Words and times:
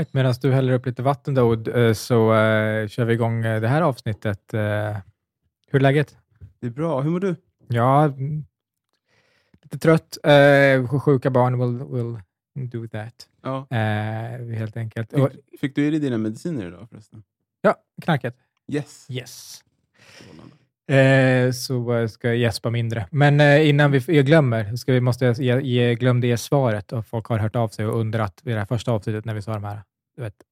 Right, 0.00 0.12
medan 0.12 0.34
du 0.42 0.52
häller 0.52 0.72
upp 0.72 0.86
lite 0.86 1.02
vatten 1.02 1.34
då, 1.34 1.52
eh, 1.52 1.92
så 1.92 2.32
uh, 2.32 2.88
kör 2.88 3.04
vi 3.04 3.14
igång 3.14 3.44
eh, 3.44 3.60
det 3.60 3.68
här 3.68 3.82
avsnittet. 3.82 4.54
Uh, 4.54 4.60
hur 5.70 5.78
är 5.78 5.80
läget? 5.80 6.16
Det 6.60 6.66
är 6.66 6.70
bra. 6.70 7.00
Hur 7.00 7.10
mår 7.10 7.20
du? 7.20 7.36
Ja, 7.68 8.04
mm, 8.04 8.44
lite 9.62 9.78
trött. 9.78 10.18
Uh, 10.26 11.00
sjuka 11.00 11.30
barn 11.30 11.58
will, 11.58 11.84
will 11.84 12.18
do 12.70 12.88
that. 12.88 13.28
Ja. 13.42 13.66
helt 14.58 14.76
enkelt. 14.76 15.10
Fick, 15.10 15.60
fick 15.60 15.74
du 15.74 15.86
i 15.86 15.90
dig 15.90 16.00
dina 16.00 16.18
mediciner 16.18 16.66
idag 16.66 16.88
förresten? 16.90 17.22
Ja, 17.60 17.74
knarket. 18.02 18.36
Yes. 18.72 19.06
Yes. 19.10 19.62
Eh, 20.90 21.50
så 21.50 22.08
ska 22.08 22.28
jag 22.28 22.36
gäspa 22.36 22.70
mindre. 22.70 23.06
Men 23.10 23.40
eh, 23.40 23.68
innan 23.68 23.90
vi, 23.90 24.02
jag 24.06 24.26
glömmer, 24.26 24.76
ska 24.76 24.92
vi 24.92 25.00
måste 25.00 25.24
jag 25.24 25.62
ge, 25.62 25.94
glömde 25.94 26.26
ge 26.26 26.36
svaret 26.36 26.92
och 26.92 27.06
folk 27.06 27.26
har 27.26 27.38
hört 27.38 27.56
av 27.56 27.68
sig 27.68 27.86
och 27.86 28.00
undrat 28.00 28.40
vid 28.42 28.54
det 28.54 28.58
här 28.58 28.66
första 28.66 28.92
avsnittet 28.92 29.24
när 29.24 29.34
vi 29.34 29.42
sa 29.42 29.52
de 29.52 29.64
här 29.64 29.82
du 30.20 30.24
vet, 30.24 30.42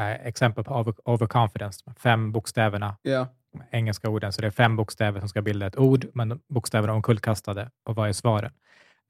eh, 0.00 0.26
exempel 0.26 0.64
på 0.64 0.74
over, 0.74 0.94
overconfidence, 1.04 1.84
fem 1.96 2.32
bokstäverna, 2.32 2.96
yeah. 3.04 3.26
engelska 3.70 4.08
orden, 4.08 4.32
så 4.32 4.40
det 4.40 4.46
är 4.46 4.50
fem 4.50 4.76
bokstäver 4.76 5.20
som 5.20 5.28
ska 5.28 5.42
bilda 5.42 5.66
ett 5.66 5.78
ord, 5.78 6.06
men 6.14 6.40
bokstäverna 6.48 6.92
är 6.92 6.96
omkullkastade 6.96 7.70
och 7.84 7.94
vad 7.96 8.08
är 8.08 8.12
svaren? 8.12 8.52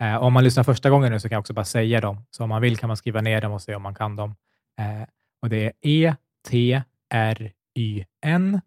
Eh, 0.00 0.16
om 0.16 0.32
man 0.32 0.44
lyssnar 0.44 0.64
första 0.64 0.90
gången 0.90 1.12
nu 1.12 1.20
så 1.20 1.28
kan 1.28 1.36
jag 1.36 1.40
också 1.40 1.52
bara 1.52 1.64
säga 1.64 2.00
dem, 2.00 2.26
så 2.30 2.42
om 2.42 2.48
man 2.48 2.62
vill 2.62 2.76
kan 2.76 2.88
man 2.88 2.96
skriva 2.96 3.20
ner 3.20 3.40
dem 3.40 3.52
och 3.52 3.62
se 3.62 3.74
om 3.74 3.82
man 3.82 3.94
kan 3.94 4.16
dem. 4.16 4.36
Eh, 4.78 5.02
och 5.42 5.48
Det 5.48 5.66
är 5.66 5.72
E, 5.82 6.14
T, 6.48 6.82
R, 7.10 7.52
Y, 7.74 8.04
N 8.24 8.60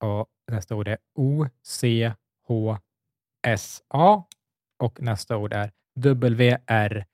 och 0.00 0.26
nästa 0.52 0.74
ord 0.74 0.88
är 0.88 0.98
O-C-H-S-A 1.14 2.14
och 4.78 5.02
nästa 5.02 5.36
ord 5.36 5.52
är 5.52 5.70
W-R-E-A-T. 5.94 7.08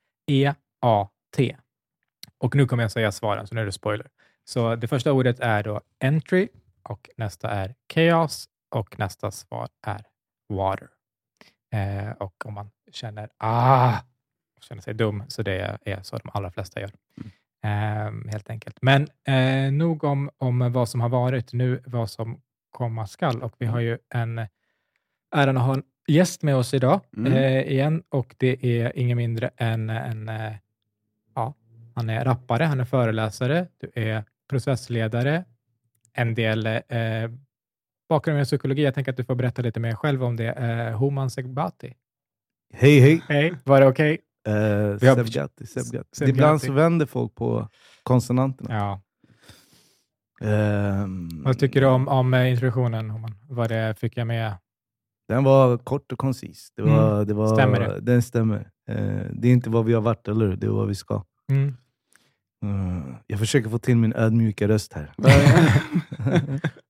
Och 2.41 2.55
nu 2.55 2.65
kommer 2.65 2.83
jag 2.83 2.91
säga 2.91 3.11
svaren, 3.11 3.47
så 3.47 3.55
nu 3.55 3.61
är 3.61 3.65
det 3.65 3.71
spoiler. 3.71 4.07
Så 4.43 4.75
det 4.75 4.87
första 4.87 5.11
ordet 5.11 5.39
är 5.39 5.63
då 5.63 5.81
entry 5.99 6.47
och 6.83 7.09
nästa 7.17 7.49
är 7.49 7.75
chaos 7.93 8.49
och 8.69 8.99
nästa 8.99 9.31
svar 9.31 9.67
är 9.81 10.03
water. 10.49 10.87
Eh, 11.73 12.11
och 12.11 12.45
om 12.45 12.53
man 12.53 12.71
känner 12.91 13.29
ah, 13.37 13.97
känner 14.61 14.81
sig 14.81 14.93
dum, 14.93 15.23
så 15.27 15.43
det 15.43 15.77
är 15.85 16.03
så 16.03 16.17
de 16.17 16.29
allra 16.33 16.51
flesta 16.51 16.81
gör. 16.81 16.91
Mm. 17.17 18.27
Eh, 18.27 18.31
helt 18.31 18.49
enkelt. 18.49 18.77
Men 18.81 19.07
eh, 19.27 19.71
nog 19.71 20.03
om, 20.03 20.29
om 20.37 20.71
vad 20.71 20.89
som 20.89 21.01
har 21.01 21.09
varit, 21.09 21.53
nu 21.53 21.83
vad 21.85 22.09
som 22.09 22.41
komma 22.71 23.07
skall. 23.07 23.41
Och 23.41 23.55
vi 23.57 23.65
har 23.65 23.79
ju 23.79 23.97
en 24.09 24.47
äran 25.35 25.57
att 25.57 25.63
ha 25.63 25.73
en 25.73 25.83
gäst 26.07 26.43
med 26.43 26.55
oss 26.55 26.73
idag 26.73 26.99
mm. 27.17 27.33
eh, 27.33 27.61
igen 27.61 28.03
och 28.09 28.35
det 28.37 28.65
är 28.65 28.97
ingen 28.97 29.17
mindre 29.17 29.51
än 29.57 29.89
en, 29.89 30.29
eh, 30.29 30.53
ja, 31.35 31.53
han 31.95 32.09
är 32.09 32.25
rappare, 32.25 32.63
han 32.63 32.79
är 32.79 32.85
föreläsare, 32.85 33.67
du 33.77 33.91
är 33.95 34.23
processledare, 34.49 35.45
en 36.13 36.35
del 36.35 36.65
eh, 36.65 36.81
bakgrund 38.09 38.41
i 38.41 38.45
psykologi. 38.45 38.83
Jag 38.83 38.93
tänker 38.93 39.11
att 39.11 39.17
du 39.17 39.23
får 39.23 39.35
berätta 39.35 39.61
lite 39.61 39.79
mer 39.79 39.95
själv 39.95 40.23
om 40.23 40.35
det. 40.35 40.51
Eh, 40.51 40.97
Homan 40.97 41.29
Segbati. 41.29 41.93
Hej, 42.73 42.99
hej. 42.99 43.23
Hej, 43.27 43.53
var 43.63 43.81
det 43.81 43.87
okej? 43.87 44.13
Okay? 44.13 44.25
Uh, 44.47 44.97
Sebgati, 44.97 45.65
Sebgati. 45.65 46.25
Ibland 46.25 46.61
så 46.61 46.73
vänder 46.73 47.05
folk 47.05 47.35
på 47.35 47.69
konsonanterna. 48.03 48.75
Ja. 48.75 49.01
Um, 51.03 51.43
Vad 51.43 51.59
tycker 51.59 51.81
du 51.81 51.87
om, 51.87 52.07
om 52.07 52.33
eh, 52.33 52.51
introduktionen? 52.51 53.13
Vad 53.49 53.69
det 53.69 53.99
fick 53.99 54.17
jag 54.17 54.27
med? 54.27 54.53
Den 55.27 55.43
var 55.43 55.77
kort 55.77 56.11
och 56.11 56.19
koncis. 56.19 56.71
Det 56.75 56.81
var, 56.81 57.13
mm. 57.13 57.27
det 57.27 57.33
var, 57.33 57.55
stämmer 57.55 57.79
det? 57.79 57.99
Den 58.01 58.21
stämmer. 58.21 58.59
Uh, 58.89 59.25
det 59.33 59.47
är 59.47 59.51
inte 59.51 59.69
vad 59.69 59.85
vi 59.85 59.93
har 59.93 60.01
varit, 60.01 60.27
eller 60.27 60.55
Det 60.55 60.67
är 60.67 60.71
vad 60.71 60.87
vi 60.87 60.95
ska. 60.95 61.23
Mm. 61.51 61.77
Uh, 62.65 63.15
jag 63.27 63.39
försöker 63.39 63.69
få 63.69 63.79
till 63.79 63.97
min 63.97 64.13
ödmjuka 64.13 64.67
röst 64.67 64.93
här. 64.93 65.13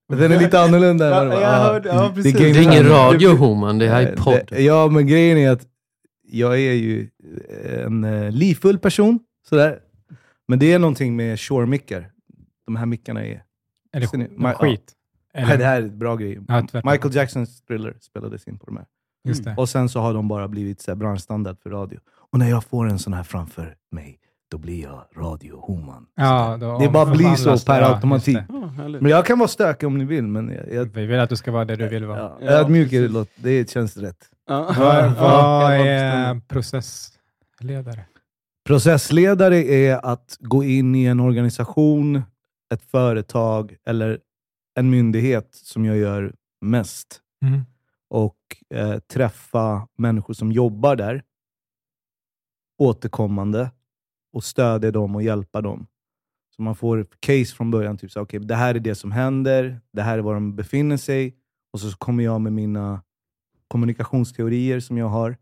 den 0.08 0.32
är 0.32 0.40
lite 0.40 0.62
annorlunda. 0.62 1.10
Ja, 1.10 1.42
jag 1.42 1.50
hörde, 1.50 1.90
ja, 1.90 2.14
det, 2.16 2.30
är, 2.30 2.42
är 2.42 2.62
ingen 2.62 2.86
radio, 2.86 3.36
Homan. 3.36 3.80
Det 3.80 3.90
här 3.90 4.02
är 4.02 4.16
podd. 4.16 4.60
Ja, 4.60 4.88
men 4.88 5.08
grejen 5.08 5.38
är 5.38 5.52
att 5.52 5.68
jag 6.28 6.54
är 6.54 6.74
ju 6.74 7.10
en 7.86 8.04
uh, 8.04 8.32
livfull 8.32 8.80
person. 8.80 9.20
Sådär. 9.50 9.80
Men 10.48 10.60
det 10.60 10.74
är 10.74 10.80
någonting 10.80 11.16
med 11.16 11.40
shore-mickar 11.40 12.12
de 12.66 12.76
här 12.76 12.86
mickarna 12.86 13.26
är... 13.26 13.44
Är 13.92 14.00
det 14.00 14.38
Ma 14.38 14.54
skit? 14.54 14.94
Eller? 15.34 15.48
Nej, 15.48 15.58
det 15.58 15.66
här 15.66 15.82
är 15.82 15.86
ett 15.86 15.94
bra 15.94 16.16
grej. 16.16 16.40
Ja, 16.48 16.62
Michael 16.74 17.16
Jacksons 17.16 17.62
Thriller 17.62 17.98
spelades 18.02 18.48
in 18.48 18.60
på 18.60 18.66
de 18.66 18.78
här. 18.78 18.86
Mm. 19.28 19.58
Och 19.58 19.70
sen 19.70 19.90
så 19.90 20.00
har 20.00 20.14
de 20.14 20.28
bara 20.28 20.48
blivit 20.48 20.82
så 20.82 20.96
branschstandard 20.96 21.60
för 21.60 21.70
radio. 21.70 22.00
Och 22.32 22.40
när 22.40 22.50
jag 22.50 22.64
får 22.64 22.90
en 22.90 23.00
sån 23.00 23.14
här 23.14 23.24
framför 23.24 23.76
mig, 23.92 24.20
då 24.52 24.58
blir 24.58 24.82
jag 24.82 25.06
radiohoman. 25.16 26.08
Ja, 26.16 26.58
det 26.82 26.90
bara 26.90 27.06
blir 27.06 27.36
så 27.36 27.66
per 27.66 27.82
ja, 27.82 27.96
automatik. 27.96 28.38
men 28.76 29.06
jag 29.06 29.26
kan 29.26 29.40
vara 29.40 29.48
stökig 29.48 29.88
om 29.88 29.98
ni 29.98 30.06
vill, 30.06 30.28
men... 30.28 30.50
Jag, 30.50 30.74
jag, 30.74 30.86
Vi 30.86 31.06
vill 31.06 31.20
att 31.20 31.30
du 31.30 31.36
ska 31.36 31.52
vara 31.52 31.66
det 31.66 31.76
du 31.76 31.88
vill 31.88 32.06
vara. 32.06 32.20
Ja, 32.20 32.40
ödmjuk 32.42 32.94
är 32.94 33.10
det, 33.10 33.28
det 33.36 33.70
känns 33.70 33.98
rätt. 33.98 34.30
Vad, 34.48 35.16
vad 35.16 35.74
är 35.74 36.40
processledare? 36.48 38.06
Processledare 38.66 39.58
är 39.58 40.06
att 40.06 40.38
gå 40.40 40.64
in 40.64 40.96
i 40.96 41.06
en 41.06 41.20
organisation 41.20 42.22
ett 42.74 42.84
företag 42.84 43.76
eller 43.86 44.20
en 44.76 44.90
myndighet 44.90 45.50
som 45.52 45.86
jag 45.86 45.98
gör 45.98 46.34
mest 46.62 47.22
mm. 47.46 47.62
och 48.10 48.38
eh, 48.74 49.00
träffa 49.00 49.88
människor 49.98 50.34
som 50.34 50.52
jobbar 50.52 50.96
där 50.96 51.24
återkommande 52.78 53.72
och 54.34 54.44
stödja 54.44 54.92
dem 54.92 55.16
och 55.16 55.24
hjälpa 55.24 55.62
dem. 55.62 55.88
Så 56.56 56.62
man 56.62 56.76
får 56.76 57.08
case 57.20 57.56
från 57.56 57.72
början. 57.72 57.98
Typ 57.98 58.12
så, 58.12 58.22
okay, 58.22 58.40
det 58.40 58.56
här 58.56 58.76
är 58.76 58.80
det 58.80 58.96
som 58.96 59.12
händer, 59.12 59.80
det 59.94 60.02
här 60.02 60.18
är 60.18 60.22
var 60.22 60.34
de 60.34 60.56
befinner 60.56 60.98
sig 60.98 61.36
och 61.74 61.80
så 61.80 61.98
kommer 61.98 62.24
jag 62.24 62.42
med 62.42 62.54
mina 62.54 63.02
kommunikationsteorier 63.68 64.80
som 64.80 64.98
jag 64.98 65.08
har 65.08 65.38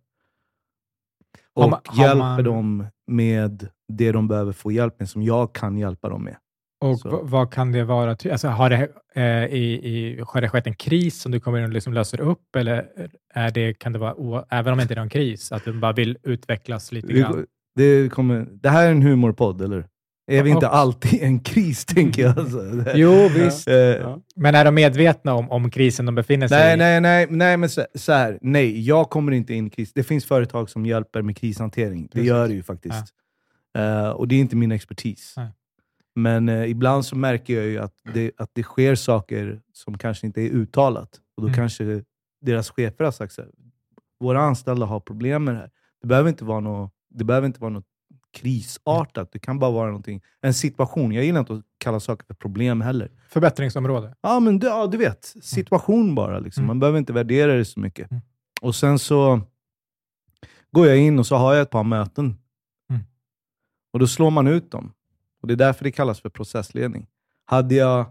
och 1.53 1.63
har 1.63 1.69
man, 1.69 1.79
har 1.85 2.03
hjälper 2.03 2.19
man... 2.19 2.44
dem 2.44 2.85
med 3.07 3.69
det 3.88 4.11
de 4.11 4.27
behöver 4.27 4.51
få 4.51 4.72
hjälp 4.72 5.00
med, 5.00 5.09
som 5.09 5.23
jag 5.23 5.53
kan 5.53 5.77
hjälpa 5.77 6.09
dem 6.09 6.23
med. 6.23 6.38
Och 6.81 7.29
vad 7.29 7.53
kan 7.53 7.71
det 7.71 7.83
vara? 7.83 8.11
Alltså, 8.31 8.47
har, 8.47 8.69
det, 8.69 8.89
eh, 9.16 9.45
i, 9.45 9.79
i, 9.83 10.23
har 10.27 10.41
det 10.41 10.50
skett 10.50 10.67
en 10.67 10.75
kris 10.75 11.21
som 11.21 11.31
du 11.31 11.39
kommer 11.39 11.57
in 11.59 11.63
och 11.63 11.69
liksom 11.69 11.94
löser 11.94 12.21
upp? 12.21 12.56
Eller 12.56 12.89
är 13.33 13.51
det, 13.51 13.73
kan 13.73 13.94
det 13.94 14.00
vara, 14.00 14.45
även 14.50 14.73
om 14.73 14.77
det 14.77 14.81
inte 14.81 14.94
är 14.94 15.00
någon 15.00 15.09
kris, 15.09 15.51
att 15.51 15.66
du 15.66 15.73
bara 15.73 15.94
vill 15.94 16.17
utvecklas 16.23 16.91
lite 16.91 17.13
grann? 17.13 17.45
Det, 17.75 18.09
kommer, 18.12 18.47
det 18.52 18.69
här 18.69 18.88
är 18.88 18.91
en 18.91 19.02
humorpodd, 19.02 19.62
eller? 19.62 19.88
Är 20.31 20.44
vi 20.44 20.50
inte 20.50 20.68
alltid 20.68 21.24
en 21.24 21.40
kris, 21.40 21.85
tänker 21.85 22.22
jag? 22.22 22.40
Alltså. 22.40 22.84
jo, 22.96 23.28
visst. 23.35 23.68
Ja. 23.68 23.74
Eh, 23.74 24.18
men 24.35 24.56
är 24.56 24.66
de 24.66 24.75
medvetna 24.75 25.34
om, 25.34 25.52
om 25.52 25.72
krisen 25.72 26.06
de 26.06 26.16
befinner 26.16 26.47
sig 26.47 26.57
nej, 26.57 26.74
i? 26.74 26.78
Nej, 26.78 27.02
nej, 27.02 27.28
nej, 27.30 27.57
men 27.57 27.69
så, 27.69 27.85
så, 27.96 28.13
här, 28.13 28.40
nej, 28.41 28.81
jag 28.88 29.09
kommer 29.09 29.31
inte 29.31 29.53
in 29.53 29.68
i 29.68 29.69
kris. 29.69 29.94
Det 29.94 30.03
finns 30.03 30.25
företag 30.25 30.69
som 30.69 30.85
hjälper 30.85 31.22
med 31.22 31.38
krishantering. 31.38 32.09
Det 32.12 32.24
gör 32.24 32.47
det 32.47 32.53
ju 32.53 32.63
faktiskt. 32.63 33.06
Ja. 33.74 34.06
Uh, 34.06 34.09
och 34.09 34.28
det 34.28 34.36
är 34.36 34.40
inte 34.40 34.56
min 34.56 34.72
expertis. 34.72 35.34
Nej. 35.38 35.47
Men 36.16 36.50
eh, 36.50 36.69
ibland 36.69 37.06
så 37.06 37.16
märker 37.16 37.53
jag 37.53 37.66
ju 37.66 37.80
att 37.80 37.94
det, 38.13 38.31
att 38.38 38.50
det 38.53 38.63
sker 38.63 38.96
saker 38.96 39.62
som 39.74 39.97
kanske 39.97 40.28
inte 40.28 40.41
är 40.41 40.50
uttalat. 40.50 41.09
Och 41.36 41.41
då 41.41 41.47
mm. 41.47 41.56
kanske 41.56 42.03
deras 42.41 42.69
chefer 42.69 43.03
har 43.03 43.12
sagt 43.12 43.40
att 43.40 43.47
våra 44.19 44.41
anställda 44.41 44.86
har 44.86 45.00
problem 45.00 45.44
med 45.44 45.54
det 45.54 45.60
här. 45.60 45.69
Det 46.01 46.07
behöver 46.07 46.30
inte 46.30 46.45
vara 46.45 46.60
något, 46.60 46.94
det 47.09 47.23
behöver 47.23 47.47
inte 47.47 47.61
vara 47.61 47.69
något 47.69 47.85
krisartat. 48.31 49.31
Det 49.31 49.39
kan 49.39 49.59
bara 49.59 49.71
vara 49.71 49.88
någonting, 49.88 50.21
en 50.41 50.53
situation. 50.53 51.11
Jag 51.11 51.25
gillar 51.25 51.39
inte 51.39 51.53
att 51.53 51.63
kalla 51.77 52.00
saker 52.00 52.25
för 52.25 52.33
problem 52.33 52.81
heller. 52.81 53.11
Förbättringsområde? 53.29 54.15
Ja, 54.21 54.39
men 54.39 54.59
du, 54.59 54.67
ja, 54.67 54.88
du 54.88 54.97
vet. 54.97 55.33
Situation 55.41 56.15
bara. 56.15 56.39
Liksom. 56.39 56.61
Mm. 56.61 56.67
Man 56.67 56.79
behöver 56.79 57.00
inte 57.00 57.13
värdera 57.13 57.56
det 57.56 57.65
så 57.65 57.79
mycket. 57.79 58.11
Mm. 58.11 58.21
Och 58.61 58.75
sen 58.75 59.00
så 59.00 59.41
går 60.71 60.88
jag 60.88 60.97
in 60.97 61.19
och 61.19 61.27
så 61.27 61.35
har 61.35 61.53
jag 61.53 61.61
ett 61.61 61.69
par 61.69 61.83
möten. 61.83 62.38
Mm. 62.89 63.01
Och 63.94 64.00
då 64.00 64.07
slår 64.07 64.31
man 64.31 64.47
ut 64.47 64.71
dem. 64.71 64.94
Och 65.41 65.47
Det 65.47 65.53
är 65.53 65.56
därför 65.56 65.83
det 65.83 65.91
kallas 65.91 66.19
för 66.19 66.29
processledning. 66.29 67.07
Hade 67.45 67.75
jag 67.75 68.06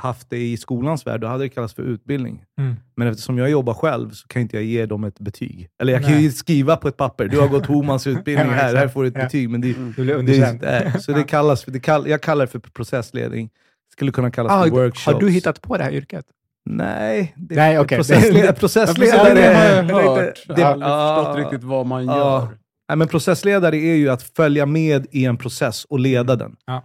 haft 0.00 0.30
det 0.30 0.38
i 0.38 0.56
skolans 0.56 1.06
värld, 1.06 1.20
då 1.20 1.26
hade 1.26 1.44
det 1.44 1.48
kallats 1.48 1.74
för 1.74 1.82
utbildning. 1.82 2.44
Mm. 2.58 2.76
Men 2.96 3.08
eftersom 3.08 3.38
jag 3.38 3.50
jobbar 3.50 3.74
själv 3.74 4.10
så 4.10 4.28
kan 4.28 4.42
inte 4.42 4.56
jag 4.56 4.64
ge 4.64 4.86
dem 4.86 5.04
ett 5.04 5.20
betyg. 5.20 5.68
Eller 5.80 5.92
jag 5.92 6.02
Nej. 6.02 6.10
kan 6.10 6.22
ju 6.22 6.32
skriva 6.32 6.76
på 6.76 6.88
ett 6.88 6.96
papper, 6.96 7.28
du 7.28 7.40
har 7.40 7.48
gått 7.48 7.66
Homans 7.66 8.06
utbildning 8.06 8.50
här, 8.50 8.74
här 8.74 8.88
får 8.88 9.02
du 9.02 9.08
ett 9.08 9.14
ja. 9.16 9.22
betyg. 9.22 9.50
Men 9.50 9.60
det, 9.60 9.76
mm. 9.76 10.26
det, 10.26 10.58
det, 10.60 11.00
så 11.00 11.12
det 11.12 11.24
kallas 11.24 11.64
för, 11.64 11.70
det 11.70 11.80
kall, 11.80 12.08
jag 12.08 12.20
kallar 12.20 12.46
det 12.46 12.52
för 12.52 12.58
processledning. 12.58 13.50
skulle 13.92 14.12
kunna 14.12 14.30
kallas 14.30 14.52
ah, 14.52 14.62
för 14.62 14.70
workshops. 14.70 15.14
Har 15.14 15.20
du 15.20 15.30
hittat 15.30 15.62
på 15.62 15.76
det 15.76 15.84
här 15.84 15.92
yrket? 15.92 16.24
Nej, 16.64 17.34
det, 17.36 17.54
Nej 17.54 17.78
okay. 17.78 17.98
processledare. 17.98 18.52
processledare 18.52 19.40
jag 19.40 19.94
har 19.94 20.16
hört. 20.16 20.44
Jag 20.46 20.56
har 20.56 20.72
aldrig 20.72 20.90
förstått 20.90 21.36
riktigt 21.36 21.64
vad 21.68 21.86
man 21.86 22.06
gör. 22.06 22.48
Nej, 22.88 22.96
men 22.96 23.08
processledare 23.08 23.76
är 23.76 23.94
ju 23.94 24.08
att 24.08 24.22
följa 24.22 24.66
med 24.66 25.06
i 25.10 25.24
en 25.24 25.36
process 25.36 25.84
och 25.84 26.00
leda 26.00 26.36
den. 26.36 26.56
Ja. 26.66 26.84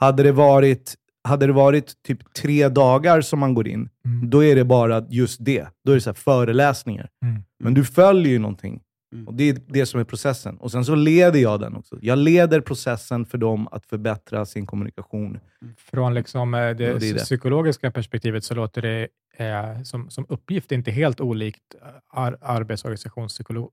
Hade, 0.00 0.22
det 0.22 0.32
varit, 0.32 0.94
hade 1.24 1.46
det 1.46 1.52
varit 1.52 2.02
typ 2.02 2.34
tre 2.34 2.68
dagar 2.68 3.20
som 3.20 3.38
man 3.38 3.54
går 3.54 3.68
in, 3.68 3.88
mm. 4.04 4.30
då 4.30 4.44
är 4.44 4.56
det 4.56 4.64
bara 4.64 5.06
just 5.08 5.44
det. 5.44 5.66
Då 5.84 5.92
är 5.92 5.94
det 5.94 6.00
så 6.00 6.14
föreläsningar. 6.14 7.08
Mm. 7.24 7.42
Men 7.60 7.74
du 7.74 7.84
följer 7.84 8.32
ju 8.32 8.38
någonting. 8.38 8.80
Mm. 9.12 9.28
Och 9.28 9.34
Det 9.34 9.48
är 9.48 9.58
det 9.66 9.86
som 9.86 10.00
är 10.00 10.04
processen. 10.04 10.56
Och 10.56 10.72
Sen 10.72 10.84
så 10.84 10.94
leder 10.94 11.40
jag 11.40 11.60
den 11.60 11.76
också. 11.76 11.98
Jag 12.00 12.18
leder 12.18 12.60
processen 12.60 13.26
för 13.26 13.38
dem 13.38 13.68
att 13.70 13.86
förbättra 13.86 14.46
sin 14.46 14.66
kommunikation. 14.66 15.38
Från 15.76 16.14
liksom 16.14 16.54
eh, 16.54 16.60
det, 16.60 16.84
ja, 16.84 16.98
det, 16.98 17.12
det. 17.12 17.18
psykologiska 17.18 17.90
perspektivet 17.90 18.44
så 18.44 18.54
låter 18.54 18.82
det 18.82 19.08
eh, 19.36 19.82
som, 19.82 20.10
som 20.10 20.26
uppgift 20.28 20.72
inte 20.72 20.90
helt 20.90 21.20
olikt 21.20 21.74
eh, 21.82 21.88
ar 22.20 22.38
arbetsorganisationspsykolog 22.40 23.70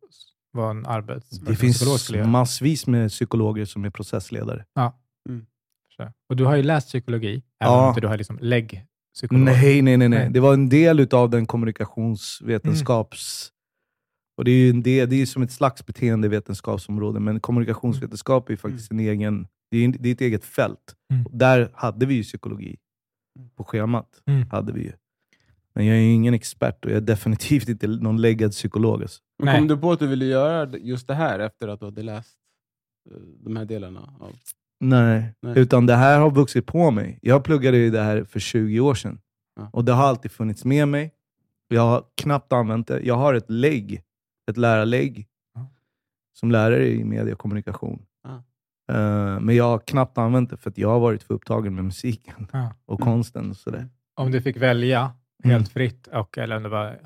vad 0.52 0.72
en 0.72 0.86
arbets 0.86 1.30
Det 1.30 1.56
finns 1.56 2.12
massvis 2.26 2.88
med 2.88 3.10
psykologer 3.10 3.66
som 3.66 3.86
är 3.86 3.90
processledare. 3.90 4.66
Ja. 4.74 5.00
Mm. 5.30 5.46
Och 6.30 6.36
du 6.36 6.46
har 6.46 6.56
ju 6.56 6.64
läst 6.64 6.88
psykologi, 6.88 7.44
även 7.60 7.74
om 7.74 7.90
inte 7.90 8.02
du 8.02 8.08
har 8.08 8.18
liksom 8.18 8.40
lägg 8.42 8.86
psykolog? 9.14 9.44
Nej, 9.44 9.82
nej, 9.82 9.98
nej, 9.98 10.10
nej. 10.10 10.30
Det 10.30 10.40
var 10.40 10.54
en 10.54 10.70
del 10.70 11.08
av 11.12 11.30
den 11.30 11.46
kommunikationsvetenskaps... 11.46 13.50
Mm. 13.50 13.56
Och 14.38 14.46
det 14.46 14.52
är 14.52 14.56
ju 14.56 14.70
en 14.70 14.84
del, 14.84 15.10
det 15.10 15.22
är 15.22 15.26
som 15.26 15.44
ett 15.44 15.52
slags 15.52 15.86
beteendevetenskapsområde, 15.86 17.20
men 17.20 17.40
kommunikationsvetenskap 17.40 18.50
är 18.50 18.56
faktiskt 18.56 18.92
en 18.92 19.00
egen, 19.00 19.48
det 19.72 19.78
är, 19.78 19.88
det 19.88 20.10
är 20.10 20.14
ett 20.14 20.22
eget 20.22 20.46
fält. 20.46 20.96
Mm. 21.14 21.26
Där 21.32 21.72
hade 21.74 22.06
vi 22.06 22.14
ju 22.14 22.24
psykologi 22.24 22.78
på 23.56 23.64
schemat. 23.64 24.22
Mm. 24.26 24.50
Hade 24.50 24.74
vi 24.74 24.82
ju. 24.82 24.92
Men 25.74 25.86
jag 25.86 25.98
är 25.98 26.02
ingen 26.02 26.34
expert 26.34 26.86
och 26.86 26.92
jag 26.92 26.98
är 26.98 27.02
definitivt 27.02 27.70
inte 27.70 27.88
någon 27.88 28.22
läggad 28.22 28.52
psykolog. 28.52 29.02
Alltså. 29.02 29.22
Men 29.44 29.56
kom 29.56 29.68
du 29.68 29.78
på 29.78 29.92
att 29.92 30.00
du 30.00 30.08
ville 30.08 30.26
göra 30.26 30.78
just 30.78 31.08
det 31.08 31.16
här 31.16 31.40
efter 31.40 31.68
att 31.68 31.80
du 31.80 31.86
hade 31.86 32.04
läst 32.04 32.38
eh, 33.12 33.18
de 33.18 33.56
här 33.56 33.66
delarna? 33.66 34.14
Av... 34.20 34.36
Nej. 34.80 35.34
Nej. 35.42 35.60
utan 35.60 35.86
det 35.86 35.96
här 35.96 36.20
har 36.20 36.32
vuxit 36.32 36.66
på 36.66 36.92
mig. 36.92 37.20
Jag 37.22 37.44
pluggade 37.44 37.78
ju 37.78 37.90
det 37.90 38.02
här 38.02 38.24
för 38.24 38.40
20 38.40 38.80
år 38.80 38.96
sedan. 38.96 39.20
Ja. 39.56 39.70
Och 39.74 39.86
det 39.86 39.92
har 39.92 40.04
alltid 40.04 40.32
funnits 40.32 40.66
med 40.66 40.88
mig. 40.88 41.14
Jag 41.68 41.82
har 41.82 42.04
knappt 42.16 42.54
använt 42.54 42.88
det. 42.88 43.00
Jag 43.00 43.16
har 43.16 43.34
ett 43.34 43.50
lägg, 43.50 44.02
ett 44.52 44.58
lärarlägg, 44.58 45.28
ja. 45.56 45.68
som 46.40 46.52
lärare 46.52 46.88
i 46.88 47.04
media 47.04 47.34
och 47.34 47.40
kommunikation. 47.40 48.06
Ja. 48.24 48.44
Uh, 48.96 49.40
men 49.40 49.56
jag 49.56 49.64
har 49.64 49.80
knappt 49.80 50.18
använt 50.18 50.50
det 50.50 50.58
för 50.58 50.70
att 50.70 50.78
jag 50.78 50.90
har 50.90 51.00
varit 51.00 51.24
för 51.24 51.34
upptagen 51.34 51.76
med 51.76 51.84
musiken 51.84 52.48
och 52.86 53.00
mm. 53.00 53.06
konsten. 53.06 53.50
Och 53.50 53.58
sådär. 53.58 53.90
Om 54.16 54.32
du 54.32 54.42
fick 54.42 54.58
välja 54.58 55.12
helt 55.44 55.56
mm. 55.56 55.66
fritt, 55.66 56.08
och, 56.08 56.38
eller 56.38 56.56
om 56.58 56.64
det 56.64 56.70
var 56.70 57.00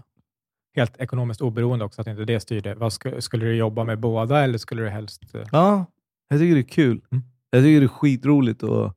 helt 0.76 0.98
ekonomiskt 0.98 1.42
oberoende 1.42 1.86
också, 1.86 2.02
att 2.02 2.08
inte 2.08 2.26
det 2.26 2.40
styrde. 2.40 2.76
Vad 2.76 2.94
skulle, 2.94 3.46
du 3.46 3.56
jobba 3.56 3.84
med 3.84 4.00
båda 4.00 4.44
eller 4.44 4.58
skulle 4.58 4.84
du 4.84 4.90
helst... 4.90 5.36
Uh... 5.36 5.42
Ja, 5.52 5.86
jag 6.28 6.40
tycker 6.40 6.56
det 6.56 6.62
är 6.62 6.64
kul. 6.64 7.02
Mm. 7.12 7.24
Jag 7.54 7.64
tycker 7.64 7.80
det 7.80 7.86
är 7.86 7.88
skitroligt 7.88 8.64
och 8.64 8.94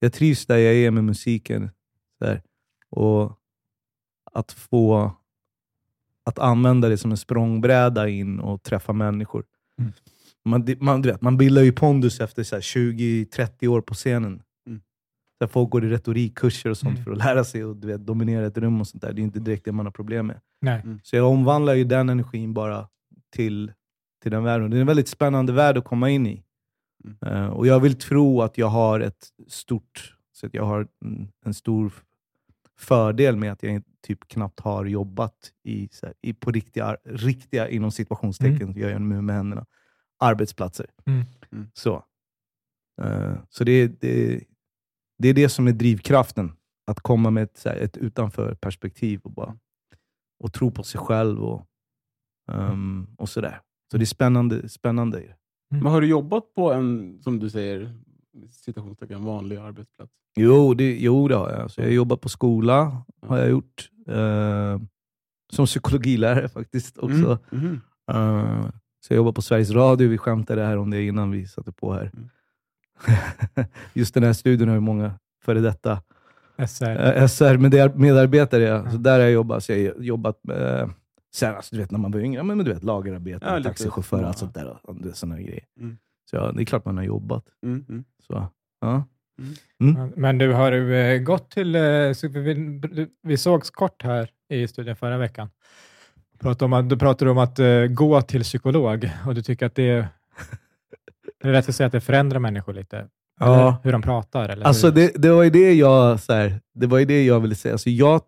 jag 0.00 0.12
trivs 0.12 0.46
där 0.46 0.56
jag 0.56 0.74
är 0.74 0.90
med 0.90 1.04
musiken. 1.04 1.70
Där. 2.20 2.42
Och 2.90 3.38
att 4.32 4.52
få 4.52 5.16
att 6.24 6.38
använda 6.38 6.88
det 6.88 6.98
som 6.98 7.10
en 7.10 7.16
språngbräda 7.16 8.08
in 8.08 8.40
och 8.40 8.62
träffa 8.62 8.92
människor. 8.92 9.44
Mm. 9.80 9.92
Man, 10.44 10.76
man, 10.80 11.02
vet, 11.02 11.20
man 11.20 11.36
bildar 11.36 11.62
ju 11.62 11.72
pondus 11.72 12.20
efter 12.20 12.42
20-30 12.42 13.66
år 13.66 13.80
på 13.80 13.94
scenen. 13.94 14.42
Mm. 14.66 14.80
Så 15.38 15.48
folk 15.48 15.70
går 15.70 15.84
i 15.84 15.88
retorikkurser 15.88 16.70
och 16.70 16.76
sånt 16.76 16.92
mm. 16.92 17.04
för 17.04 17.12
att 17.12 17.18
lära 17.18 17.44
sig 17.44 17.62
att 17.62 17.80
du 17.80 17.86
vet, 17.86 18.06
dominera 18.06 18.46
ett 18.46 18.58
rum. 18.58 18.80
och 18.80 18.88
sånt 18.88 19.02
där. 19.02 19.12
Det 19.12 19.20
är 19.20 19.24
inte 19.24 19.40
direkt 19.40 19.64
det 19.64 19.72
man 19.72 19.86
har 19.86 19.92
problem 19.92 20.26
med. 20.26 20.40
Mm. 20.84 21.00
Så 21.02 21.16
jag 21.16 21.30
omvandlar 21.30 21.74
ju 21.74 21.84
den 21.84 22.08
energin 22.08 22.54
bara 22.54 22.88
till, 23.30 23.72
till 24.22 24.30
den 24.30 24.44
världen. 24.44 24.70
Det 24.70 24.76
är 24.76 24.80
en 24.80 24.86
väldigt 24.86 25.08
spännande 25.08 25.52
värld 25.52 25.78
att 25.78 25.84
komma 25.84 26.10
in 26.10 26.26
i. 26.26 26.45
Uh, 27.26 27.46
och 27.46 27.66
Jag 27.66 27.80
vill 27.80 27.98
tro 27.98 28.42
att 28.42 28.58
jag 28.58 28.66
har 28.66 29.00
ett 29.00 29.28
stort, 29.48 30.16
så 30.32 30.46
att 30.46 30.54
jag 30.54 30.64
har 30.64 30.88
en, 31.04 31.32
en 31.44 31.54
stor 31.54 31.92
fördel 32.78 33.36
med 33.36 33.52
att 33.52 33.62
jag 33.62 33.82
typ 34.06 34.28
knappt 34.28 34.60
har 34.60 34.84
jobbat 34.84 35.52
i, 35.62 35.88
här, 36.02 36.14
i 36.22 36.34
på 36.34 36.50
riktiga, 36.50 36.96
riktiga 37.04 37.68
inom 37.68 37.90
situationstecken, 37.90 38.62
mm. 38.62 38.78
gör 38.78 38.90
jag 38.90 39.00
nu 39.00 39.22
med 39.22 39.36
händerna, 39.36 39.66
arbetsplatser. 40.18 40.86
Mm. 41.06 41.24
Mm. 41.52 41.70
Så, 41.74 42.04
uh, 43.02 43.34
så 43.48 43.64
det, 43.64 44.00
det, 44.00 44.44
det 45.18 45.28
är 45.28 45.34
det 45.34 45.48
som 45.48 45.66
är 45.66 45.72
drivkraften. 45.72 46.52
Att 46.88 47.00
komma 47.00 47.30
med 47.30 47.42
ett, 47.42 47.62
här, 47.64 47.76
ett 47.76 47.96
utanför 47.96 48.54
perspektiv 48.54 49.20
och, 49.24 49.30
bara, 49.30 49.58
och 50.38 50.52
tro 50.52 50.70
på 50.70 50.82
sig 50.82 51.00
själv 51.00 51.44
och, 51.44 51.66
um, 52.48 53.14
och 53.18 53.28
sådär. 53.28 53.60
Så 53.90 53.96
det 53.96 54.04
är 54.04 54.06
spännande. 54.06 54.68
spännande. 54.68 55.36
Mm. 55.72 55.82
Men 55.82 55.92
har 55.92 56.00
du 56.00 56.06
jobbat 56.06 56.54
på 56.54 56.72
en, 56.72 57.18
som 57.22 57.38
du 57.38 57.50
säger, 57.50 57.94
citationstecken, 58.50 59.24
vanlig 59.24 59.56
arbetsplats? 59.56 60.12
Jo, 60.36 60.74
det, 60.74 60.98
jo, 60.98 61.28
det 61.28 61.34
har 61.34 61.50
jag. 61.50 61.70
Så 61.70 61.80
jag 61.80 61.86
har 61.86 61.92
jobbat 61.92 62.20
på 62.20 62.28
skola, 62.28 63.02
har 63.22 63.38
jag 63.38 63.50
gjort. 63.50 63.90
Uh, 64.10 64.80
som 65.52 65.66
psykologilärare 65.66 66.48
faktiskt 66.48 66.98
också. 66.98 67.38
Mm. 67.52 67.80
Mm. 68.12 68.34
Uh, 68.34 68.70
så 69.00 69.12
jag 69.12 69.16
jobbar 69.16 69.32
på 69.32 69.42
Sveriges 69.42 69.70
Radio. 69.70 70.08
Vi 70.08 70.18
skämtade 70.18 70.64
här 70.64 70.76
om 70.76 70.90
det 70.90 71.02
innan 71.02 71.30
vi 71.30 71.46
satte 71.46 71.72
på 71.72 71.92
här. 71.92 72.10
Mm. 72.14 72.28
Just 73.92 74.14
den 74.14 74.22
här 74.22 74.32
studion 74.32 74.68
har 74.68 74.74
ju 74.74 74.80
många 74.80 75.18
före 75.44 75.60
detta 75.60 76.02
SR, 76.68 76.84
uh, 76.84 77.08
eh, 77.08 77.26
SR 77.28 77.56
medarbetare. 77.98 78.62
Ja. 78.62 78.90
Så 78.90 78.96
där 78.96 79.12
har 79.12 79.18
jag 79.18 79.32
jobbat. 79.32 79.64
Så 79.64 79.72
jag 79.72 79.94
har 79.94 80.02
jobbat 80.02 80.40
med 80.42 80.90
Sen, 81.36 81.54
alltså, 81.54 81.76
du 81.76 81.80
vet, 81.80 81.90
när 81.90 81.98
man 81.98 82.10
var 82.10 82.20
yngre, 82.20 82.42
men 82.42 82.58
du 82.58 82.72
vet, 82.72 82.84
lagerarbete, 82.84 83.46
ja, 83.46 83.62
taxichaufför 83.62 84.22
och 84.22 84.28
allt 84.28 84.38
sånt 84.38 84.54
där. 84.54 84.78
Och 84.82 84.96
såna 85.12 85.40
grejer. 85.40 85.64
Mm. 85.80 85.98
Så 86.30 86.36
ja, 86.36 86.52
det 86.52 86.62
är 86.62 86.64
klart 86.64 86.84
man 86.84 86.96
har 86.96 87.04
jobbat. 87.04 87.44
Mm. 87.62 87.84
Mm. 87.88 88.04
Så, 88.26 88.48
ja. 88.80 89.04
Mm. 89.38 89.96
Mm. 89.96 90.12
Men 90.16 90.38
du, 90.38 90.52
har 90.52 90.70
du 90.70 90.96
eh, 90.96 91.18
gått 91.18 91.50
till... 91.50 91.74
Eh, 91.74 91.82
vi, 92.30 93.08
vi 93.22 93.36
sågs 93.36 93.70
kort 93.70 94.02
här 94.02 94.30
i 94.48 94.68
studion 94.68 94.96
förra 94.96 95.18
veckan. 95.18 95.50
Pratade 96.38 96.64
om 96.64 96.72
att, 96.72 96.88
du 96.88 96.96
pratade 96.96 97.30
om 97.30 97.38
att 97.38 97.58
uh, 97.58 97.86
gå 97.86 98.22
till 98.22 98.42
psykolog 98.42 99.10
och 99.26 99.34
du 99.34 99.42
tycker 99.42 99.66
att 99.66 99.74
det 99.74 99.90
är... 99.90 100.08
Det 101.42 101.48
är 101.48 101.52
rätt 101.52 101.68
att 101.68 101.74
säga 101.74 101.86
att 101.86 101.92
det 101.92 102.00
förändrar 102.00 102.38
människor 102.38 102.72
lite. 102.74 103.08
Ja. 103.40 103.80
Hur 103.84 103.92
de 103.92 104.02
pratar? 104.02 104.48
Eller 104.48 104.66
alltså 104.66 104.90
det, 104.90 105.12
det, 105.14 105.30
var 105.30 105.42
ju 105.42 105.50
det 105.50 105.74
jag, 105.74 106.20
så 106.20 106.32
här, 106.32 106.60
det 106.74 106.86
var 106.86 106.98
ju 106.98 107.04
det 107.04 107.24
jag 107.24 107.40
ville 107.40 107.54
säga. 107.54 107.74
Alltså 107.74 107.90
jag 107.90 108.20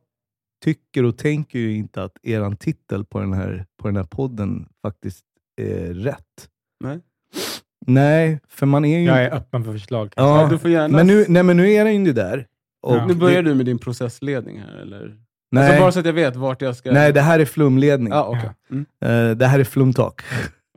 tycker 0.64 1.04
och 1.04 1.18
tänker 1.18 1.58
ju 1.58 1.74
inte 1.74 2.02
att 2.02 2.12
er 2.22 2.54
titel 2.54 3.04
på 3.04 3.20
den, 3.20 3.32
här, 3.32 3.66
på 3.82 3.88
den 3.88 3.96
här 3.96 4.04
podden 4.04 4.68
faktiskt 4.82 5.24
är 5.60 5.94
rätt. 5.94 6.48
Nej. 6.84 7.00
Nej, 7.86 8.40
för 8.48 8.66
man 8.66 8.84
är 8.84 8.98
ju... 8.98 9.04
Jag 9.04 9.24
är 9.24 9.34
öppen 9.34 9.64
för 9.64 9.72
förslag. 9.72 10.12
Ja, 10.16 10.42
ja, 10.42 10.48
du 10.48 10.58
får 10.58 10.70
gärna... 10.70 10.96
men, 10.96 11.06
nu, 11.06 11.24
nej, 11.28 11.42
men 11.42 11.56
nu 11.56 11.72
är 11.72 11.84
den 11.84 12.06
ju 12.06 12.12
där. 12.12 12.46
Och 12.82 12.96
ja. 12.96 13.06
Nu 13.06 13.14
börjar 13.14 13.42
du 13.42 13.54
med 13.54 13.66
din 13.66 13.78
processledning 13.78 14.60
här, 14.60 14.76
eller? 14.76 15.16
Nej. 15.50 15.66
Alltså 15.66 15.80
bara 15.80 15.92
så 15.92 15.98
att 15.98 16.06
jag 16.06 16.12
vet 16.12 16.36
vart 16.36 16.62
jag 16.62 16.76
ska... 16.76 16.92
Nej, 16.92 17.12
det 17.12 17.20
här 17.20 17.40
är 17.40 17.44
flumledning. 17.44 18.12
Ah, 18.12 18.28
okay. 18.28 18.50
Mm. 18.70 18.86
Uh, 19.04 19.36
det 19.36 19.46
här 19.46 19.58
är 19.58 19.64
flumtak. 19.64 20.22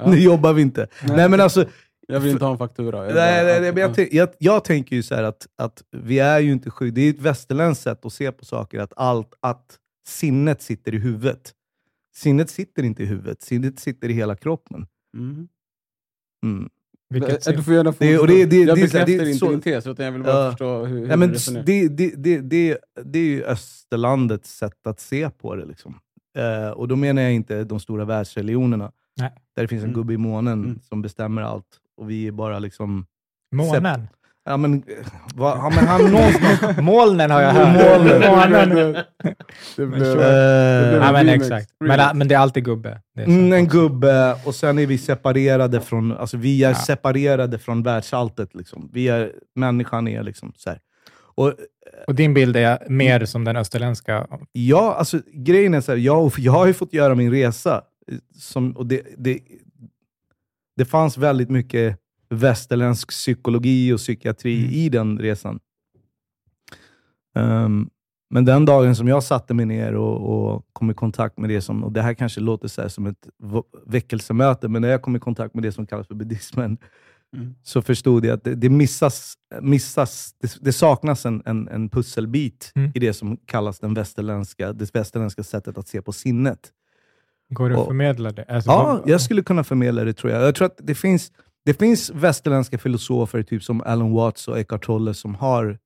Ja. 0.01 0.09
nu 0.11 0.19
jobbar 0.19 0.53
vi 0.53 0.61
inte. 0.61 0.88
Nej. 1.03 1.17
nej. 1.17 1.29
men 1.29 1.41
alltså, 1.41 1.65
jag 2.11 2.19
vill 2.19 2.31
inte 2.31 2.45
ha 2.45 2.51
en 2.51 2.57
faktura. 2.57 3.05
Jag 3.05 3.15
nej, 3.15 3.45
nej, 3.45 3.61
nej, 3.61 3.73
men 3.73 3.81
jag, 3.81 4.13
jag, 4.13 4.29
jag, 4.37 4.63
tänker 4.63 4.95
ju 4.95 5.03
så 5.03 5.15
att, 5.15 5.47
att 5.55 5.83
vi 5.91 6.19
är 6.19 6.39
ju 6.39 6.51
inte 6.51 6.69
sjuka. 6.69 6.95
Det 6.95 7.01
är 7.01 7.09
ett 7.09 7.21
västerländskt 7.21 7.83
sätt 7.83 8.05
att 8.05 8.13
se 8.13 8.31
på 8.31 8.45
saker, 8.45 8.79
att, 8.79 8.93
allt, 8.95 9.33
att 9.39 9.77
sinnet 10.07 10.61
sitter 10.61 10.93
i 10.93 10.97
huvudet. 10.97 11.53
Sinnet 12.15 12.49
sitter 12.49 12.83
inte 12.83 13.03
i 13.03 13.05
huvudet, 13.05 13.41
sinnet 13.41 13.79
sitter 13.79 14.09
i 14.09 14.13
hela 14.13 14.35
kroppen. 14.35 14.87
Mm. 15.17 15.47
Mm. 16.45 16.69
Vilket 17.09 17.45
du 17.45 17.63
får 17.63 17.73
gärna 17.73 17.93
få 17.93 18.03
det, 18.03 18.19
och 18.19 18.27
det, 18.27 18.45
det, 18.45 18.57
jag 18.57 18.67
det, 18.67 18.81
bekräftar 18.81 19.05
det, 19.05 19.31
inte 19.31 19.49
din 19.49 19.61
tes, 19.61 19.87
utan 19.87 20.05
jag 20.05 20.11
vill 20.11 20.23
bara 20.23 20.45
uh, 20.45 20.51
förstå 20.51 20.85
hur, 20.85 20.99
hur 20.99 21.09
ja, 21.09 21.17
men 21.17 21.33
det, 21.65 21.87
det, 21.87 22.15
det, 22.15 22.41
det, 22.41 22.77
det 23.03 23.19
är 23.19 23.23
ju 23.23 23.43
österlandets 23.43 24.57
sätt 24.57 24.87
att 24.87 24.99
se 24.99 25.29
på 25.29 25.55
det. 25.55 25.65
Liksom. 25.65 25.99
Uh, 26.37 26.69
och 26.69 26.87
då 26.87 26.95
menar 26.95 27.21
jag 27.21 27.33
inte 27.33 27.63
de 27.63 27.79
stora 27.79 28.05
världsreligionerna, 28.05 28.91
Nej. 29.19 29.31
där 29.55 29.61
det 29.61 29.67
finns 29.67 29.83
en 29.83 29.89
mm. 29.89 29.95
gubbe 29.95 30.13
i 30.13 30.17
månen 30.17 30.63
mm. 30.63 30.79
som 30.79 31.01
bestämmer 31.01 31.41
allt. 31.41 31.80
Och 32.01 32.10
vi 32.10 32.27
är 32.27 32.31
bara 32.31 32.60
liksom... 32.60 33.05
Månen? 33.55 34.08
Ja 34.46 34.58
men, 34.58 34.84
va, 35.36 35.53
ja, 35.58 35.72
men 35.75 35.88
han 35.88 36.01
någonstans... 36.12 36.77
Molnen 36.77 37.31
har 37.31 37.41
jag 37.41 37.51
hört. 37.51 38.22
Molnen. 38.29 38.93
det 39.75 39.86
blev, 39.86 40.17
det 40.17 41.00
ja, 41.01 41.12
men 41.12 41.29
exakt. 41.29 41.70
Men, 41.79 42.17
men 42.17 42.27
det 42.27 42.36
är 42.36 42.39
alltid 42.39 42.65
gubbe. 42.65 43.01
Är 43.17 43.24
mm, 43.24 43.53
en 43.53 43.67
gubbe, 43.67 44.36
och 44.46 44.55
sen 44.55 44.79
är 44.79 44.86
vi 44.86 44.98
separerade 44.98 45.81
från, 45.81 46.17
alltså 46.17 46.38
vi 46.38 46.63
är 46.63 46.70
ja. 46.70 46.75
separerade 46.75 47.60
från 47.60 47.84
världsalltet. 47.84 48.55
Liksom. 48.55 48.89
Vi 48.93 49.08
är, 49.08 49.31
människan 49.55 50.08
är 50.08 50.24
liksom 50.24 50.53
så 50.55 50.70
här. 50.70 50.79
Och, 51.36 51.53
och 52.08 52.15
din 52.15 52.34
bild 52.34 52.55
är 52.55 52.89
mer 52.89 53.25
som 53.25 53.43
den 53.43 53.55
österländska? 53.55 54.27
Ja, 54.51 54.93
alltså 54.93 55.20
grejen 55.34 55.74
är 55.74 55.81
så 55.81 55.91
här, 55.91 56.00
jag, 56.00 56.31
jag 56.38 56.51
har 56.51 56.67
ju 56.67 56.74
fått 56.74 56.93
göra 56.93 57.15
min 57.15 57.31
resa. 57.31 57.81
Som, 58.36 58.72
och 58.72 58.86
det, 58.86 59.01
det, 59.17 59.39
det 60.81 60.85
fanns 60.85 61.17
väldigt 61.17 61.50
mycket 61.50 61.97
västerländsk 62.29 63.09
psykologi 63.09 63.93
och 63.93 63.97
psykiatri 63.97 64.59
mm. 64.59 64.71
i 64.71 64.89
den 64.89 65.19
resan. 65.19 65.59
Um, 67.35 67.89
men 68.29 68.45
den 68.45 68.65
dagen 68.65 68.95
som 68.95 69.07
jag 69.07 69.23
satte 69.23 69.53
mig 69.53 69.65
ner 69.65 69.95
och, 69.95 70.53
och, 70.53 70.65
kom 70.73 70.91
i 70.91 70.93
kontakt 70.93 71.38
med 71.38 71.50
det 71.50 71.61
som, 71.61 71.83
och 71.83 71.91
det 71.91 72.01
här 72.01 72.13
kanske 72.13 72.41
låter 72.41 72.67
så 72.67 72.89
som 72.89 73.07
ett 73.07 73.29
väckelsemöte, 73.85 74.67
men 74.67 74.81
när 74.81 74.89
jag 74.89 75.01
kom 75.01 75.15
i 75.15 75.19
kontakt 75.19 75.53
med 75.53 75.63
det 75.63 75.71
som 75.71 75.85
kallas 75.85 76.07
för 76.07 76.15
buddhismen, 76.15 76.77
mm. 77.35 77.55
så 77.63 77.81
förstod 77.81 78.25
jag 78.25 78.33
att 78.33 78.43
det, 78.43 78.55
det 78.55 78.69
missas, 78.69 79.33
missas 79.61 80.35
det, 80.39 80.57
det 80.61 80.73
saknas 80.73 81.25
en, 81.25 81.41
en, 81.45 81.67
en 81.67 81.89
pusselbit 81.89 82.71
mm. 82.75 82.91
i 82.95 83.00
det 83.00 83.13
som 83.13 83.38
kallas 83.38 83.79
den 83.79 83.93
västerländska, 83.93 84.73
det 84.73 84.95
västerländska 84.95 85.43
sättet 85.43 85.77
att 85.77 85.88
se 85.88 86.01
på 86.01 86.11
sinnet. 86.11 86.71
Går 87.51 87.70
det 87.70 87.79
att 87.79 87.88
förmedla 87.88 88.31
det? 88.31 88.46
Alltså, 88.50 88.70
ja, 88.70 89.03
jag 89.05 89.22
skulle 89.22 89.43
kunna 89.43 89.63
förmedla 89.63 90.03
det 90.03 90.13
tror 90.13 90.34
jag. 90.34 90.43
Jag 90.43 90.55
tror 90.55 90.65
att 90.65 90.79
det 90.84 90.96
finns, 90.96 91.31
det 91.65 91.74
finns 91.74 92.10
västerländska 92.10 92.77
filosofer, 92.77 93.43
typ 93.43 93.63
som 93.63 93.81
Alan 93.81 94.12
Watts 94.12 94.48
och 94.48 94.60
Eckhart 94.60 94.86
Tolle, 94.86 95.13
som 95.13 95.36
har 95.36 95.79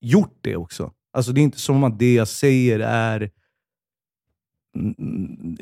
gjort 0.00 0.38
det 0.40 0.56
också. 0.56 0.92
Alltså 1.12 1.32
Det 1.32 1.40
är 1.40 1.42
inte 1.42 1.58
som 1.58 1.84
att 1.84 1.98
det 1.98 2.14
jag 2.14 2.28
säger 2.28 2.80
är 2.80 3.30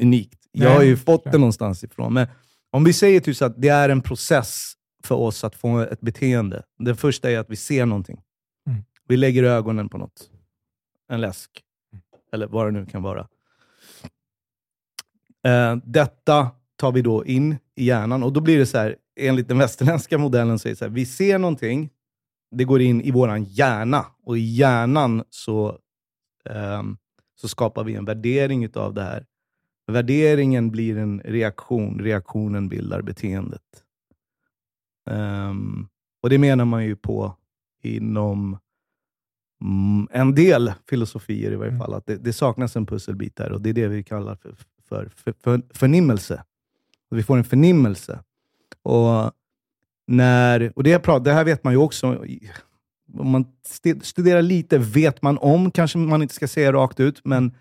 unikt. 0.00 0.38
Jag 0.52 0.68
Nej, 0.68 0.76
har 0.76 0.82
ju 0.82 0.96
fått 0.96 1.24
det 1.24 1.38
någonstans 1.38 1.84
ifrån. 1.84 2.14
Men 2.14 2.26
om 2.70 2.84
vi 2.84 2.92
säger 2.92 3.20
typ 3.20 3.36
så 3.36 3.44
att 3.44 3.62
det 3.62 3.68
är 3.68 3.88
en 3.88 4.02
process 4.02 4.72
för 5.04 5.14
oss 5.14 5.44
att 5.44 5.54
få 5.54 5.78
ett 5.78 6.00
beteende. 6.00 6.62
Det 6.78 6.94
första 6.94 7.30
är 7.30 7.38
att 7.38 7.50
vi 7.50 7.56
ser 7.56 7.86
någonting. 7.86 8.20
Mm. 8.66 8.82
Vi 9.08 9.16
lägger 9.16 9.42
ögonen 9.42 9.88
på 9.88 9.98
något. 9.98 10.30
En 11.08 11.20
läsk. 11.20 11.62
Mm. 11.92 12.02
Eller 12.32 12.46
vad 12.46 12.66
det 12.66 12.70
nu 12.70 12.86
kan 12.86 13.02
vara. 13.02 13.28
Uh, 15.48 15.82
detta 15.84 16.50
tar 16.76 16.92
vi 16.92 17.02
då 17.02 17.24
in 17.24 17.56
i 17.74 17.84
hjärnan 17.84 18.22
och 18.22 18.32
då 18.32 18.40
blir 18.40 18.58
det 18.58 18.66
så 18.66 18.78
här, 18.78 18.96
enligt 19.20 19.48
den 19.48 19.58
västerländska 19.58 20.18
modellen, 20.18 20.58
så 20.58 20.68
är 20.68 20.70
det 20.70 20.76
så 20.76 20.84
här, 20.84 20.92
vi 20.92 21.06
ser 21.06 21.38
någonting, 21.38 21.90
det 22.50 22.64
går 22.64 22.80
in 22.80 23.00
i 23.00 23.10
vår 23.10 23.38
hjärna 23.38 24.06
och 24.24 24.38
i 24.38 24.40
hjärnan 24.40 25.24
så, 25.30 25.78
um, 26.50 26.98
så 27.40 27.48
skapar 27.48 27.84
vi 27.84 27.94
en 27.94 28.04
värdering 28.04 28.68
av 28.74 28.94
det 28.94 29.02
här. 29.02 29.26
Värderingen 29.86 30.70
blir 30.70 30.96
en 30.96 31.20
reaktion, 31.20 31.98
reaktionen 31.98 32.68
bildar 32.68 33.02
beteendet. 33.02 33.84
Um, 35.10 35.88
och 36.22 36.30
det 36.30 36.38
menar 36.38 36.64
man 36.64 36.84
ju 36.84 36.96
på 36.96 37.36
inom 37.82 38.58
mm, 39.62 40.08
en 40.10 40.34
del 40.34 40.72
filosofier 40.88 41.52
i 41.52 41.56
varje 41.56 41.70
mm. 41.70 41.80
fall, 41.80 41.94
att 41.94 42.06
det, 42.06 42.16
det, 42.16 42.32
saknas 42.32 42.76
en 42.76 42.86
pusselbit 42.86 43.36
där 43.36 43.52
och 43.52 43.60
det 43.60 43.70
är 43.70 43.74
det 43.74 43.88
vi 43.88 44.02
kallar 44.02 44.36
för, 44.36 44.54
för, 44.90 45.10
för, 45.16 45.34
för 45.42 45.62
förnimmelse. 45.74 46.44
vi 47.10 47.22
får 47.22 47.36
en 47.36 47.44
förnimmelse. 47.44 48.20
Och, 48.82 49.32
när, 50.06 50.72
och 50.76 50.82
det, 50.82 50.90
jag 50.90 51.02
pratar, 51.02 51.24
det 51.24 51.32
här 51.32 51.44
vet 51.44 51.64
man 51.64 51.72
ju 51.72 51.78
också, 51.78 52.24
om 53.18 53.30
man 53.30 53.44
studerar 54.02 54.42
lite 54.42 54.78
vet 54.78 55.22
man 55.22 55.38
om, 55.38 55.70
kanske 55.70 55.98
man 55.98 56.22
inte 56.22 56.34
ska 56.34 56.48
säga 56.48 56.72
rakt 56.72 57.00
ut, 57.00 57.20
men 57.24 57.54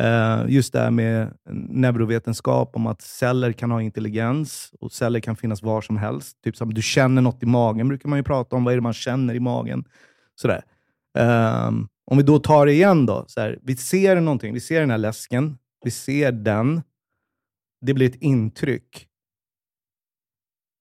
eh, 0.00 0.44
just 0.48 0.72
det 0.72 0.80
här 0.80 0.90
med 0.90 1.34
neurovetenskap, 1.50 2.76
om 2.76 2.86
att 2.86 3.02
celler 3.02 3.52
kan 3.52 3.70
ha 3.70 3.82
intelligens 3.82 4.72
och 4.80 4.92
celler 4.92 5.20
kan 5.20 5.36
finnas 5.36 5.62
var 5.62 5.80
som 5.80 5.96
helst. 5.96 6.42
Typ 6.44 6.56
som 6.56 6.74
du 6.74 6.82
känner 6.82 7.22
något 7.22 7.42
i 7.42 7.46
magen, 7.46 7.88
brukar 7.88 8.08
man 8.08 8.18
ju 8.18 8.22
prata 8.22 8.56
om. 8.56 8.64
Vad 8.64 8.72
är 8.72 8.76
det 8.76 8.82
man 8.82 8.92
känner 8.92 9.34
i 9.34 9.40
magen? 9.40 9.84
Sådär. 10.34 10.62
Eh, 11.18 11.70
om 12.06 12.16
vi 12.16 12.22
då 12.22 12.38
tar 12.38 12.66
det 12.66 12.72
igen 12.72 13.06
då. 13.06 13.26
Här, 13.36 13.58
vi 13.62 13.76
ser 13.76 14.20
någonting, 14.20 14.54
vi 14.54 14.60
ser 14.60 14.80
den 14.80 14.90
här 14.90 14.98
läsken, 14.98 15.58
vi 15.84 15.90
ser 15.90 16.32
den. 16.32 16.82
Det 17.80 17.94
blir 17.94 18.08
ett 18.08 18.22
intryck. 18.22 19.08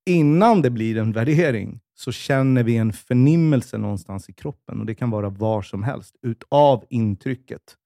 Innan 0.06 0.62
det 0.62 0.70
blir 0.70 0.98
en 0.98 1.12
värdering 1.12 1.80
så 1.96 2.12
känner 2.12 2.64
vi 2.64 2.78
en 2.78 2.94
förnimmelse 2.94 3.78
någonstans 3.78 4.30
i 4.30 4.34
kroppen. 4.34 4.80
och 4.80 4.86
Det 4.86 4.96
kan 4.96 5.10
vara 5.10 5.30
var 5.30 5.62
som 5.62 5.84
helst, 5.84 6.16
utav 6.22 6.86
intrycket 6.90 7.78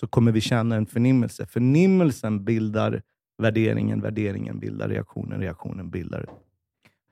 så 0.00 0.06
kommer 0.06 0.32
vi 0.32 0.40
känna 0.40 0.76
en 0.76 0.86
förnimmelse. 0.86 1.46
Förnimmelsen 1.46 2.44
bildar 2.44 3.02
värderingen, 3.38 4.00
värderingen 4.00 4.58
bildar 4.58 4.88
reaktionen, 4.88 5.40
reaktionen 5.40 5.90
bildar 5.90 6.26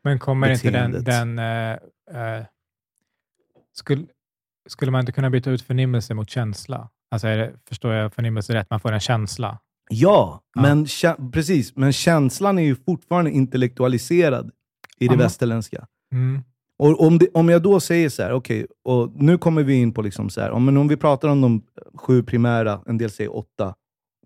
Men 0.02 0.18
kommer 0.18 0.48
beteendet. 0.48 0.98
inte 0.98 1.10
den... 1.10 1.36
den 1.36 1.78
uh, 2.16 2.38
uh, 2.38 2.44
skulle, 3.72 4.06
skulle 4.68 4.90
man 4.90 5.00
inte 5.00 5.12
kunna 5.12 5.30
byta 5.30 5.50
ut 5.50 5.62
förnimmelse 5.62 6.14
mot 6.14 6.30
känsla? 6.30 6.88
Alltså 7.10 7.26
det, 7.26 7.52
förstår 7.68 7.92
jag 7.92 8.12
förnimmelse 8.14 8.54
rätt? 8.54 8.70
Man 8.70 8.80
får 8.80 8.92
en 8.92 9.00
känsla? 9.00 9.58
Ja, 9.90 10.42
ja. 10.54 10.62
Men, 10.62 10.86
precis. 11.32 11.76
Men 11.76 11.92
känslan 11.92 12.58
är 12.58 12.62
ju 12.62 12.76
fortfarande 12.76 13.30
intellektualiserad 13.30 14.50
i 14.98 15.08
det 15.08 15.14
Aha. 15.14 15.22
västerländska. 15.22 15.86
Mm. 16.12 16.42
Och 16.78 17.00
om, 17.00 17.18
det, 17.18 17.28
om 17.34 17.48
jag 17.48 17.62
då 17.62 17.80
säger 17.80 18.08
så 18.08 18.22
här, 18.22 18.32
okej, 18.32 18.66
okay, 18.84 19.24
nu 19.26 19.38
kommer 19.38 19.62
vi 19.62 19.74
in 19.74 19.92
på 19.92 20.02
liksom 20.02 20.30
så 20.30 20.40
här, 20.40 20.50
om, 20.50 20.76
om 20.76 20.88
vi 20.88 20.96
pratar 20.96 21.28
om 21.28 21.40
de 21.40 21.62
sju 21.94 22.22
primära, 22.22 22.80
en 22.86 22.98
del 22.98 23.10
säger 23.10 23.36
åtta, 23.36 23.74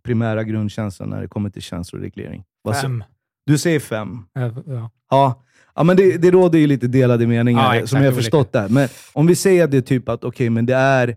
primära 0.04 0.44
grundkänslor 0.44 1.06
när 1.06 1.20
det 1.20 1.28
kommer 1.28 1.50
till 1.50 1.62
känsloreglering. 1.62 2.44
Fem. 2.82 3.04
Du 3.46 3.58
säger 3.58 3.80
fem? 3.80 4.24
Ja. 4.32 4.90
ja. 5.08 5.44
Ja, 5.74 5.84
men 5.84 5.96
det, 5.96 6.18
det 6.18 6.30
råder 6.30 6.58
ju 6.58 6.66
lite 6.66 6.86
delade 6.86 7.26
meningar, 7.26 7.74
ja, 7.74 7.86
som 7.86 8.02
jag 8.02 8.10
har 8.12 8.16
förstått 8.16 8.52
där. 8.52 8.68
Men 8.68 8.88
om 9.12 9.26
vi 9.26 9.34
säger 9.34 9.64
att 9.64 9.70
det 9.70 9.76
är 9.76 9.80
typ 9.80 10.08
att, 10.08 10.24
okej, 10.24 10.28
okay, 10.28 10.50
men 10.50 10.66
det 10.66 10.74
är... 10.74 11.16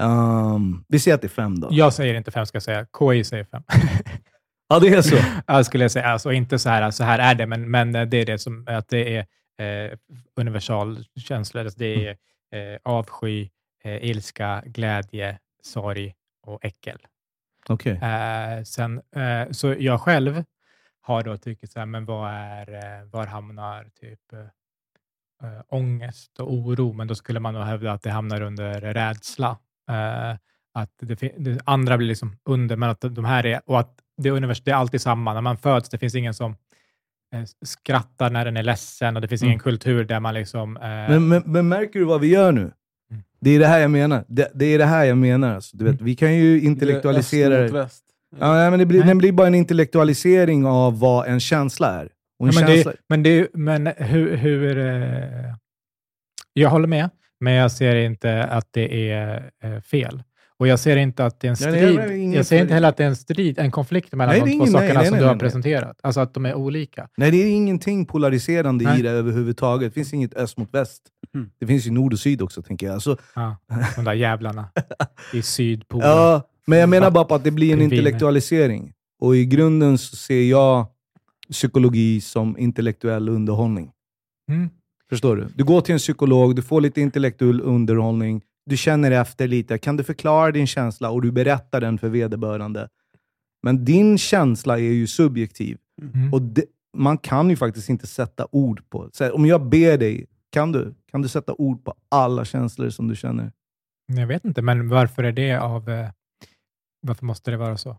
Um, 0.00 0.84
vi 0.88 0.98
säger 0.98 1.14
att 1.14 1.20
det 1.20 1.26
är 1.26 1.28
fem 1.28 1.60
då. 1.60 1.68
Jag 1.70 1.92
säger 1.92 2.14
inte 2.14 2.30
fem, 2.30 2.46
ska 2.46 2.56
jag 2.56 2.62
säga. 2.62 2.86
KI 2.98 3.24
säger 3.24 3.44
fem. 3.44 3.62
ja, 4.68 4.78
det 4.78 4.88
är 4.88 5.02
så? 5.02 5.16
ja, 5.46 5.64
skulle 5.64 5.84
jag 5.84 5.90
säga. 5.90 6.06
Alltså, 6.06 6.32
inte 6.32 6.58
så 6.58 6.68
här, 6.68 6.90
så 6.90 7.04
här 7.04 7.18
är 7.18 7.34
det, 7.34 7.46
men, 7.46 7.70
men 7.70 7.92
det 7.92 8.16
är 8.16 8.26
det 8.26 8.38
som 8.38 8.66
att 8.68 8.88
det 8.88 9.16
är 9.16 9.26
eh, 9.58 9.98
universalkänslor. 10.36 11.64
Alltså 11.64 11.78
det 11.78 12.06
är 12.06 12.16
eh, 12.52 12.78
avsky, 12.82 13.48
eh, 13.84 14.04
ilska, 14.04 14.62
glädje, 14.66 15.38
sorg 15.62 16.14
och 16.42 16.64
äckel. 16.64 16.98
Okay. 17.68 17.92
Eh, 17.92 18.62
sen, 18.62 19.02
eh, 19.16 19.50
så 19.50 19.74
jag 19.78 20.00
själv 20.00 20.44
har 21.00 21.22
då 21.22 21.36
tyckt 21.36 21.72
så 21.72 21.78
här, 21.78 21.86
men 21.86 22.04
vad 22.04 22.30
är, 22.30 22.74
eh, 22.74 23.04
var 23.04 23.26
hamnar 23.26 23.90
typ 24.00 24.32
äh, 25.42 25.60
ångest 25.68 26.40
och 26.40 26.52
oro? 26.52 26.92
Men 26.92 27.08
då 27.08 27.14
skulle 27.14 27.40
man 27.40 27.54
nog 27.54 27.62
hävda 27.62 27.92
att 27.92 28.02
det 28.02 28.10
hamnar 28.10 28.40
under 28.40 28.80
rädsla. 28.80 29.58
Äh, 29.88 30.36
att 30.74 30.90
det, 31.00 31.32
det, 31.38 31.60
andra 31.64 31.98
blir 31.98 32.08
liksom 32.08 32.36
under, 32.44 32.76
men 32.76 32.90
att 32.90 33.00
de 33.00 33.24
här 33.24 33.46
är, 33.46 33.60
och 33.66 33.80
att 33.80 33.94
det, 34.16 34.30
univers, 34.30 34.62
det 34.62 34.70
är 34.70 34.74
alltid 34.74 35.00
samma. 35.00 35.34
När 35.34 35.40
man 35.40 35.56
föds, 35.56 35.88
det 35.88 35.98
finns 35.98 36.14
ingen 36.14 36.34
som 36.34 36.56
Eh, 37.34 37.42
skrattar 37.62 38.30
när 38.30 38.44
den 38.44 38.56
är 38.56 38.62
ledsen 38.62 39.16
och 39.16 39.22
det 39.22 39.28
finns 39.28 39.42
mm. 39.42 39.50
ingen 39.50 39.60
kultur 39.60 40.04
där 40.04 40.20
man 40.20 40.34
liksom... 40.34 40.76
Eh... 40.76 40.82
Men, 40.82 41.28
men, 41.28 41.42
men, 41.46 41.68
märker 41.68 41.98
du 41.98 42.04
vad 42.04 42.20
vi 42.20 42.26
gör 42.26 42.52
nu? 42.52 42.60
Mm. 42.60 43.22
Det 43.40 43.50
är 43.50 43.58
det 43.58 43.66
här 43.66 43.78
jag 43.78 43.90
menar. 43.90 44.24
Det, 44.28 44.50
det 44.54 44.64
är 44.64 44.78
det 44.78 44.84
här 44.84 45.04
jag 45.04 45.18
menar. 45.18 45.54
Alltså, 45.54 45.76
du 45.76 45.84
vet, 45.84 45.94
mm. 45.94 46.04
Vi 46.04 46.14
kan 46.14 46.34
ju 46.34 46.60
intellektualisera 46.60 47.58
det. 47.58 47.68
Väst. 47.68 48.04
Ja, 48.38 48.70
men 48.70 48.78
det 48.78 48.86
blir, 48.86 49.02
den 49.02 49.18
blir 49.18 49.32
bara 49.32 49.46
en 49.46 49.54
intellektualisering 49.54 50.66
av 50.66 50.98
vad 50.98 51.26
en 51.26 51.40
känsla 51.40 52.00
är. 52.00 52.08
Ja, 52.38 52.44
men, 52.44 52.52
känsla... 52.52 52.90
Det, 52.90 52.98
men, 53.08 53.22
det, 53.22 53.48
men 53.54 53.86
hur... 53.86 54.36
hur 54.36 54.78
eh... 54.78 55.54
Jag 56.52 56.70
håller 56.70 56.88
med, 56.88 57.10
men 57.40 57.52
jag 57.52 57.72
ser 57.72 57.96
inte 57.96 58.44
att 58.44 58.68
det 58.70 59.10
är 59.10 59.50
eh, 59.62 59.80
fel. 59.80 60.22
Och 60.58 60.68
jag 60.68 60.78
ser 60.78 60.96
inte 60.96 61.24
att 61.24 61.40
det 61.40 61.46
är 61.46 61.50
en 61.50 61.56
strid. 61.56 61.94
Ja, 61.94 62.06
nej, 62.06 62.34
jag 62.34 62.46
ser 62.46 62.60
inte 62.60 62.74
heller 62.74 62.88
att 62.88 62.96
det 62.96 63.04
är 63.04 63.08
en 63.08 63.16
strid, 63.16 63.58
en 63.58 63.70
konflikt 63.70 64.14
mellan 64.14 64.34
nej, 64.34 64.40
de 64.40 64.46
två 64.46 64.54
ingen, 64.54 64.72
sakerna 64.72 65.00
nej, 65.00 65.08
som 65.08 65.18
du 65.18 65.24
har 65.24 65.36
presenterat. 65.36 66.00
Alltså 66.02 66.20
att 66.20 66.34
de 66.34 66.46
är 66.46 66.54
olika. 66.54 67.08
Nej, 67.16 67.30
det 67.30 67.36
är 67.36 67.50
ingenting 67.50 68.06
polariserande 68.06 68.94
i 68.98 69.02
det 69.02 69.10
överhuvudtaget. 69.10 69.94
Det 69.94 69.94
finns 69.94 70.14
inget 70.14 70.34
öst 70.34 70.58
mot 70.58 70.74
väst. 70.74 71.02
Mm. 71.34 71.50
Det 71.60 71.66
finns 71.66 71.86
ju 71.86 71.90
nord 71.90 72.12
och 72.12 72.18
syd 72.18 72.42
också, 72.42 72.62
tänker 72.62 72.86
jag. 72.86 72.94
Alltså... 72.94 73.16
Ja, 73.34 73.56
de 73.96 74.04
där 74.04 74.12
jävlarna 74.12 74.68
i 75.32 75.42
sydpolen. 75.42 76.08
Ja, 76.08 76.42
men 76.66 76.78
jag 76.78 76.88
menar 76.88 77.10
bara 77.10 77.24
på 77.24 77.34
att 77.34 77.44
det 77.44 77.50
blir 77.50 77.72
en 77.72 77.82
intellektualisering. 77.82 78.92
Och 79.20 79.36
i 79.36 79.46
grunden 79.46 79.98
så 79.98 80.16
ser 80.16 80.42
jag 80.42 80.86
psykologi 81.50 82.20
som 82.20 82.58
intellektuell 82.58 83.28
underhållning. 83.28 83.90
Mm. 84.50 84.70
Förstår 85.10 85.36
du? 85.36 85.48
Du 85.54 85.64
går 85.64 85.80
till 85.80 85.92
en 85.92 85.98
psykolog, 85.98 86.56
du 86.56 86.62
får 86.62 86.80
lite 86.80 87.00
intellektuell 87.00 87.60
underhållning, 87.60 88.42
du 88.66 88.76
känner 88.76 89.10
efter 89.10 89.48
lite. 89.48 89.78
Kan 89.78 89.96
du 89.96 90.04
förklara 90.04 90.52
din 90.52 90.66
känsla 90.66 91.10
och 91.10 91.22
du 91.22 91.32
berättar 91.32 91.80
den 91.80 91.98
för 91.98 92.08
vederbörande. 92.08 92.88
Men 93.62 93.84
din 93.84 94.18
känsla 94.18 94.78
är 94.78 94.82
ju 94.92 95.06
subjektiv. 95.06 95.78
Mm. 96.02 96.34
Och 96.34 96.42
det, 96.42 96.64
man 96.96 97.18
kan 97.18 97.50
ju 97.50 97.56
faktiskt 97.56 97.88
inte 97.88 98.06
sätta 98.06 98.46
ord 98.50 98.82
på... 98.90 99.10
Så 99.12 99.32
om 99.32 99.46
jag 99.46 99.68
ber 99.68 99.98
dig, 99.98 100.26
kan 100.50 100.72
du, 100.72 100.94
kan 101.10 101.22
du 101.22 101.28
sätta 101.28 101.52
ord 101.52 101.84
på 101.84 101.94
alla 102.08 102.44
känslor 102.44 102.90
som 102.90 103.08
du 103.08 103.16
känner? 103.16 103.52
Jag 104.06 104.26
vet 104.26 104.44
inte, 104.44 104.62
men 104.62 104.88
varför 104.88 105.24
är 105.24 105.32
det 105.32 105.56
av... 105.56 105.88
Eh, 105.88 106.08
varför 107.00 107.26
måste 107.26 107.50
det 107.50 107.56
vara 107.56 107.76
så? 107.76 107.96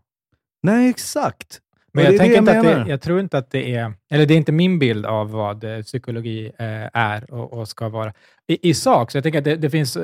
Nej, 0.62 0.90
exakt. 0.90 1.60
Men 1.92 2.04
jag, 2.04 2.16
tänker 2.16 2.38
inte 2.38 2.52
jag, 2.52 2.66
att 2.66 2.86
det, 2.86 2.90
jag 2.90 3.00
tror 3.00 3.20
inte 3.20 3.38
att 3.38 3.50
det 3.50 3.74
är, 3.74 3.92
eller 4.10 4.26
det 4.26 4.34
är 4.34 4.38
inte 4.38 4.52
min 4.52 4.78
bild 4.78 5.06
av 5.06 5.30
vad 5.30 5.64
eh, 5.64 5.82
psykologi 5.82 6.46
eh, 6.58 6.88
är 6.92 7.34
och, 7.34 7.52
och, 7.52 7.68
ska 7.68 7.88
vara. 7.88 8.12
I, 8.46 8.70
I 8.70 8.74
sak, 8.74 9.10
så 9.10 9.16
jag 9.16 9.22
tänker 9.22 9.38
att 9.38 9.44
det, 9.44 9.56
det 9.56 9.70
finns 9.70 9.98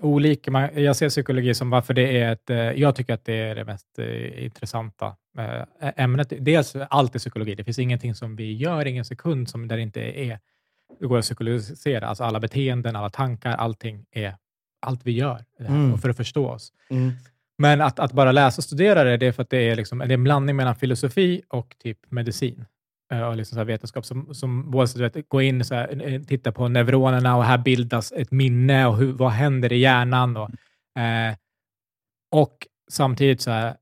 olika. 0.00 0.70
jag 0.74 0.96
ser 0.96 1.08
psykologi 1.08 1.54
som 1.54 1.70
varför 1.70 1.94
det 1.94 2.20
är 2.20 2.32
ett... 2.32 2.50
Eh, 2.50 2.56
jag 2.56 2.96
tycker 2.96 3.14
att 3.14 3.24
det 3.24 3.34
är 3.34 3.54
det 3.54 3.64
mest 3.64 3.98
eh, 3.98 4.44
intressanta 4.44 5.16
eh, 5.38 5.92
ämnet. 5.96 6.32
Dels 6.38 6.76
allt 6.76 7.14
är 7.14 7.18
psykologi. 7.18 7.54
Det 7.54 7.64
finns 7.64 7.78
ingenting 7.78 8.14
som 8.14 8.36
vi 8.36 8.52
gör, 8.52 8.86
ingen 8.86 9.04
sekund 9.04 9.48
som 9.48 9.68
där 9.68 9.78
inte 9.78 10.00
är 10.00 10.38
det 11.00 11.06
går 11.06 11.18
att 11.18 11.24
psykologisera. 11.24 12.06
Alltså 12.06 12.24
alla 12.24 12.40
beteenden, 12.40 12.96
alla 12.96 13.10
tankar, 13.10 13.50
allting 13.50 14.04
är 14.10 14.36
allt 14.80 15.00
vi 15.04 15.12
gör 15.12 15.44
mm. 15.58 15.98
för 15.98 16.08
att 16.08 16.16
förstå 16.16 16.48
oss. 16.48 16.72
Mm. 16.90 17.12
Men 17.58 17.80
att, 17.80 17.98
att, 17.98 18.12
bara 18.12 18.32
läsa 18.32 18.60
och 18.60 18.64
studera 18.64 19.04
det, 19.04 19.16
det 19.16 19.26
är 19.26 19.32
för 19.32 19.42
att 19.42 19.50
det 19.50 19.70
är, 19.70 19.76
liksom, 19.76 19.98
det 19.98 20.04
är 20.04 20.10
en 20.10 20.24
blandning 20.24 20.56
mellan 20.56 20.76
filosofi 20.76 21.42
och 21.48 21.76
typ 21.78 22.10
medicin. 22.10 22.64
Eh, 23.12 23.22
och 23.22 23.36
liksom 23.36 23.58
så 23.58 23.64
vetenskap 23.64 24.04
som, 24.04 24.34
som 24.34 24.70
både 24.70 24.88
så, 24.88 24.98
vet, 24.98 25.28
går 25.28 25.42
in 25.42 25.60
och 25.60 25.66
här, 25.70 26.12
eh, 26.12 26.22
tittar 26.22 26.52
på 26.52 26.68
neuronerna 26.68 27.36
och 27.36 27.44
här 27.44 27.58
bildas 27.58 28.12
ett 28.12 28.30
minne 28.30 28.86
och 28.86 28.96
hur, 28.96 29.12
vad 29.12 29.30
händer 29.30 29.72
i 29.72 29.78
hjärnan. 29.78 30.36
Och, 30.36 30.50
eh, 31.00 31.34
och 32.32 32.66
samtidigt 32.90 33.40
så 33.40 33.50
här, 33.50 33.76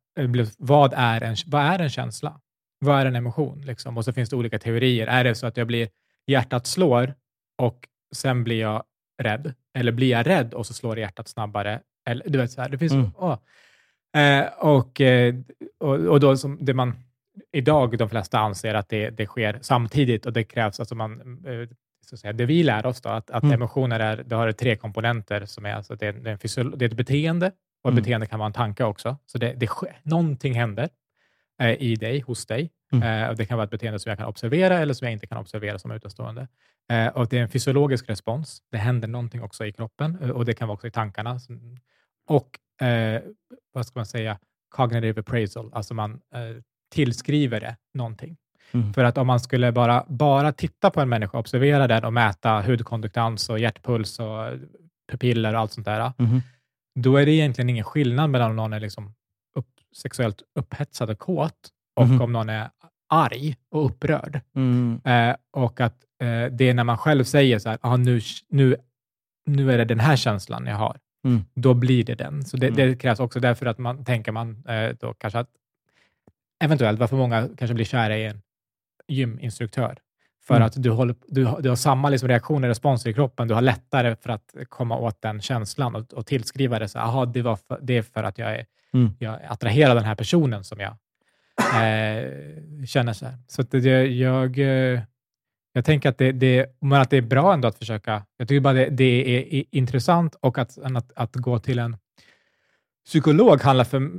vad 0.58 0.92
är 0.96 1.20
en, 1.20 1.36
vad 1.46 1.62
är 1.62 1.78
en 1.78 1.90
känsla? 1.90 2.40
Vad 2.78 3.00
är 3.00 3.06
en 3.06 3.16
emotion? 3.16 3.60
Liksom? 3.60 3.96
Och 3.96 4.04
så 4.04 4.12
finns 4.12 4.30
det 4.30 4.36
olika 4.36 4.58
teorier. 4.58 5.06
Är 5.06 5.24
det 5.24 5.34
så 5.34 5.46
att 5.46 5.56
jag 5.56 5.66
blir, 5.66 5.88
hjärtat 6.26 6.66
slår 6.66 7.14
och 7.58 7.88
sen 8.14 8.44
blir 8.44 8.60
jag 8.60 8.84
rädd? 9.22 9.54
Eller 9.74 9.92
blir 9.92 10.10
jag 10.10 10.26
rädd 10.26 10.54
och 10.54 10.66
så 10.66 10.74
slår 10.74 10.98
hjärtat 10.98 11.28
snabbare? 11.28 11.80
Eller, 12.08 12.28
du 12.28 12.38
vet, 12.38 12.50
så 12.50 12.60
här, 12.60 12.68
det 12.68 12.78
finns... 12.78 12.92
Mm. 12.92 13.10
Åh. 13.16 13.38
Eh, 14.14 14.46
och, 14.58 15.00
eh, 15.00 15.34
och, 15.80 15.94
och 15.94 16.20
då 16.20 16.36
som 16.36 16.58
det 16.60 16.74
man 16.74 16.94
idag 17.52 17.98
de 17.98 18.08
flesta 18.08 18.38
anser 18.38 18.74
att 18.74 18.88
det, 18.88 19.10
det 19.10 19.26
sker 19.26 19.58
samtidigt 19.60 20.26
och 20.26 20.32
det 20.32 20.44
krävs, 20.44 20.80
alltså 20.80 20.94
man, 20.94 21.20
eh, 21.46 21.76
så 22.06 22.14
att 22.14 22.20
säga, 22.20 22.32
det 22.32 22.46
vi 22.46 22.62
lär 22.62 22.86
oss 22.86 23.00
då, 23.00 23.08
att, 23.08 23.30
att 23.30 23.42
mm. 23.42 23.54
emotioner 23.54 24.00
är, 24.00 24.16
det 24.26 24.36
har 24.36 24.52
tre 24.52 24.76
komponenter 24.76 25.46
som 25.46 25.66
är, 25.66 25.74
alltså 25.74 25.96
det, 25.96 26.12
det, 26.12 26.30
är 26.30 26.58
en 26.58 26.78
det 26.78 26.84
är 26.84 26.88
ett 26.88 26.96
beteende 26.96 27.46
och 27.82 27.88
ett 27.88 27.92
mm. 27.92 28.02
beteende 28.02 28.26
kan 28.26 28.38
vara 28.38 28.46
en 28.46 28.52
tanke 28.52 28.84
också. 28.84 29.16
Så 29.26 29.38
det, 29.38 29.52
det, 29.52 29.68
någonting 30.02 30.54
händer 30.54 30.88
eh, 31.60 31.82
i 31.82 31.96
dig, 31.96 32.20
hos 32.20 32.46
dig. 32.46 32.70
Mm. 32.92 33.22
Eh, 33.22 33.30
och 33.30 33.36
det 33.36 33.46
kan 33.46 33.56
vara 33.56 33.64
ett 33.64 33.70
beteende 33.70 33.98
som 33.98 34.10
jag 34.10 34.18
kan 34.18 34.28
observera 34.28 34.78
eller 34.78 34.94
som 34.94 35.04
jag 35.04 35.12
inte 35.12 35.26
kan 35.26 35.38
observera 35.38 35.78
som 35.78 35.90
utomstående. 35.90 36.48
Eh, 36.90 37.06
och 37.06 37.28
det 37.28 37.38
är 37.38 37.42
en 37.42 37.48
fysiologisk 37.48 38.10
respons. 38.10 38.62
Det 38.70 38.78
händer 38.78 39.08
någonting 39.08 39.42
också 39.42 39.66
i 39.66 39.72
kroppen 39.72 40.30
och 40.30 40.44
det 40.44 40.54
kan 40.54 40.68
vara 40.68 40.74
också 40.74 40.86
i 40.86 40.90
tankarna. 40.90 41.38
Och 42.26 42.58
eh, 42.80 43.22
vad 43.72 43.86
ska 43.86 43.98
man 43.98 44.06
säga, 44.06 44.38
cognitive 44.68 45.20
appraisal, 45.20 45.70
alltså 45.72 45.94
man 45.94 46.12
eh, 46.12 46.62
tillskriver 46.94 47.60
det 47.60 47.76
någonting. 47.94 48.36
Mm. 48.72 48.92
För 48.92 49.04
att 49.04 49.18
om 49.18 49.26
man 49.26 49.40
skulle 49.40 49.72
bara, 49.72 50.04
bara 50.08 50.52
titta 50.52 50.90
på 50.90 51.00
en 51.00 51.08
människa, 51.08 51.38
observera 51.38 51.86
den 51.86 52.04
och 52.04 52.12
mäta 52.12 52.62
hudkonduktans 52.62 53.48
och 53.48 53.58
hjärtpuls 53.58 54.18
och 54.18 54.52
pupiller 55.12 55.54
och 55.54 55.60
allt 55.60 55.72
sånt 55.72 55.84
där, 55.84 56.12
mm. 56.18 56.40
då 57.00 57.16
är 57.16 57.26
det 57.26 57.32
egentligen 57.32 57.70
ingen 57.70 57.84
skillnad 57.84 58.30
mellan 58.30 58.50
om 58.50 58.56
någon 58.56 58.72
är 58.72 58.80
liksom 58.80 59.14
upp, 59.58 59.68
sexuellt 59.96 60.42
upphetsad 60.58 61.10
och 61.10 61.18
kåt 61.18 61.70
och 61.96 62.06
mm. 62.06 62.20
om 62.20 62.32
någon 62.32 62.48
är 62.48 62.70
arg 63.08 63.56
och 63.70 63.86
upprörd. 63.86 64.40
Mm. 64.56 65.00
Eh, 65.04 65.36
och 65.52 65.80
att 65.80 66.04
eh, 66.22 66.52
det 66.52 66.68
är 66.68 66.74
när 66.74 66.84
man 66.84 66.98
själv 66.98 67.24
säger 67.24 67.58
så 67.58 67.68
här, 67.68 67.78
ah, 67.80 67.96
nu, 67.96 68.20
nu, 68.48 68.76
nu 69.46 69.72
är 69.72 69.78
det 69.78 69.84
den 69.84 70.00
här 70.00 70.16
känslan 70.16 70.66
jag 70.66 70.76
har. 70.76 70.98
Mm. 71.24 71.44
Då 71.54 71.74
blir 71.74 72.04
det 72.04 72.14
den. 72.14 72.44
Så 72.44 72.56
det, 72.56 72.66
mm. 72.66 72.76
det, 72.76 72.96
krävs 72.96 73.20
också 73.20 73.40
därför 73.40 73.66
att 73.66 73.78
man 73.78 74.04
tänker 74.04 74.32
man 74.32 74.64
eh, 74.68 74.96
då 75.00 75.14
kanske 75.14 75.38
att 75.38 75.50
eventuellt 76.64 77.00
varför 77.00 77.16
många 77.16 77.48
kanske 77.56 77.74
blir 77.74 77.84
kära 77.84 78.16
i 78.16 78.24
en 78.24 78.42
gyminstruktör. 79.08 79.98
För 80.46 80.56
mm. 80.56 80.66
att 80.66 80.82
du, 80.82 80.90
håller, 80.90 81.16
du, 81.26 81.48
du 81.60 81.68
har 81.68 81.76
samma 81.76 82.08
liksom 82.08 82.28
reaktioner 82.28 82.68
och 82.68 82.70
responser 82.70 83.10
i 83.10 83.14
kroppen. 83.14 83.48
Du 83.48 83.54
har 83.54 83.62
lättare 83.62 84.16
för 84.16 84.30
att 84.30 84.54
komma 84.68 84.96
åt 84.96 85.22
den 85.22 85.40
känslan 85.40 85.94
och, 85.94 86.12
och 86.12 86.26
tillskriva 86.26 86.78
det. 86.78 86.88
Så, 86.88 86.98
aha, 86.98 87.26
det, 87.26 87.42
var 87.42 87.56
för, 87.56 87.78
det 87.82 87.96
är 87.96 88.02
för 88.02 88.22
att 88.22 88.38
jag, 88.38 88.54
är, 88.54 88.66
mm. 88.94 89.12
jag 89.18 89.40
attraherar 89.48 89.94
den 89.94 90.04
här 90.04 90.14
personen 90.14 90.64
som 90.64 90.80
jag 90.80 90.96
eh, 91.58 92.84
känner. 92.86 93.12
Så, 93.12 93.26
här. 93.26 93.38
så 93.48 93.62
det, 93.62 94.06
jag, 94.06 94.58
eh, 94.58 95.00
jag 95.76 95.84
tänker 95.84 96.08
att 96.08 96.18
det, 96.18 96.32
det, 96.32 96.66
men 96.80 97.00
att 97.00 97.10
det 97.10 97.16
är 97.16 97.22
bra 97.22 97.54
ändå 97.54 97.68
att 97.68 97.78
försöka. 97.78 98.22
Jag 98.36 98.48
tycker 98.48 98.60
bara 98.60 98.74
det, 98.74 98.90
det 98.90 99.38
är 99.38 99.64
intressant 99.70 100.34
och 100.40 100.58
att, 100.58 100.78
att, 100.78 101.12
att 101.16 101.34
gå 101.34 101.58
till 101.58 101.78
en 101.78 101.96
psykolog 103.06 103.60
handlar 103.60 103.84
för 103.84 104.10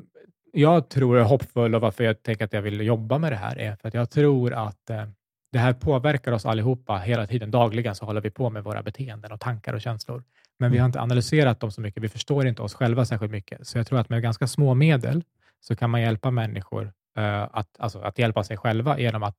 jag 0.52 0.90
tror 0.90 1.18
är 1.18 1.24
hoppfull 1.24 1.76
och 1.76 1.82
varför 1.82 2.04
jag 2.04 2.24
tänker 2.24 2.46
att 2.46 2.54
jag 2.54 2.62
vill 2.62 2.82
jobba 2.82 3.18
med 3.18 3.32
det 3.32 3.36
här 3.36 3.60
är 3.60 3.76
för 3.76 3.88
att 3.88 3.94
jag 3.94 4.10
tror 4.10 4.54
att 4.54 4.90
eh, 4.90 5.06
det 5.52 5.60
här 5.60 5.74
påverkar 5.74 6.32
oss 6.32 6.46
allihopa 6.46 6.98
hela 6.98 7.28
tiden. 7.28 7.52
Dagligen 7.52 7.96
så 7.96 8.06
håller 8.06 8.22
vi 8.22 8.30
på 8.30 8.50
med 8.50 8.64
våra 8.64 8.84
beteenden 8.84 9.32
och 9.32 9.40
tankar 9.40 9.74
och 9.74 9.82
känslor. 9.82 10.24
Men 10.60 10.72
vi 10.72 10.78
har 10.78 10.86
inte 10.86 11.02
analyserat 11.02 11.60
dem 11.60 11.72
så 11.72 11.82
mycket. 11.82 12.04
Vi 12.04 12.10
förstår 12.10 12.48
inte 12.48 12.62
oss 12.62 12.74
själva 12.74 13.06
särskilt 13.06 13.32
mycket. 13.32 13.68
Så 13.68 13.78
jag 13.78 13.88
tror 13.88 14.00
att 14.00 14.10
med 14.10 14.22
ganska 14.22 14.48
små 14.48 14.74
medel 14.74 15.24
så 15.60 15.76
kan 15.76 15.90
man 15.90 16.02
hjälpa 16.02 16.32
människor 16.32 16.84
uh, 17.18 17.48
att, 17.52 17.70
alltså, 17.80 18.00
att 18.00 18.20
hjälpa 18.20 18.44
sig 18.44 18.58
själva 18.58 19.00
genom 19.00 19.24
att 19.24 19.36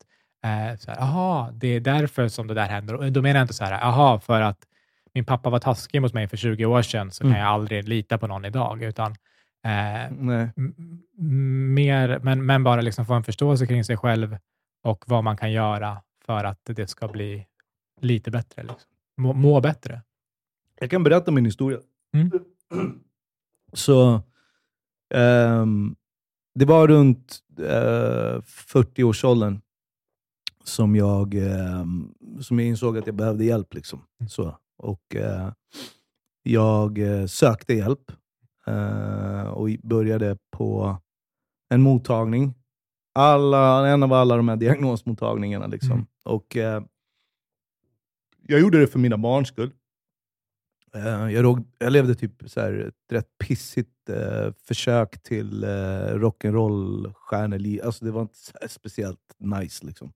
så 0.78 0.90
här, 0.90 1.00
aha, 1.00 1.50
det 1.52 1.68
är 1.68 1.80
därför 1.80 2.28
som 2.28 2.46
det 2.46 2.54
där 2.54 2.68
händer. 2.68 2.94
Och 2.94 3.12
då 3.12 3.22
menar 3.22 3.40
jag 3.40 3.44
inte 3.44 3.54
så 3.54 3.64
här, 3.64 3.85
aha, 3.85 4.20
för 4.20 4.40
att 4.40 4.59
min 5.14 5.24
pappa 5.24 5.50
var 5.50 5.59
taskig 5.59 6.02
mot 6.02 6.14
mig 6.14 6.28
för 6.28 6.37
20 6.37 6.64
år 6.64 6.82
sedan 6.82 7.11
så 7.11 7.24
mm. 7.24 7.35
kan 7.35 7.42
jag 7.42 7.50
aldrig 7.50 7.88
lita 7.88 8.18
på 8.18 8.26
någon 8.26 8.44
idag, 8.44 8.82
utan 8.82 9.16
Eh, 9.66 10.11
mer, 11.74 12.18
men, 12.22 12.46
men 12.46 12.64
bara 12.64 12.80
liksom 12.80 13.06
få 13.06 13.14
en 13.14 13.24
förståelse 13.24 13.66
kring 13.66 13.85
sig 13.85 13.96
själv 13.96 14.38
och 14.82 15.04
vad 15.06 15.24
man 15.24 15.37
kan 15.37 15.52
göra 15.52 16.02
för 16.24 16.44
att 16.44 16.61
det 16.64 16.87
ska 16.87 17.09
bli 17.09 17.46
lite 18.00 18.30
bättre. 18.30 18.62
Liksom. 18.62 18.90
Må, 19.16 19.32
må 19.32 19.61
bättre. 19.61 20.02
Jag 20.80 20.90
kan 20.90 21.04
berätta 21.04 21.30
min 21.30 21.44
historia. 21.44 21.78
Mm. 22.14 22.30
Så 23.72 24.22
um, 25.14 25.96
Det 26.54 26.64
var 26.64 26.88
runt 26.88 27.38
uh, 27.61 27.66
eh, 27.66 28.40
40-årsåldern 28.72 29.61
som 30.66 30.96
jag, 30.96 31.35
um, 31.35 32.14
som 32.40 32.59
jag 32.59 32.68
insåg 32.68 32.98
att 32.98 33.07
jag 33.07 33.16
behövde 33.16 33.44
hjälp. 33.44 33.74
Liksom. 33.74 34.02
Mm. 34.20 34.29
Så, 34.29 34.59
och 34.79 35.14
uh, 35.14 35.52
Jag 36.42 36.98
uh, 36.98 37.26
sökte 37.26 37.74
hjälp 37.74 38.12
Uh, 38.68 39.46
och 39.46 39.68
började 39.83 40.38
på 40.50 40.96
en 41.68 41.83
mottagning. 41.83 42.55
Alla, 43.14 43.88
en 43.88 44.02
av 44.02 44.12
alla 44.12 44.37
de 44.37 44.48
här 44.48 44.57
diagnosmottagningarna. 44.57 45.66
Liksom. 45.66 45.92
Mm. 45.92 46.07
Och 46.24 46.57
uh, 46.57 46.81
Jag 48.42 48.61
gjorde 48.61 48.81
det 48.81 48.87
för 48.87 48.98
mina 48.98 49.18
barns 49.18 49.48
skull. 49.48 49.72
Uh, 50.96 51.33
jag, 51.33 51.44
råg, 51.44 51.64
jag 51.79 51.92
levde 51.92 52.14
typ 52.14 52.42
så 52.46 52.61
här, 52.61 52.72
ett 52.72 53.12
rätt 53.12 53.38
pissigt 53.38 53.90
försök 54.62 55.22
till 55.22 55.64
uh, 55.64 56.14
rock'n'roll-stjärneliv. 56.14 57.83
Alltså 57.85 58.05
det 58.05 58.11
var 58.11 58.22
inte 58.22 58.38
speciellt 58.68 59.35
nice. 59.38 59.87
Liksom. 59.87 60.12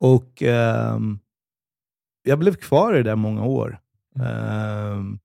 Och 0.00 0.42
ehm, 0.42 1.18
Jag 2.22 2.38
blev 2.38 2.54
kvar 2.54 2.94
i 2.94 2.96
det 2.96 3.10
där 3.10 3.16
många 3.16 3.44
år. 3.44 3.78
Mm. 4.16 4.28
Ehm, 4.28 5.18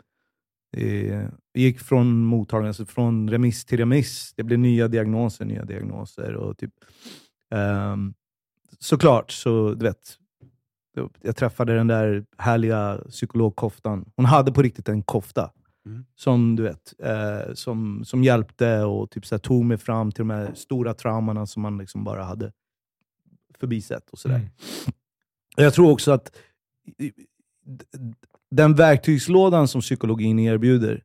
det 0.72 1.30
gick 1.54 1.80
från 1.80 2.26
mottagning, 2.26 2.68
alltså 2.68 2.86
från 2.86 3.30
remiss 3.30 3.66
till 3.66 3.78
remiss. 3.78 4.34
Det 4.36 4.44
blev 4.44 4.60
nya 4.60 4.88
diagnoser, 4.88 5.46
nya 5.46 5.66
diagnoser. 5.66 6.36
Och 6.36 6.58
typ, 6.58 6.74
um, 7.56 8.14
såklart, 8.80 9.32
så 9.32 9.74
du 9.74 9.86
vet, 9.86 10.18
jag 11.22 11.36
träffade 11.36 11.76
den 11.76 11.88
där 11.88 12.26
härliga 12.38 13.02
psykologkoftan. 13.10 14.06
Hon 14.16 14.26
hade 14.26 14.52
på 14.52 14.62
riktigt 14.62 14.90
en 14.90 15.04
kofta. 15.04 15.52
Mm. 15.86 16.06
Som 16.16 16.56
du 16.56 16.64
vet, 16.64 16.94
eh, 17.00 17.54
som, 17.54 18.06
som 18.06 18.24
hjälpte 18.24 18.84
och 18.84 19.10
typ 19.10 19.26
så 19.26 19.40
tog 19.40 19.66
mig 19.66 19.78
fram 19.78 20.12
till 20.12 20.22
de 20.22 20.30
här 20.30 20.54
stora 20.54 20.94
traumorna 20.94 21.46
som 21.46 21.62
man 21.62 21.78
liksom 21.78 22.04
bara 22.04 22.24
hade 22.24 22.52
förbisett. 23.60 24.10
Och 24.10 24.20
sådär. 24.20 24.36
Mm. 24.36 24.50
Jag 25.56 25.74
tror 25.74 25.92
också 25.92 26.12
att 26.12 26.38
den 28.52 28.76
verktygslådan 28.76 29.68
som 29.68 29.82
psykologin 29.82 30.40
erbjuder, 30.40 31.04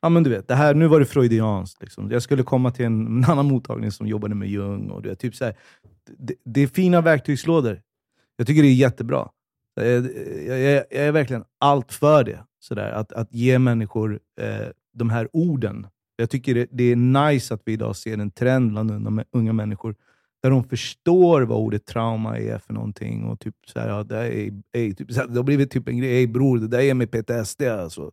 ja 0.00 0.08
men 0.08 0.22
du 0.22 0.30
vet, 0.30 0.48
det 0.48 0.54
här, 0.54 0.74
nu 0.74 0.86
var 0.86 1.00
det 1.00 1.06
freudianskt. 1.06 1.82
Liksom. 1.82 2.10
Jag 2.10 2.22
skulle 2.22 2.42
komma 2.42 2.70
till 2.70 2.84
en, 2.84 3.06
en, 3.06 3.24
annan 3.24 3.46
mottagning 3.46 3.92
som 3.92 4.06
jobbade 4.06 4.34
med 4.34 4.48
Jung. 4.48 4.90
Och 4.90 5.02
du 5.02 5.08
vet, 5.08 5.18
typ 5.18 5.34
så 5.34 5.44
här, 5.44 5.56
det, 6.18 6.34
det, 6.44 6.60
är 6.60 6.66
fina 6.66 7.00
verktygslådor. 7.00 7.82
Jag 8.36 8.46
tycker 8.46 8.62
det 8.62 8.68
är 8.68 8.74
jättebra. 8.74 9.28
Jag, 9.74 9.86
jag, 9.86 10.60
jag, 10.60 10.84
jag 10.90 11.06
är 11.06 11.12
verkligen 11.12 11.44
allt 11.58 11.92
för 11.92 12.24
det. 12.24 12.44
Så 12.60 12.74
där, 12.74 12.90
att, 12.90 13.12
att 13.12 13.34
ge 13.34 13.58
människor 13.58 14.20
eh, 14.40 14.66
de 14.94 15.10
här 15.10 15.28
orden. 15.32 15.86
Jag 16.16 16.30
tycker 16.30 16.54
det, 16.54 16.66
det, 16.70 16.84
är 16.84 16.96
nice 16.96 17.54
att 17.54 17.62
vi 17.64 17.72
idag 17.72 17.96
ser 17.96 18.18
en 18.18 18.30
trend 18.30 18.70
bland 18.70 18.90
unga, 18.90 19.24
unga 19.32 19.52
människor 19.52 19.94
där 20.42 20.50
de 20.50 20.64
förstår 20.64 21.42
vad 21.42 21.58
ordet 21.58 21.86
trauma 21.86 22.38
är 22.38 22.58
för 22.58 22.72
någonting. 22.72 23.24
Och 23.24 23.40
typ 23.40 23.54
så 23.66 23.80
här, 23.80 23.88
ja, 23.88 24.02
det, 24.02 24.16
är, 24.16 24.52
är, 24.72 24.92
typ, 24.92 25.12
så 25.12 25.20
här, 25.20 25.28
det 25.28 25.36
har 25.36 25.42
blivit 25.42 25.70
typ 25.70 25.88
en 25.88 25.98
grej, 25.98 26.26
bror, 26.26 26.58
det 26.58 26.68
där 26.68 26.80
är 26.80 26.94
med 26.94 27.10
PTSD. 27.10 27.62
Alltså. 27.62 28.12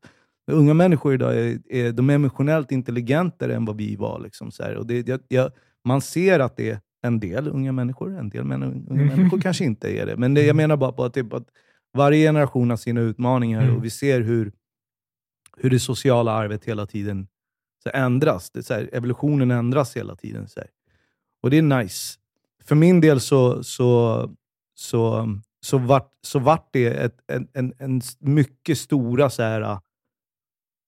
Unga 0.52 0.74
människor 0.74 1.14
idag 1.14 1.38
är, 1.38 1.60
är, 1.70 1.92
de 1.92 2.10
är 2.10 2.16
emotionellt 2.16 2.72
intelligentare 2.72 3.56
än 3.56 3.66
vad 3.66 3.78
vi 3.78 3.96
var. 3.96 4.20
Liksom, 4.20 4.52
så 4.52 4.64
här. 4.64 4.76
Och 4.76 4.88
det, 4.88 5.08
jag, 5.08 5.20
jag, 5.28 5.52
man 5.84 6.02
ser 6.02 6.40
att 6.40 6.58
det 6.58 6.70
är 6.70 6.80
en 7.02 7.20
del 7.20 7.48
unga 7.48 7.72
människor, 7.72 8.18
en 8.18 8.30
del 8.30 8.42
unga 8.42 9.16
människor 9.16 9.42
kanske 9.42 9.66
inte 9.66 9.98
är 9.98 10.06
det. 10.06 10.18
Men 10.18 10.34
det, 10.34 10.42
jag 10.42 10.50
mm. 10.50 10.58
menar 10.58 10.78
bara 10.78 10.92
på 10.92 11.04
att, 11.04 11.14
typ, 11.14 11.34
att 11.34 11.48
varje 11.94 12.28
generation 12.28 12.70
har 12.70 12.78
sina 12.78 13.02
utmaningar 13.02 13.64
mm. 13.64 13.76
och 13.76 13.86
vi 13.86 13.90
ser 13.90 14.22
hur, 14.22 14.52
hur 15.58 15.70
det 15.70 15.80
sociala 15.80 16.32
arvet 16.32 16.66
hela 16.66 16.86
tiden 16.86 17.28
så 17.84 17.90
ändras. 17.94 18.50
Det, 18.50 18.64
så 18.64 18.74
här, 18.74 18.90
evolutionen 18.94 19.52
ändras 19.52 19.98
hela 19.98 20.16
tiden. 20.16 20.48
Så 20.48 20.60
här. 20.60 20.70
Och 21.45 21.51
det 21.51 21.58
är 21.58 21.62
nice. 21.62 22.19
För 22.63 22.75
min 22.75 23.01
del 23.01 23.21
så, 23.21 23.63
så, 23.63 24.29
så, 24.75 25.27
så, 25.62 25.77
vart, 25.77 26.12
så 26.21 26.39
vart 26.39 26.69
det 26.71 26.86
ett, 26.88 27.17
en, 27.27 27.47
en, 27.53 27.73
en 27.79 28.01
mycket 28.19 28.77
stora, 28.77 29.29
så 29.29 29.43
här, 29.43 29.79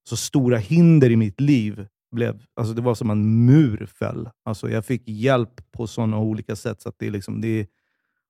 så 0.09 0.17
stora 0.17 0.57
hinder 0.57 1.09
i 1.09 1.15
mitt 1.15 1.41
liv. 1.41 1.87
Blev, 2.11 2.43
alltså 2.55 2.73
det 2.73 2.81
var 2.81 2.95
som 2.95 3.09
en 3.09 3.45
mur 3.45 3.85
föll. 3.85 4.29
Alltså 4.45 4.69
jag 4.69 4.85
fick 4.85 5.03
hjälp 5.07 5.71
på 5.71 5.87
sådana 5.87 6.19
olika 6.19 6.55
sätt. 6.55 6.81
Så 6.81 6.89
att 6.89 6.95
det 6.99 7.09
liksom, 7.09 7.41
det, 7.41 7.67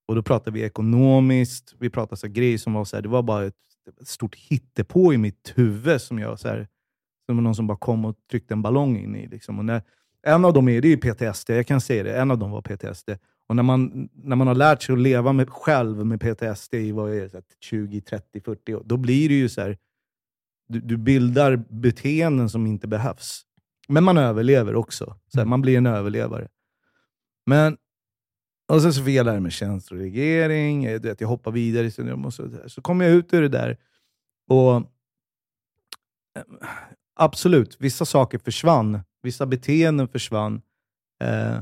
och 0.08 0.14
Då 0.14 0.22
pratade 0.22 0.50
vi 0.50 0.62
ekonomiskt, 0.62 1.74
vi 1.78 1.90
pratade 1.90 2.16
så 2.16 2.28
grejer 2.28 2.58
som 2.58 2.72
var 2.72 2.84
så 2.84 2.96
här, 2.96 3.02
det 3.02 3.08
var 3.08 3.22
bara 3.22 3.46
ett, 3.46 3.54
ett 4.00 4.08
stort 4.08 4.34
hittepå 4.34 5.12
i 5.12 5.18
mitt 5.18 5.52
huvud 5.54 6.00
som 6.00 6.18
jag 6.18 6.38
så 6.38 6.48
här, 6.48 6.68
som 7.26 7.44
någon 7.44 7.54
som 7.54 7.66
bara 7.66 7.78
kom 7.78 8.04
och 8.04 8.16
tryckte 8.30 8.54
en 8.54 8.62
ballong 8.62 8.98
in 8.98 9.16
i. 9.16 9.26
Liksom. 9.26 9.58
Och 9.58 9.64
när, 9.64 9.82
en 10.22 10.44
av 10.44 10.52
dem 10.52 10.68
är, 10.68 10.80
det 10.80 10.88
är 10.88 10.96
PTSD, 10.96 11.50
jag 11.50 11.66
kan 11.66 11.80
säga 11.80 12.02
det. 12.02 12.20
En 12.20 12.30
av 12.30 12.38
dem 12.38 12.50
var 12.50 12.62
PTSD. 12.62 13.10
Och 13.46 13.56
när 13.56 13.62
man, 13.62 14.08
när 14.12 14.36
man 14.36 14.46
har 14.46 14.54
lärt 14.54 14.82
sig 14.82 14.92
att 14.92 14.98
leva 14.98 15.32
med, 15.32 15.50
själv 15.50 16.06
med 16.06 16.20
PTSD 16.20 16.74
i 16.74 16.92
vad 16.92 17.14
är 17.14 17.28
det, 17.28 17.42
20, 17.60 18.00
30, 18.00 18.40
40 18.40 18.74
år, 18.74 18.82
då 18.84 18.96
blir 18.96 19.28
det 19.28 19.34
ju 19.34 19.48
så 19.48 19.60
här, 19.60 19.78
du, 20.68 20.80
du 20.80 20.96
bildar 20.96 21.56
beteenden 21.68 22.50
som 22.50 22.66
inte 22.66 22.88
behövs. 22.88 23.42
Men 23.88 24.04
man 24.04 24.18
överlever 24.18 24.74
också. 24.74 25.04
Så 25.04 25.38
här, 25.38 25.42
mm. 25.42 25.50
man 25.50 25.62
blir 25.62 25.78
en 25.78 25.86
överlevare. 25.86 26.48
Men, 27.46 27.76
och 28.68 28.82
sen 28.82 28.92
så 28.92 29.04
fick 29.04 29.14
jag 29.14 29.26
lära 29.26 29.40
mig 29.40 29.50
känsloreglering, 29.50 30.84
jag, 30.84 31.16
jag 31.18 31.28
hoppar 31.28 31.50
vidare 31.50 31.86
i 31.86 31.90
syndrom 31.90 32.24
och 32.24 32.34
så, 32.34 32.50
så 32.66 32.82
kom 32.82 33.00
jag 33.00 33.10
ut 33.10 33.34
ur 33.34 33.42
det 33.42 33.48
där. 33.48 33.76
Och 34.48 34.76
eh, 34.76 34.82
Absolut, 37.20 37.76
vissa 37.80 38.04
saker 38.04 38.38
försvann. 38.38 39.00
Vissa 39.22 39.46
beteenden 39.46 40.08
försvann. 40.08 40.62
Eh, 41.22 41.60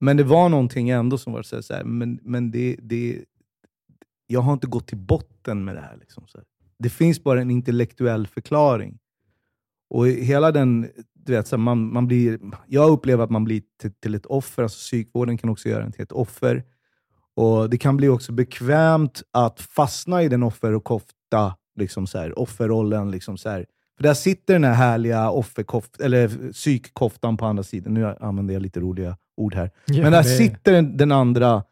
men 0.00 0.16
det 0.16 0.24
var 0.24 0.48
någonting 0.48 0.90
ändå 0.90 1.18
som 1.18 1.32
var 1.32 1.42
så 1.42 1.74
här, 1.74 1.84
men, 1.84 2.18
men 2.22 2.50
det, 2.50 2.76
det, 2.82 3.24
jag 4.26 4.40
har 4.40 4.52
inte 4.52 4.66
gått 4.66 4.86
till 4.86 4.98
botten 4.98 5.64
med 5.64 5.76
det 5.76 5.80
här. 5.80 5.96
Liksom, 5.96 6.26
så 6.26 6.38
här. 6.38 6.46
Det 6.78 6.88
finns 6.88 7.24
bara 7.24 7.40
en 7.40 7.50
intellektuell 7.50 8.26
förklaring. 8.26 8.98
Och 9.90 10.06
hela 10.06 10.52
den, 10.52 10.88
du 11.14 11.32
vet, 11.32 11.46
så 11.46 11.56
här, 11.56 11.62
man, 11.62 11.92
man 11.92 12.06
blir, 12.06 12.40
jag 12.66 12.90
upplever 12.90 13.24
att 13.24 13.30
man 13.30 13.44
blir 13.44 13.62
till, 13.80 13.92
till, 13.92 14.14
ett 14.14 14.26
offer. 14.26 14.62
Alltså 14.62 14.78
psykvården 14.78 15.38
kan 15.38 15.50
också 15.50 15.68
göra 15.68 15.84
en 15.84 15.92
till 15.92 16.02
ett 16.02 16.12
offer. 16.12 16.64
Och 17.34 17.70
Det 17.70 17.78
kan 17.78 17.96
bli 17.96 18.08
också 18.08 18.32
bekvämt 18.32 19.22
att 19.30 19.60
fastna 19.60 20.22
i 20.22 20.28
den 20.28 20.42
offer 20.42 20.72
och 20.72 20.84
kofta, 20.84 21.56
liksom 21.76 22.06
så 22.06 22.18
här, 22.18 22.38
offerrollen. 22.38 23.10
Liksom 23.10 23.38
så 23.38 23.48
här. 23.48 23.66
Där 24.02 24.14
sitter 24.14 24.54
den 24.54 24.64
här 24.64 24.74
härliga 24.74 25.30
offerkoft, 25.30 26.00
eller 26.00 26.52
psykkoftan 26.52 27.36
på 27.36 27.46
andra 27.46 27.62
sidan. 27.62 27.94
Nu 27.94 28.06
använder 28.20 28.54
jag 28.54 28.62
lite 28.62 28.80
roliga 28.80 29.16
ord 29.36 29.54
här. 29.54 29.70
Ja, 29.86 30.02
Men 30.02 30.12
där 30.12 30.22
det... 30.22 30.28
sitter 30.28 30.72
den, 30.72 30.96
den 30.96 31.12
andra, 31.12 31.64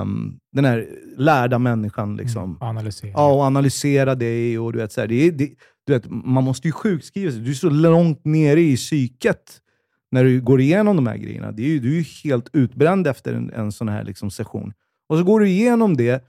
um, 0.00 0.38
den 0.52 0.64
här 0.64 0.88
lärda 1.16 1.58
människan. 1.58 2.16
Liksom. 2.16 2.42
Mm, 2.42 2.56
analysera. 2.60 3.10
Ja, 3.14 3.32
och 3.32 3.42
analysera 3.42 4.14
dig. 4.14 4.58
Och 4.58 4.72
du 4.72 4.78
vet, 4.78 4.92
så 4.92 5.00
här, 5.00 5.08
det, 5.08 5.30
det, 5.30 5.50
du 5.86 5.92
vet, 5.92 6.10
man 6.10 6.44
måste 6.44 6.68
ju 6.68 6.72
sjukskriva 6.72 7.32
sig. 7.32 7.40
Du 7.40 7.50
är 7.50 7.54
så 7.54 7.70
långt 7.70 8.24
nere 8.24 8.60
i 8.60 8.76
psyket 8.76 9.60
när 10.10 10.24
du 10.24 10.40
går 10.40 10.60
igenom 10.60 10.96
de 10.96 11.06
här 11.06 11.16
grejerna. 11.16 11.52
Det 11.52 11.62
är 11.62 11.68
ju, 11.68 11.78
du 11.78 11.88
är 11.88 11.98
ju 11.98 12.04
helt 12.24 12.48
utbränd 12.52 13.06
efter 13.06 13.34
en, 13.34 13.52
en 13.52 13.72
sån 13.72 13.88
här 13.88 14.04
liksom, 14.04 14.30
session. 14.30 14.72
Och 15.08 15.18
så 15.18 15.24
går 15.24 15.40
du 15.40 15.48
igenom 15.48 15.96
det 15.96 16.24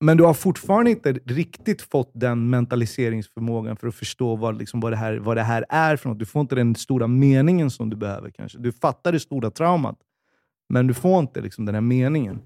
men 0.00 0.16
du 0.16 0.24
har 0.24 0.34
fortfarande 0.34 0.90
inte 0.90 1.12
riktigt 1.12 1.82
fått 1.82 2.10
den 2.14 2.50
mentaliseringsförmågan 2.50 3.76
för 3.76 3.88
att 3.88 3.94
förstå 3.94 4.36
vad, 4.36 4.58
liksom, 4.58 4.80
vad, 4.80 4.92
det 4.92 4.96
här, 4.96 5.16
vad 5.16 5.36
det 5.36 5.42
här 5.42 5.64
är 5.68 5.96
för 5.96 6.08
något. 6.08 6.18
Du 6.18 6.26
får 6.26 6.40
inte 6.40 6.54
den 6.54 6.74
stora 6.74 7.06
meningen 7.06 7.70
som 7.70 7.90
du 7.90 7.96
behöver. 7.96 8.30
kanske. 8.30 8.58
Du 8.58 8.72
fattar 8.72 9.12
det 9.12 9.20
stora 9.20 9.50
traumat, 9.50 9.98
men 10.68 10.86
du 10.86 10.94
får 10.94 11.18
inte 11.18 11.40
liksom, 11.40 11.64
den 11.64 11.74
här 11.74 11.82
meningen. 11.82 12.40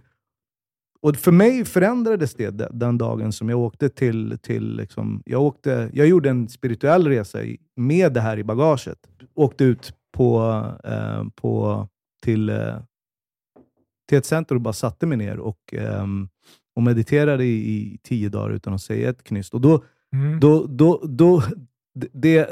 Och 1.00 1.16
För 1.16 1.32
mig 1.32 1.64
förändrades 1.64 2.34
det 2.34 2.68
den 2.72 2.98
dagen 2.98 3.32
som 3.32 3.48
jag 3.48 3.58
åkte 3.58 3.88
till... 3.88 4.38
till 4.42 4.76
liksom, 4.76 5.22
jag, 5.26 5.42
åkte, 5.42 5.90
jag 5.92 6.06
gjorde 6.06 6.30
en 6.30 6.48
spirituell 6.48 7.08
resa 7.08 7.38
med 7.76 8.12
det 8.12 8.20
här 8.20 8.38
i 8.38 8.44
bagaget. 8.44 8.98
Åkte 9.34 9.64
ut 9.64 9.94
på, 10.12 10.64
eh, 10.84 11.24
på, 11.34 11.88
till, 12.22 12.48
eh, 12.48 12.76
till 14.08 14.18
ett 14.18 14.26
center 14.26 14.54
och 14.54 14.60
bara 14.60 14.72
satte 14.72 15.06
mig 15.06 15.16
ner. 15.18 15.38
och 15.38 15.74
eh, 15.74 16.06
och 16.76 16.82
mediterade 16.82 17.44
i, 17.44 17.76
i 17.76 17.98
tio 18.02 18.28
dagar 18.28 18.50
utan 18.50 18.74
att 18.74 18.82
säga 18.82 19.10
ett 19.10 19.24
knyst. 19.24 19.54
Och 19.54 19.60
då, 19.60 19.84
mm. 20.12 20.40
då, 20.40 20.66
då, 20.66 21.02
då, 21.04 21.42
det, 22.12 22.48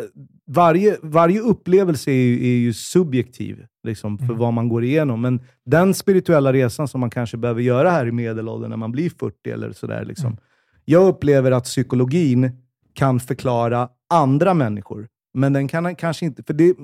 varje, 0.46 0.96
varje 1.02 1.40
upplevelse 1.40 2.11
är 2.11 2.14
ju, 2.14 2.35
är 2.35 2.59
ju 2.59 2.72
subjektiv 2.72 3.66
liksom, 3.83 4.18
för 4.18 4.24
mm. 4.24 4.38
vad 4.38 4.52
man 4.52 4.68
går 4.68 4.85
igenom. 4.85 5.20
Men 5.20 5.40
den 5.64 5.94
spirituella 5.94 6.52
resan 6.52 6.88
som 6.88 7.00
man 7.00 7.11
kanske 7.11 7.37
behöver 7.37 7.62
göra 7.62 7.90
här 7.90 8.06
i 8.06 8.12
medelåldern, 8.12 8.70
när 8.70 8.76
man 8.76 8.92
blir 8.92 9.11
40 9.11 9.50
eller 9.50 9.72
sådär. 9.72 10.04
Liksom. 10.04 10.26
Mm. 10.26 10.38
Jag 10.85 11.09
upplever 11.09 11.52
att 11.52 11.64
psykologin 11.64 12.50
kan 12.94 13.20
förklara 13.20 13.88
andra 14.09 14.54
människor. 14.54 15.09
Men 15.35 15.52
den 15.52 15.68
kan 15.68 15.96
kanske 15.96 16.26
inte... 16.26 16.42
För 16.42 16.54
det, 16.54 16.76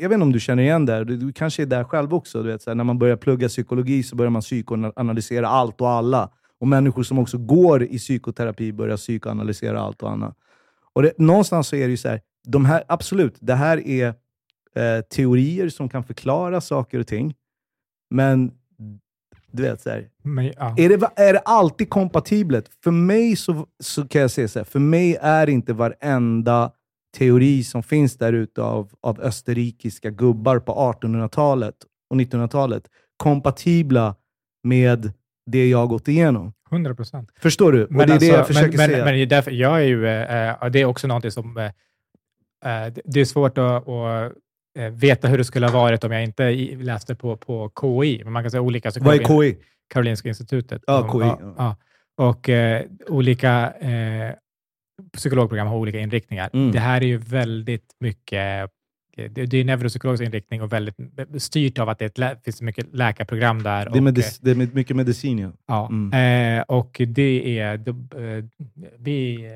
jag 0.00 0.08
vet 0.08 0.12
inte 0.12 0.22
om 0.22 0.32
du 0.32 0.40
känner 0.40 0.62
igen 0.62 0.86
det, 0.86 1.04
du, 1.04 1.16
du 1.16 1.32
kanske 1.32 1.62
är 1.62 1.66
där 1.66 1.84
själv 1.84 2.14
också. 2.14 2.42
Du 2.42 2.48
vet, 2.48 2.62
så 2.62 2.74
när 2.74 2.84
man 2.84 2.98
börjar 2.98 3.16
plugga 3.16 3.48
psykologi 3.48 4.02
så 4.02 4.16
börjar 4.16 4.30
man 4.30 4.42
psykoanalysera 4.42 5.48
allt 5.48 5.80
och 5.80 5.90
alla. 5.90 6.30
Och 6.62 6.68
människor 6.68 7.02
som 7.02 7.18
också 7.18 7.38
går 7.38 7.82
i 7.82 7.98
psykoterapi 7.98 8.72
börjar 8.72 8.96
psykoanalysera 8.96 9.80
allt 9.80 10.02
och 10.02 10.10
annat. 10.10 10.36
Och 10.92 11.02
det, 11.02 11.18
någonstans 11.18 11.68
så 11.68 11.76
är 11.76 11.84
det 11.84 11.90
ju 11.90 11.96
så 11.96 12.08
här, 12.08 12.20
de 12.48 12.64
här, 12.64 12.84
absolut, 12.88 13.36
det 13.40 13.54
här 13.54 13.86
är 13.86 14.06
eh, 14.74 15.00
teorier 15.00 15.68
som 15.68 15.88
kan 15.88 16.04
förklara 16.04 16.60
saker 16.60 16.98
och 16.98 17.06
ting. 17.06 17.34
Men 18.10 18.52
du 19.50 19.62
vet, 19.62 19.80
så 19.80 19.90
här, 19.90 20.08
Men, 20.22 20.44
ja. 20.44 20.74
är, 20.78 20.88
det, 20.88 21.08
är 21.16 21.32
det 21.32 21.38
alltid 21.38 21.90
kompatibelt? 21.90 22.70
För 22.84 22.90
mig 22.90 23.36
så, 23.36 23.66
så 23.80 24.08
kan 24.08 24.20
jag 24.20 24.30
säga 24.30 24.48
så 24.48 24.58
här, 24.58 24.64
för 24.64 24.80
mig 24.80 25.16
är 25.20 25.48
inte 25.48 25.72
varenda 25.72 26.72
teori 27.18 27.64
som 27.64 27.82
finns 27.82 28.16
där 28.16 28.32
ute 28.32 28.62
av, 28.62 28.92
av 29.00 29.20
österrikiska 29.20 30.10
gubbar 30.10 30.58
på 30.58 30.72
1800-talet 30.72 31.76
och 32.10 32.16
1900-talet 32.16 32.88
kompatibla 33.16 34.14
med 34.62 35.12
det 35.46 35.68
jag 35.68 35.78
har 35.78 35.86
gått 35.86 36.08
igenom. 36.08 36.52
100 36.72 36.94
procent. 36.94 37.30
Förstår 37.40 37.72
du? 37.72 37.84
Och 37.84 37.92
men 37.92 38.06
det 38.06 38.12
är 38.12 38.14
alltså, 38.14 38.30
det 38.30 38.36
jag 38.36 38.46
försöker 38.46 38.76
men, 38.78 38.90
säga. 38.90 39.04
Men, 39.04 39.18
men 39.18 39.28
därför, 39.28 39.50
jag 39.50 39.80
är 39.80 39.84
ju, 39.84 40.06
äh, 40.06 40.70
det 40.70 40.80
är 40.80 40.84
också 40.84 41.06
något 41.06 41.32
som... 41.32 41.56
Äh, 41.56 41.72
det 43.04 43.20
är 43.20 43.24
svårt 43.24 43.58
att, 43.58 43.88
att 43.88 44.32
veta 44.92 45.28
hur 45.28 45.38
det 45.38 45.44
skulle 45.44 45.66
ha 45.66 45.80
varit 45.80 46.04
om 46.04 46.12
jag 46.12 46.22
inte 46.22 46.50
läste 46.76 47.14
på, 47.14 47.36
på 47.36 47.72
KI. 47.80 48.20
Men 48.24 48.32
man 48.32 48.42
kan 48.42 48.50
säga 48.50 48.60
olika. 48.60 48.90
Så 48.90 49.00
Vad 49.04 49.14
är 49.14 49.42
KI? 49.42 49.58
Karolinska 49.88 50.28
institutet. 50.28 50.82
Ja, 50.86 51.12
KI. 51.12 51.18
Ja, 51.20 51.54
ja. 51.56 51.76
Och 52.16 52.48
olika 53.08 53.72
psykologprogram 55.12 55.66
har 55.66 55.76
olika 55.76 55.98
inriktningar. 55.98 56.50
Mm. 56.52 56.72
Det 56.72 56.78
här 56.78 57.00
är 57.00 57.06
ju 57.06 57.16
väldigt 57.16 57.94
mycket 58.00 58.70
det, 59.16 59.46
det 59.46 59.56
är 59.56 59.64
neuropsykologisk 59.64 60.22
inriktning 60.22 60.62
och 60.62 60.72
väldigt 60.72 60.96
styrt 61.38 61.78
av 61.78 61.88
att 61.88 61.98
det 61.98 62.18
ett, 62.18 62.44
finns 62.44 62.62
mycket 62.62 62.94
läkarprogram 62.94 63.62
där. 63.62 63.90
Det 63.90 63.98
är, 63.98 64.02
medis, 64.02 64.38
det 64.38 64.50
är 64.50 64.54
mycket 64.54 64.96
medicin, 64.96 65.38
ja. 65.38 65.52
ja 65.66 65.88
mm. 65.88 66.58
eh, 66.58 66.62
och 66.62 67.00
det 67.08 67.58
är... 67.58 67.76
Det, 67.76 67.90
eh, 67.90 68.44
vi, 68.98 69.48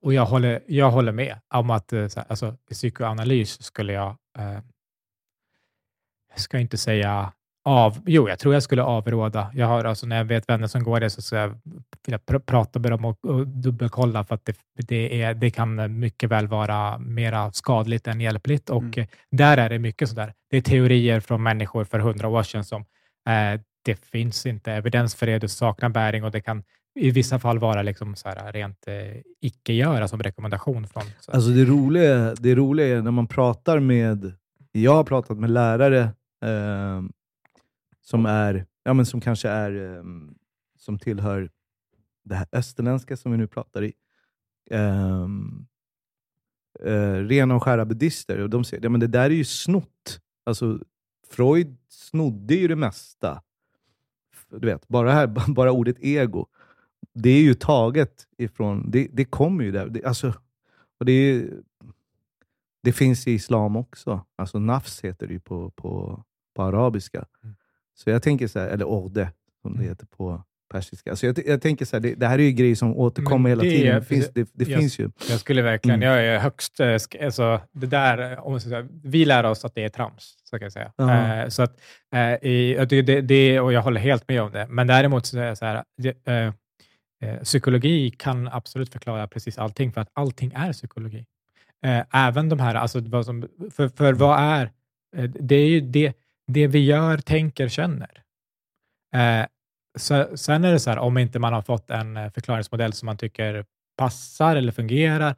och 0.00 0.14
jag 0.14 0.26
håller, 0.26 0.60
jag 0.66 0.90
håller 0.90 1.12
med 1.12 1.40
om 1.54 1.70
att 1.70 1.92
eh, 1.92 2.08
alltså, 2.28 2.56
psykoanalys 2.70 3.62
skulle 3.62 3.92
jag... 3.92 4.16
Eh, 4.38 4.58
jag 6.30 6.40
ska 6.40 6.58
inte 6.58 6.76
säga 6.76 7.32
av, 7.64 7.98
jo, 8.06 8.28
jag 8.28 8.38
tror 8.38 8.54
jag 8.54 8.62
skulle 8.62 8.82
avråda. 8.82 9.50
Jag 9.54 9.66
har, 9.66 9.84
alltså, 9.84 10.06
när 10.06 10.16
jag 10.16 10.24
vet 10.24 10.48
vänner 10.48 10.66
som 10.66 10.82
går 10.82 11.00
det 11.00 11.10
så 11.10 11.22
ska 11.22 11.36
jag, 11.36 11.54
jag 12.06 12.26
pr 12.26 12.38
prata 12.38 12.78
med 12.78 12.90
dem 12.90 13.04
och, 13.04 13.24
och 13.24 13.46
dubbelkolla 13.48 14.24
för 14.24 14.34
att 14.34 14.44
det, 14.44 14.56
det, 14.74 15.22
är, 15.22 15.34
det 15.34 15.50
kan 15.50 15.98
mycket 15.98 16.30
väl 16.30 16.46
vara 16.46 16.98
mera 16.98 17.52
skadligt 17.52 18.06
än 18.06 18.20
hjälpligt. 18.20 18.70
Och 18.70 18.82
mm. 18.82 19.06
där 19.30 19.56
är 19.56 19.68
det 19.68 19.78
mycket 19.78 20.08
sådär. 20.08 20.32
Det 20.50 20.56
är 20.56 20.60
teorier 20.60 21.20
från 21.20 21.42
människor 21.42 21.84
för 21.84 21.98
hundra 21.98 22.28
år 22.28 22.42
sedan 22.42 22.64
som 22.64 22.84
eh, 23.28 23.60
det 23.84 24.04
finns 24.04 24.46
inte 24.46 24.72
evidens 24.72 25.14
för 25.14 25.26
det, 25.26 25.38
det 25.38 25.48
saknar 25.48 25.88
bäring 25.88 26.24
och 26.24 26.30
det 26.30 26.40
kan 26.40 26.62
i 27.00 27.10
vissa 27.10 27.38
fall 27.38 27.58
vara 27.58 27.82
liksom 27.82 28.16
så 28.16 28.28
här, 28.28 28.52
rent 28.52 28.88
eh, 28.88 29.20
icke-göra 29.40 30.08
som 30.08 30.22
rekommendation. 30.22 30.86
Från, 30.86 31.02
Alltså 31.28 31.50
det, 31.50 31.64
roliga, 31.64 32.34
det 32.34 32.54
roliga 32.54 32.96
är 32.98 33.02
när 33.02 33.10
man 33.10 33.26
pratar 33.26 33.78
med, 33.78 34.32
jag 34.72 34.94
har 34.94 35.04
pratat 35.04 35.38
med 35.38 35.50
lärare 35.50 36.00
eh, 36.44 37.02
som, 38.04 38.26
är, 38.26 38.66
ja, 38.82 38.94
men 38.94 39.06
som 39.06 39.20
kanske 39.20 39.48
är, 39.48 39.76
um, 39.76 40.34
som 40.78 40.98
tillhör 40.98 41.50
det 42.24 42.34
här 42.34 42.46
österländska 42.52 43.16
som 43.16 43.32
vi 43.32 43.38
nu 43.38 43.46
pratar 43.46 43.84
i. 43.84 43.92
Um, 44.70 45.66
uh, 46.86 47.26
rena 47.26 47.54
och 47.54 47.62
skära 47.62 47.84
buddister. 47.84 48.38
Och 48.38 48.50
de 48.50 48.64
säger 48.64 48.82
ja, 48.82 48.88
men 48.90 49.00
det 49.00 49.06
där 49.06 49.30
är 49.30 49.34
ju 49.34 49.44
snott. 49.44 50.20
Alltså, 50.44 50.80
Freud 51.30 51.76
snodde 51.88 52.54
ju 52.54 52.68
det 52.68 52.76
mesta. 52.76 53.42
Du 54.50 54.66
vet, 54.66 54.88
bara, 54.88 55.12
här, 55.12 55.26
bara 55.54 55.72
ordet 55.72 55.96
ego. 56.00 56.46
Det 57.14 57.30
är 57.30 57.42
ju 57.42 57.54
taget 57.54 58.26
ifrån... 58.38 58.90
Det, 58.90 59.08
det 59.12 59.24
kommer 59.24 59.64
ju 59.64 59.72
där. 59.72 59.88
Det, 59.88 60.04
alltså, 60.04 60.34
och 60.98 61.04
det, 61.04 61.50
det 62.82 62.92
finns 62.92 63.26
i 63.26 63.32
islam 63.32 63.76
också. 63.76 64.24
Alltså 64.36 64.58
nafs 64.58 65.00
heter 65.04 65.26
det 65.26 65.32
ju 65.32 65.40
på, 65.40 65.70
på, 65.70 66.24
på 66.54 66.62
arabiska. 66.62 67.24
Mm. 67.42 67.54
Så 67.94 68.10
jag 68.10 68.22
tänker 68.22 68.48
så 68.48 68.58
här, 68.58 68.68
eller 68.68 68.84
orde, 68.84 69.30
som 69.62 69.72
det 69.72 69.78
mm. 69.78 69.88
heter 69.88 70.06
på 70.06 70.42
persiska. 70.74 71.10
Alltså 71.10 71.26
jag, 71.26 71.38
jag 71.46 71.62
tänker 71.62 71.84
så 71.84 71.96
här, 71.96 72.00
det, 72.00 72.14
det, 72.14 72.26
här 72.26 72.38
är 72.38 72.42
ju 72.42 72.52
grejer 72.52 72.74
som 72.74 72.96
återkommer 72.96 73.48
hela 73.48 73.62
tiden. 73.62 73.94
Det, 73.94 74.04
finns, 74.04 74.30
det, 74.34 74.48
det 74.52 74.68
jag, 74.68 74.80
finns 74.80 74.98
ju. 74.98 75.10
Jag 75.30 75.40
skulle 75.40 75.62
verkligen, 75.62 76.02
mm. 76.02 76.08
jag 76.08 76.26
är 76.26 76.38
högst, 76.38 76.80
eh, 76.80 76.92
alltså, 77.24 77.60
det 77.72 77.86
där, 77.86 78.40
om 78.40 78.60
säga, 78.60 78.88
vi 79.02 79.24
lär 79.24 79.44
oss 79.44 79.64
att 79.64 79.74
det 79.74 79.84
är 79.84 79.88
trams, 79.88 80.34
så 80.44 80.58
kan 80.58 80.64
jag 80.64 80.72
säga. 80.72 80.92
Uh 81.00 81.48
så 81.48 81.62
att, 81.62 81.80
uh, 82.14 82.48
i, 82.50 82.86
det, 82.88 83.20
det, 83.20 83.60
och 83.60 83.72
jag 83.72 83.82
håller 83.82 84.00
helt 84.00 84.28
med 84.28 84.42
om 84.42 84.52
det, 84.52 84.66
men 84.68 84.86
däremot 84.86 85.26
så 85.26 85.38
är 85.38 85.46
det 85.46 85.56
så 85.56 85.64
här, 85.64 85.84
uh, 86.46 86.52
psykologi 87.42 88.10
kan 88.10 88.48
absolut 88.48 88.92
förklara 88.92 89.28
precis 89.28 89.58
allting, 89.58 89.92
för 89.92 90.00
att 90.00 90.10
allting 90.12 90.52
är 90.54 90.72
psykologi. 90.72 91.24
även 92.12 92.48
de 92.48 92.60
här, 92.60 92.74
alltså, 92.74 93.00
vad 93.00 93.24
som, 93.24 93.48
för, 93.70 93.88
för 93.88 94.12
vad 94.12 94.40
är, 94.40 94.70
det 95.26 95.54
är 95.54 95.66
ju 95.66 95.80
det, 95.80 96.12
det 96.46 96.66
vi 96.66 96.84
gör, 96.84 97.18
tänker, 97.18 97.68
känner. 97.68 98.22
Eh, 99.14 99.46
så, 99.98 100.36
sen 100.36 100.64
är 100.64 100.72
det 100.72 100.80
så 100.80 100.90
här, 100.90 100.98
om 100.98 101.18
inte 101.18 101.38
man 101.38 101.52
har 101.52 101.62
fått 101.62 101.90
en 101.90 102.16
eh, 102.16 102.30
förklaringsmodell 102.30 102.92
som 102.92 103.06
man 103.06 103.16
tycker 103.16 103.64
passar 103.96 104.56
eller 104.56 104.72
fungerar. 104.72 105.34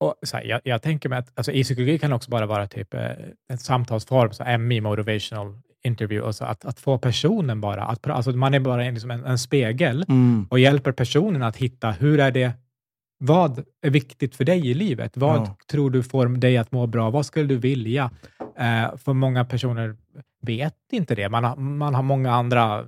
Och 0.00 0.14
så 0.22 0.36
här, 0.36 0.44
jag, 0.44 0.60
jag, 0.64 0.82
tänker 0.82 1.08
mig 1.08 1.18
att 1.18 1.32
alltså, 1.34 1.52
i 1.52 1.64
psykologi 1.64 1.98
kan 1.98 2.10
det 2.10 2.16
också 2.16 2.30
bara 2.30 2.46
vara 2.46 2.66
typ 2.66 2.94
eh, 2.94 3.10
en 3.48 3.58
samtalsform, 3.58 4.32
så 4.32 4.58
MI, 4.58 4.80
motivational 4.80 5.60
interview, 5.84 6.28
och 6.28 6.34
så 6.34 6.44
att, 6.44 6.64
att 6.64 6.80
få 6.80 6.98
personen 6.98 7.60
bara, 7.60 7.84
att, 7.84 8.06
alltså 8.06 8.30
man 8.30 8.54
är 8.54 8.60
bara 8.60 8.82
liksom 8.82 9.10
en, 9.10 9.24
en 9.24 9.38
spegel 9.38 10.04
mm. 10.08 10.46
och 10.50 10.58
hjälper 10.58 10.92
personen 10.92 11.42
att 11.42 11.56
hitta 11.56 11.90
hur 11.90 12.20
är 12.20 12.30
det 12.30 12.52
vad 13.18 13.64
är 13.82 13.90
viktigt 13.90 14.36
för 14.36 14.44
dig 14.44 14.68
i 14.70 14.74
livet? 14.74 15.16
Vad 15.16 15.40
ja. 15.40 15.56
tror 15.70 15.90
du 15.90 16.02
får 16.02 16.26
dig 16.26 16.56
att 16.56 16.72
må 16.72 16.86
bra? 16.86 17.10
Vad 17.10 17.26
skulle 17.26 17.46
du 17.46 17.56
vilja? 17.56 18.10
Eh, 18.58 18.96
för 18.96 19.12
många 19.12 19.44
personer 19.44 19.96
vet 20.42 20.92
inte 20.92 21.14
det. 21.14 21.28
Man 21.28 21.44
har, 21.44 21.56
man 21.56 21.94
har 21.94 22.02
många 22.02 22.32
andra 22.32 22.84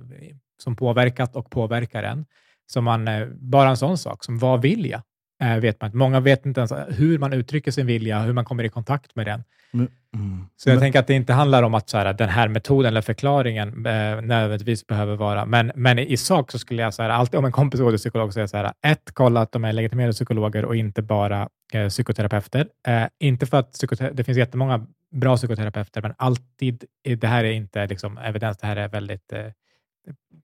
som 0.63 0.75
påverkat 0.75 1.35
och 1.35 1.49
påverkar 1.49 2.03
en. 2.03 2.25
Så 2.65 2.81
man, 2.81 3.07
eh, 3.07 3.27
bara 3.27 3.69
en 3.69 3.77
sån 3.77 3.97
sak 3.97 4.23
som 4.23 4.39
vad 4.39 4.61
vill 4.61 4.85
jag? 4.85 5.01
Eh, 5.41 5.57
vet 5.57 5.81
man. 5.81 5.91
Många 5.93 6.19
vet 6.19 6.45
inte 6.45 6.59
ens 6.59 6.73
hur 6.89 7.17
man 7.19 7.33
uttrycker 7.33 7.71
sin 7.71 7.85
vilja, 7.85 8.19
hur 8.19 8.33
man 8.33 8.45
kommer 8.45 8.63
i 8.63 8.69
kontakt 8.69 9.15
med 9.15 9.25
den. 9.25 9.43
Mm. 9.73 10.45
Så 10.55 10.69
jag 10.69 10.75
men, 10.75 10.81
tänker 10.81 10.99
att 10.99 11.07
det 11.07 11.13
inte 11.13 11.33
handlar 11.33 11.63
om 11.63 11.73
att 11.73 11.89
så 11.89 11.97
här, 11.97 12.13
den 12.13 12.29
här 12.29 12.47
metoden 12.47 12.87
eller 12.87 13.01
förklaringen 13.01 13.85
eh, 13.85 14.21
nödvändigtvis 14.21 14.87
behöver 14.87 15.15
vara, 15.15 15.45
men, 15.45 15.71
men 15.75 15.99
i 15.99 16.17
sak 16.17 16.51
så 16.51 16.59
skulle 16.59 16.81
jag 16.81 16.93
säga, 16.93 17.13
alltid 17.13 17.37
om 17.37 17.45
en 17.45 17.51
kompis 17.51 17.79
går 17.79 17.89
till 17.89 17.97
psykolog, 17.97 18.33
säga 18.33 18.47
så 18.47 18.57
här, 18.57 18.73
ett, 18.85 19.11
kolla 19.13 19.41
att 19.41 19.51
de 19.51 19.65
är 19.65 19.73
legitimerade 19.73 20.13
psykologer 20.13 20.65
och 20.65 20.75
inte 20.75 21.01
bara 21.01 21.49
eh, 21.73 21.87
psykoterapeuter. 21.87 22.67
Eh, 22.87 23.03
inte 23.19 23.45
för 23.45 23.57
att 23.57 23.83
det 24.13 24.23
finns 24.23 24.37
jättemånga 24.37 24.87
bra 25.11 25.37
psykoterapeuter, 25.37 26.01
men 26.01 26.13
alltid, 26.17 26.83
det 27.17 27.27
här 27.27 27.43
är 27.43 27.51
inte 27.51 27.87
liksom, 27.87 28.17
evidens, 28.17 28.57
det 28.57 28.67
här 28.67 28.75
är 28.75 28.87
väldigt 28.87 29.33
eh, 29.33 29.45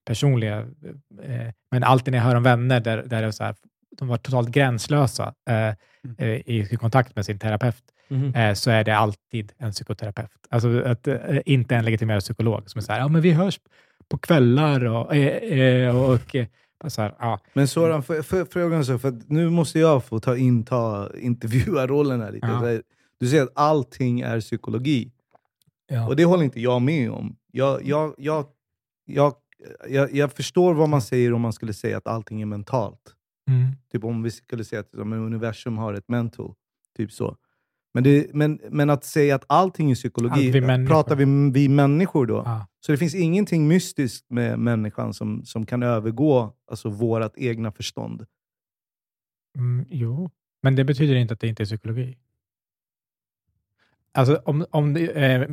personliga, 0.06 0.58
eh, 1.24 1.48
men 1.72 1.84
alltid 1.84 2.12
när 2.12 2.18
jag 2.18 2.26
hör 2.26 2.36
om 2.36 2.44
vänner 2.44 2.80
där, 2.80 2.98
där 2.98 3.22
det 3.22 3.28
är 3.28 3.32
så 3.32 3.44
här, 3.44 3.56
de 4.00 4.08
var 4.08 4.18
totalt 4.18 4.50
gränslösa 4.50 5.34
eh, 5.50 5.56
mm. 5.56 5.76
eh, 6.18 6.30
i 6.30 6.78
kontakt 6.80 7.16
med 7.16 7.26
sin 7.26 7.40
terapeut, 7.40 7.84
mm. 8.10 8.36
eh, 8.36 8.54
så 8.54 8.72
är 8.72 8.84
det 8.84 8.98
alltid 8.98 9.52
en 9.58 9.72
psykoterapeut. 9.72 10.48
Alltså 10.50 10.82
att, 10.82 11.08
eh, 11.08 11.40
inte 11.46 11.76
en 11.76 11.86
legitimerad 11.86 12.22
psykolog 12.22 12.70
som 12.70 12.80
är 12.80 12.84
så 12.84 12.92
här, 12.92 13.00
ja 13.00 13.08
men 13.08 13.22
vi 13.22 13.32
hörs 13.32 13.60
på 14.10 14.18
kvällar 14.18 14.86
och, 14.86 15.16
eh, 15.16 15.60
eh, 15.60 16.12
och, 16.12 16.36
så 16.88 17.02
här, 17.02 17.16
ja. 17.20 17.40
Men 17.54 17.68
Soran, 17.68 18.04
frågan 18.50 18.86
så, 18.86 19.00
för 19.00 19.20
nu 19.28 19.50
måste 19.50 19.80
jag 19.80 20.04
få 20.04 20.20
ta 20.20 20.38
inta 20.38 21.10
intervjuarrollen 21.20 22.22
här 22.22 22.32
lite. 22.32 22.48
Ja. 22.48 22.80
Du 23.20 23.28
säger 23.28 23.44
att 23.44 23.52
allting 23.54 24.22
är 24.22 24.42
psykologi. 24.42 25.12
Ja. 25.88 26.08
Och 26.08 26.16
det 26.16 26.26
håller 26.26 26.44
inte 26.44 26.62
jag 26.62 26.82
med 26.82 27.12
om. 27.12 27.36
Jag, 27.52 27.86
jag, 27.86 28.14
jag, 28.18 28.46
jag, 29.06 29.34
jag, 29.90 30.16
jag 30.16 30.32
förstår 30.32 30.74
vad 30.74 30.90
man 30.90 31.02
säger 31.02 31.34
om 31.34 31.42
man 31.42 31.54
skulle 31.54 31.74
säga 31.74 31.98
att 31.98 32.08
allting 32.08 32.42
är 32.42 32.46
mentalt. 32.46 33.14
Mm. 33.48 33.72
Typ 33.92 34.04
om 34.04 34.24
vi 34.24 34.32
skulle 34.32 34.64
säga 34.64 34.80
att 34.80 34.94
universum 34.94 35.78
har 35.78 35.94
ett 35.94 36.08
mental. 36.08 36.54
Typ 36.98 37.12
så. 37.12 37.38
Men, 37.94 38.04
det, 38.04 38.34
men, 38.34 38.60
men 38.70 38.90
att 38.90 39.04
säga 39.04 39.36
att 39.36 39.46
allting 39.48 39.92
är 39.92 39.96
psykologi, 39.96 40.52
vi 40.52 40.88
pratar 40.88 41.16
vi, 41.16 41.52
vi 41.54 41.70
människor 41.70 42.26
då? 42.26 42.38
Ah. 42.38 42.68
Så 42.80 42.92
det 42.92 42.98
finns 42.98 43.16
ingenting 43.16 43.68
mystiskt 43.68 44.30
med 44.30 44.60
människan 44.60 45.14
som, 45.14 45.46
som 45.46 45.66
kan 45.66 45.84
övergå 45.84 46.54
alltså, 46.72 46.90
vårt 46.90 47.38
egna 47.38 47.72
förstånd? 47.72 48.26
Mm, 49.58 49.86
jo, 49.90 50.30
men 50.62 50.76
det 50.76 50.84
betyder 50.84 51.16
inte 51.16 51.34
att 51.34 51.40
det 51.40 51.48
inte 51.48 51.64
är 51.64 51.66
psykologi. 51.66 52.18
Alltså, 54.12 54.42
om, 54.46 54.66
om 54.70 54.94
det, 54.94 55.10
eh, 55.10 55.48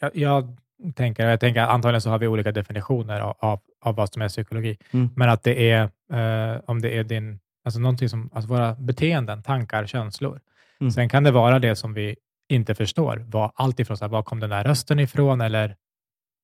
jag, 0.00 0.16
jag, 0.16 0.60
tänker, 0.94 1.28
jag 1.28 1.40
tänker 1.40 1.60
antagligen 1.60 2.00
så 2.00 2.10
har 2.10 2.18
vi 2.18 2.26
olika 2.26 2.52
definitioner 2.52 3.20
av, 3.20 3.36
av, 3.38 3.60
av 3.80 3.94
vad 3.94 4.12
som 4.12 4.22
är 4.22 4.28
psykologi, 4.28 4.78
mm. 4.90 5.10
men 5.16 5.28
att 5.28 5.42
det 5.42 5.70
är, 5.70 5.82
eh, 6.12 6.60
om 6.66 6.80
det 6.82 6.98
är 6.98 7.04
din, 7.04 7.40
alltså 7.64 7.80
någonting 7.80 8.08
som, 8.08 8.30
alltså 8.34 8.48
våra 8.48 8.74
beteenden, 8.74 9.42
tankar, 9.42 9.86
känslor. 9.86 10.40
Mm. 10.80 10.90
Sen 10.90 11.08
kan 11.08 11.24
det 11.24 11.30
vara 11.30 11.58
det 11.58 11.76
som 11.76 11.94
vi 11.94 12.16
inte 12.48 12.74
förstår, 12.74 13.16
var, 13.16 13.52
allt 13.54 13.80
ifrån 13.80 13.96
så 13.96 14.04
här, 14.04 14.10
var 14.10 14.22
kom 14.22 14.40
den 14.40 14.50
där 14.50 14.64
rösten 14.64 14.98
ifrån, 14.98 15.40
eller 15.40 15.76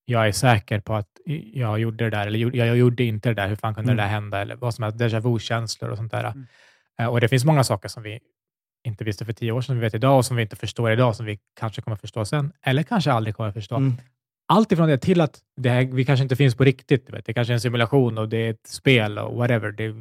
jag 0.05 0.29
är 0.29 0.33
säker 0.33 0.81
på 0.81 0.95
att 0.95 1.09
jag 1.53 1.79
gjorde 1.79 2.05
det 2.05 2.11
där, 2.11 2.27
eller 2.27 2.39
jag, 2.39 2.55
jag 2.55 2.77
gjorde 2.77 3.05
inte 3.05 3.29
det 3.29 3.35
där, 3.35 3.49
hur 3.49 3.57
fan 3.57 3.75
kunde 3.75 3.93
mm. 3.93 3.97
det 3.97 4.03
där 4.03 4.11
hända, 4.11 4.41
eller 4.41 4.57
vad 4.57 4.75
som 4.75 4.85
är 4.85 4.91
déjà 4.91 5.21
vu-känslor 5.21 5.91
och 5.91 5.97
sånt 5.97 6.13
där. 6.13 6.25
Mm. 6.25 6.47
Eh, 6.99 7.07
och 7.07 7.21
det 7.21 7.29
finns 7.29 7.45
många 7.45 7.65
saker 7.65 7.89
som 7.89 8.03
vi 8.03 8.21
inte 8.85 9.05
visste 9.05 9.25
för 9.25 9.33
tio 9.33 9.53
år 9.53 9.61
sedan, 9.61 9.67
som 9.67 9.77
vi 9.77 9.81
vet 9.81 9.95
idag 9.95 10.17
och 10.17 10.27
som 10.27 10.37
vi 10.37 10.43
inte 10.43 10.57
förstår 10.57 10.93
idag, 10.93 11.17
som 11.17 11.27
vi 11.27 11.39
kanske 11.61 11.83
kommer 11.83 11.97
förstå 11.97 12.25
sen, 12.25 12.53
eller 12.63 12.83
kanske 12.83 13.13
aldrig 13.13 13.37
kommer 13.37 13.53
förstå. 13.53 13.77
Mm. 13.77 13.93
Allt 14.53 14.73
ifrån 14.73 14.89
det 14.89 14.99
till 14.99 15.21
att 15.21 15.41
det 15.57 15.71
här, 15.71 15.85
vi 15.85 16.05
kanske 16.05 16.23
inte 16.23 16.37
finns 16.37 16.55
på 16.55 16.65
riktigt. 16.65 17.11
Vet. 17.11 17.27
Det 17.27 17.35
kanske 17.35 17.53
är 17.53 17.55
en 17.55 17.61
simulation 17.61 18.19
och 18.19 18.29
det 18.29 18.37
är 18.37 18.51
ett 18.51 18.67
spel 18.67 19.19
och 19.19 19.37
whatever. 19.37 19.73
Det, 19.73 19.95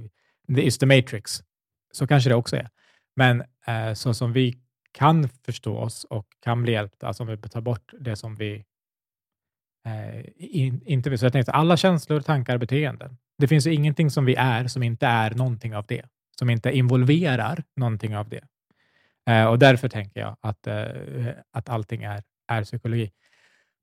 det 0.47 0.61
is 0.61 0.77
the 0.77 0.85
matrix. 0.85 1.43
Så 1.91 2.07
kanske 2.07 2.29
det 2.29 2.35
också 2.35 2.55
är. 2.55 2.69
Men 3.15 3.43
eh, 3.67 3.93
så 3.93 4.13
som 4.13 4.33
vi 4.33 4.57
kan 4.91 5.29
förstå 5.29 5.77
oss 5.77 6.03
och 6.03 6.25
kan 6.43 6.63
bli 6.63 6.71
hjälpta, 6.71 7.07
alltså 7.07 7.23
om 7.23 7.29
vi 7.29 7.37
tar 7.37 7.61
bort 7.61 7.93
det 7.99 8.15
som 8.15 8.35
vi 8.35 8.65
eh, 9.85 10.25
in, 10.37 10.81
inte 10.85 11.09
vill. 11.09 11.19
Så 11.19 11.25
jag 11.25 11.33
tänkte, 11.33 11.51
alla 11.51 11.77
känslor, 11.77 12.19
tankar, 12.19 12.57
beteenden. 12.57 13.17
Det 13.37 13.47
finns 13.47 13.67
ju 13.67 13.73
ingenting 13.73 14.09
som 14.09 14.25
vi 14.25 14.35
är 14.35 14.67
som 14.67 14.83
inte 14.83 15.07
är 15.07 15.31
någonting 15.31 15.75
av 15.75 15.85
det, 15.87 16.05
som 16.39 16.49
inte 16.49 16.71
involverar 16.71 17.63
någonting 17.75 18.17
av 18.17 18.29
det. 18.29 18.43
Eh, 19.29 19.45
och 19.45 19.59
därför 19.59 19.89
tänker 19.89 20.19
jag 20.19 20.37
att, 20.41 20.67
eh, 20.67 20.85
att 21.51 21.69
allting 21.69 22.03
är, 22.03 22.23
är 22.47 22.63
psykologi. 22.63 23.11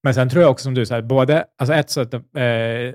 Men 0.02 0.14
sen 0.14 0.28
tror 0.28 0.42
jag 0.42 0.50
också 0.50 0.62
som 0.62 0.74
du 0.74 0.86
säger, 0.86 1.02
både, 1.02 1.46
alltså 1.56 1.74
ett 1.74 1.90
sätt 1.90 2.14
eh, 2.14 2.20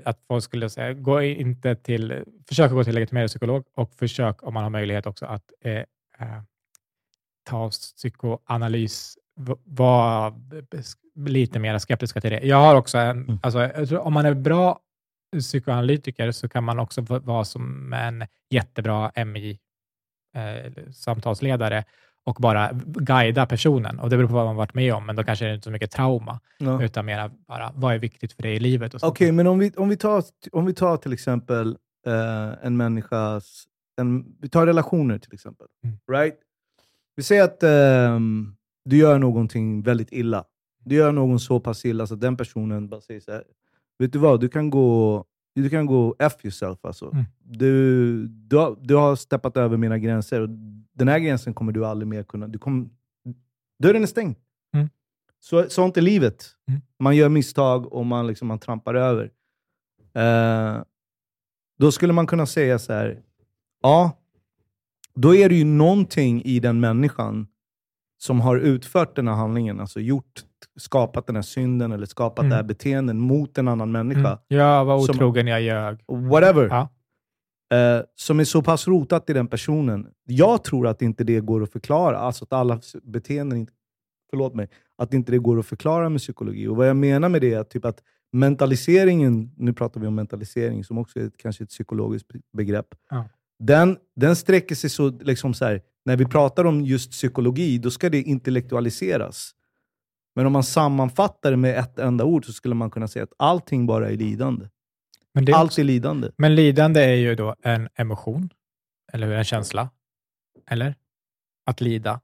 att 0.04 0.20
folk 0.28 0.44
skulle 0.44 0.70
säga, 0.70 0.92
gå 0.92 1.22
inte 1.22 1.76
till, 1.76 2.24
försök 2.48 2.66
att 2.66 2.72
gå 2.72 2.84
till 2.84 2.94
legitimerad 2.94 3.28
psykolog 3.28 3.64
och 3.74 3.94
försök 3.94 4.42
om 4.42 4.54
man 4.54 4.62
har 4.62 4.70
möjlighet 4.70 5.06
också 5.06 5.26
att 5.26 5.52
eh, 5.64 5.72
eh, 5.72 5.84
ta 7.44 7.70
psykoanalys, 7.70 9.18
vara 9.64 10.34
lite 11.16 11.58
mer 11.58 11.78
skeptiska 11.78 12.20
till 12.20 12.30
det. 12.30 12.40
Jag 12.40 12.56
har 12.56 12.74
också 12.74 12.98
en, 12.98 13.22
mm. 13.22 13.38
alltså, 13.42 13.98
om 13.98 14.12
man 14.12 14.26
är 14.26 14.34
bra 14.34 14.80
psykoanalytiker 15.38 16.32
så 16.32 16.48
kan 16.48 16.64
man 16.64 16.78
också 16.78 17.00
vara 17.00 17.44
som 17.44 17.92
en 17.92 18.26
jättebra 18.50 19.12
MI-samtalsledare 19.14 21.78
eh, 21.78 21.84
och 22.24 22.34
bara 22.40 22.70
guida 22.84 23.46
personen. 23.46 23.98
Och 23.98 24.10
Det 24.10 24.16
beror 24.16 24.28
på 24.28 24.34
vad 24.34 24.46
man 24.46 24.56
varit 24.56 24.74
med 24.74 24.94
om, 24.94 25.06
men 25.06 25.16
då 25.16 25.24
kanske 25.24 25.44
det 25.44 25.54
inte 25.54 25.62
är 25.62 25.70
så 25.70 25.72
mycket 25.72 25.90
trauma, 25.90 26.40
ja. 26.58 26.82
utan 26.82 27.06
mer 27.06 27.30
bara 27.48 27.72
vad 27.74 27.94
är 27.94 27.98
viktigt 27.98 28.32
för 28.32 28.42
dig 28.42 28.54
i 28.54 28.60
livet. 28.60 28.94
Okej, 28.94 29.08
okay, 29.08 29.32
men 29.32 29.46
om 29.46 29.58
vi, 29.58 29.70
om, 29.76 29.88
vi 29.88 29.96
tar, 29.96 30.24
om 30.52 30.66
vi 30.66 30.74
tar 30.74 30.96
till 30.96 31.12
exempel 31.12 31.76
eh, 32.06 32.66
en 32.66 32.76
människas... 32.76 33.64
En, 33.96 34.24
vi 34.40 34.48
tar 34.48 34.66
relationer 34.66 35.18
till 35.18 35.34
exempel. 35.34 35.66
Mm. 35.84 35.96
Right? 36.12 36.38
Vi 37.16 37.22
säger 37.22 37.44
att 37.44 37.62
eh, 37.62 38.20
du 38.84 38.96
gör 38.96 39.18
någonting 39.18 39.82
väldigt 39.82 40.12
illa. 40.12 40.44
Du 40.84 40.94
gör 40.94 41.12
någon 41.12 41.40
så 41.40 41.60
pass 41.60 41.84
illa 41.84 42.06
så 42.06 42.14
att 42.14 42.20
den 42.20 42.36
personen 42.36 42.88
bara 42.88 43.00
säger 43.00 43.20
så 43.20 43.32
här, 43.32 43.44
vet 43.98 44.12
du 44.12 44.18
vad, 44.18 44.40
du 44.40 44.48
kan 44.48 44.70
gå 44.70 45.24
du 45.62 45.70
kan 45.70 45.86
gå 45.86 46.16
F 46.18 46.32
yourself. 46.42 46.84
Alltså. 46.84 47.10
Mm. 47.12 47.24
Du, 47.42 48.26
du, 48.28 48.56
har, 48.56 48.76
du 48.80 48.94
har 48.94 49.16
steppat 49.16 49.56
över 49.56 49.76
mina 49.76 49.98
gränser. 49.98 50.40
Och 50.40 50.48
den 50.92 51.08
här 51.08 51.18
gränsen 51.18 51.54
kommer 51.54 51.72
du 51.72 51.86
aldrig 51.86 52.08
mer 52.08 52.22
kunna... 52.22 52.48
Du 52.48 52.58
kommer, 52.58 52.88
dörren 53.82 54.02
är 54.02 54.06
stängd. 54.06 54.36
Mm. 54.74 54.88
Så, 55.40 55.70
sånt 55.70 55.96
är 55.96 56.02
livet. 56.02 56.46
Mm. 56.68 56.80
Man 56.98 57.16
gör 57.16 57.28
misstag 57.28 57.92
och 57.92 58.06
man, 58.06 58.26
liksom, 58.26 58.48
man 58.48 58.58
trampar 58.58 58.94
över. 58.94 59.30
Uh, 60.18 60.82
då 61.78 61.92
skulle 61.92 62.12
man 62.12 62.26
kunna 62.26 62.46
säga 62.46 62.78
så 62.78 62.92
här, 62.92 63.22
ja, 63.82 64.18
då 65.14 65.34
är 65.34 65.48
det 65.48 65.54
ju 65.54 65.64
någonting 65.64 66.42
i 66.42 66.60
den 66.60 66.80
människan 66.80 67.46
som 68.18 68.40
har 68.40 68.56
utfört 68.56 69.16
den 69.16 69.28
här 69.28 69.34
handlingen, 69.34 69.80
alltså 69.80 70.00
gjort, 70.00 70.44
skapat 70.76 71.26
den 71.26 71.36
här 71.36 71.42
synden 71.42 71.92
eller 71.92 72.06
skapat 72.06 72.38
mm. 72.38 72.50
det 72.50 72.56
här 72.56 72.62
beteendet 72.62 73.16
mot 73.16 73.58
en 73.58 73.68
annan 73.68 73.92
människa. 73.92 74.28
Mm. 74.28 74.38
Jag 74.48 74.84
var 74.84 74.96
otrogen, 74.96 75.44
som, 75.44 75.48
jag 75.48 75.62
ljög. 75.62 75.98
Whatever. 76.08 76.68
Ja. 76.68 76.88
Eh, 77.74 78.02
som 78.14 78.40
är 78.40 78.44
så 78.44 78.62
pass 78.62 78.88
rotat 78.88 79.30
i 79.30 79.32
den 79.32 79.46
personen. 79.46 80.06
Jag 80.24 80.64
tror 80.64 80.86
att 80.86 81.02
inte 81.02 81.24
det 81.24 81.40
går 81.40 81.62
att 81.62 81.72
förklara, 81.72 82.18
alltså 82.18 82.44
att 82.44 82.52
alla 82.52 82.80
beteenden, 83.02 83.66
förlåt 84.30 84.54
mig, 84.54 84.68
att 84.98 85.14
inte 85.14 85.32
det 85.32 85.38
går 85.38 85.58
att 85.58 85.66
förklara 85.66 86.08
med 86.08 86.20
psykologi. 86.20 86.68
Och 86.68 86.76
Vad 86.76 86.88
jag 86.88 86.96
menar 86.96 87.28
med 87.28 87.40
det 87.40 87.52
är 87.52 87.64
typ 87.64 87.84
att 87.84 88.02
mentaliseringen, 88.32 89.50
nu 89.56 89.72
pratar 89.72 90.00
vi 90.00 90.06
om 90.06 90.14
mentalisering 90.14 90.84
som 90.84 90.98
också 90.98 91.18
är 91.20 91.26
ett, 91.26 91.36
kanske 91.36 91.64
ett 91.64 91.70
psykologiskt 91.70 92.28
begrepp, 92.52 92.86
ja. 93.10 93.28
den, 93.58 93.96
den 94.16 94.36
sträcker 94.36 94.74
sig 94.74 94.90
så, 94.90 95.08
liksom 95.08 95.54
så 95.54 95.64
här, 95.64 95.82
när 96.04 96.16
vi 96.16 96.26
pratar 96.26 96.64
om 96.64 96.84
just 96.84 97.10
psykologi, 97.10 97.78
då 97.78 97.90
ska 97.90 98.10
det 98.10 98.22
intellektualiseras. 98.22 99.50
Men 100.34 100.46
om 100.46 100.52
man 100.52 100.64
sammanfattar 100.64 101.50
det 101.50 101.56
med 101.56 101.78
ett 101.78 101.98
enda 101.98 102.24
ord 102.24 102.46
så 102.46 102.52
skulle 102.52 102.74
man 102.74 102.90
kunna 102.90 103.08
säga 103.08 103.22
att 103.22 103.32
allting 103.36 103.86
bara 103.86 104.10
är 104.10 104.16
lidande. 104.16 104.68
Men 105.34 105.54
Allt 105.54 105.78
är 105.78 105.84
lidande. 105.84 106.30
Men 106.36 106.54
lidande 106.54 107.00
är 107.00 107.14
ju 107.14 107.34
då 107.34 107.54
en 107.62 107.88
emotion, 107.94 108.50
eller 109.12 109.26
hur? 109.26 109.34
En 109.34 109.44
känsla. 109.44 109.90
Eller? 110.70 110.94
Att 111.66 111.80
lida. 111.80 112.20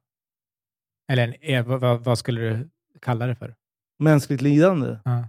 Eller 1.12 1.36
en, 1.40 1.64
vad, 1.64 2.04
vad, 2.04 2.18
skulle 2.18 2.40
du 2.40 2.70
kalla 3.00 3.26
det 3.26 3.34
för? 3.34 3.54
Mänskligt 3.98 4.42
lidande. 4.42 4.98
Ja. 5.04 5.28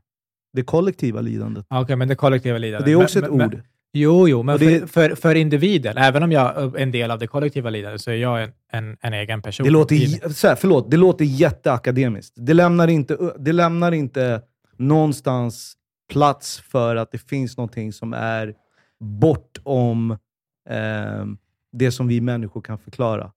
Det 0.54 0.64
kollektiva 0.64 1.22
lidandet. 1.22 1.66
Okej, 1.70 1.82
okay, 1.82 1.96
men 1.96 2.08
det 2.08 2.16
kollektiva 2.16 2.58
lidandet. 2.58 2.86
Det 2.86 2.92
är 2.92 3.04
också 3.04 3.20
men, 3.20 3.30
ett 3.30 3.36
men, 3.36 3.48
ord. 3.48 3.62
Jo, 3.94 4.28
jo, 4.28 4.44
men 4.44 4.60
det, 4.60 4.80
för, 4.80 4.88
för, 4.88 5.16
för, 5.16 5.36
individen, 5.36 5.98
även 5.98 6.24
om 6.24 6.32
jag 6.32 6.58
är 6.58 6.78
en 6.78 6.92
del 6.92 7.12
av 7.12 7.20
det 7.20 7.28
kollektiva 7.28 7.70
lidandet, 7.70 8.02
så 8.02 8.12
är 8.12 8.16
jag 8.16 8.44
en, 8.44 8.52
en, 8.72 8.98
en 9.02 9.14
egen 9.14 9.42
person. 9.42 9.64
Det 9.64 9.70
låter, 9.70 10.30
så 10.34 10.48
här, 10.48 10.56
förlåt, 10.56 10.92
det 10.92 10.98
låter 10.98 11.26
jätteakademiskt. 11.26 12.34
Det 12.38 12.54
lämnar, 12.54 12.88
inte, 12.88 13.34
det 13.40 13.52
lämnar 13.52 13.92
inte 13.92 14.42
någonstans 14.78 15.74
plats 16.12 16.60
för 16.60 16.96
att 16.96 17.12
det 17.12 17.18
finns 17.18 17.58
någonting 17.58 17.94
som 17.94 18.14
är 18.14 18.54
bortom 19.00 20.12
eh, 20.70 21.26
det 21.72 21.92
som 21.92 22.08
vi 22.08 22.22
människor 22.22 22.62
kan 22.62 22.80
förklara. 22.80 23.32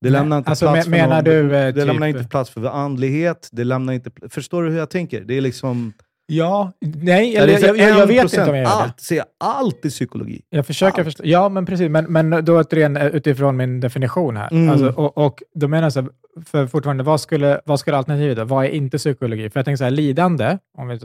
Det 0.00 0.10
lämnar 0.10 0.38
inte, 0.38 0.50
alltså, 0.50 0.72
plats, 0.72 0.88
men, 0.88 1.00
för 1.00 1.14
någon, 1.14 1.24
du, 1.24 1.48
det 1.48 1.72
typ... 1.72 1.86
lämnar 1.86 2.06
inte 2.06 2.24
plats 2.24 2.50
för 2.50 2.64
andlighet. 2.64 3.48
Det 3.52 3.64
lämnar 3.64 3.92
inte, 3.92 4.10
förstår 4.28 4.62
du 4.62 4.70
hur 4.70 4.78
jag 4.78 4.90
tänker? 4.90 5.20
Det 5.20 5.34
är 5.34 5.40
liksom... 5.40 5.92
Ja, 6.28 6.72
nej, 6.80 7.36
eller, 7.36 7.52
jag, 7.52 7.78
jag, 7.78 7.98
jag 7.98 8.06
vet 8.06 8.24
inte 8.24 8.50
om 8.50 8.56
jag 8.56 8.64
gör 8.64 8.70
allt, 8.70 8.96
det. 8.96 9.02
Ser 9.02 9.24
allt 9.40 9.84
i 9.84 9.88
psykologi. 9.90 10.42
Jag 10.50 10.66
försöker 10.66 11.04
förstå. 11.04 11.22
Ja, 11.26 11.48
men 11.48 11.66
precis. 11.66 11.90
Men, 11.90 12.04
men 12.04 12.44
då 12.44 12.60
återigen 12.60 12.96
utifrån 12.96 13.56
min 13.56 13.80
definition 13.80 14.36
här. 14.36 14.52
Mm. 14.52 14.70
Alltså, 14.70 14.88
och, 14.88 15.18
och 15.18 15.42
då 15.54 15.68
menar 15.68 15.82
jag 15.82 15.92
så 15.92 16.00
här, 16.00 16.10
för 16.44 16.66
fortfarande, 16.66 17.04
vad 17.04 17.20
skulle, 17.20 17.60
vad 17.64 17.80
skulle 17.80 17.96
alternativet 17.96 18.38
vara? 18.38 18.46
Vad 18.46 18.64
är 18.64 18.68
inte 18.68 18.98
psykologi? 18.98 19.50
För 19.50 19.60
jag 19.60 19.64
tänker 19.64 19.76
så 19.76 19.84
här, 19.84 19.90
lidande, 19.90 20.58
om 20.78 20.88
vi, 20.88 20.98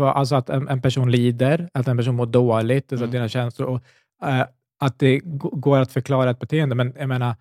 alltså 0.00 0.34
att 0.34 0.50
en, 0.50 0.68
en 0.68 0.82
person 0.82 1.10
lider, 1.10 1.68
att 1.74 1.88
en 1.88 1.96
person 1.96 2.14
mår 2.14 2.26
dåligt, 2.26 2.92
alltså 2.92 3.04
mm. 3.04 3.12
dina 3.12 3.28
känslor, 3.28 3.68
och, 3.68 3.80
äh, 4.28 4.44
att 4.80 4.98
det 4.98 5.20
går 5.52 5.78
att 5.78 5.92
förklara 5.92 6.30
ett 6.30 6.38
beteende. 6.38 6.74
Men 6.74 6.94
jag 6.98 7.08
menar, 7.08 7.34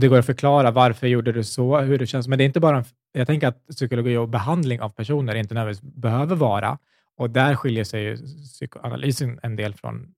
det 0.00 0.08
går 0.08 0.18
att 0.18 0.26
förklara 0.26 0.70
varför 0.70 1.06
gjorde 1.06 1.32
du 1.32 1.44
så, 1.44 1.78
hur 1.78 1.98
det 1.98 2.06
känns. 2.06 2.28
Men 2.28 2.38
det 2.38 2.44
är 2.44 2.46
inte 2.46 2.60
bara 2.60 2.78
en, 2.78 2.84
jag 3.12 3.26
tänker 3.26 3.48
att 3.48 3.66
psykologi 3.66 4.16
och 4.16 4.28
behandling 4.28 4.80
av 4.80 4.88
personer 4.88 5.34
inte 5.34 5.54
nödvändigtvis 5.54 5.92
behöver 5.92 6.36
vara, 6.36 6.78
och 7.16 7.30
där 7.30 7.54
skiljer 7.54 7.84
sig 7.84 8.02
ju 8.02 8.16
psykoanalysen 8.44 9.40
en 9.42 9.56
del 9.56 9.74
från 9.74 10.14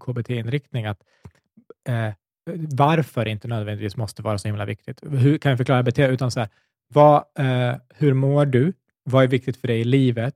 KBT-inriktning, 0.00 0.86
att 0.86 1.02
eh, 1.88 2.12
varför 2.76 3.28
inte 3.28 3.48
nödvändigtvis 3.48 3.96
måste 3.96 4.22
vara 4.22 4.38
så 4.38 4.48
himla 4.48 4.64
viktigt. 4.64 5.00
Hur 5.02 5.38
kan 5.38 5.50
jag 5.50 5.58
förklara 5.58 5.82
beteende? 5.82 6.14
Utan 6.14 6.30
så 6.30 6.40
här, 6.40 6.48
vad, 6.88 7.24
eh, 7.38 7.76
hur 7.94 8.14
mår 8.14 8.46
du? 8.46 8.72
Vad 9.04 9.24
är 9.24 9.28
viktigt 9.28 9.56
för 9.56 9.68
dig 9.68 9.80
i 9.80 9.84
livet? 9.84 10.34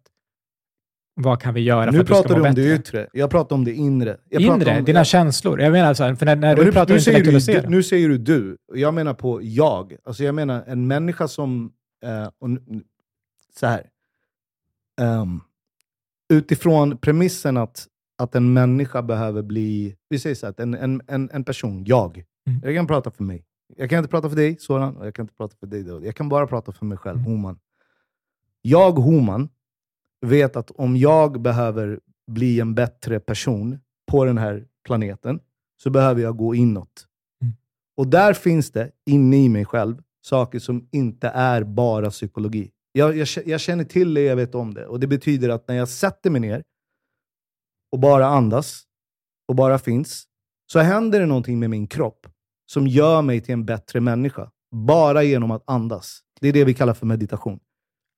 Vad 1.14 1.40
kan 1.42 1.54
vi 1.54 1.60
göra 1.60 1.90
nu 1.90 1.92
för 1.92 2.00
att 2.00 2.06
du 2.06 2.14
ska 2.14 2.36
må 2.36 2.42
bättre? 2.42 2.48
Nu 2.48 2.54
pratar 2.54 2.64
du 2.64 2.70
om 2.70 2.74
det 2.74 2.74
yttre. 2.74 3.08
Jag 3.12 3.30
pratar 3.30 3.56
om 3.56 3.64
det 3.64 3.72
inre. 3.74 4.16
Jag 4.28 4.42
inre? 4.42 4.78
Om, 4.78 4.84
dina 4.84 5.04
känslor? 5.04 5.60
Jag 5.60 5.72
menar 5.72 5.94
så 5.94 6.04
här, 6.04 6.14
för 6.14 6.26
när, 6.26 6.36
när 6.36 6.56
du 6.56 6.64
nu, 6.64 6.72
pratar 6.72 6.94
nu 6.94 6.98
intellektualisera. 6.98 7.68
Nu 7.68 7.82
säger 7.82 8.08
du 8.08 8.18
du. 8.18 8.56
Jag 8.74 8.94
menar 8.94 9.14
på 9.14 9.42
jag. 9.42 9.96
Alltså 10.04 10.24
jag 10.24 10.34
menar 10.34 10.64
en 10.66 10.86
människa 10.86 11.28
som... 11.28 11.72
Eh, 12.04 12.26
och, 12.38 12.48
så 13.58 13.66
här. 13.66 13.86
Um, 15.00 15.40
utifrån 16.32 16.98
premissen 16.98 17.56
att, 17.56 17.86
att 18.18 18.34
en 18.34 18.52
människa 18.52 19.02
behöver 19.02 19.42
bli... 19.42 19.96
Vi 20.08 20.18
säger 20.18 20.36
så 20.36 20.46
här, 20.46 20.54
en, 20.58 20.74
en, 20.74 21.02
en, 21.06 21.30
en 21.32 21.44
person, 21.44 21.84
jag. 21.84 22.24
Mm. 22.46 22.60
Jag 22.64 22.74
kan 22.74 22.86
prata 22.86 23.10
för 23.10 23.24
mig. 23.24 23.44
Jag 23.76 23.90
kan 23.90 23.98
inte 23.98 24.10
prata 24.10 24.28
för 24.28 24.36
dig, 24.36 24.56
Soran, 24.58 24.96
och 24.96 25.06
jag 25.06 25.14
kan 25.14 25.22
inte 25.24 25.34
prata 25.34 25.56
för 25.60 25.66
dig. 25.66 25.82
Då. 25.82 26.04
Jag 26.04 26.16
kan 26.16 26.28
bara 26.28 26.46
prata 26.46 26.72
för 26.72 26.86
mig 26.86 26.98
själv, 26.98 27.18
mm. 27.18 27.30
Homan. 27.30 27.58
Jag, 28.62 28.92
Homan, 28.92 29.48
vet 30.26 30.56
att 30.56 30.70
om 30.70 30.96
jag 30.96 31.42
behöver 31.42 32.00
bli 32.30 32.60
en 32.60 32.74
bättre 32.74 33.20
person 33.20 33.78
på 34.10 34.24
den 34.24 34.38
här 34.38 34.66
planeten, 34.84 35.40
så 35.82 35.90
behöver 35.90 36.22
jag 36.22 36.36
gå 36.36 36.54
inåt. 36.54 37.06
Mm. 37.42 37.54
Och 37.96 38.06
där 38.06 38.32
finns 38.34 38.70
det, 38.70 38.90
inne 39.06 39.36
i 39.36 39.48
mig 39.48 39.64
själv, 39.64 40.02
saker 40.22 40.58
som 40.58 40.88
inte 40.92 41.28
är 41.28 41.64
bara 41.64 42.10
psykologi. 42.10 42.70
Jag, 42.92 43.16
jag, 43.16 43.28
jag 43.46 43.60
känner 43.60 43.84
till 43.84 44.14
det, 44.14 44.20
jag 44.20 44.36
vet 44.36 44.54
om 44.54 44.74
det. 44.74 44.86
Och 44.86 45.00
Det 45.00 45.06
betyder 45.06 45.48
att 45.48 45.68
när 45.68 45.74
jag 45.74 45.88
sätter 45.88 46.30
mig 46.30 46.40
ner 46.40 46.62
och 47.92 47.98
bara 47.98 48.26
andas 48.26 48.82
och 49.48 49.54
bara 49.54 49.78
finns, 49.78 50.24
så 50.72 50.78
händer 50.78 51.20
det 51.20 51.26
någonting 51.26 51.58
med 51.58 51.70
min 51.70 51.86
kropp 51.86 52.26
som 52.66 52.86
gör 52.86 53.22
mig 53.22 53.40
till 53.40 53.52
en 53.52 53.64
bättre 53.64 54.00
människa. 54.00 54.50
Bara 54.70 55.22
genom 55.22 55.50
att 55.50 55.62
andas. 55.66 56.20
Det 56.40 56.48
är 56.48 56.52
det 56.52 56.64
vi 56.64 56.74
kallar 56.74 56.94
för 56.94 57.06
meditation. 57.06 57.60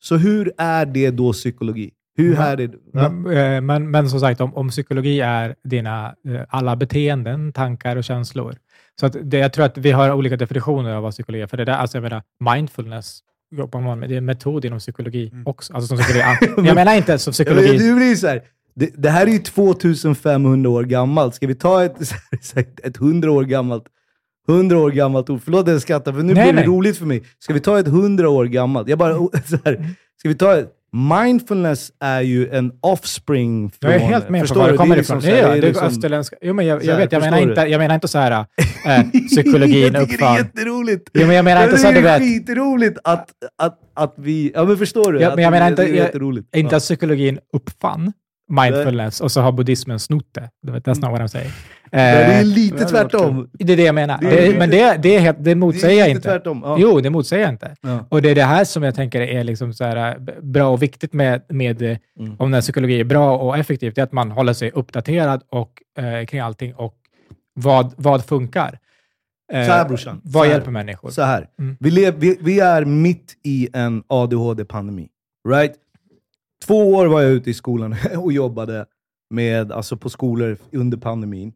Så 0.03 0.17
hur 0.17 0.53
är 0.59 0.87
det 0.87 1.11
då 1.11 1.33
psykologi? 1.33 1.91
Hur 2.17 2.33
men, 2.33 2.43
är 2.43 2.57
det? 2.57 2.71
Men, 2.93 3.27
eh, 3.27 3.61
men, 3.61 3.91
men, 3.91 4.11
som 4.11 4.21
sagt, 4.21 4.41
om, 4.41 4.55
om 4.55 4.69
psykologi 4.69 5.21
är 5.21 5.55
dina 5.65 6.15
eh, 6.29 6.41
alla 6.49 6.77
beteenden, 6.77 7.53
tankar 7.53 7.97
och 7.97 8.05
känslor. 8.05 8.57
Så 9.01 9.07
att 9.07 9.17
det, 9.23 9.39
jag 9.39 9.53
tror 9.53 9.65
att 9.65 9.79
vi 9.79 9.91
har 9.91 10.13
olika 10.13 10.37
definitioner 10.37 10.95
av 10.95 11.03
vad 11.03 11.13
psykologi 11.13 11.43
är. 11.43 11.47
För 11.47 11.57
det 11.57 11.65
där, 11.65 11.73
alltså 11.73 11.97
jag 11.97 12.03
menar, 12.03 12.23
mindfulness 12.55 13.21
jobbar 13.57 13.81
man 13.81 13.99
med. 13.99 14.09
Det 14.09 14.15
är 14.15 14.19
en 14.19 14.25
metod 14.25 14.65
inom 14.65 14.79
psykologi 14.79 15.29
mm. 15.33 15.47
också. 15.47 15.73
Alltså 15.73 15.97
som 15.97 16.05
psykologi. 16.05 16.67
jag 16.69 16.75
menar 16.75 16.97
inte 16.97 17.19
som 17.19 17.33
psykologi. 17.33 17.79
Det 17.79 17.95
blir 17.95 18.15
så 18.15 18.27
här, 18.27 18.43
det, 18.75 18.91
det, 18.95 19.11
här 19.11 19.27
är 19.27 19.31
ju 19.31 19.39
2500 19.39 20.71
år 20.71 20.85
gammalt. 20.85 21.35
Ska 21.35 21.47
vi 21.47 21.55
ta 21.55 21.85
ett, 21.85 22.01
ett 22.83 22.97
100 22.97 23.31
år 23.31 23.45
gammalt 23.45 23.85
100 24.49 24.79
år 24.79 24.91
gammalt 24.91 25.31
ord. 25.31 25.41
Förlåt 25.45 25.69
att 25.69 25.73
jag 25.73 25.83
skrattar, 25.83 26.13
för 26.13 26.23
nu 26.23 26.35
nej, 26.35 26.35
blir 26.35 26.53
det 26.53 26.53
nej. 26.53 26.67
roligt 26.67 26.99
för 26.99 27.07
mig. 27.07 27.23
Ska 27.39 27.55
vi 27.55 27.61
ta 27.61 27.79
ett 27.79 27.87
100 27.87 28.29
år 28.29 28.45
gammalt? 28.45 28.89
Jag 28.89 28.99
bara, 28.99 29.15
så 29.47 29.59
här, 29.65 29.95
ska 30.19 30.29
vi 30.29 30.35
ta 30.35 30.57
ett, 30.57 30.79
Mindfulness 30.95 31.93
är 32.01 32.21
ju 32.21 32.49
en 32.49 32.73
offspring 32.81 33.71
från... 33.71 33.91
Jag 33.91 34.01
är 34.01 34.07
helt 34.07 34.29
med 34.29 34.49
på 34.49 34.55
var 34.55 34.71
det 34.71 34.77
kommer 34.77 34.99
ifrån. 34.99 35.19
Liksom, 35.19 35.37
ja, 35.37 35.49
det 35.49 35.59
är 35.59 35.63
liksom, 35.63 35.87
österländska. 35.87 36.37
Jo, 36.43 36.55
men 36.55 36.67
jag, 36.67 36.85
jag 36.85 36.97
vet, 36.97 37.13
jag 37.13 37.23
menar, 37.23 37.39
inte, 37.39 37.61
jag 37.61 37.79
menar 37.79 37.95
inte 37.95 38.09
så 38.09 38.19
här 38.19 38.47
äh, 38.87 39.03
psykologin 39.27 39.95
Jag 39.95 40.11
tycker 40.11 40.25
det 40.25 40.31
är 40.31 40.39
jätteroligt. 40.39 41.11
Jo, 41.13 41.27
men 41.27 41.37
jag 41.37 41.45
menar 41.45 41.65
inte 41.65 41.79
så 41.79 41.87
här, 41.87 42.03
Det 42.03 42.09
är 42.09 42.19
skitroligt 42.19 42.99
att, 43.05 43.29
att, 43.59 43.79
att 43.95 44.15
vi... 44.17 44.53
Ja, 44.55 44.65
men 44.65 44.77
förstår 44.77 45.13
du? 45.13 45.21
Ja, 45.21 45.35
men 45.35 45.45
jag 45.45 45.51
menar 45.51 45.69
inte, 45.69 45.83
jag, 45.83 46.45
inte 46.57 46.77
att 46.77 46.83
psykologin 46.83 47.39
uppfann 47.53 48.13
mindfulness 48.49 49.21
och 49.21 49.33
så 49.33 49.41
har 49.41 49.53
buddhismen 49.53 49.99
snott 49.99 50.35
det. 50.35 50.51
That's 50.67 51.01
not 51.01 51.11
what 51.11 51.21
I'm 51.21 51.27
saying. 51.27 51.51
det 51.91 51.99
är 51.99 52.39
eh, 52.39 52.45
lite 52.45 52.85
tvärtom. 52.85 53.51
Det 53.53 53.73
är 53.73 53.77
det 53.77 53.83
jag 53.83 53.95
menar. 53.95 54.19
Det, 54.21 54.49
det, 54.49 54.59
men 54.59 54.71
det, 54.71 54.97
det, 55.03 55.17
är 55.17 55.21
helt, 55.21 55.37
det 55.41 55.55
motsäger 55.55 56.01
jag 56.01 56.11
inte. 56.11 56.23
Tvärtom, 56.23 56.63
ja. 56.65 56.77
Jo, 56.79 57.01
det 57.01 57.11
motsäger 57.11 57.43
jag 57.43 57.53
inte. 57.53 57.77
Ja. 57.81 58.07
Och 58.09 58.23
det 58.23 58.31
är 58.31 58.35
det 58.35 58.45
här 58.45 58.65
som 58.65 58.83
jag 58.83 58.95
tänker 58.95 59.21
är 59.21 59.45
liksom 59.45 59.73
så 59.73 59.85
här, 59.85 60.11
eh, 60.11 60.43
bra 60.43 60.69
och 60.69 60.83
viktigt 60.83 61.13
med, 61.13 61.43
med 61.49 61.83
eh, 61.83 61.97
mm. 62.19 62.37
om 62.39 62.51
den 62.51 62.61
psykologi 62.61 63.01
är 63.01 63.05
bra 63.05 63.39
och 63.39 63.59
effektivt, 63.59 63.95
det 63.95 64.01
är 64.01 64.05
att 64.05 64.13
man 64.13 64.31
håller 64.31 64.53
sig 64.53 64.71
uppdaterad 64.71 65.43
och, 65.49 65.71
eh, 65.99 66.27
kring 66.27 66.41
allting 66.41 66.75
och 66.75 66.95
vad, 67.55 67.95
vad 67.97 68.25
funkar. 68.25 68.79
Eh, 69.53 69.67
så 69.67 69.73
här 69.73 69.89
brorsan. 69.89 70.21
Vad 70.25 70.49
hjälper 70.49 70.71
människor? 70.71 71.11
Så 71.11 71.23
här. 71.23 71.49
Mm. 71.59 71.77
Vi, 71.81 71.91
lev, 71.91 72.15
vi, 72.19 72.39
vi 72.41 72.61
är 72.61 72.85
mitt 72.85 73.35
i 73.45 73.69
en 73.73 74.03
ADHD-pandemi. 74.07 75.09
Right? 75.49 75.75
Två 76.67 76.95
år 76.95 77.07
var 77.07 77.23
jag 77.23 77.33
ute 77.33 77.51
i 77.51 77.55
skolan 77.55 77.97
och 78.17 78.33
jobbade 78.33 78.87
med, 79.31 79.73
alltså 79.73 79.97
på 79.97 80.11
skolor 80.11 80.59
under 80.73 80.99
pandemin. 80.99 81.53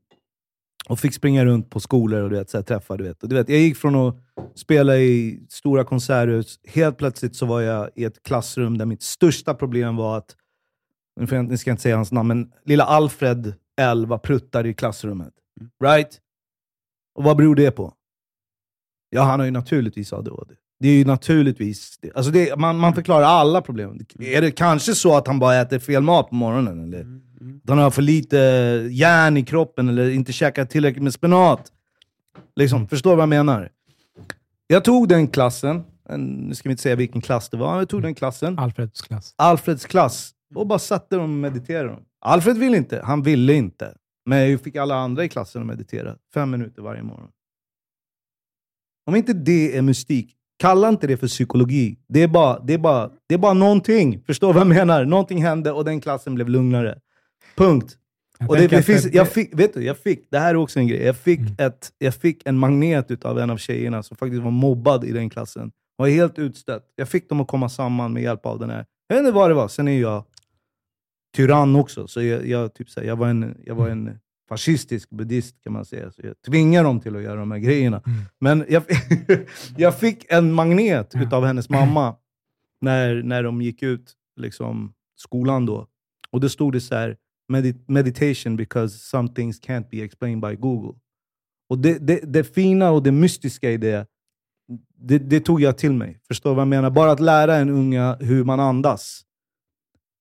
Och 0.89 0.99
fick 0.99 1.15
springa 1.15 1.45
runt 1.45 1.71
på 1.71 1.81
skolor 1.81 2.23
och 2.23 2.31
du 2.31 2.37
vet, 2.37 2.51
så 2.51 2.59
här, 2.59 2.63
träffa. 2.63 2.97
Du 2.97 3.05
vet. 3.05 3.23
Och 3.23 3.29
du 3.29 3.35
vet, 3.35 3.49
jag 3.49 3.59
gick 3.59 3.77
från 3.77 3.95
att 3.95 4.17
spela 4.55 4.97
i 4.97 5.41
stora 5.49 5.85
konserthus, 5.85 6.61
helt 6.65 6.99
plötsligt 6.99 7.37
så 7.37 7.47
var 7.47 7.61
jag 7.61 7.91
i 7.95 8.05
ett 8.05 8.23
klassrum 8.23 8.79
där 8.79 8.87
mitt 8.87 9.03
största 9.03 9.55
problem 9.55 9.97
var 9.97 10.19
att, 10.19 10.37
nu 11.21 11.27
ska 11.27 11.71
jag 11.71 11.75
inte 11.75 11.83
säga 11.83 11.97
hans 11.97 12.13
namn, 12.13 12.29
men 12.29 12.53
lilla 12.65 12.85
Alfred, 12.85 13.55
11, 13.81 14.19
pruttar 14.19 14.67
i 14.67 14.75
klassrummet. 14.75 15.35
Right? 15.85 16.21
Och 17.15 17.25
vad 17.25 17.37
beror 17.37 17.55
det 17.55 17.71
på? 17.71 17.93
Ja, 19.11 19.23
han 19.23 19.41
har 19.41 19.45
ju 19.45 19.53
naturligtvis 19.53 20.13
ADHD. 20.13 20.55
Det 20.81 20.89
är 20.89 20.93
ju 20.93 21.05
naturligtvis... 21.05 21.99
Alltså 22.15 22.33
det, 22.33 22.59
man, 22.59 22.79
man 22.79 22.95
förklarar 22.95 23.25
alla 23.25 23.63
problem. 23.63 24.01
Är 24.19 24.41
det 24.41 24.51
kanske 24.51 24.95
så 24.95 25.17
att 25.17 25.27
han 25.27 25.39
bara 25.39 25.61
äter 25.61 25.79
fel 25.79 26.03
mat 26.03 26.29
på 26.29 26.35
morgonen? 26.35 26.85
Eller 26.85 27.01
mm, 27.01 27.23
mm. 27.41 27.61
han 27.69 27.79
har 27.79 27.91
för 27.91 28.03
lite 28.03 28.37
järn 28.91 29.37
i 29.37 29.45
kroppen, 29.45 29.89
eller 29.89 30.11
inte 30.11 30.33
käkar 30.33 30.65
tillräckligt 30.65 31.03
med 31.03 31.15
spenat? 31.15 31.73
Liksom, 32.57 32.77
mm. 32.77 32.89
Förstår 32.89 33.17
vad 33.17 33.23
jag 33.23 33.29
menar? 33.29 33.71
Jag 34.67 34.85
tog 34.85 35.09
den 35.09 35.29
klassen, 35.29 35.85
nu 36.19 36.55
ska 36.55 36.69
vi 36.69 36.73
inte 36.73 36.83
säga 36.83 36.97
vilken 36.97 37.21
klass 37.21 37.49
det 37.49 37.57
var, 37.57 37.79
jag 37.79 37.89
tog 37.89 38.03
den 38.03 38.15
klassen. 38.15 38.59
Alfreds 38.59 39.03
klass. 39.03 39.35
Alfreds 39.37 39.85
klass. 39.87 40.33
Och 40.55 40.67
bara 40.67 40.79
satte 40.79 41.17
dem 41.17 41.25
och 41.25 41.29
mediterade. 41.29 41.99
Alfred 42.21 42.59
ville 42.59 42.77
inte, 42.77 43.03
han 43.05 43.23
ville 43.23 43.53
inte. 43.53 43.95
Men 44.27 44.51
jag 44.51 44.61
fick 44.61 44.77
alla 44.77 44.95
andra 44.95 45.25
i 45.25 45.29
klassen 45.29 45.63
att 45.63 45.67
meditera. 45.67 46.17
Fem 46.35 46.51
minuter 46.51 46.83
varje 46.83 47.03
morgon. 47.03 47.29
Om 49.07 49.17
inte 49.17 49.33
det 49.33 49.77
är 49.77 49.83
mystik, 49.83 50.37
Kalla 50.59 50.89
inte 50.89 51.07
det 51.07 51.17
för 51.17 51.27
psykologi. 51.27 51.99
Det 52.09 52.23
är 52.23 52.29
bara, 52.29 52.61
det 52.61 52.75
är 52.75 52.79
bara, 52.79 53.11
det 53.27 53.35
är 53.35 53.39
bara 53.39 53.53
någonting. 53.53 54.23
Förstår 54.27 54.49
du 54.49 54.53
vad 54.53 54.61
jag 54.61 54.77
menar? 54.77 55.05
Någonting 55.05 55.43
hände 55.43 55.73
och 55.73 55.85
den 55.85 56.01
klassen 56.01 56.35
blev 56.35 56.49
lugnare. 56.49 56.99
Punkt. 57.57 57.97
Jag 58.39 58.51
och 58.51 58.57
det, 58.57 58.69
det 58.69 58.83
finns, 58.83 59.07
jag 59.13 59.29
fick, 59.29 59.59
vet 59.61 59.75
du, 59.75 59.85
jag 59.85 59.99
fick, 59.99 60.31
det 60.31 60.39
här 60.39 60.51
är 60.51 60.57
också 60.57 60.79
en 60.79 60.87
grej. 60.87 61.03
Jag 61.03 61.17
fick, 61.17 61.41
mm. 61.41 61.55
ett, 61.59 61.91
jag 61.99 62.15
fick 62.15 62.47
en 62.47 62.59
magnet 62.59 63.25
av 63.25 63.39
en 63.39 63.51
av 63.51 63.57
tjejerna 63.57 64.03
som 64.03 64.17
faktiskt 64.17 64.43
var 64.43 64.51
mobbad 64.51 65.05
i 65.05 65.13
den 65.13 65.31
klassen. 65.31 65.63
Hon 65.63 66.05
var 66.05 66.09
helt 66.09 66.39
utstött. 66.39 66.93
Jag 66.97 67.09
fick 67.09 67.29
dem 67.29 67.41
att 67.41 67.49
komma 67.49 67.69
samman 67.69 68.13
med 68.13 68.23
hjälp 68.23 68.47
av 68.47 68.59
den 68.59 68.71
här. 68.71 68.87
Jag 69.09 69.17
vet 69.17 69.21
inte 69.21 69.33
vad 69.33 69.51
det 69.51 69.55
var. 69.55 69.69
Sen 69.69 69.89
är 69.89 70.01
jag 70.01 70.25
tyrann 71.37 71.77
också, 71.77 72.09
så 72.09 72.23
jag, 72.23 72.47
jag, 72.47 72.75
typ 72.75 72.91
så 72.91 73.01
här, 73.01 73.07
jag, 73.07 73.17
var 73.17 73.29
en, 73.29 73.57
jag 73.65 73.75
var 73.75 73.89
en 73.89 74.19
fascistisk 74.49 75.11
buddhist 75.11 75.63
kan 75.63 75.73
man 75.73 75.85
säga. 75.85 76.11
Så 76.11 76.21
jag 76.25 76.43
tvingar 76.43 76.85
dem 76.85 77.01
till 77.01 77.17
att 77.17 77.23
göra 77.23 77.41
de 77.41 77.51
här 77.51 77.59
grejerna. 77.59 78.03
Mm. 78.07 78.19
Men 78.41 78.65
jag, 78.69 78.83
jag 79.77 79.99
fick 79.99 80.27
en 80.29 80.53
magnet 80.53 81.15
mm. 81.15 81.33
av 81.33 81.45
hennes 81.45 81.69
mamma 81.69 82.17
när, 82.81 83.23
när 83.23 83.43
de 83.43 83.63
gick 83.63 83.83
ut 83.83 84.13
liksom, 84.37 84.93
skolan 85.17 85.67
då. 85.67 85.87
Och 86.31 86.41
då 86.41 86.49
stod 86.49 86.73
det 86.73 86.81
så 86.81 86.95
här, 86.95 87.17
meditation 87.87 88.57
because 88.57 88.99
some 88.99 89.29
things 89.29 89.61
can't 89.61 89.89
be 89.91 90.03
explained 90.03 90.41
by 90.41 90.55
Google. 90.55 90.99
Och 91.69 91.79
det, 91.79 91.99
det, 91.99 92.21
det 92.33 92.45
fina 92.45 92.91
och 92.91 93.03
det 93.03 93.13
mystiska 93.13 93.71
i 93.71 93.77
det, 93.77 94.07
det, 94.99 95.19
det, 95.19 95.41
tog 95.41 95.61
jag 95.61 95.79
till 95.79 95.93
mig. 95.93 96.21
Förstår 96.29 96.55
vad 96.55 96.61
jag 96.61 96.69
menar? 96.69 96.91
Bara 96.91 97.13
att 97.13 97.21
lära 97.21 97.57
en 97.57 97.71
unga 97.71 98.17
hur 98.21 98.45
man 98.45 98.61
andas. 98.61 99.23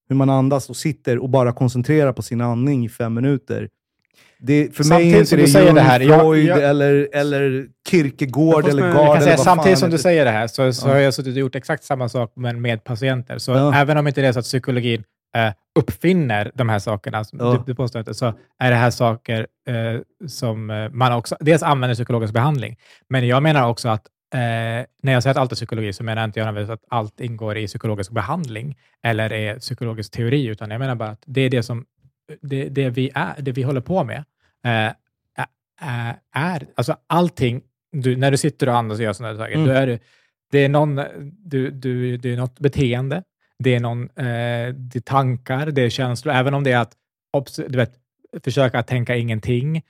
Hur 0.08 0.16
man 0.16 0.30
andas 0.30 0.70
och 0.70 0.76
sitter 0.78 1.20
och 1.20 1.30
bara 1.30 1.54
koncentrerar 1.54 2.14
på 2.14 2.22
sin 2.22 2.42
andning 2.42 2.86
i 2.86 2.90
fem 2.90 3.14
minuter. 3.14 3.70
Det, 4.40 4.76
för 4.76 4.84
samtidigt 4.84 5.12
mig 5.12 5.18
är 5.18 5.22
inte 5.22 5.36
det 5.36 5.48
säger 5.48 5.74
det 5.74 5.82
här, 5.82 6.00
Freud 6.00 6.46
jag, 6.46 6.58
jag, 6.58 6.70
eller, 6.70 7.10
eller 7.14 7.68
Kierkegaard 7.90 8.68
eller 8.68 8.94
Gard. 8.94 9.22
Säga, 9.22 9.38
samtidigt 9.38 9.80
som 9.80 9.90
du 9.90 9.98
säger 9.98 10.26
det 10.26 10.32
här 10.32 10.48
så, 10.48 10.74
så 10.74 10.88
ja. 10.88 10.94
har 10.94 11.00
jag 11.00 11.14
suttit 11.14 11.34
och 11.34 11.40
gjort 11.40 11.56
exakt 11.56 11.84
samma 11.84 12.10
sak 12.10 12.32
men 12.36 12.62
med 12.62 12.84
patienter. 12.84 13.38
Så 13.38 13.52
ja. 13.52 13.76
även 13.76 13.98
om 13.98 14.08
inte 14.08 14.22
det 14.22 14.28
är 14.28 14.32
så 14.32 14.40
att 14.40 14.46
psykologin 14.46 15.04
eh, 15.36 15.54
uppfinner 15.80 16.52
de 16.54 16.70
här 16.70 16.80
sakerna, 16.80 17.24
som 17.24 17.40
ja. 17.40 17.52
du, 17.52 17.64
du 17.66 17.76
påstår 17.76 18.00
inte, 18.00 18.14
så 18.14 18.34
är 18.60 18.72
det 18.72 18.78
här 18.78 18.92
saker 18.92 19.48
eh, 19.68 20.02
som 20.28 20.70
eh, 20.70 20.90
man 20.90 21.14
också 21.14 21.38
dels 21.40 21.64
använder 21.64 21.96
psykologisk 21.96 22.34
behandling. 22.34 22.78
Men 23.10 23.28
jag 23.28 23.44
menar 23.44 23.70
också 23.70 23.90
att 23.90 24.08
eh, 24.34 24.40
när 25.04 25.14
jag 25.14 25.24
säger 25.24 25.32
att 25.32 25.38
allt 25.38 25.52
är 25.52 25.56
psykologi 25.56 25.94
så 25.94 26.04
menar 26.04 26.22
jag 26.22 26.28
inte 26.28 26.40
jag 26.40 26.72
att 26.72 26.84
allt 26.90 27.20
ingår 27.20 27.58
i 27.58 27.68
psykologisk 27.68 28.12
behandling 28.12 28.78
eller 29.04 29.34
är 29.34 29.60
psykologisk 29.60 30.12
teori, 30.12 30.46
utan 30.46 30.72
jag 30.72 30.80
menar 30.80 30.96
bara 30.96 31.10
att 31.10 31.24
det 31.26 31.42
är 31.42 31.50
det 31.50 31.64
som 31.64 31.86
det, 32.42 32.70
det, 32.70 32.90
vi, 32.90 33.12
är, 33.16 33.42
det 33.42 33.52
vi 33.52 33.64
håller 33.64 33.82
på 33.82 34.04
med 34.04 34.24
eh, 34.66 34.92
är, 36.32 36.68
alltså 36.76 36.98
allting, 37.08 37.62
du, 37.92 38.16
när 38.16 38.32
du 38.32 38.38
sitter 38.38 38.70
och 38.70 38.76
andas 38.76 38.98
och 38.98 39.04
gör 39.04 39.14
sådana 39.14 39.38
saker, 39.38 39.56
mm. 39.56 39.70
är, 39.70 40.00
det, 40.52 40.60
är 40.60 40.70
någon, 40.70 41.02
du, 41.44 41.72
du, 41.72 42.18
det 42.18 42.34
är 42.34 42.38
något 42.38 42.60
beteende, 42.60 43.24
det 43.60 43.76
är, 43.76 43.80
någon, 43.80 44.04
eh, 44.04 44.74
det 44.74 44.96
är 44.96 45.02
tankar, 45.02 45.72
det 45.72 45.82
är 45.82 45.90
känslor, 45.90 46.34
även 46.34 46.54
om 46.54 46.64
det 46.64 46.72
är 46.72 46.80
att 46.80 46.96
du 47.68 47.78
vet, 47.78 47.94
försöka 48.44 48.80
att 48.80 48.88
tänka 48.88 49.16
ingenting, 49.16 49.82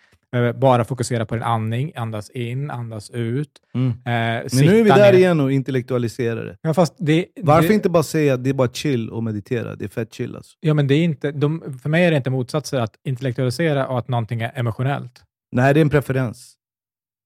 bara 0.54 0.84
fokusera 0.84 1.26
på 1.26 1.36
din 1.36 1.44
andning, 1.44 1.92
andas 1.96 2.30
in, 2.30 2.72
andas 2.72 3.10
ut. 3.10 3.52
Mm. 3.74 3.90
Eh, 3.90 3.94
Men 4.06 4.66
nu 4.66 4.80
är 4.80 4.84
vi 4.84 4.90
där 4.90 5.12
ner. 5.12 5.14
igen 5.14 5.40
och 5.40 5.52
intellektualiserar 5.52 6.46
det. 6.46 6.58
Ja, 6.62 6.74
fast 6.74 6.94
det 6.98 7.26
Varför 7.42 7.68
det, 7.68 7.74
inte 7.74 7.90
bara 7.90 8.04
säga 8.04 8.34
att 8.34 8.44
det 8.44 8.50
är 8.50 8.54
bara 8.54 8.68
chill 8.68 9.10
och 9.10 9.24
meditera? 9.24 9.76
Det 9.76 9.86
är 9.86 9.90
fett 9.90 10.14
chill 10.14 10.36
alltså. 10.36 10.58
Ja, 10.60 10.74
men 10.74 10.88
det 10.88 10.96
är 10.96 11.04
inte, 11.04 11.32
de, 11.32 11.80
för 11.82 11.90
mig 11.90 12.06
är 12.06 12.12
det 12.12 12.18
inte 12.18 12.30
motsatser 12.30 12.80
att 12.80 12.96
intellektualisera 13.04 13.88
och 13.88 14.00
att 14.00 14.08
någonting 14.08 14.42
är 14.42 14.52
emotionellt. 14.56 15.24
Nej, 15.52 15.74
det 15.74 15.80
är 15.80 15.82
en 15.82 15.90
preferens. 15.90 16.56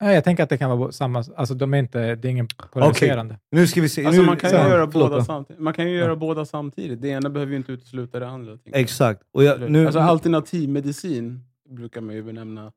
Jag 0.01 0.23
tänker 0.23 0.43
att 0.43 0.49
det 0.49 0.57
kan 0.57 0.79
vara 0.79 0.91
samma, 0.91 1.23
alltså 1.35 1.55
de 1.55 1.73
är 1.73 1.77
inte, 1.77 2.15
det 2.15 2.27
är 2.27 2.29
ingen 2.29 2.47
polariserande. 2.73 3.33
Okay. 3.33 3.59
Nu 3.59 3.67
ska 3.67 3.81
vi 3.81 3.89
se. 3.89 4.05
Alltså 4.05 4.21
nu, 4.21 4.27
man 4.27 4.37
kan 4.37 4.49
ju 4.49 4.57
göra, 4.57 4.87
båda 4.87 5.23
samtidigt. 5.23 5.61
man 5.61 5.73
kan 5.73 5.89
ju 5.91 5.97
göra 5.97 6.15
båda 6.15 6.45
samtidigt. 6.45 7.01
Det 7.01 7.07
ena 7.07 7.29
behöver 7.29 7.51
ju 7.51 7.57
inte 7.57 7.71
utesluta 7.71 8.19
det 8.19 8.27
andra. 8.27 8.57
Exakt. 8.73 9.21
Och 9.33 9.43
jag, 9.43 9.71
nu, 9.71 9.85
alltså, 9.85 9.99
alternativ 9.99 10.69
medicin 10.69 11.43
brukar 11.69 12.01
man 12.01 12.15
ju 12.15 12.23
benämna 12.23 12.71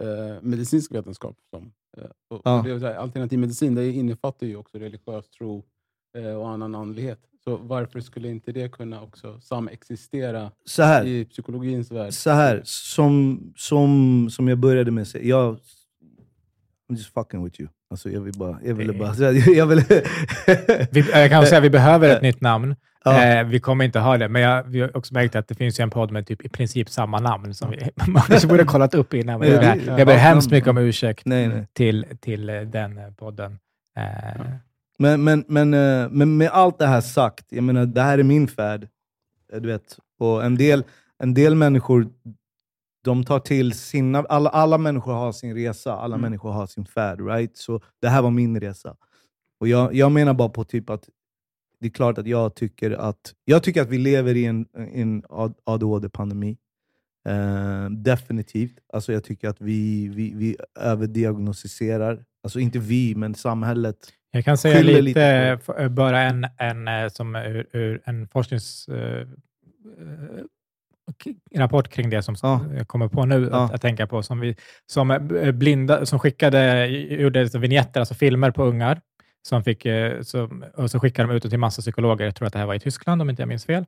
eh, 0.00 0.42
medicinsk 0.42 0.94
vetenskap 0.94 1.36
som. 1.50 1.72
Eh, 1.96 2.04
och, 2.28 2.40
ja. 2.44 2.58
och 2.58 2.80
det, 2.80 2.98
alternativ 2.98 3.38
medicin 3.38 3.74
det 3.74 3.90
innefattar 3.90 4.46
ju 4.46 4.56
också 4.56 4.78
religiös 4.78 5.28
tro 5.28 5.64
eh, 6.18 6.34
och 6.34 6.48
annan 6.48 6.74
andlighet. 6.74 7.20
Så 7.44 7.56
varför 7.56 8.00
skulle 8.00 8.28
inte 8.28 8.52
det 8.52 8.72
kunna 8.72 9.02
också 9.02 9.40
samexistera 9.40 10.52
så 10.64 10.82
här, 10.82 11.06
i 11.06 11.24
psykologins 11.24 11.90
värld? 11.90 12.12
Så 12.12 12.30
här, 12.30 12.62
som, 12.64 13.40
som, 13.56 14.28
som 14.30 14.48
jag 14.48 14.58
började 14.58 14.90
med 14.90 15.02
att 15.02 15.08
säga, 15.08 15.24
jag 15.24 15.58
I'm 16.90 16.96
just 16.96 17.14
fucking 17.14 17.44
with 17.44 17.60
you. 17.60 17.68
Alltså 17.90 18.10
jag 18.10 18.20
vill 18.20 18.38
bara... 18.38 18.58
Jag 18.64 18.74
ville 18.74 18.92
bara... 18.92 19.14
Jag, 19.32 19.66
vill... 19.66 19.82
vi, 20.90 21.04
jag 21.12 21.30
kan 21.30 21.46
säga 21.46 21.58
att 21.58 21.64
vi 21.64 21.70
behöver 21.70 22.08
ett 22.08 22.22
nytt 22.28 22.40
namn. 22.40 22.76
Ja. 23.04 23.24
Eh, 23.24 23.46
vi 23.46 23.60
kommer 23.60 23.84
inte 23.84 23.98
ha 23.98 24.18
det, 24.18 24.28
men 24.28 24.42
jag, 24.42 24.62
vi 24.62 24.80
har 24.80 24.96
också 24.96 25.14
märkt 25.14 25.36
att 25.36 25.48
det 25.48 25.54
finns 25.54 25.80
en 25.80 25.90
podd 25.90 26.10
med 26.10 26.26
typ 26.26 26.44
i 26.44 26.48
princip 26.48 26.90
samma 26.90 27.18
namn 27.18 27.54
som 27.54 27.70
vi 27.70 27.90
man 28.06 28.22
kanske 28.22 28.48
borde 28.48 28.62
ha 28.62 28.70
kollat 28.70 28.94
upp 28.94 29.14
innan. 29.14 29.40
Men 29.40 29.50
jag, 29.50 29.98
jag 29.98 30.06
ber 30.06 30.16
hemskt 30.16 30.50
mycket 30.50 30.70
om 30.70 30.78
ursäkt 30.78 31.26
nej, 31.26 31.48
nej. 31.48 31.66
Till, 31.72 32.06
till 32.20 32.46
den 32.46 33.14
podden. 33.16 33.58
Eh. 33.96 34.42
Men, 34.98 35.24
men, 35.24 35.44
men, 35.48 35.74
eh, 35.74 36.08
men 36.10 36.36
med 36.36 36.50
allt 36.50 36.78
det 36.78 36.86
här 36.86 37.00
sagt, 37.00 37.44
jag 37.48 37.64
menar, 37.64 37.86
det 37.86 38.02
här 38.02 38.18
är 38.18 38.22
min 38.22 38.48
färd. 38.48 38.88
Du 39.52 39.68
vet, 39.68 39.98
och 40.18 40.44
en 40.44 40.56
del, 40.56 40.84
en 41.18 41.34
del 41.34 41.54
människor 41.54 42.06
de 43.04 43.24
tar 43.24 43.40
till 43.40 43.72
sina... 43.72 44.18
Alla, 44.18 44.50
alla 44.50 44.78
människor 44.78 45.12
har 45.12 45.32
sin 45.32 45.54
resa, 45.54 45.92
alla 45.92 46.14
mm. 46.14 46.22
människor 46.22 46.50
har 46.50 46.66
sin 46.66 46.86
färd. 46.86 47.20
Right? 47.20 47.56
Så 47.56 47.80
det 48.00 48.08
här 48.08 48.22
var 48.22 48.30
min 48.30 48.60
resa. 48.60 48.96
Och 49.60 49.68
jag, 49.68 49.94
jag 49.94 50.12
menar 50.12 50.34
bara 50.34 50.48
på 50.48 50.64
typ 50.64 50.90
att 50.90 51.08
det 51.80 51.86
är 51.86 51.90
klart 51.90 52.18
att 52.18 52.26
jag 52.26 52.54
tycker 52.54 52.90
att, 52.90 53.34
jag 53.44 53.62
tycker 53.62 53.82
att 53.82 53.88
vi 53.88 53.98
lever 53.98 54.36
i 54.36 54.44
en, 54.44 54.66
en 54.92 55.22
ADHD-pandemi. 55.64 56.56
Uh, 57.28 57.90
definitivt. 57.90 58.78
Alltså 58.92 59.12
jag 59.12 59.24
tycker 59.24 59.48
att 59.48 59.60
vi, 59.60 60.08
vi, 60.08 60.32
vi 60.34 60.56
överdiagnostiserar. 60.80 62.24
Alltså 62.42 62.60
inte 62.60 62.78
vi, 62.78 63.14
men 63.14 63.34
samhället. 63.34 63.96
Jag 64.30 64.44
kan 64.44 64.58
säga 64.58 64.82
lite, 64.82 65.00
lite 65.00 65.88
bara 65.90 66.22
en, 66.22 66.46
en, 66.56 66.88
eh, 66.88 67.08
som 67.08 67.36
ur, 67.36 67.66
ur 67.72 68.02
en 68.04 68.28
forsknings... 68.28 68.88
Uh, 68.88 69.26
rapport 71.54 71.88
kring 71.88 72.10
det 72.10 72.22
som 72.22 72.34
ja. 72.42 72.60
jag 72.76 72.88
kommer 72.88 73.08
på 73.08 73.24
nu 73.24 73.48
ja. 73.52 73.64
att, 73.64 73.74
att, 73.74 73.82
tänka 73.82 74.06
på, 74.06 74.22
som, 74.22 74.40
vi, 74.40 74.56
som, 74.86 75.10
eh, 75.10 75.52
blinda, 75.52 76.06
som 76.06 76.18
skickade, 76.18 76.86
gjorde 76.86 77.44
vignetter, 77.44 78.00
alltså 78.00 78.14
filmer 78.14 78.50
på 78.50 78.64
ungar, 78.64 79.00
som 79.48 79.64
fick, 79.64 79.86
eh, 79.86 80.22
som, 80.22 80.64
och 80.74 80.90
så 80.90 81.00
skickade 81.00 81.28
de 81.28 81.36
ut 81.36 81.42
det 81.42 81.50
till 81.50 81.58
massa 81.58 81.82
psykologer, 81.82 82.24
jag 82.24 82.34
tror 82.34 82.46
att 82.46 82.52
det 82.52 82.58
här 82.58 82.66
var 82.66 82.74
i 82.74 82.80
Tyskland 82.80 83.22
om 83.22 83.30
inte 83.30 83.42
jag 83.42 83.48
minns 83.48 83.64
fel, 83.64 83.84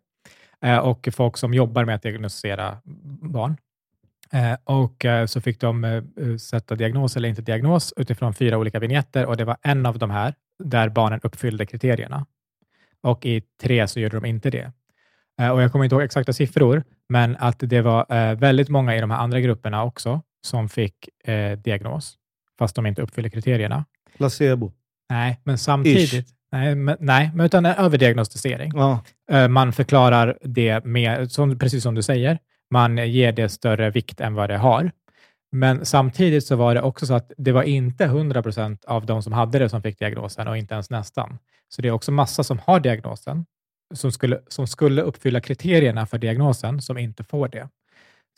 eh, 0.60 0.78
och 0.78 1.08
folk 1.12 1.36
som 1.36 1.54
jobbar 1.54 1.84
med 1.84 1.94
att 1.94 2.02
diagnostisera 2.02 2.76
barn. 3.22 3.56
Och 4.64 5.04
så 5.26 5.40
fick 5.40 5.60
de 5.60 6.02
sätta 6.40 6.74
diagnos 6.74 7.16
eller 7.16 7.28
inte 7.28 7.42
diagnos 7.42 7.94
utifrån 7.96 8.34
fyra 8.34 8.58
olika 8.58 8.78
vignetter 8.78 9.26
och 9.26 9.36
det 9.36 9.44
var 9.44 9.56
en 9.62 9.86
av 9.86 9.98
de 9.98 10.10
här 10.10 10.34
där 10.58 10.88
barnen 10.88 11.20
uppfyllde 11.22 11.66
kriterierna. 11.66 12.26
Och 13.00 13.26
i 13.26 13.42
tre 13.62 13.88
så 13.88 14.00
gjorde 14.00 14.16
de 14.16 14.24
inte 14.24 14.50
det. 14.50 14.72
Och 15.52 15.62
jag 15.62 15.72
kommer 15.72 15.84
inte 15.84 15.94
ihåg 15.94 16.02
exakta 16.02 16.32
siffror, 16.32 16.84
men 17.08 17.36
att 17.36 17.56
det 17.58 17.80
var 17.80 18.06
eh, 18.14 18.38
väldigt 18.38 18.68
många 18.68 18.96
i 18.96 19.00
de 19.00 19.10
här 19.10 19.18
andra 19.18 19.40
grupperna 19.40 19.84
också 19.84 20.22
som 20.46 20.68
fick 20.68 21.08
eh, 21.24 21.58
diagnos, 21.58 22.14
fast 22.58 22.76
de 22.76 22.86
inte 22.86 23.02
uppfyller 23.02 23.28
kriterierna. 23.28 23.84
Placebo? 24.16 24.72
Nej, 25.10 25.40
men 25.44 25.58
samtidigt. 25.58 26.28
Nej, 26.52 26.74
men, 26.74 26.96
nej, 27.00 27.30
men 27.34 27.46
utan 27.46 27.66
en 27.66 27.74
överdiagnostisering. 27.74 28.72
Ja. 28.74 29.04
Eh, 29.30 29.48
man 29.48 29.72
förklarar 29.72 30.38
det 30.42 30.84
med, 30.84 31.32
som, 31.32 31.58
precis 31.58 31.82
som 31.82 31.94
du 31.94 32.02
säger, 32.02 32.38
man 32.70 33.10
ger 33.10 33.32
det 33.32 33.48
större 33.48 33.90
vikt 33.90 34.20
än 34.20 34.34
vad 34.34 34.50
det 34.50 34.56
har. 34.56 34.90
Men 35.52 35.84
samtidigt 35.86 36.46
så 36.46 36.56
var 36.56 36.74
det 36.74 36.82
också 36.82 37.06
så 37.06 37.14
att 37.14 37.32
det 37.36 37.52
var 37.52 37.62
inte 37.62 38.04
100 38.04 38.42
procent 38.42 38.84
av 38.84 39.06
de 39.06 39.22
som 39.22 39.32
hade 39.32 39.58
det 39.58 39.68
som 39.68 39.82
fick 39.82 39.98
diagnosen 39.98 40.48
och 40.48 40.58
inte 40.58 40.74
ens 40.74 40.90
nästan. 40.90 41.38
Så 41.68 41.82
det 41.82 41.88
är 41.88 41.92
också 41.92 42.12
massa 42.12 42.44
som 42.44 42.58
har 42.58 42.80
diagnosen 42.80 43.46
som 43.92 44.12
skulle, 44.12 44.40
som 44.48 44.66
skulle 44.66 45.02
uppfylla 45.02 45.40
kriterierna 45.40 46.06
för 46.06 46.18
diagnosen 46.18 46.82
som 46.82 46.98
inte 46.98 47.24
får 47.24 47.48
det. 47.48 47.68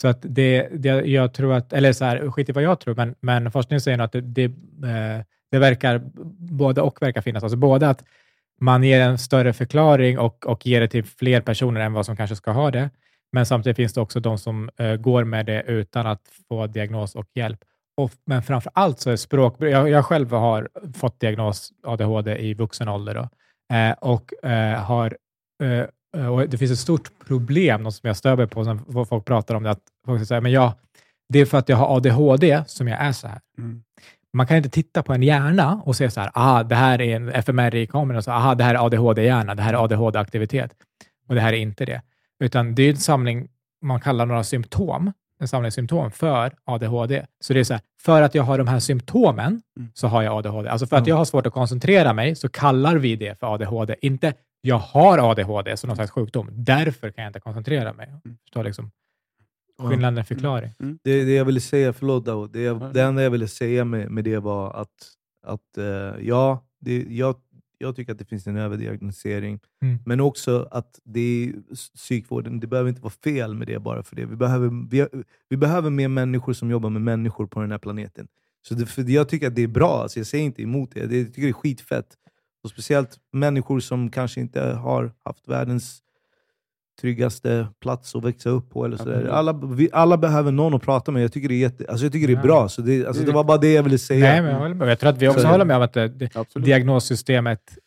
Så 0.02 0.08
att 0.08 0.18
det, 0.22 0.68
det 0.72 0.88
jag 0.88 1.34
tror 1.34 1.52
att, 1.52 1.72
eller 1.72 1.92
så 1.92 2.04
här, 2.04 2.30
skit 2.30 2.48
i 2.48 2.52
vad 2.52 2.62
jag 2.62 2.80
tror, 2.80 2.94
men, 2.94 3.14
men 3.20 3.50
forskningen 3.50 3.80
säger 3.80 3.98
att 3.98 4.12
det, 4.12 4.20
det, 4.20 4.44
eh, 4.44 5.24
det 5.50 5.58
verkar, 5.58 6.02
både 6.38 6.80
och 6.80 7.02
verkar 7.02 7.20
finnas. 7.20 7.42
Alltså 7.42 7.56
både 7.56 7.88
att 7.88 8.04
man 8.60 8.82
ger 8.82 9.00
en 9.00 9.18
större 9.18 9.52
förklaring 9.52 10.18
och, 10.18 10.46
och 10.46 10.66
ger 10.66 10.80
det 10.80 10.88
till 10.88 11.04
fler 11.04 11.40
personer 11.40 11.80
än 11.80 11.92
vad 11.92 12.06
som 12.06 12.16
kanske 12.16 12.36
ska 12.36 12.50
ha 12.50 12.70
det, 12.70 12.90
men 13.32 13.46
samtidigt 13.46 13.76
finns 13.76 13.92
det 13.92 14.00
också 14.00 14.20
de 14.20 14.38
som 14.38 14.70
uh, 14.80 14.96
går 14.96 15.24
med 15.24 15.46
det 15.46 15.62
utan 15.62 16.06
att 16.06 16.22
få 16.48 16.66
diagnos 16.66 17.14
och 17.14 17.26
hjälp. 17.34 17.60
Och, 17.96 18.10
men 18.26 18.42
framför 18.42 18.72
allt 18.74 19.00
så 19.00 19.10
är 19.10 19.16
språk... 19.16 19.56
Jag, 19.58 19.88
jag 19.88 20.04
själv 20.04 20.32
har 20.32 20.68
fått 20.94 21.20
diagnos 21.20 21.72
ADHD 21.82 22.36
i 22.36 22.54
vuxen 22.54 22.88
ålder 22.88 23.14
då, 23.14 23.28
eh, 23.76 23.92
och 23.92 24.44
eh, 24.44 24.82
har 24.82 25.16
och 26.30 26.48
det 26.48 26.58
finns 26.58 26.72
ett 26.72 26.78
stort 26.78 27.10
problem, 27.26 27.82
något 27.82 27.94
som 27.94 28.06
jag 28.06 28.16
stör 28.16 28.36
mig 28.36 28.46
på, 28.46 28.64
som 28.64 29.06
folk 29.08 29.24
pratar 29.24 29.54
om, 29.54 29.62
det, 29.62 29.70
att 29.70 29.82
folk 30.06 30.26
säger 30.26 30.40
men 30.40 30.52
jag, 30.52 30.72
det 31.28 31.38
är 31.38 31.44
för 31.46 31.58
att 31.58 31.68
jag 31.68 31.76
har 31.76 31.96
ADHD 31.96 32.64
som 32.66 32.88
jag 32.88 33.00
är 33.00 33.12
så 33.12 33.28
här. 33.28 33.40
Mm. 33.58 33.82
Man 34.32 34.46
kan 34.46 34.56
inte 34.56 34.68
titta 34.68 35.02
på 35.02 35.12
en 35.12 35.22
hjärna 35.22 35.82
och 35.84 35.96
säga 35.96 36.10
så 36.10 36.20
här, 36.20 36.30
aha, 36.34 36.62
det 36.62 36.74
här 36.74 37.00
är 37.00 37.16
en 37.16 37.28
fMRI-kamera, 37.28 38.18
och 38.18 38.24
så, 38.24 38.30
aha, 38.30 38.54
det 38.54 38.64
här 38.64 38.74
är 38.74 38.86
ADHD-hjärna, 38.86 39.54
det 39.54 39.62
här 39.62 39.74
är 39.74 39.84
ADHD-aktivitet 39.84 40.70
och 41.28 41.34
det 41.34 41.40
här 41.40 41.52
är 41.52 41.56
inte 41.56 41.84
det. 41.84 42.02
Utan 42.40 42.74
det 42.74 42.82
är 42.82 42.90
en 42.90 42.96
samling, 42.96 43.48
man 43.82 44.00
kallar 44.00 44.26
några 44.26 44.44
symptom, 44.44 45.12
en 45.40 45.48
samling 45.48 45.72
symptom 45.72 46.10
för 46.10 46.52
ADHD. 46.64 47.26
Så 47.40 47.52
det 47.52 47.60
är 47.60 47.64
så 47.64 47.74
här, 47.74 47.82
för 48.02 48.22
att 48.22 48.34
jag 48.34 48.42
har 48.42 48.58
de 48.58 48.68
här 48.68 48.80
symptomen 48.80 49.62
mm. 49.76 49.90
så 49.94 50.08
har 50.08 50.22
jag 50.22 50.38
ADHD. 50.38 50.68
Alltså 50.68 50.86
för 50.86 50.96
att 50.96 51.06
jag 51.06 51.16
har 51.16 51.24
svårt 51.24 51.46
att 51.46 51.52
koncentrera 51.52 52.12
mig 52.12 52.36
så 52.36 52.48
kallar 52.48 52.96
vi 52.96 53.16
det 53.16 53.38
för 53.38 53.54
ADHD. 53.54 53.96
Inte 54.00 54.34
jag 54.66 54.78
har 54.78 55.30
ADHD 55.30 55.76
som 55.76 55.88
någon 55.88 55.96
slags 55.96 56.10
sjukdom, 56.10 56.48
därför 56.52 57.10
kan 57.10 57.24
jag 57.24 57.28
inte 57.28 57.40
koncentrera 57.40 57.92
mig. 57.92 58.08
Mm. 58.08 58.36
Förstår 58.42 58.64
liksom. 58.64 58.90
skillnaden 59.78 60.24
förklaring. 60.24 60.70
Mm. 60.80 60.98
Det, 61.02 61.24
det 61.24 61.34
jag 61.34 61.44
ville 61.44 61.60
säga, 61.60 61.92
förlåt 61.92 62.24
Daoud, 62.24 62.50
det, 62.52 62.92
det 62.92 63.02
enda 63.02 63.22
jag 63.22 63.30
ville 63.30 63.48
säga 63.48 63.84
med, 63.84 64.10
med 64.10 64.24
det 64.24 64.38
var 64.38 64.72
att, 64.72 64.88
att 65.46 65.78
uh, 65.78 65.84
ja, 66.26 66.64
det, 66.80 67.06
jag, 67.08 67.36
jag 67.78 67.96
tycker 67.96 68.12
att 68.12 68.18
det 68.18 68.24
finns 68.24 68.46
en 68.46 68.56
överdiagnostisering, 68.56 69.60
mm. 69.82 69.98
men 70.06 70.20
också 70.20 70.68
att 70.70 71.00
det 71.04 71.20
är 71.20 71.52
psykvården, 71.96 72.60
det 72.60 72.66
behöver 72.66 72.88
inte 72.88 73.02
vara 73.02 73.14
fel 73.24 73.54
med 73.54 73.66
det 73.66 73.78
bara 73.78 74.02
för 74.02 74.16
det. 74.16 74.24
Vi 74.26 74.36
behöver, 74.36 74.88
vi, 74.90 75.06
vi 75.48 75.56
behöver 75.56 75.90
mer 75.90 76.08
människor 76.08 76.52
som 76.52 76.70
jobbar 76.70 76.90
med 76.90 77.02
människor 77.02 77.46
på 77.46 77.60
den 77.60 77.70
här 77.70 77.78
planeten. 77.78 78.28
Så 78.68 78.74
det, 78.74 78.86
för 78.86 79.10
jag 79.10 79.28
tycker 79.28 79.46
att 79.46 79.54
det 79.54 79.62
är 79.62 79.68
bra, 79.68 80.02
alltså 80.02 80.18
jag 80.18 80.26
säger 80.26 80.44
inte 80.44 80.62
emot 80.62 80.90
det. 80.94 81.00
Jag 81.00 81.10
tycker 81.10 81.42
det 81.42 81.48
är 81.48 81.52
skitfett. 81.52 82.16
Och 82.64 82.70
speciellt 82.70 83.18
människor 83.32 83.80
som 83.80 84.10
kanske 84.10 84.40
inte 84.40 84.60
har 84.60 85.12
haft 85.24 85.48
världens 85.48 86.00
tryggaste 87.00 87.66
plats 87.80 88.14
att 88.14 88.24
växa 88.24 88.50
upp 88.50 88.70
på. 88.70 88.84
Eller 88.84 88.96
sådär. 88.96 89.24
Alla, 89.24 89.52
vi, 89.52 89.88
alla 89.92 90.16
behöver 90.16 90.52
någon 90.52 90.74
att 90.74 90.82
prata 90.82 91.12
med. 91.12 91.22
Jag 91.22 91.32
tycker 91.32 91.48
det 91.48 91.54
är, 91.54 91.58
jätte, 91.58 91.86
alltså 91.88 92.04
jag 92.04 92.12
tycker 92.12 92.26
det 92.26 92.32
är 92.32 92.42
bra. 92.42 92.68
Så 92.68 92.82
det, 92.82 93.06
alltså 93.06 93.22
det 93.22 93.32
var 93.32 93.44
bara 93.44 93.58
det 93.58 93.72
jag 93.72 93.82
ville 93.82 93.98
säga. 93.98 94.20
Nej, 94.20 94.42
men 94.42 94.50
jag, 94.50 94.58
håller 94.58 94.74
med. 94.74 94.88
jag 94.88 94.98
tror 94.98 95.10
att 95.10 95.18
vi 95.18 95.28
också 95.28 95.40
så, 95.40 95.48
håller 95.48 95.64
med 95.64 95.76
om 95.76 95.82
att 95.82 95.92
det, 95.92 96.30
diagnossystemet 96.54 97.78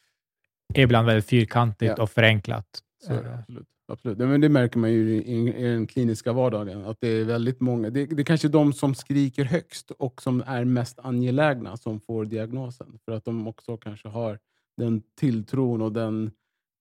är 0.74 0.82
ibland 0.82 1.08
väldigt 1.08 1.26
fyrkantigt 1.26 1.94
ja. 1.98 2.04
och 2.04 2.10
förenklat. 2.10 2.66
Så, 3.08 3.14
absolut. 3.14 3.68
absolut. 3.92 4.18
Men 4.18 4.42
det 4.42 4.50
märker 4.50 4.80
man 4.80 4.92
ju 4.92 5.16
i, 5.16 5.54
i 5.58 5.64
den 5.64 5.88
kliniska 5.88 6.34
vardagen. 6.34 6.86
Att 6.86 6.98
det 7.00 7.08
är 7.08 7.24
väldigt 7.24 7.60
många. 7.60 7.90
Det, 7.90 8.06
det 8.06 8.22
är 8.22 8.26
kanske 8.26 8.48
de 8.48 8.74
som 8.74 8.96
skriker 8.96 9.44
högst 9.44 9.92
och 9.92 10.22
som 10.22 10.44
är 10.48 10.66
mest 10.66 11.00
angelägna 11.00 11.78
som 11.78 12.00
får 12.00 12.26
diagnosen. 12.26 12.88
För 13.06 13.12
att 13.12 13.26
de 13.26 13.48
också 13.48 13.78
kanske 13.78 14.08
har 14.08 14.40
den 14.78 15.02
tilltron 15.16 15.82
och 15.82 15.92
den 15.92 16.32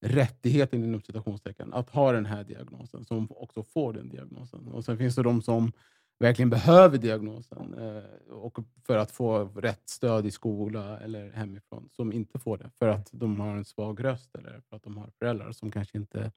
rättigheten 0.00 0.84
inom 0.84 1.00
citationstecken 1.02 1.72
att 1.72 1.90
ha 1.90 2.12
den 2.12 2.26
här 2.26 2.44
diagnosen, 2.44 3.04
som 3.04 3.28
också 3.30 3.62
får 3.62 3.92
den 3.92 4.08
diagnosen. 4.08 4.68
Och 4.68 4.84
Sen 4.84 4.98
finns 4.98 5.16
det 5.16 5.22
de 5.22 5.42
som 5.42 5.72
verkligen 6.18 6.50
behöver 6.50 6.98
diagnosen 6.98 7.74
eh, 7.74 8.32
och 8.34 8.58
för 8.86 8.96
att 8.96 9.10
få 9.10 9.44
rätt 9.44 9.88
stöd 9.88 10.26
i 10.26 10.30
skola 10.30 10.98
eller 10.98 11.30
hemifrån, 11.30 11.88
som 11.92 12.12
inte 12.12 12.38
får 12.38 12.58
det 12.58 12.70
för 12.78 12.88
att 12.88 13.08
de 13.12 13.40
har 13.40 13.56
en 13.56 13.64
svag 13.64 14.04
röst 14.04 14.34
eller 14.34 14.60
för 14.68 14.76
att 14.76 14.82
de 14.82 14.96
har 14.96 15.10
föräldrar 15.18 15.52
som 15.52 15.70
kanske 15.70 15.98
inte 15.98 16.32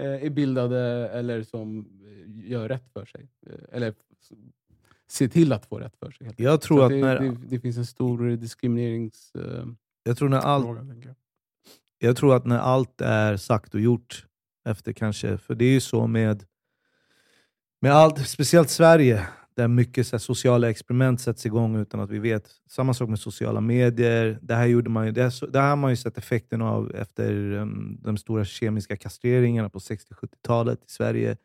eh, 0.00 0.24
är 0.24 0.30
bildade 0.30 1.08
eller 1.08 1.42
som 1.42 1.78
eh, 1.80 2.50
gör 2.50 2.68
rätt 2.68 2.92
för 2.92 3.04
sig. 3.04 3.28
Eh, 3.46 3.58
eller 3.72 3.94
ser 5.06 5.28
till 5.28 5.52
att 5.52 5.66
få 5.66 5.78
rätt 5.78 5.96
för 5.96 6.10
sig. 6.10 6.34
Jag 6.36 6.60
tror 6.60 6.84
att 6.84 6.90
det, 6.90 7.00
när... 7.00 7.20
det, 7.20 7.36
det, 7.48 7.60
finns 7.60 7.76
en 7.76 7.86
stor 7.86 8.36
diskriminerings... 8.36 9.32
Jag 10.04 10.16
tror 10.16 10.28
när 10.28 10.38
allt... 10.38 10.66
Jag 11.98 12.16
tror 12.16 12.36
att 12.36 12.46
när 12.46 12.58
allt 12.58 13.00
är 13.00 13.36
sagt 13.36 13.74
och 13.74 13.80
gjort, 13.80 14.26
efter 14.68 14.92
kanske, 14.92 15.38
för 15.38 15.54
det 15.54 15.64
är 15.64 15.72
ju 15.72 15.80
så 15.80 16.06
med, 16.06 16.44
med 17.80 17.92
allt, 17.92 18.28
speciellt 18.28 18.70
Sverige, 18.70 19.26
där 19.56 19.68
mycket 19.68 20.06
så 20.06 20.18
sociala 20.18 20.70
experiment 20.70 21.20
sätts 21.20 21.46
igång 21.46 21.76
utan 21.76 22.00
att 22.00 22.10
vi 22.10 22.18
vet. 22.18 22.50
Samma 22.70 22.94
sak 22.94 23.08
med 23.08 23.18
sociala 23.18 23.60
medier. 23.60 24.38
Det 24.42 24.54
här, 24.54 24.66
gjorde 24.66 24.90
man 24.90 25.06
ju, 25.06 25.12
det 25.12 25.22
här, 25.22 25.50
det 25.50 25.60
här 25.60 25.68
har 25.68 25.76
man 25.76 25.90
ju 25.90 25.96
sett 25.96 26.18
effekten 26.18 26.62
av 26.62 26.94
efter 26.94 27.52
um, 27.52 27.98
de 28.02 28.16
stora 28.16 28.44
kemiska 28.44 28.96
kastreringarna 28.96 29.70
på 29.70 29.78
60-70-talet 29.78 30.78
i 30.78 30.90
Sverige. 30.90 31.36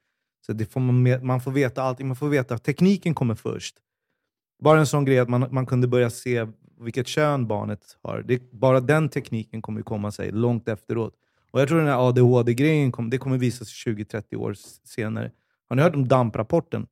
Så 0.45 0.53
det 0.53 0.65
får 0.65 0.79
man, 0.79 1.25
man 1.25 1.41
får 1.41 1.51
veta 1.51 1.83
allting. 1.83 2.07
Man 2.07 2.15
får 2.15 2.29
veta 2.29 2.55
att 2.55 2.63
tekniken 2.63 3.15
kommer 3.15 3.35
först. 3.35 3.75
Bara 4.63 4.79
en 4.79 4.87
sån 4.87 5.05
grej 5.05 5.19
att 5.19 5.29
man, 5.29 5.47
man 5.51 5.65
kunde 5.65 5.87
börja 5.87 6.09
se 6.09 6.47
vilket 6.79 7.07
kön 7.07 7.47
barnet 7.47 7.97
har. 8.01 8.21
Det, 8.21 8.51
bara 8.51 8.79
den 8.79 9.09
tekniken 9.09 9.61
kommer 9.61 9.81
komma 9.81 10.11
sig 10.11 10.31
långt 10.31 10.67
efteråt. 10.67 11.13
Och 11.51 11.61
Jag 11.61 11.67
tror 11.67 11.77
den 11.77 11.87
här 11.87 12.07
ADHD-grejen 12.07 12.91
kom, 12.91 13.09
det 13.09 13.17
kommer 13.17 13.37
visa 13.37 13.65
sig 13.65 13.93
20-30 13.95 14.35
år 14.35 14.53
senare. 14.83 15.31
Har 15.69 15.75
ni 15.75 15.81
hört 15.81 15.95
om 15.95 16.07
DAMP-rapporten? 16.07 16.87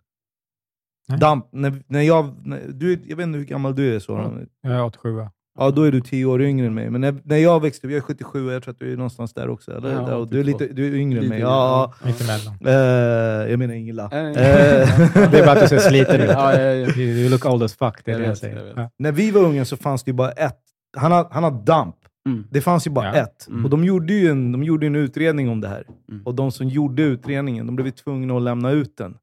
DAMP, 1.20 1.46
när, 1.52 1.84
när 1.88 2.02
jag, 2.02 2.48
när, 2.48 2.68
du, 2.68 3.02
jag 3.06 3.18
vet 3.18 3.24
inte 3.24 3.40
hur 3.40 3.46
gammal 3.46 3.76
du 3.76 3.96
är. 3.96 4.00
Så, 4.00 4.48
Jag 4.62 4.72
är 4.72 4.84
87. 4.84 5.28
Ja, 5.58 5.72
då 5.72 5.84
är 5.84 5.92
du 5.92 6.02
tio 6.02 6.26
år 6.26 6.42
yngre 6.42 6.68
än 6.68 6.74
mig. 6.74 6.90
Men 6.90 7.02
när, 7.02 7.16
när 7.24 7.38
jag 7.38 7.62
växte 7.62 7.88
upp, 7.88 7.92
jag 7.92 7.98
är 7.98 8.02
77 8.02 8.52
jag 8.52 8.64
tror 8.64 8.72
att 8.72 8.80
du 8.80 8.94
är 8.94 8.98
någonstans 8.98 9.34
där 9.34 9.50
också. 9.50 9.78
Eller? 9.78 9.92
Ja, 9.92 10.28
du, 10.32 10.40
är 10.40 10.44
lite, 10.44 10.68
du 10.68 10.88
är 10.88 10.94
yngre 10.94 11.20
än 11.20 11.28
mig. 11.28 11.40
Ja, 11.40 11.94
Mittemellan. 12.06 12.58
Uh, 12.66 13.52
jag 13.52 13.60
menar 13.60 13.74
Ingela. 13.74 14.04
Uh, 14.04 14.10
det 15.32 15.40
är 15.40 15.46
bara 15.46 15.52
att 15.52 15.62
du 15.62 15.68
ser 15.68 15.90
sliten 15.90 16.22
ut. 16.22 16.30
ja, 16.34 16.54
ja, 16.54 16.74
ja. 16.74 16.96
You 16.96 17.30
look 17.30 17.46
old 17.46 17.64
as 17.64 17.76
fuck, 17.76 18.06
det 18.06 18.12
är 18.12 18.14
jag 18.14 18.22
det 18.22 18.28
jag 18.28 18.38
säger. 18.38 18.74
Jag 18.76 18.90
när 19.00 19.12
vi 19.12 19.32
var 19.32 19.42
unga 19.42 19.66
så 19.66 19.78
fanns 19.78 20.04
det 20.04 20.10
ju 20.10 20.16
bara 20.16 20.32
ett. 20.32 20.60
Han 20.98 21.12
har, 21.12 21.28
han 21.32 21.44
har 21.44 21.52
DAMP. 21.52 21.96
Mm. 22.28 22.48
Det 22.52 22.62
fanns 22.62 22.88
ju 22.88 22.92
bara 22.92 23.06
ja. 23.06 23.14
ett. 23.14 23.48
Mm. 23.48 23.66
Och 23.66 23.70
de 23.70 23.84
gjorde 23.84 24.14
ju 24.14 24.28
en, 24.30 24.52
de 24.52 24.64
gjorde 24.64 24.88
en 24.88 24.96
utredning 24.96 25.50
om 25.50 25.62
det 25.62 25.68
här. 25.68 25.84
Mm. 26.10 26.24
Och 26.26 26.36
de 26.36 26.52
som 26.52 26.68
gjorde 26.68 27.02
utredningen, 27.02 27.66
de 27.66 27.76
blev 27.76 27.92
tvungna 27.92 28.38
att 28.38 28.42
lämna 28.42 28.72
ut 28.72 28.98
den. 28.98 29.18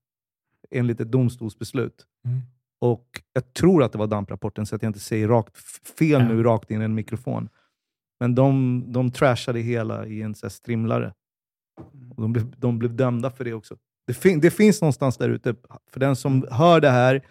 Enligt 0.70 1.00
ett 1.00 1.12
domstolsbeslut. 1.12 2.04
Mm. 2.84 2.92
Och 2.92 3.20
Jag 3.32 3.54
tror 3.54 3.82
att 3.82 3.92
det 3.92 3.98
var 3.98 4.06
DAMP-rapporten, 4.06 4.66
så 4.66 4.76
att 4.76 4.82
jag 4.82 4.88
inte 4.88 5.00
säger 5.00 5.28
rakt 5.28 5.56
fel 5.98 6.24
nu 6.24 6.42
rakt 6.42 6.70
in 6.70 6.80
i 6.80 6.84
en 6.84 6.94
mikrofon. 6.94 7.48
Men 8.20 8.34
de, 8.34 8.84
de 8.92 9.10
trashade 9.10 9.60
hela 9.60 10.06
i 10.06 10.22
en 10.22 10.34
så 10.34 10.50
strimlare. 10.50 11.12
Och 12.16 12.22
de, 12.22 12.32
blev, 12.32 12.54
de 12.56 12.78
blev 12.78 12.96
dömda 12.96 13.30
för 13.30 13.44
det 13.44 13.52
också. 13.52 13.76
Det, 14.06 14.14
fin 14.14 14.40
det 14.40 14.50
finns 14.50 14.80
någonstans 14.80 15.16
där 15.16 15.28
ute, 15.28 15.54
för 15.90 16.00
den 16.00 16.16
som 16.16 16.46
hör 16.50 16.80
det 16.80 16.90
här 16.90 17.22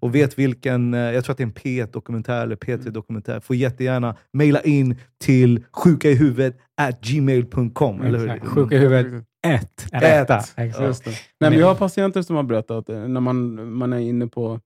och 0.00 0.14
vet 0.14 0.38
vilken, 0.38 0.94
eh, 0.94 1.00
jag 1.00 1.24
tror 1.24 1.32
att 1.32 1.38
det 1.38 1.44
är 1.44 1.46
en 1.46 1.52
P1-dokumentär 1.52 2.42
eller 2.42 2.56
P3-dokumentär, 2.56 3.40
får 3.40 3.56
jättegärna 3.56 4.16
mejla 4.32 4.60
in 4.60 4.96
till 5.18 5.64
sjukaihuvudet 5.72 6.56
gmail.com. 7.02 8.00
Sjuka 8.42 8.76
i 8.76 8.78
huvudet 8.78 9.24
1 9.46 9.86
är 9.92 10.22
etta. 10.22 10.42
Exakt. 10.56 11.06
Ja. 11.06 11.12
Nej, 11.40 11.50
men 11.50 11.58
jag 11.58 11.66
har 11.66 11.74
patienter 11.74 12.22
som 12.22 12.36
har 12.36 12.42
berättat, 12.42 12.88
eh, 12.88 13.08
när 13.08 13.20
man, 13.20 13.72
man 13.72 13.92
är 13.92 13.98
inne 13.98 14.26
på 14.26 14.60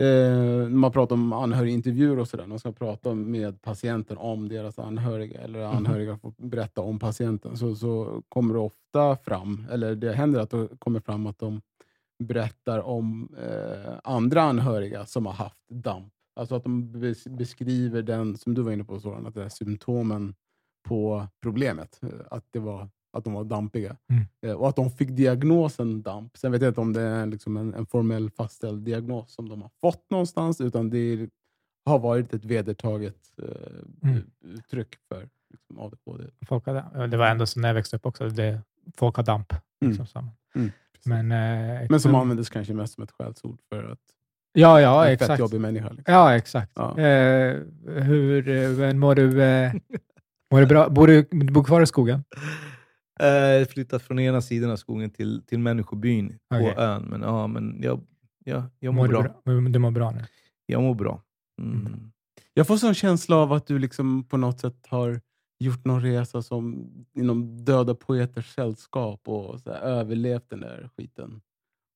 Eh, 0.00 0.68
man 0.68 0.92
pratar 0.92 1.14
om 1.14 1.32
anhörigintervjuer 1.32 2.18
och 2.18 2.28
sådär. 2.28 2.46
Man 2.46 2.58
ska 2.58 2.72
prata 2.72 3.14
med 3.14 3.62
patienten 3.62 4.16
om 4.18 4.48
deras 4.48 4.78
anhöriga, 4.78 5.40
eller 5.40 5.66
mhm. 5.66 5.76
anhöriga 5.76 6.18
får 6.18 6.32
berätta 6.36 6.80
om 6.80 6.98
patienten. 6.98 7.56
Så, 7.56 7.74
så 7.74 8.22
kommer 8.28 8.54
det 8.54 8.60
ofta 8.60 9.16
fram, 9.16 9.66
eller 9.70 9.94
det 9.94 10.12
händer 10.12 10.40
att 10.40 10.50
det 10.50 10.68
kommer 10.78 11.00
fram 11.00 11.26
att 11.26 11.38
de 11.38 11.60
berättar 12.24 12.78
om 12.78 13.34
eh, 13.38 13.94
andra 14.04 14.42
anhöriga 14.42 15.06
som 15.06 15.26
har 15.26 15.32
haft 15.32 15.68
DAMP. 15.68 16.12
Alltså 16.36 16.54
att 16.54 16.64
de 16.64 16.92
beskriver 17.30 18.02
den, 18.02 18.36
som 18.36 18.54
du 18.54 18.62
var 18.62 18.72
inne 18.72 18.84
på, 18.84 19.00
Soran, 19.00 19.26
att 19.26 19.34
det 19.34 19.44
är 19.44 19.48
symptomen 19.48 20.34
på 20.88 21.26
problemet. 21.42 21.98
Eh, 22.02 22.08
att 22.30 22.44
det 22.50 22.58
var 22.58 22.88
att 23.12 23.24
de 23.24 23.32
var 23.32 23.44
dampiga. 23.44 23.96
Mm. 24.10 24.24
Eh, 24.46 24.52
och 24.52 24.68
att 24.68 24.76
de 24.76 24.90
fick 24.90 25.08
diagnosen 25.08 26.02
DAMP. 26.02 26.36
Sen 26.36 26.52
vet 26.52 26.62
jag 26.62 26.70
inte 26.70 26.80
om 26.80 26.92
det 26.92 27.00
är 27.00 27.26
liksom 27.26 27.56
en, 27.56 27.74
en 27.74 27.86
formell 27.86 28.30
fastställd 28.30 28.82
diagnos 28.82 29.34
som 29.34 29.48
de 29.48 29.62
har 29.62 29.70
fått 29.80 30.10
någonstans, 30.10 30.60
utan 30.60 30.90
det 30.90 31.28
har 31.84 31.98
varit 31.98 32.34
ett 32.34 32.44
vedertaget 32.44 33.16
eh, 33.42 34.08
mm. 34.08 34.22
uttryck 34.40 34.96
för 35.08 35.28
liksom, 35.50 35.78
ADHD. 35.78 36.24
Folk 36.46 36.66
hade, 36.66 37.06
det 37.06 37.16
var 37.16 37.26
ändå 37.26 37.46
så 37.46 37.60
när 37.60 37.68
jag 37.68 37.74
växte 37.74 37.96
upp 37.96 38.06
också, 38.06 38.28
det, 38.28 38.60
folk 38.96 39.16
har 39.16 39.22
DAMP. 39.22 39.52
Mm. 39.84 39.96
Liksom, 39.98 40.30
mm. 40.54 40.70
Men, 41.04 41.32
eh, 41.32 41.86
Men 41.90 42.00
som 42.00 42.14
användes 42.14 42.50
kanske 42.50 42.74
mest 42.74 42.94
som 42.94 43.04
ett 43.04 43.10
skällsord 43.10 43.58
för 43.68 43.84
att 43.84 43.98
Ja, 44.52 44.80
ja, 44.80 45.06
en 45.06 45.12
exakt. 45.12 45.30
fett 45.30 45.38
jobbig 45.38 45.60
människa. 45.60 45.88
Liksom. 45.88 46.14
Ja, 46.14 46.36
exakt. 46.36 46.72
Ja. 46.74 46.98
Eh, 46.98 47.56
hur 47.86 48.48
eh, 48.82 48.92
mår 48.92 49.14
du? 49.14 49.42
Eh, 49.42 49.72
mår 50.50 50.60
du 50.60 50.66
bra? 50.66 50.88
Bor 50.88 51.06
du, 51.06 51.28
du 51.30 51.52
bor 51.52 51.64
kvar 51.64 51.82
i 51.82 51.86
skogen? 51.86 52.24
Eh, 53.20 53.66
flyttat 53.66 54.02
från 54.02 54.18
ena 54.18 54.40
sidan 54.40 54.70
av 54.70 54.76
skogen 54.76 55.10
till, 55.10 55.42
till 55.46 55.58
människobyn 55.58 56.38
okay. 56.54 56.74
på 56.74 56.80
ön. 56.80 57.02
Men, 57.02 57.22
ja, 57.22 57.46
men 57.46 57.80
jag, 57.82 58.00
jag, 58.44 58.62
jag 58.78 58.94
mår, 58.94 59.02
mår 59.02 59.08
bra. 59.08 59.22
bra. 59.22 59.60
Du 59.68 59.78
mår 59.78 59.90
bra 59.90 60.10
nu? 60.10 60.24
Jag 60.66 60.82
mår 60.82 60.94
bra. 60.94 61.22
Mm. 61.62 61.86
Mm. 61.86 62.12
Jag 62.54 62.66
får 62.66 62.76
sån 62.76 62.94
känsla 62.94 63.36
av 63.36 63.52
att 63.52 63.66
du 63.66 63.78
liksom 63.78 64.24
på 64.24 64.36
något 64.36 64.60
sätt 64.60 64.86
har 64.88 65.20
gjort 65.58 65.84
någon 65.84 66.02
resa 66.02 66.42
som 66.42 66.90
inom 67.14 67.64
Döda 67.64 67.94
Poeters 67.94 68.54
sällskap 68.54 69.28
och 69.28 69.60
så 69.60 69.72
här, 69.72 69.80
överlevt 69.80 70.50
den 70.50 70.60
där 70.60 70.90
skiten. 70.96 71.40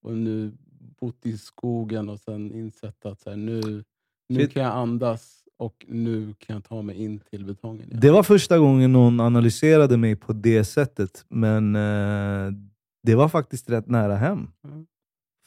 Och 0.02 0.16
nu 0.16 0.52
bott 1.00 1.26
i 1.26 1.38
skogen 1.38 2.08
och 2.08 2.20
sen 2.20 2.52
insett 2.52 3.06
att 3.06 3.20
så 3.20 3.30
här, 3.30 3.36
nu, 3.36 3.84
nu 4.28 4.46
kan 4.46 4.62
jag 4.62 4.72
andas 4.72 5.43
och 5.64 5.84
nu 5.88 6.34
kan 6.38 6.54
jag 6.54 6.64
ta 6.64 6.82
mig 6.82 7.02
in 7.02 7.20
till 7.20 7.44
betongen. 7.44 7.88
Igen. 7.88 8.00
Det 8.00 8.10
var 8.10 8.22
första 8.22 8.58
gången 8.58 8.92
någon 8.92 9.20
analyserade 9.20 9.96
mig 9.96 10.16
på 10.16 10.32
det 10.32 10.64
sättet, 10.64 11.24
men 11.28 11.76
eh, 11.76 12.52
det 13.02 13.14
var 13.14 13.28
faktiskt 13.28 13.70
rätt 13.70 13.88
nära 13.88 14.16
hem. 14.16 14.48
Mm. 14.64 14.86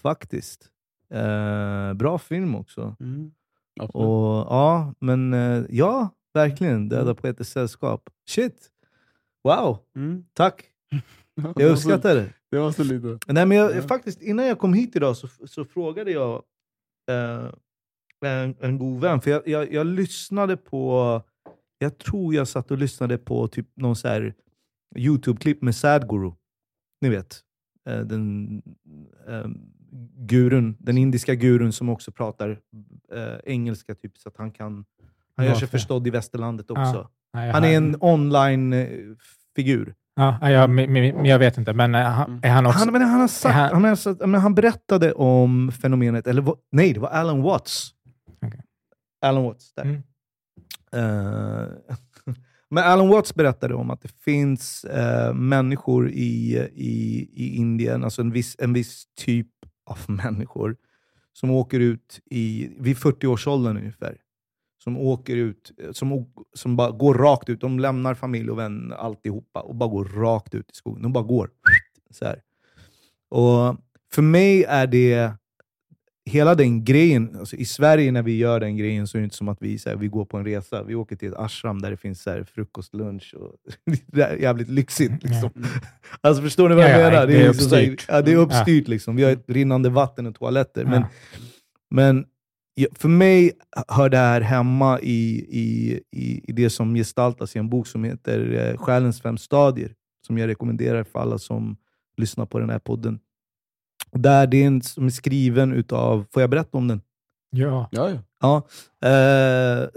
Faktiskt. 0.02 0.70
Eh, 1.14 1.94
bra 1.94 2.18
film 2.18 2.56
också. 2.56 2.96
Mm. 3.00 3.32
Och, 3.80 4.48
ja, 4.50 4.94
men 5.00 5.34
eh, 5.34 5.64
ja, 5.70 6.10
verkligen. 6.34 6.90
Döda 6.90 7.02
mm. 7.02 7.16
poeters 7.16 7.48
sällskap. 7.48 8.10
Shit! 8.30 8.70
Wow! 9.44 9.78
Mm. 9.96 10.26
Tack! 10.34 10.64
Jag 11.56 11.72
uppskattar 11.72 12.16
det. 12.16 12.34
Det 12.52 12.58
var 12.58 12.72
så 12.72 12.84
lite. 12.84 13.20
Nej, 13.28 13.46
men 13.46 13.58
jag, 13.58 13.88
faktiskt, 13.88 14.22
innan 14.22 14.46
jag 14.46 14.60
kom 14.60 14.74
hit 14.74 14.96
idag 14.96 15.18
så, 15.18 15.28
så 15.48 15.66
frågade 15.66 16.12
jag 16.12 16.44
eh, 17.12 17.50
en, 18.26 18.56
en 18.60 18.78
god 18.78 19.02
vän. 19.02 19.22
För 19.22 19.32
jag, 19.32 19.48
jag, 19.48 19.74
jag, 19.74 19.88
lyssnade 19.88 20.58
på, 20.58 21.22
jag 21.78 21.98
tror 21.98 22.36
jag 22.36 22.48
satt 22.48 22.72
och 22.72 22.78
lyssnade 22.78 23.18
på 23.18 23.48
typ 23.48 23.68
någon 23.76 23.96
så 23.96 24.32
Youtube-klipp 24.96 25.62
med 25.62 25.76
Sadguru. 25.76 26.32
Ni 27.02 27.10
vet. 27.10 27.42
eh, 27.90 28.00
den 28.00 28.62
eh, 29.28 29.48
gurun, 30.16 30.76
den 30.80 30.98
indiska 30.98 31.36
gurun 31.36 31.74
som 31.74 31.90
också 31.90 32.12
pratar 32.12 32.60
eh, 33.14 33.38
engelska, 33.46 33.96
typ, 33.96 34.18
så 34.18 34.30
att 34.30 34.38
han 34.38 34.52
kan 34.52 34.86
han 35.38 35.46
gör 35.46 35.56
sig 35.56 35.68
förstådd 35.68 36.08
i 36.08 36.10
västerlandet 36.10 36.72
också. 36.72 37.10
Ja, 37.34 37.40
han 37.40 37.64
är 37.64 37.78
en 37.78 37.96
online-figur. 38.00 39.96
Ja, 40.16 40.50
jag, 40.50 40.70
men 40.70 41.26
jag 41.26 41.40
vet 41.40 41.58
inte, 41.58 41.74
men 41.74 41.94
han, 41.94 42.40
är 42.44 42.50
han 42.50 42.66
också... 42.66 42.80
Han, 42.80 42.94
men 42.94 43.02
han, 43.02 43.20
har 43.22 43.28
sagt, 43.28 43.56
han, 43.56 43.74
han, 43.74 43.84
har, 43.84 44.28
men 44.28 44.42
han 44.42 44.56
berättade 44.56 45.14
om 45.14 45.72
fenomenet, 45.72 46.28
eller 46.28 46.46
nej, 46.72 46.94
det 46.94 47.00
var 47.00 47.10
Alan 47.10 47.42
Watts. 47.42 47.94
Alan 49.22 49.44
Watts, 49.44 49.74
där. 49.74 49.84
Mm. 49.84 50.02
Uh, 50.96 51.70
men 52.70 52.84
Alan 52.84 53.08
Watts 53.08 53.36
berättade 53.36 53.74
om 53.74 53.90
att 53.90 54.02
det 54.02 54.12
finns 54.24 54.86
uh, 54.86 55.34
människor 55.34 56.10
i, 56.10 56.58
i, 56.74 57.20
i 57.34 57.56
Indien, 57.56 58.04
alltså 58.04 58.22
en 58.22 58.32
viss, 58.32 58.56
en 58.60 58.74
viss 58.74 59.06
typ 59.16 59.48
av 59.86 59.98
människor, 60.08 60.78
som 61.34 61.52
åker 61.52 61.80
ut 61.80 62.20
i, 62.26 62.70
vid 62.80 62.98
40-årsåldern 62.98 63.78
ungefär 63.78 64.18
som 64.88 64.98
åker 64.98 65.36
ut, 65.36 65.72
som, 65.92 66.34
som 66.54 66.76
bara 66.76 66.92
går 66.92 67.14
rakt 67.14 67.50
ut. 67.50 67.62
De 67.62 67.80
lämnar 67.80 68.16
familj 68.16 68.50
och 68.50 68.60
vän, 68.60 68.94
alltihopa, 68.98 69.62
och 69.62 69.76
bara 69.76 69.90
går 69.90 70.06
rakt 70.06 70.56
ut 70.56 70.72
i 70.72 70.76
skogen. 70.76 71.04
De 71.04 71.14
bara 71.14 71.24
går. 71.24 71.50
Så 72.10 72.26
här. 72.26 72.42
Och 73.30 73.78
För 74.12 74.22
mig 74.22 74.64
är 74.64 74.88
det, 74.88 75.32
hela 76.28 76.56
den 76.56 76.84
grejen, 76.84 77.36
alltså 77.40 77.56
i 77.56 77.66
Sverige 77.66 78.12
när 78.12 78.24
vi 78.24 78.38
gör 78.38 78.60
den 78.60 78.78
grejen 78.78 79.08
så 79.08 79.18
är 79.18 79.20
det 79.20 79.24
inte 79.24 79.36
som 79.36 79.48
att 79.48 79.62
vi, 79.62 79.78
så 79.78 79.90
här, 79.90 79.96
vi 79.96 80.08
går 80.08 80.26
på 80.26 80.38
en 80.38 80.46
resa. 80.46 80.84
Vi 80.84 80.96
åker 80.96 81.16
till 81.16 81.28
ett 81.28 81.38
ashram 81.38 81.82
där 81.82 81.92
det 81.92 81.98
finns 81.98 82.22
så 82.22 82.30
här, 82.30 82.44
frukost, 82.44 82.94
lunch 82.94 83.36
och 83.38 83.56
det 84.08 84.22
är 84.22 84.38
jävligt 84.38 84.70
lyxigt. 84.70 85.24
Liksom. 85.24 85.50
Mm. 85.56 85.70
Alltså 86.22 86.44
förstår 86.44 86.70
ni 86.70 86.76
vad 86.76 86.84
jag 86.84 87.02
ja, 87.02 87.10
menar? 87.10 87.28
Det 87.28 87.44
är, 87.44 87.50
uppstyrt. 87.50 88.06
Ja, 88.08 88.22
det 88.22 88.32
är 88.32 88.36
uppstyrt. 88.36 88.88
Liksom. 88.88 89.16
Vi 89.16 89.24
har 89.24 89.32
ett 89.32 89.50
rinnande 89.50 89.90
vatten 89.90 90.26
och 90.28 90.36
toaletter. 90.36 90.86
Men, 90.86 91.06
men 91.90 92.26
för 92.96 93.10
mig 93.10 93.52
hör 93.88 94.10
det 94.10 94.18
här 94.18 94.42
hemma 94.42 95.00
i, 95.00 95.46
i, 95.50 96.00
i, 96.12 96.52
det 96.52 96.70
som 96.70 96.96
gestaltas 96.96 97.56
i 97.56 97.60
en 97.60 97.70
bok 97.70 97.88
som 97.88 98.04
heter 98.04 98.54
eh, 98.54 98.78
Själens 98.78 99.22
fem 99.22 99.38
stadier, 99.38 99.94
som 100.28 100.38
jag 100.38 100.48
rekommenderar 100.48 101.04
för 101.04 101.20
alla 101.20 101.38
som 101.38 101.78
lyssnar 102.18 102.46
på 102.46 102.60
den 102.60 102.70
här 102.70 102.80
podden. 102.80 103.20
Där 104.12 104.48
det 104.48 104.64
är 104.64 104.68
en 104.68 104.82
som 104.82 105.06
är 105.06 105.10
skriven 105.10 105.74
utav, 105.74 106.26
får 106.34 106.42
jag 106.42 106.50
berätta 106.50 106.78
om 106.78 106.88
den? 106.88 107.02
Ja. 107.50 107.90
ja, 107.92 108.10
ja. 108.10 108.18
ja 108.42 108.58
eh, 109.10 109.88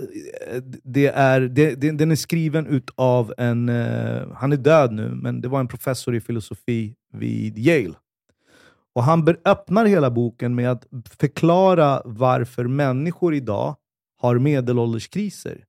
det 0.84 1.06
är, 1.06 1.40
det, 1.40 1.74
det, 1.74 1.90
den 1.90 2.10
är 2.10 2.16
skriven 2.16 2.66
utav 2.66 3.34
en, 3.38 3.68
eh, 3.68 4.32
han 4.34 4.52
är 4.52 4.56
död 4.56 4.92
nu, 4.92 5.08
men 5.08 5.40
det 5.40 5.48
var 5.48 5.60
en 5.60 5.68
professor 5.68 6.14
i 6.14 6.20
filosofi 6.20 6.94
vid 7.12 7.58
Yale. 7.58 7.94
Och 8.94 9.02
Han 9.02 9.28
öppnar 9.44 9.84
hela 9.84 10.10
boken 10.10 10.54
med 10.54 10.70
att 10.70 10.86
förklara 11.20 12.02
varför 12.04 12.64
människor 12.64 13.34
idag 13.34 13.76
har 14.20 14.38
medelålderskriser. 14.38 15.64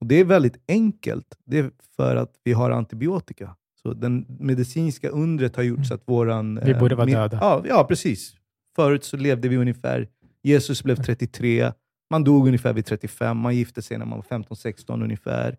Och 0.00 0.06
Det 0.06 0.14
är 0.14 0.24
väldigt 0.24 0.64
enkelt. 0.68 1.36
Det 1.44 1.58
är 1.58 1.70
för 1.96 2.16
att 2.16 2.32
vi 2.44 2.52
har 2.52 2.70
antibiotika. 2.70 3.56
Så 3.82 3.92
Den 3.92 4.26
medicinska 4.40 5.08
undret 5.08 5.56
har 5.56 5.62
gjort 5.62 5.76
mm. 5.76 5.84
så 5.84 5.94
att 5.94 6.02
våran... 6.04 6.60
Vi 6.64 6.74
borde 6.74 6.94
vara 6.94 7.06
döda. 7.06 7.38
Ja, 7.40 7.64
ja, 7.68 7.84
precis. 7.84 8.34
Förut 8.76 9.04
så 9.04 9.16
levde 9.16 9.48
vi 9.48 9.56
ungefär... 9.56 10.08
Jesus 10.42 10.82
blev 10.82 10.96
33, 10.96 11.72
man 12.10 12.24
dog 12.24 12.46
ungefär 12.46 12.72
vid 12.72 12.86
35, 12.86 13.38
man 13.38 13.56
gifte 13.56 13.82
sig 13.82 13.98
när 13.98 14.06
man 14.06 14.22
var 14.30 14.38
15-16 14.38 15.04
ungefär. 15.04 15.56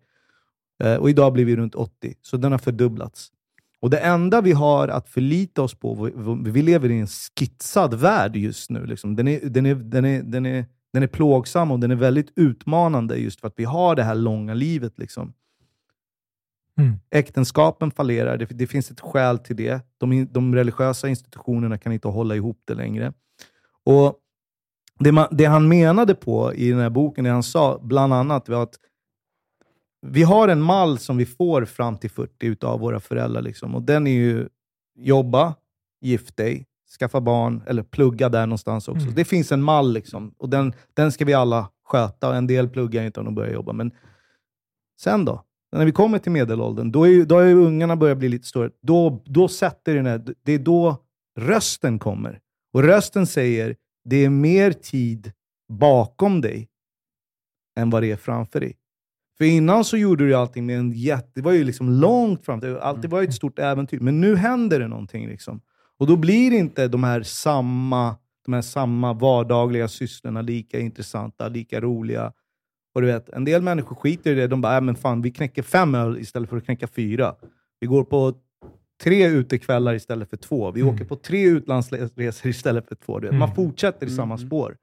Eh, 0.84 0.96
och 0.96 1.10
idag 1.10 1.32
blir 1.32 1.44
vi 1.44 1.56
runt 1.56 1.74
80, 1.74 2.14
så 2.22 2.36
den 2.36 2.52
har 2.52 2.58
fördubblats. 2.58 3.32
Och 3.80 3.90
Det 3.90 3.98
enda 3.98 4.40
vi 4.40 4.52
har 4.52 4.88
att 4.88 5.08
förlita 5.08 5.62
oss 5.62 5.74
på, 5.74 6.10
vi 6.44 6.62
lever 6.62 6.90
i 6.90 6.98
en 6.98 7.06
skitsad 7.06 7.94
värld 7.94 8.36
just 8.36 8.70
nu. 8.70 8.86
Liksom. 8.86 9.16
Den, 9.16 9.28
är, 9.28 9.40
den, 9.40 9.66
är, 9.66 9.74
den, 9.74 10.04
är, 10.04 10.22
den, 10.22 10.46
är, 10.46 10.66
den 10.92 11.02
är 11.02 11.06
plågsam 11.06 11.70
och 11.70 11.80
den 11.80 11.90
är 11.90 11.96
väldigt 11.96 12.32
utmanande 12.36 13.16
just 13.16 13.40
för 13.40 13.48
att 13.48 13.54
vi 13.56 13.64
har 13.64 13.96
det 13.96 14.02
här 14.02 14.14
långa 14.14 14.54
livet. 14.54 14.98
Liksom. 14.98 15.32
Mm. 16.78 16.94
Äktenskapen 17.10 17.90
fallerar, 17.90 18.36
det, 18.36 18.44
det, 18.44 18.66
finns 18.66 18.90
ett 18.90 19.00
skäl 19.00 19.38
till 19.38 19.56
det. 19.56 19.86
De, 19.98 20.26
de 20.30 20.54
religiösa 20.54 21.08
institutionerna 21.08 21.78
kan 21.78 21.92
inte 21.92 22.08
hålla 22.08 22.36
ihop 22.36 22.62
det 22.64 22.74
längre. 22.74 23.12
Och 23.84 24.18
det, 24.98 25.12
man, 25.12 25.28
det 25.30 25.44
han 25.44 25.68
menade 25.68 26.14
på 26.14 26.54
i 26.54 26.70
den 26.70 26.80
här 26.80 26.90
boken, 26.90 27.24
det 27.24 27.30
han 27.30 27.42
sa 27.42 27.80
bland 27.82 28.14
annat, 28.14 28.48
var 28.48 28.62
att 28.62 28.78
vi 30.06 30.22
har 30.22 30.48
en 30.48 30.62
mall 30.62 30.98
som 30.98 31.16
vi 31.16 31.26
får 31.26 31.64
fram 31.64 31.96
till 31.96 32.10
40 32.10 32.46
utav 32.46 32.80
våra 32.80 33.00
föräldrar. 33.00 33.42
Liksom. 33.42 33.74
Och 33.74 33.82
den 33.82 34.06
är 34.06 34.10
ju 34.10 34.48
jobba, 34.98 35.54
gift 36.00 36.36
dig, 36.36 36.66
skaffa 36.98 37.20
barn 37.20 37.62
eller 37.66 37.82
plugga 37.82 38.28
där 38.28 38.46
någonstans 38.46 38.88
också. 38.88 39.02
Mm. 39.02 39.14
Det 39.14 39.24
finns 39.24 39.52
en 39.52 39.62
mall 39.62 39.92
liksom, 39.92 40.34
och 40.38 40.48
den, 40.48 40.72
den 40.94 41.12
ska 41.12 41.24
vi 41.24 41.34
alla 41.34 41.68
sköta. 41.84 42.36
En 42.36 42.46
del 42.46 42.68
pluggar 42.68 43.04
inte 43.04 43.20
om 43.20 43.26
de 43.26 43.34
börjar 43.34 43.52
jobba. 43.52 43.72
Men 43.72 43.90
sen 45.00 45.24
då? 45.24 45.44
När 45.72 45.84
vi 45.84 45.92
kommer 45.92 46.18
till 46.18 46.32
medelåldern, 46.32 46.92
då 46.92 47.08
är 47.08 47.24
då 47.24 47.38
är 47.38 47.46
ju 47.46 47.54
ungarna 47.54 47.96
börjat 47.96 48.18
bli 48.18 48.28
lite 48.28 48.46
större. 48.46 48.70
Då, 48.82 49.22
då 49.24 49.48
sätter 49.48 49.94
den 49.94 50.06
här, 50.06 50.24
det 50.42 50.52
är 50.52 50.58
då 50.58 50.96
rösten 51.40 51.98
kommer. 51.98 52.40
Och 52.72 52.82
rösten 52.82 53.26
säger, 53.26 53.76
det 54.04 54.24
är 54.24 54.30
mer 54.30 54.72
tid 54.72 55.32
bakom 55.72 56.40
dig 56.40 56.68
än 57.78 57.90
vad 57.90 58.02
det 58.02 58.10
är 58.10 58.16
framför 58.16 58.60
dig. 58.60 58.76
För 59.38 59.44
innan 59.44 59.84
så 59.84 59.96
gjorde 59.96 60.26
du 60.26 60.34
allting 60.34 60.66
med 60.66 60.78
en 60.78 60.92
jätte... 60.92 61.30
Det 61.34 61.40
var 61.40 61.52
ju 61.52 61.64
liksom 61.64 61.90
långt 61.90 62.44
fram. 62.44 62.60
Det 62.60 62.82
alltid 62.82 63.10
var 63.10 63.22
ett 63.22 63.34
stort 63.34 63.58
äventyr. 63.58 64.00
Men 64.00 64.20
nu 64.20 64.36
händer 64.36 64.80
det 64.80 64.88
någonting. 64.88 65.28
Liksom. 65.28 65.60
Och 65.98 66.06
då 66.06 66.16
blir 66.16 66.52
inte 66.52 66.88
de 66.88 67.04
här 67.04 67.22
samma, 67.22 68.16
de 68.44 68.52
här 68.52 68.62
samma 68.62 69.12
vardagliga 69.12 69.88
sysslorna 69.88 70.42
lika 70.42 70.78
intressanta, 70.78 71.48
lika 71.48 71.80
roliga. 71.80 72.32
Och 72.92 73.00
du 73.00 73.06
vet, 73.06 73.28
en 73.28 73.44
del 73.44 73.62
människor 73.62 73.96
skiter 73.96 74.32
i 74.32 74.34
det. 74.34 74.46
De 74.46 74.60
bara, 74.60 74.76
äh, 74.76 74.80
men 74.80 74.94
fan, 74.94 75.22
vi 75.22 75.30
knäcker 75.30 75.62
fem 75.62 75.94
öl 75.94 76.18
istället 76.18 76.50
för 76.50 76.56
att 76.56 76.64
knäcka 76.64 76.86
fyra. 76.86 77.34
Vi 77.80 77.86
går 77.86 78.04
på 78.04 78.34
tre 79.02 79.26
utekvällar 79.26 79.94
istället 79.94 80.30
för 80.30 80.36
två. 80.36 80.70
Vi 80.70 80.80
mm. 80.80 80.94
åker 80.94 81.04
på 81.04 81.16
tre 81.16 81.44
utlandsresor 81.44 82.50
istället 82.50 82.88
för 82.88 82.94
två. 82.94 83.18
Mm. 83.18 83.38
Man 83.38 83.54
fortsätter 83.54 84.06
i 84.06 84.10
samma 84.10 84.34
mm. 84.34 84.46
spår. 84.46 84.76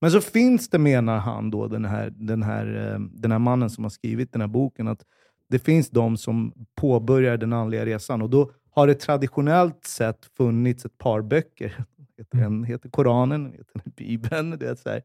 Men 0.00 0.10
så 0.10 0.20
finns 0.20 0.68
det, 0.68 0.78
menar 0.78 1.18
han, 1.18 1.50
då, 1.50 1.68
den, 1.68 1.84
här, 1.84 2.12
den, 2.16 2.42
här, 2.42 2.92
eh, 2.92 3.00
den 3.00 3.32
här 3.32 3.38
mannen 3.38 3.70
som 3.70 3.84
har 3.84 3.90
skrivit 3.90 4.32
den 4.32 4.40
här 4.40 4.48
boken, 4.48 4.88
att 4.88 5.04
det 5.48 5.58
finns 5.58 5.90
de 5.90 6.16
som 6.16 6.52
påbörjar 6.74 7.36
den 7.36 7.52
andliga 7.52 7.86
resan. 7.86 8.22
Och 8.22 8.30
då 8.30 8.50
har 8.70 8.86
det 8.86 8.94
traditionellt 8.94 9.84
sett 9.84 10.30
funnits 10.36 10.84
ett 10.84 10.98
par 10.98 11.22
böcker. 11.22 11.76
En 12.32 12.40
mm. 12.40 12.64
heter 12.64 12.88
Koranen, 12.88 13.46
en 13.46 13.52
heter 13.52 13.82
Bibeln. 13.96 14.50
Det 14.50 14.68
är 14.68 14.74
så 14.74 14.88
här, 14.88 15.02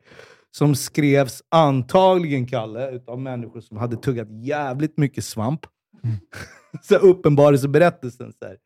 som 0.56 0.76
skrevs 0.76 1.44
antagligen, 1.50 2.48
Kalle, 2.48 3.02
av 3.08 3.20
människor 3.20 3.62
som 3.62 3.78
hade 3.78 3.96
tuggat 3.96 4.28
jävligt 4.32 4.98
mycket 4.98 5.26
svamp. 5.26 5.66
Mm. 6.04 6.16
så 6.82 6.96
uppenbarelseberättelsen. 6.96 8.34
Så 8.40 8.46
här. 8.46 8.58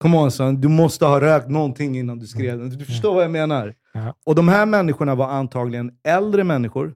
Come 0.00 0.16
on 0.16 0.30
son, 0.30 0.60
du 0.60 0.68
måste 0.68 1.06
ha 1.06 1.20
rökt 1.20 1.48
någonting 1.48 1.98
innan 1.98 2.18
du 2.18 2.26
skrev 2.26 2.58
den. 2.58 2.70
Du 2.70 2.84
förstår 2.84 3.14
vad 3.14 3.24
jag 3.24 3.30
menar? 3.30 3.74
Ja. 3.92 4.14
Och 4.26 4.34
de 4.34 4.48
här 4.48 4.66
människorna 4.66 5.14
var 5.14 5.28
antagligen 5.28 5.92
äldre 6.04 6.44
människor, 6.44 6.94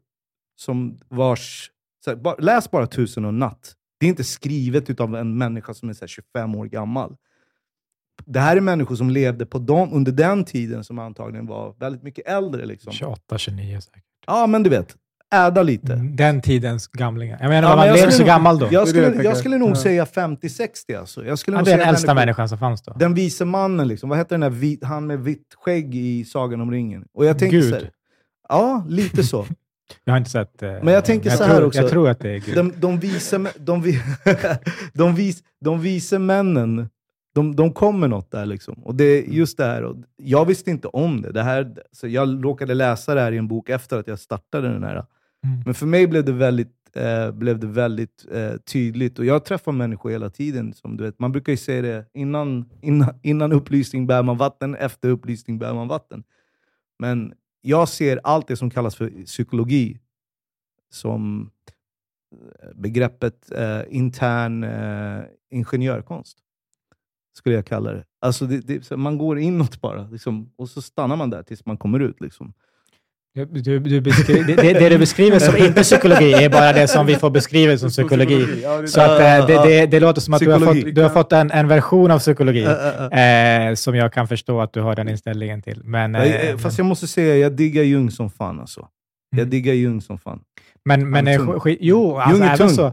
som 0.57 0.99
vars... 1.09 1.71
Här, 2.07 2.17
bara, 2.17 2.37
läs 2.37 2.71
bara 2.71 2.87
Tusen 2.87 3.25
och 3.25 3.35
natt. 3.35 3.75
Det 4.01 4.07
är 4.07 4.11
inte 4.11 4.25
skrivet 4.25 5.01
av 5.01 5.17
en 5.17 5.39
människa 5.39 5.75
som 5.75 5.89
är 5.89 5.97
här, 6.01 6.07
25 6.07 6.55
år 6.55 6.67
gammal. 6.67 7.17
Det 8.25 8.41
här 8.41 8.57
är 8.57 8.61
människor 8.61 8.97
som 8.97 9.11
levde 9.11 9.47
på 9.47 9.59
dem, 9.59 9.93
under 9.93 10.13
den 10.13 10.45
tiden 10.45 10.85
som 10.85 10.99
antagligen 10.99 11.47
var 11.47 11.75
väldigt 11.79 12.03
mycket 12.03 12.29
äldre. 12.29 12.67
Liksom. 12.67 12.93
28, 12.93 13.39
29 13.39 13.81
säkert. 13.81 14.03
Ja, 14.27 14.47
men 14.47 14.63
du 14.63 14.71
vet 14.71 14.97
äda 15.35 15.63
lite. 15.63 15.93
Mm, 15.93 16.17
den 16.17 16.41
tidens 16.41 16.89
gamlingar. 16.89 17.39
Jag 17.41 17.49
menar, 17.49 17.71
ja, 17.71 17.77
man 17.77 17.93
blev 17.93 18.11
så 18.11 18.25
gammal 18.25 18.59
då. 18.59 18.69
Jag 18.71 18.89
skulle, 18.89 19.23
jag 19.23 19.37
skulle 19.37 19.59
nog 19.59 19.71
ja. 19.71 19.75
säga 19.75 20.05
50-60. 20.05 20.99
Alltså. 20.99 21.25
Jag 21.25 21.39
skulle 21.39 21.57
ja, 21.57 21.63
det 21.63 21.73
är 21.73 21.79
den 21.79 21.89
äldsta 21.89 22.15
människan 22.15 22.49
som 22.49 22.59
fanns 22.59 22.83
då. 22.83 22.93
Den 22.93 23.15
vise 23.15 23.45
mannen, 23.45 23.89
liksom. 23.89 24.09
vad 24.09 24.19
heter 24.19 24.31
den 24.31 24.41
där 24.41 24.51
vit, 24.51 24.85
han 24.85 25.07
med 25.07 25.21
vitt 25.21 25.55
skägg 25.57 25.95
i 25.95 26.25
Sagan 26.25 26.61
om 26.61 26.71
ringen? 26.71 27.05
Och 27.15 27.25
jag 27.25 27.39
tänker 27.39 27.61
Gud? 27.61 27.75
Här, 27.75 27.91
ja, 28.49 28.85
lite 28.89 29.25
så. 29.25 29.47
Jag 30.05 30.13
har 30.13 30.19
inte 30.19 30.31
sett... 30.31 30.63
Eh, 30.63 30.71
Men 30.83 30.95
jag 30.95 31.05
tänker 31.05 31.31
jag 31.31 31.39
så 31.39 31.45
tror, 31.45 31.55
här 31.55 31.65
också. 31.65 31.81
Jag 31.81 31.91
tror 31.91 32.09
att 32.09 32.21
det 32.21 32.31
är 32.31 32.39
Gud. 32.39 32.55
De, 32.55 32.73
de, 32.77 32.99
vise, 32.99 33.39
de, 33.59 33.83
de, 34.93 35.15
vis, 35.15 35.43
de 35.61 35.81
vise 35.81 36.19
männen, 36.19 36.89
de, 37.35 37.57
de 37.57 37.73
kommer 37.73 38.09
något 38.09 38.31
där. 38.31 38.47
Liksom. 38.47 38.75
Och 38.75 38.95
det 38.95 39.05
är 39.05 39.23
just 39.23 39.57
det 39.57 39.65
här, 39.65 39.83
och 39.83 39.97
jag 40.17 40.45
visste 40.45 40.71
inte 40.71 40.89
om 40.89 41.23
det. 41.23 41.33
det 41.33 41.43
här, 41.43 41.83
så 41.93 42.09
jag 42.09 42.45
råkade 42.45 42.75
läsa 42.75 43.15
det 43.15 43.21
här 43.21 43.33
i 43.33 43.37
en 43.37 43.49
bok 43.49 43.69
efter 43.69 43.99
att 43.99 44.07
jag 44.07 44.19
startade 44.19 44.69
den 44.69 44.83
här 44.83 45.05
Mm. 45.45 45.63
Men 45.65 45.75
för 45.75 45.87
mig 45.87 46.07
blev 46.07 46.25
det 46.25 46.33
väldigt, 46.33 46.97
eh, 46.97 47.31
blev 47.31 47.59
det 47.59 47.67
väldigt 47.67 48.27
eh, 48.33 48.57
tydligt. 48.57 49.19
Och 49.19 49.25
Jag 49.25 49.45
träffar 49.45 49.73
människor 49.73 50.11
hela 50.11 50.31
tiden. 50.31 50.73
Som 50.73 50.97
du 50.97 51.05
vet. 51.05 51.19
Man 51.19 51.33
brukar 51.33 51.53
ju 51.53 51.57
säga 51.57 51.83
det, 51.83 52.07
innan, 52.15 52.71
innan, 52.81 53.15
innan 53.23 53.53
upplysning 53.53 54.07
bär 54.07 54.23
man 54.23 54.37
vatten, 54.37 54.75
efter 54.75 55.09
upplysning 55.09 55.59
bär 55.59 55.75
man 55.75 55.89
vatten. 55.89 56.25
Men 56.99 57.35
jag 57.61 57.89
ser 57.89 58.21
allt 58.25 58.49
det 58.49 58.57
som 58.57 58.71
kallas 58.71 58.97
för 58.97 59.25
psykologi 59.25 60.01
som 60.91 61.51
eh, 62.33 62.69
begreppet 62.75 63.53
eh, 63.53 63.81
intern 63.89 64.65
eh, 64.65 65.23
ingenjörkonst. 65.51 66.39
Skulle 67.39 67.55
jag 67.55 67.67
kalla 67.67 67.93
det. 67.93 68.05
Alltså 68.21 68.47
det, 68.47 68.61
det, 68.61 68.97
man 68.97 69.19
går 69.19 69.39
inåt 69.39 69.81
bara, 69.81 70.03
liksom, 70.03 70.53
och 70.57 70.69
så 70.69 70.83
stannar 70.83 71.17
man 71.17 71.31
där 71.31 71.43
tills 71.43 71.67
man 71.67 71.77
kommer 71.77 72.01
ut. 72.01 72.21
Liksom. 72.21 72.53
Du, 73.35 73.79
du 73.79 74.01
beskriver, 74.01 74.57
det, 74.57 74.73
det, 74.73 74.89
du 74.89 74.99
beskriver 74.99 75.39
som 75.39 75.57
inte 75.67 75.83
psykologi 75.83 76.33
är 76.33 76.49
bara 76.51 76.73
det 76.73 76.89
som 76.89 77.07
vi 77.07 77.17
får 77.17 77.31
beskrivet 77.31 77.81
som 77.81 77.89
psykologi. 77.91 78.65
Så 78.87 79.01
att, 79.01 79.21
äh, 79.21 79.47
det, 79.47 79.69
det, 79.69 79.87
det 79.87 80.01
låter 80.01 80.21
som 80.21 80.35
att 80.35 80.41
du 80.41 80.51
har 80.51 80.61
fått, 80.61 80.95
du 80.95 81.03
har 81.03 81.09
fått 81.09 81.33
en, 81.33 81.51
en 81.51 81.69
version 81.69 82.11
av 82.11 82.19
psykologi 82.19 82.65
äh, 82.65 83.75
som 83.75 83.95
jag 83.95 84.13
kan 84.13 84.29
förstå 84.29 84.61
att 84.61 84.73
du 84.73 84.81
har 84.81 84.97
den 84.97 85.09
inställningen 85.09 85.63
till. 85.63 85.81
Men, 85.85 86.15
äh, 86.15 86.57
Fast 86.57 86.79
jag 86.79 86.85
måste 86.85 87.07
säga, 87.07 87.37
jag 87.37 87.53
diggar 87.53 87.83
Jung 87.83 88.11
som 88.11 88.31
fan. 88.31 88.61
Alltså. 88.61 88.89
Jag 89.31 89.39
mm. 89.39 89.51
diggar 89.51 89.75
Jung 89.75 90.01
som 90.01 90.19
fan. 90.19 90.41
Men, 90.85 91.11
men 91.11 91.29
är, 91.29 91.59
skit, 91.61 91.79
jo, 91.81 92.17
alltså, 92.17 92.37
Jung 92.37 92.49
är 92.49 92.57
tung. 92.57 92.69
Så. 92.69 92.93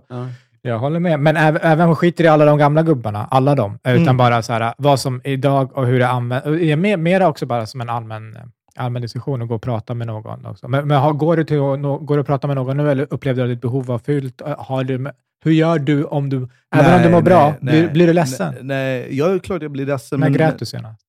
Jag 0.61 0.79
håller 0.79 0.99
med. 0.99 1.19
Men 1.19 1.37
även, 1.37 1.61
även 1.61 1.95
skiter 1.95 2.23
i 2.23 2.27
alla 2.27 2.45
de 2.45 2.57
gamla 2.57 2.83
gubbarna, 2.83 3.27
alla 3.31 3.55
de, 3.55 3.79
utan 3.83 4.01
mm. 4.01 4.17
bara 4.17 4.41
så 4.41 4.53
här, 4.53 4.73
vad 4.77 4.99
som 4.99 5.21
idag 5.23 5.77
och 5.77 5.85
hur 5.85 5.99
det 5.99 6.07
används. 6.07 6.45
Mer, 6.77 6.97
mera 6.97 7.27
också 7.27 7.45
bara 7.45 7.65
som 7.65 7.81
en 7.81 7.89
allmän 7.89 8.37
allmän 8.77 9.01
diskussion 9.01 9.41
och 9.41 9.47
gå 9.47 9.55
och 9.55 9.61
prata 9.61 9.93
med 9.93 10.07
någon 10.07 10.45
också. 10.45 10.67
Men, 10.67 10.87
men 10.87 10.97
har, 10.97 11.13
går, 11.13 11.37
du 11.37 11.43
till, 11.43 11.57
går 11.57 12.15
du 12.15 12.19
att 12.19 12.27
prata 12.27 12.47
med 12.47 12.55
någon 12.55 12.77
nu 12.77 12.91
eller 12.91 13.07
upplevde 13.09 13.41
du 13.41 13.45
att 13.45 13.49
ditt 13.55 13.61
behov 13.61 13.85
var 13.85 13.99
fyllt? 13.99 14.41
Har 14.57 14.83
du, 14.83 15.11
hur 15.43 15.51
gör 15.51 15.79
du 15.79 16.03
om 16.03 16.29
du, 16.29 16.39
nej, 16.39 16.49
även 16.71 16.93
om 16.93 17.01
du 17.01 17.09
mår 17.09 17.11
nej, 17.11 17.23
bra, 17.23 17.55
nej, 17.61 17.81
blir, 17.81 17.91
blir, 17.91 18.07
du 18.07 18.13
ledsen? 18.13 18.53
Nej, 18.53 18.63
nej, 18.63 19.17
jag 19.17 19.33
är 19.33 19.39
klart 19.39 19.61
jag 19.61 19.71
blir 19.71 19.85
ledsen. 19.85 20.19
När 20.19 20.29
men, 20.29 20.37
grät 20.37 20.59
du 20.59 20.65
senast? 20.65 21.01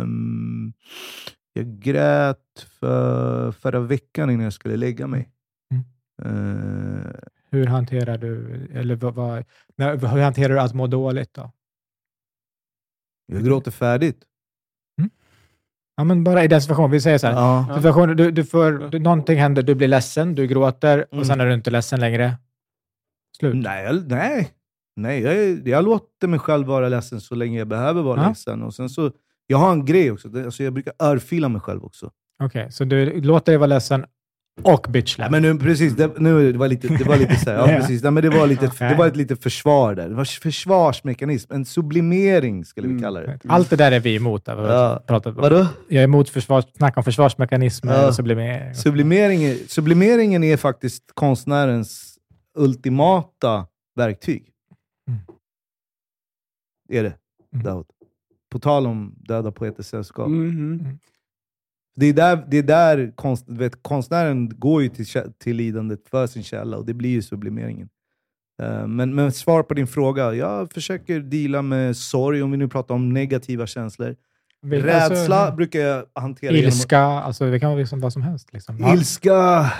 Um, 0.00 0.72
jag 1.52 1.66
grät 1.66 2.36
för, 2.80 3.52
förra 3.52 3.80
veckan 3.80 4.30
innan 4.30 4.44
jag 4.44 4.52
skulle 4.52 4.76
lägga 4.76 5.06
mig. 5.06 5.28
Mm. 5.72 6.46
Uh, 6.46 7.10
hur 7.50 7.66
hanterar 7.66 8.18
du, 8.18 8.68
eller 8.74 8.96
vad, 8.96 9.14
vad, 9.14 9.44
hur 10.10 10.20
hanterar 10.20 10.54
du 10.54 10.60
att 10.60 10.74
må 10.74 10.86
dåligt 10.86 11.34
då? 11.34 11.52
Jag 13.26 13.44
gråter 13.44 13.70
färdigt. 13.70 14.24
Ja, 15.98 16.04
men 16.04 16.24
bara 16.24 16.44
i 16.44 16.48
den 16.48 16.62
situationen. 16.62 16.90
Vi 16.90 17.00
säger 17.00 17.18
så 17.18 17.26
här. 17.26 17.34
Ja. 17.34 17.74
Situation, 17.74 18.16
du, 18.16 18.30
du 18.30 18.44
får, 18.44 18.90
du, 18.90 18.98
någonting 18.98 19.38
händer, 19.38 19.62
du 19.62 19.74
blir 19.74 19.88
ledsen, 19.88 20.34
du 20.34 20.46
gråter 20.46 21.06
mm. 21.10 21.20
och 21.20 21.26
sen 21.26 21.40
är 21.40 21.46
du 21.46 21.54
inte 21.54 21.70
ledsen 21.70 22.00
längre. 22.00 22.36
Slut. 23.38 23.54
Nej, 23.54 24.02
nej. 24.06 24.50
nej 24.96 25.20
jag, 25.20 25.68
jag 25.68 25.84
låter 25.84 26.28
mig 26.28 26.38
själv 26.38 26.66
vara 26.66 26.88
ledsen 26.88 27.20
så 27.20 27.34
länge 27.34 27.58
jag 27.58 27.68
behöver 27.68 28.02
vara 28.02 28.22
ja. 28.22 28.28
ledsen. 28.28 28.62
Och 28.62 28.74
sen 28.74 28.88
så, 28.88 29.12
jag 29.46 29.58
har 29.58 29.72
en 29.72 29.84
grej 29.84 30.10
också. 30.10 30.44
Alltså 30.44 30.62
jag 30.62 30.72
brukar 30.72 30.92
örfila 30.98 31.48
mig 31.48 31.60
själv 31.60 31.84
också. 31.84 32.10
Okej, 32.42 32.60
okay, 32.60 32.70
så 32.70 32.84
du 32.84 33.20
låter 33.20 33.52
dig 33.52 33.58
vara 33.58 33.66
ledsen 33.66 34.04
och 34.62 34.86
bitchlap. 34.88 35.26
Ja, 35.26 35.30
men 35.30 35.42
nu, 35.42 35.58
precis, 35.58 35.92
det, 35.96 36.18
nu, 36.18 36.52
det 36.52 36.58
var 36.58 36.68
lite, 36.68 36.88
det 36.88 37.04
var 37.04 37.16
lite 37.16 37.36
så 37.36 37.50
här, 37.50 37.56
ja, 37.56 37.66
precis. 37.80 38.02
Nej, 38.02 38.12
men 38.12 38.22
det 38.22 38.30
var, 38.30 38.46
lite, 38.46 38.66
okay. 38.66 38.88
det 38.88 38.94
var 38.94 39.06
ett 39.06 39.16
litet 39.16 39.42
försvar 39.42 39.94
där. 39.94 40.08
Det 40.08 40.14
var 40.14 40.24
försvarsmekanism, 40.24 41.52
en 41.52 41.64
sublimering 41.64 42.64
skulle 42.64 42.86
vi 42.86 42.92
mm. 42.92 43.02
kalla 43.02 43.20
det. 43.20 43.38
Allt 43.48 43.70
det 43.70 43.76
där 43.76 43.92
är 43.92 44.00
vi 44.00 44.16
emot. 44.16 44.44
Där, 44.44 44.72
ja. 44.72 45.02
pratat 45.06 45.34
Vadå? 45.34 45.66
Jag 45.88 46.00
är 46.00 46.04
emot 46.04 46.28
försvars, 46.28 46.64
snack 46.76 46.96
om 46.96 47.04
försvarsmekanismer 47.04 47.94
ja. 47.94 48.08
och 48.08 48.14
sublimering. 48.14 48.74
Sublimering, 48.74 49.54
sublimeringen 49.68 50.44
är 50.44 50.56
faktiskt 50.56 51.02
konstnärens 51.14 52.18
ultimata 52.58 53.66
verktyg. 53.96 54.48
Mm. 55.08 55.20
Är 56.88 57.02
det, 57.02 57.12
mm. 57.54 57.84
På 58.50 58.58
tal 58.58 58.86
om 58.86 59.14
Döda 59.16 59.52
Poeters 59.52 59.86
Sällskap. 59.86 60.26
Mm. 60.26 60.50
mm. 60.50 60.98
Det 61.98 62.06
är 62.06 62.12
där, 62.12 62.44
det 62.48 62.58
är 62.58 62.62
där 62.62 63.12
konst, 63.16 63.44
vet, 63.48 63.82
konstnären 63.82 64.58
går 64.58 64.82
ju 64.82 64.88
till, 64.88 65.06
till 65.38 65.56
lidandet 65.56 66.08
för 66.10 66.26
sin 66.26 66.42
källa 66.42 66.76
och 66.76 66.86
det 66.86 66.94
blir 66.94 67.10
ju 67.10 67.22
sublimeringen. 67.22 67.88
Uh, 68.62 68.86
men, 68.86 69.14
men 69.14 69.32
svar 69.32 69.62
på 69.62 69.74
din 69.74 69.86
fråga. 69.86 70.34
Jag 70.34 70.72
försöker 70.72 71.20
dela 71.20 71.62
med 71.62 71.96
sorg, 71.96 72.42
om 72.42 72.50
vi 72.50 72.56
nu 72.56 72.68
pratar 72.68 72.94
om 72.94 73.12
negativa 73.12 73.66
känslor. 73.66 74.16
Vil 74.62 74.82
Rädsla 74.82 75.36
alltså, 75.36 75.56
brukar 75.56 75.80
jag 75.80 76.04
hantera 76.14 76.52
Ilska, 76.52 76.96
genom... 76.96 77.12
alltså 77.12 77.50
det 77.50 77.60
kan 77.60 77.70
vara 77.70 77.80
liksom 77.80 78.00
vad 78.00 78.12
som 78.12 78.22
helst. 78.22 78.52
Liksom. 78.52 78.84
Ilska... 78.94 79.70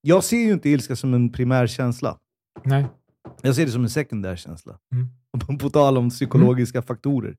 Jag 0.00 0.24
ser 0.24 0.36
ju 0.36 0.52
inte 0.52 0.68
ilska 0.68 0.96
som 0.96 1.14
en 1.14 1.32
primär 1.32 1.66
känsla. 1.66 2.18
Nej. 2.64 2.86
Jag 3.42 3.54
ser 3.54 3.66
det 3.66 3.72
som 3.72 3.82
en 3.82 3.90
sekundär 3.90 4.36
känsla. 4.36 4.78
Mm. 4.92 5.58
På 5.58 5.70
tal 5.70 5.98
om 5.98 6.10
psykologiska 6.10 6.78
mm. 6.78 6.86
faktorer. 6.86 7.36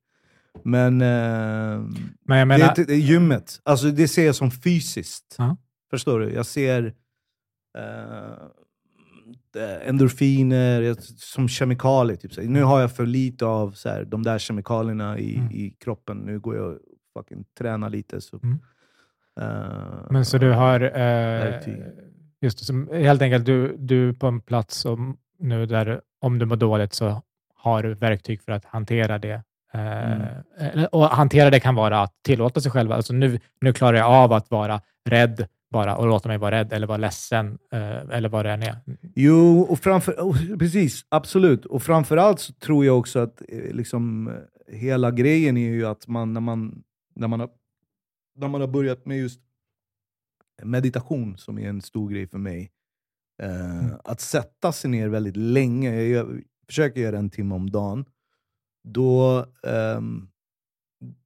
Men, 0.63 1.01
eh, 1.01 1.79
Men 2.25 2.37
jag 2.37 2.47
menar... 2.47 2.73
det, 2.75 2.83
det, 2.83 2.95
gymmet, 2.95 3.59
alltså 3.63 3.87
det 3.87 4.07
ser 4.07 4.25
jag 4.25 4.35
som 4.35 4.51
fysiskt. 4.51 5.35
-huh. 5.39 5.57
Förstår 5.89 6.19
du? 6.19 6.33
Jag 6.33 6.45
ser 6.45 6.93
eh, 7.77 9.87
endorfiner 9.87 10.95
som 11.17 11.47
kemikalier. 11.47 12.17
Typ. 12.17 12.37
Nu 12.37 12.63
har 12.63 12.81
jag 12.81 12.95
för 12.95 13.05
lite 13.05 13.45
av 13.45 13.71
så 13.71 13.89
här, 13.89 14.05
de 14.05 14.23
där 14.23 14.39
kemikalierna 14.39 15.19
i, 15.19 15.35
mm. 15.35 15.51
i 15.51 15.75
kroppen. 15.79 16.17
Nu 16.17 16.39
går 16.39 16.55
jag 16.55 16.67
och 16.67 16.79
fucking 17.17 17.45
tränar 17.57 17.89
lite. 17.89 18.21
Så, 18.21 18.39
mm. 18.43 18.59
uh, 19.41 20.07
Men 20.09 20.25
så 20.25 20.37
du 20.37 20.51
har... 20.51 20.83
Uh, 20.83 21.77
just 22.41 22.59
det, 22.59 22.65
som, 22.65 22.89
helt 22.93 23.21
enkelt, 23.21 23.45
du, 23.45 23.75
du 23.77 24.09
är 24.09 24.13
på 24.13 24.27
en 24.27 24.41
plats 24.41 24.77
som, 24.77 25.17
nu 25.39 25.65
där 25.65 26.01
om 26.19 26.39
du 26.39 26.45
mår 26.45 26.55
dåligt 26.55 26.93
så 26.93 27.21
har 27.55 27.83
du 27.83 27.93
verktyg 27.93 28.41
för 28.41 28.51
att 28.51 28.65
hantera 28.65 29.19
det 29.19 29.43
Mm. 29.73 30.21
Eh, 30.59 30.83
och 30.85 31.05
hantera 31.05 31.49
det 31.49 31.59
kan 31.59 31.75
vara 31.75 32.01
att 32.01 32.23
tillåta 32.23 32.61
sig 32.61 32.71
själv. 32.71 32.91
Alltså 32.91 33.13
nu, 33.13 33.39
nu 33.61 33.73
klarar 33.73 33.97
jag 33.97 34.07
av 34.07 34.33
att 34.33 34.51
vara 34.51 34.81
rädd 35.09 35.47
bara 35.71 35.97
och 35.97 36.07
låta 36.07 36.29
mig 36.29 36.37
vara 36.37 36.55
rädd 36.55 36.73
eller 36.73 36.87
vara 36.87 36.97
ledsen 36.97 37.57
eh, 37.71 38.09
eller 38.11 38.29
vad 38.29 38.45
det 38.45 38.51
än 38.51 38.63
är. 38.63 38.75
Jo, 39.15 39.61
och 39.61 39.79
framför, 39.79 40.57
precis. 40.57 41.05
Absolut. 41.09 41.65
Och 41.65 41.83
framförallt 41.83 42.39
så 42.39 42.53
tror 42.53 42.85
jag 42.85 42.99
också 42.99 43.19
att 43.19 43.41
eh, 43.49 43.73
liksom, 43.73 44.31
hela 44.67 45.11
grejen 45.11 45.57
är 45.57 45.69
ju 45.69 45.85
att 45.85 46.07
man 46.07 46.33
när, 46.33 46.41
man, 46.41 46.83
när, 47.15 47.27
man 47.27 47.39
har, 47.39 47.49
när 48.35 48.47
man 48.47 48.61
har 48.61 48.67
börjat 48.67 49.05
med 49.05 49.17
just 49.17 49.39
meditation, 50.63 51.37
som 51.37 51.59
är 51.59 51.69
en 51.69 51.81
stor 51.81 52.09
grej 52.09 52.27
för 52.27 52.37
mig, 52.37 52.71
eh, 53.43 53.79
mm. 53.79 53.91
att 54.03 54.21
sätta 54.21 54.71
sig 54.71 54.89
ner 54.89 55.07
väldigt 55.07 55.37
länge. 55.37 56.01
Jag, 56.01 56.09
jag 56.09 56.41
försöker 56.67 57.01
göra 57.01 57.17
en 57.17 57.29
timme 57.29 57.55
om 57.55 57.69
dagen 57.69 58.05
då, 58.83 59.45
um, 59.97 60.29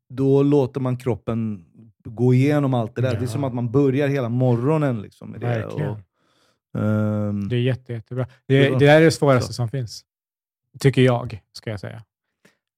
då 0.10 0.44
låter 0.44 0.80
man 0.80 0.98
kroppen 0.98 1.66
gå 2.04 2.34
igenom 2.34 2.74
allt 2.74 2.96
det 2.96 3.02
där. 3.02 3.14
Ja. 3.14 3.20
Det 3.20 3.26
är 3.26 3.28
som 3.28 3.44
att 3.44 3.54
man 3.54 3.72
börjar 3.72 4.08
hela 4.08 4.30
morgonen 4.30 5.02
liksom 5.02 5.32
med 5.32 5.42
det. 5.42 5.48
Verkligen. 5.48 5.90
Och, 5.90 6.00
um, 6.82 7.50
det 7.50 7.56
är 7.56 7.60
jätte, 7.60 7.94
jättebra. 7.94 8.28
Det, 8.46 8.70
det 8.70 8.86
där 8.86 9.02
är 9.02 9.06
det 9.06 9.12
svåraste 9.12 9.48
så. 9.48 9.54
som 9.54 9.70
finns. 9.70 10.06
Tycker 10.80 11.02
jag, 11.02 11.44
ska 11.52 11.70
jag 11.70 11.80
säga. 11.80 12.04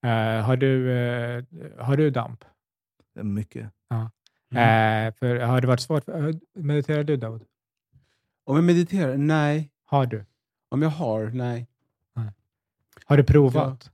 Uh, 0.05 0.41
har, 0.45 0.57
du, 0.57 0.89
uh, 0.89 1.43
har 1.77 1.97
du 1.97 2.09
damp? 2.09 2.45
Mycket. 3.21 3.69
Ja. 3.89 4.11
Mm. 4.51 5.07
Uh, 5.07 5.13
för, 5.13 5.39
har 5.39 5.61
det 5.61 5.67
varit 5.67 5.79
svårt? 5.79 6.03
Mediterar 6.53 7.03
du 7.03 7.17
David? 7.17 7.41
Om 8.45 8.55
jag 8.55 8.65
mediterar? 8.65 9.17
Nej. 9.17 9.71
Har 9.85 10.05
du? 10.05 10.25
Om 10.69 10.81
jag 10.81 10.89
har? 10.89 11.25
Nej. 11.25 11.67
nej. 12.15 12.31
Har 13.05 13.17
du 13.17 13.23
provat? 13.23 13.91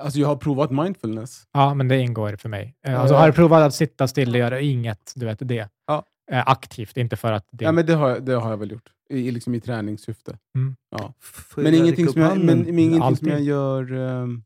Alltså 0.00 0.18
jag 0.18 0.28
har 0.28 0.36
provat 0.36 0.70
mindfulness. 0.70 1.46
Ja, 1.52 1.74
men 1.74 1.88
det 1.88 1.98
ingår 1.98 2.36
för 2.36 2.48
mig. 2.48 2.76
Eh, 2.86 3.00
alltså, 3.00 3.14
har 3.14 3.26
du 3.26 3.32
provat 3.32 3.62
att 3.62 3.74
sitta 3.74 4.08
still 4.08 4.30
och 4.30 4.38
göra 4.38 4.60
inget, 4.60 5.12
du 5.14 5.26
vet 5.26 5.38
det? 5.40 5.68
Ja. 5.86 6.04
Eh, 6.30 6.42
aktivt, 6.46 6.96
inte 6.96 7.16
för 7.16 7.32
att... 7.32 7.48
Det... 7.50 7.64
Ja, 7.64 7.72
men 7.72 7.86
det 7.86 7.94
har, 7.94 8.08
jag, 8.08 8.24
det 8.24 8.32
har 8.34 8.50
jag 8.50 8.56
väl 8.56 8.70
gjort. 8.70 8.90
I, 9.08 9.30
liksom 9.30 9.54
i 9.54 9.60
träningssyfte. 9.60 10.38
Mm. 10.56 10.76
Ja. 10.90 11.14
Men 11.56 11.74
ingenting, 11.74 12.08
som 12.08 12.22
jag, 12.22 12.38
men, 12.38 12.60
men 12.60 12.78
ingenting 12.78 13.16
som 13.16 13.28
jag 13.28 13.40
gör 13.40 13.92
um, 13.92 14.44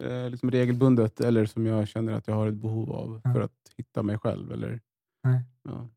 eh, 0.00 0.30
liksom 0.30 0.50
regelbundet 0.50 1.20
eller 1.20 1.46
som 1.46 1.66
jag 1.66 1.88
känner 1.88 2.12
att 2.12 2.28
jag 2.28 2.34
har 2.34 2.48
ett 2.48 2.54
behov 2.54 2.92
av 2.92 3.20
mm. 3.24 3.34
för 3.34 3.40
att 3.40 3.52
hitta 3.76 4.02
mig 4.02 4.18
själv. 4.18 4.52
Eller, 4.52 4.80
mm. 5.26 5.40
ja. 5.64 5.88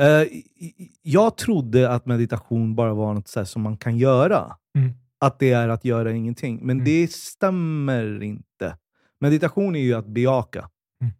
Uh, 0.00 0.28
jag 1.02 1.36
trodde 1.36 1.90
att 1.90 2.06
meditation 2.06 2.74
bara 2.74 2.94
var 2.94 3.14
något 3.14 3.28
så 3.28 3.44
som 3.44 3.62
man 3.62 3.76
kan 3.76 3.96
göra. 3.96 4.56
Mm 4.78 4.94
att 5.20 5.38
det 5.38 5.52
är 5.52 5.68
att 5.68 5.84
göra 5.84 6.12
ingenting. 6.12 6.58
Men 6.62 6.76
mm. 6.76 6.84
det 6.84 7.12
stämmer 7.12 8.22
inte. 8.22 8.76
Meditation 9.20 9.76
är 9.76 9.80
ju 9.80 9.94
att 9.94 10.06
bejaka. 10.06 10.68
Mm. 11.00 11.12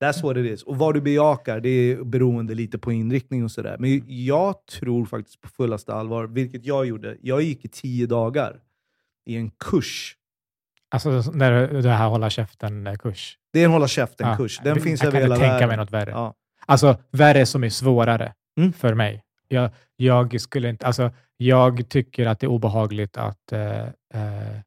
That's 0.00 0.22
what 0.22 0.36
it 0.36 0.46
is. 0.46 0.62
Och 0.62 0.76
vad 0.76 0.94
du 0.94 1.00
bejakar, 1.00 1.60
det 1.60 1.68
är 1.68 2.04
beroende 2.04 2.54
lite 2.54 2.78
på 2.78 2.92
inriktning 2.92 3.44
och 3.44 3.50
sådär. 3.50 3.76
Men 3.78 4.02
jag 4.06 4.66
tror 4.66 5.04
faktiskt 5.04 5.40
på 5.40 5.48
fullaste 5.48 5.94
allvar, 5.94 6.26
vilket 6.26 6.66
jag 6.66 6.86
gjorde. 6.86 7.16
Jag 7.20 7.42
gick 7.42 7.64
i 7.64 7.68
tio 7.68 8.06
dagar 8.06 8.60
i 9.26 9.36
en 9.36 9.50
kurs. 9.50 10.16
Alltså 10.90 11.20
det 11.32 11.88
här 11.90 12.08
hålla 12.08 12.30
käften-kurs? 12.30 13.38
Det 13.52 13.60
är 13.60 13.64
en 13.64 13.70
hålla 13.70 13.88
käften-kurs. 13.88 14.60
Den 14.64 14.74
jag, 14.74 14.82
finns 14.82 15.04
över 15.04 15.20
hela 15.20 15.28
världen. 15.28 15.30
Jag 15.30 15.38
kan 15.38 15.46
inte 15.46 15.58
tänka 15.58 15.66
mig 15.66 15.76
något 15.76 15.90
värre. 15.90 16.10
Ja. 16.10 16.34
Alltså 16.66 16.96
värre 17.10 17.46
som 17.46 17.64
är 17.64 17.68
svårare 17.68 18.34
mm. 18.58 18.72
för 18.72 18.94
mig. 18.94 19.23
Jag, 19.48 19.70
jag, 19.96 20.40
skulle 20.40 20.68
inte, 20.68 20.86
alltså, 20.86 21.10
jag 21.36 21.88
tycker 21.88 22.26
att 22.26 22.40
det 22.40 22.46
är 22.46 22.50
obehagligt 22.50 23.16
att 23.16 23.52
eh, 23.52 23.82
eh 24.14 24.60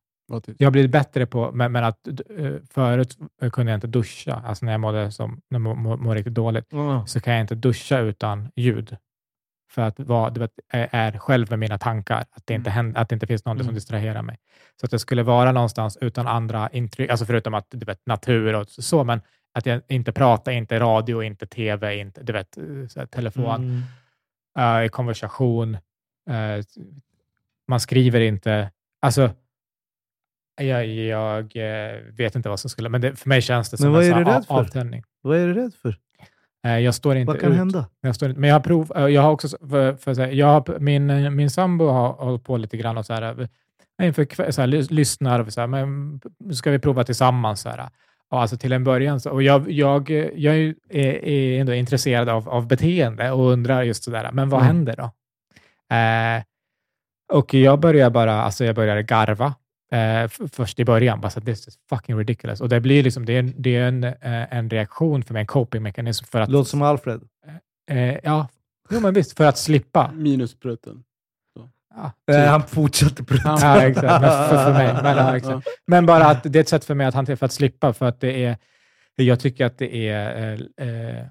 jag 0.57 0.67
har 0.67 0.71
blivit 0.71 0.91
bättre 0.91 1.25
på, 1.25 1.51
men, 1.51 1.71
men 1.71 1.83
att 1.83 2.07
eh, 2.07 2.53
förut 2.69 3.17
kunde 3.51 3.71
jag 3.71 3.77
inte 3.77 3.87
duscha. 3.87 4.41
Alltså 4.45 4.65
när 4.65 4.71
jag 4.71 4.81
mådde 4.81 5.11
som, 5.11 5.41
när 5.49 5.59
jag 5.59 5.77
mår 5.77 6.15
riktigt 6.15 6.33
dåligt, 6.33 6.73
mm. 6.73 7.07
så 7.07 7.19
kan 7.19 7.33
jag 7.33 7.41
inte 7.41 7.55
duscha 7.55 7.99
utan 7.99 8.51
ljud. 8.55 8.97
för 9.71 9.81
att 9.81 9.99
vara, 9.99 10.29
vet, 10.29 10.51
är 10.71 11.17
själv 11.17 11.49
med 11.49 11.59
mina 11.59 11.77
tankar, 11.77 12.25
att 12.31 12.43
det 12.45 12.53
inte, 12.53 12.69
mm. 12.69 12.75
händer, 12.75 13.01
att 13.01 13.09
det 13.09 13.13
inte 13.13 13.27
finns 13.27 13.45
något 13.45 13.55
mm. 13.55 13.65
som 13.65 13.75
distraherar 13.75 14.21
mig. 14.21 14.37
Så 14.79 14.85
att 14.85 14.91
jag 14.91 15.01
skulle 15.01 15.23
vara 15.23 15.51
någonstans 15.51 15.97
utan 16.01 16.27
andra 16.27 16.69
intryck, 16.69 17.09
alltså 17.09 17.25
förutom 17.25 17.53
att 17.53 17.67
du 17.69 17.85
vet, 17.85 18.05
natur 18.05 18.55
och 18.55 18.69
så, 18.69 19.03
men 19.03 19.21
att 19.53 19.65
jag 19.65 19.81
inte 19.87 20.11
pratar, 20.11 20.51
inte 20.51 20.79
radio, 20.79 21.23
inte 21.23 21.47
tv, 21.47 21.97
inte 21.97 22.23
du 22.23 22.33
vet, 22.33 22.57
telefon, 23.11 23.55
mm. 23.55 23.81
Uh, 24.59 24.87
konversation. 24.87 25.75
Uh, 26.29 26.63
man 27.67 27.79
skriver 27.79 28.19
inte. 28.19 28.71
Alltså, 29.01 29.31
jag, 30.61 30.85
jag 30.87 31.55
eh, 31.55 31.99
vet 32.17 32.35
inte 32.35 32.49
vad 32.49 32.59
som 32.59 32.69
skulle... 32.69 32.89
Men 32.89 33.01
det, 33.01 33.15
för 33.15 33.29
mig 33.29 33.41
känns 33.41 33.69
det 33.69 33.77
som 33.77 33.95
en 33.95 34.11
sån 34.11 34.27
av, 34.27 34.43
avtändning. 34.47 35.03
Vad 35.21 35.37
är 35.37 35.47
du 35.47 35.53
rädd 35.53 35.73
för? 35.73 35.97
Jag 36.61 36.95
står 36.95 37.15
inte 37.15 37.31
Vad 37.31 37.41
kan 37.41 37.51
ut. 37.51 37.57
hända? 37.57 37.85
Jag 38.01 38.15
står 38.15 38.29
inte, 38.29 38.39
men 38.41 38.47
jag 38.47 38.55
har 38.55 38.59
prov, 38.59 38.91
jag 39.09 39.21
har 39.21 39.31
också, 39.31 39.47
för, 39.47 39.95
för, 39.95 40.27
jag 40.27 40.47
har, 40.47 40.79
min, 40.79 41.35
min 41.35 41.49
sambo 41.49 41.87
har 41.87 42.13
hållit 42.13 42.43
på 42.43 42.57
lite 42.57 42.77
grann 42.77 42.97
och 42.97 43.05
så 43.05 43.13
här, 43.13 43.49
inför 44.01 44.51
så 44.51 44.61
här, 44.61 44.67
lyssnar 44.93 45.39
och 45.39 45.53
så 45.53 45.61
här, 45.61 45.67
men 45.67 46.21
ska 46.53 46.71
vi 46.71 46.79
prova 46.79 47.03
tillsammans? 47.03 47.61
Så 47.61 47.69
här. 47.69 47.89
Alltså 48.29 48.57
till 48.57 48.71
en 48.71 48.83
början, 48.83 49.19
så, 49.19 49.31
och 49.31 49.43
jag, 49.43 49.71
jag, 49.71 50.09
jag 50.35 50.55
är, 50.55 50.75
är 51.25 51.59
ändå 51.59 51.73
intresserad 51.73 52.29
av, 52.29 52.49
av 52.49 52.67
beteende 52.67 53.31
och 53.31 53.51
undrar 53.51 53.83
just 53.83 54.03
sådär, 54.03 54.29
men 54.33 54.49
vad 54.49 54.61
mm. 54.61 54.67
händer 54.67 54.95
då? 54.95 55.03
Eh, 55.95 56.43
och 57.33 57.53
jag 57.53 57.79
börjar 57.79 58.09
bara, 58.09 58.41
alltså 58.41 58.65
jag 58.65 58.75
börjar 58.75 59.01
garva 59.01 59.55
eh, 59.91 60.27
först 60.51 60.79
i 60.79 60.85
början. 60.85 61.21
Bara 61.21 61.29
så 61.29 61.41
this 61.41 61.67
is 61.67 61.79
fucking 61.89 62.17
ridiculous. 62.17 62.61
Och 62.61 62.69
det 62.69 62.79
blir 62.79 63.03
liksom, 63.03 63.25
det 63.25 63.33
är, 63.33 63.53
det 63.57 63.75
är 63.75 63.87
en, 63.87 64.03
eh, 64.03 64.57
en 64.57 64.69
reaktion 64.69 65.23
för 65.23 65.33
mig, 65.33 65.39
en 65.39 65.47
copingmekanism. 65.47 66.25
För 66.25 66.41
att, 66.41 66.49
Låter 66.49 66.69
som 66.69 66.81
Alfred. 66.81 67.21
Eh, 67.89 67.97
eh, 67.97 68.19
ja, 68.23 68.47
jo, 68.89 68.99
men 68.99 69.13
visst, 69.13 69.37
för 69.37 69.45
att 69.45 69.57
slippa. 69.57 70.11
Minusprutten. 70.11 71.03
Ja, 71.97 72.11
typ. 72.33 72.47
han 72.47 72.63
fortsätter 72.63 73.23
prutta. 73.23 73.57
Ja, 73.61 73.81
exakt. 73.81 74.21
Men, 74.21 74.49
för, 74.49 74.63
för 74.63 74.73
mig. 74.73 74.93
Men, 75.03 75.17
ja, 75.17 75.37
exakt. 75.37 75.67
men 75.87 76.05
bara 76.05 76.25
att 76.25 76.43
det 76.43 76.59
är 76.59 76.61
ett 76.61 76.69
sätt 76.69 76.85
för 76.85 76.95
mig 76.95 77.07
att 77.07 77.13
hantera, 77.13 77.37
för 77.37 77.45
att 77.45 77.53
slippa, 77.53 77.93
för 77.93 78.05
att 78.05 78.19
det 78.19 78.45
är, 78.45 78.57
jag 79.15 79.39
tycker 79.39 79.65
att 79.65 79.77
det 79.77 80.09
är 80.09 80.53
eh, 80.77 80.87
eh 80.87 81.25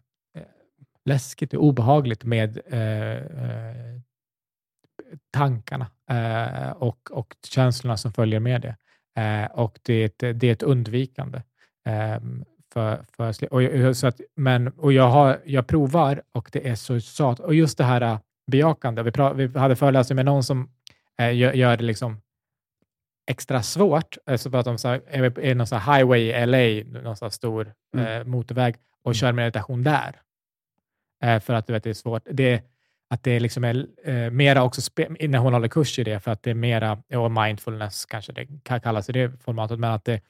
läskigt 1.04 1.54
och 1.54 1.64
obehagligt 1.64 2.24
med 2.24 2.58
eh, 2.66 3.22
tankarna 5.32 5.86
eh, 6.10 6.70
och, 6.70 7.10
och 7.10 7.36
känslorna 7.48 7.96
som 7.96 8.12
följer 8.12 8.40
med 8.40 8.60
det. 8.60 8.76
Eh, 9.22 9.50
och 9.50 9.78
det 9.82 9.94
är 9.94 10.06
ett, 10.06 10.40
det 10.40 10.48
är 10.48 10.52
ett 10.52 10.62
undvikande. 10.62 11.42
Eh, 11.86 12.20
för, 12.72 13.04
för, 13.16 13.52
och, 13.88 13.96
så 13.96 14.06
att, 14.06 14.20
men, 14.36 14.68
och 14.68 14.92
jag, 14.92 15.08
har, 15.08 15.40
jag 15.44 15.66
provar 15.66 16.22
och 16.32 16.48
det 16.52 16.68
är 16.68 16.74
så 16.74 17.00
sat. 17.00 17.40
Och 17.40 17.54
just 17.54 17.78
det 17.78 17.84
här 17.84 18.18
bejakande. 18.46 19.02
Vi, 19.02 19.12
pra, 19.12 19.32
vi 19.32 19.58
hade 19.58 19.76
föreläsning 19.76 20.16
med 20.16 20.24
någon 20.24 20.42
som 20.42 20.70
uh, 21.22 21.34
gör, 21.34 21.52
gör, 21.52 21.76
det 21.76 21.84
liksom 21.84 22.20
extra 23.30 23.62
svårt. 23.62 24.16
Eh, 24.26 24.36
så 24.36 24.56
att 24.56 24.64
de 24.64 24.78
så 24.78 24.88
här, 24.88 25.02
är, 25.08 25.54
någon 25.54 25.66
så 25.66 25.76
highway 25.76 26.20
i 26.20 26.46
LA, 26.46 27.00
någon 27.00 27.16
så 27.16 27.30
stor 27.30 27.72
mm. 27.96 28.20
uh, 28.20 28.26
motorväg, 28.26 28.76
och 29.02 29.10
mm. 29.10 29.14
kör 29.14 29.32
meditation 29.32 29.82
där. 29.82 30.20
för 31.40 31.54
att 31.54 31.66
du 31.66 31.72
vet, 31.72 31.84
det 31.84 31.90
är 31.90 31.94
svårt. 31.94 32.22
Det, 32.30 32.62
att 33.08 33.22
det 33.22 33.40
liksom 33.40 33.64
är 33.64 33.86
eh, 34.04 34.30
mera 34.30 34.62
också, 34.62 34.90
när 35.20 35.38
hon 35.38 35.52
håller 35.52 35.68
kurs 35.68 35.98
i 35.98 36.04
det, 36.04 36.20
för 36.20 36.30
att 36.30 36.42
det 36.42 36.50
är 36.50 36.54
mera, 36.54 37.02
och 37.14 37.32
mindfulness 37.32 38.06
kanske 38.06 38.32
det 38.32 38.46
kan 38.62 38.80
kallas 38.80 39.08
i 39.08 39.12
det 39.12 39.42
formatet, 39.44 39.78
men 39.78 39.90
att 39.90 40.04
det, 40.04 40.20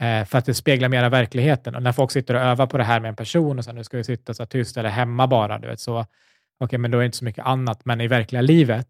eh, 0.00 0.24
för 0.24 0.38
att 0.38 0.46
det 0.46 0.54
speglar 0.54 0.88
mera 0.88 1.08
verkligheten. 1.08 1.74
Och 1.74 1.82
när 1.82 1.92
folk 1.92 2.10
sitter 2.10 2.34
och 2.34 2.40
övar 2.40 2.66
på 2.66 2.78
det 2.78 2.84
här 2.84 3.00
med 3.00 3.08
en 3.08 3.16
person 3.16 3.58
och 3.58 3.64
så 3.64 3.72
nu 3.72 3.84
ska 3.84 3.96
vi 3.96 4.04
sitta 4.04 4.34
så 4.34 4.46
tyst 4.46 4.76
eller 4.76 4.88
hemma 4.88 5.26
bara, 5.26 5.58
du 5.58 5.68
vet, 5.68 5.80
så 5.80 6.06
okay, 6.64 6.78
men 6.78 6.90
då 6.90 6.98
är 6.98 7.02
det 7.02 7.06
inte 7.06 7.18
så 7.18 7.24
mycket 7.24 7.46
annat. 7.46 7.84
Men 7.84 8.00
i 8.00 8.08
verkliga 8.08 8.42
livet, 8.42 8.88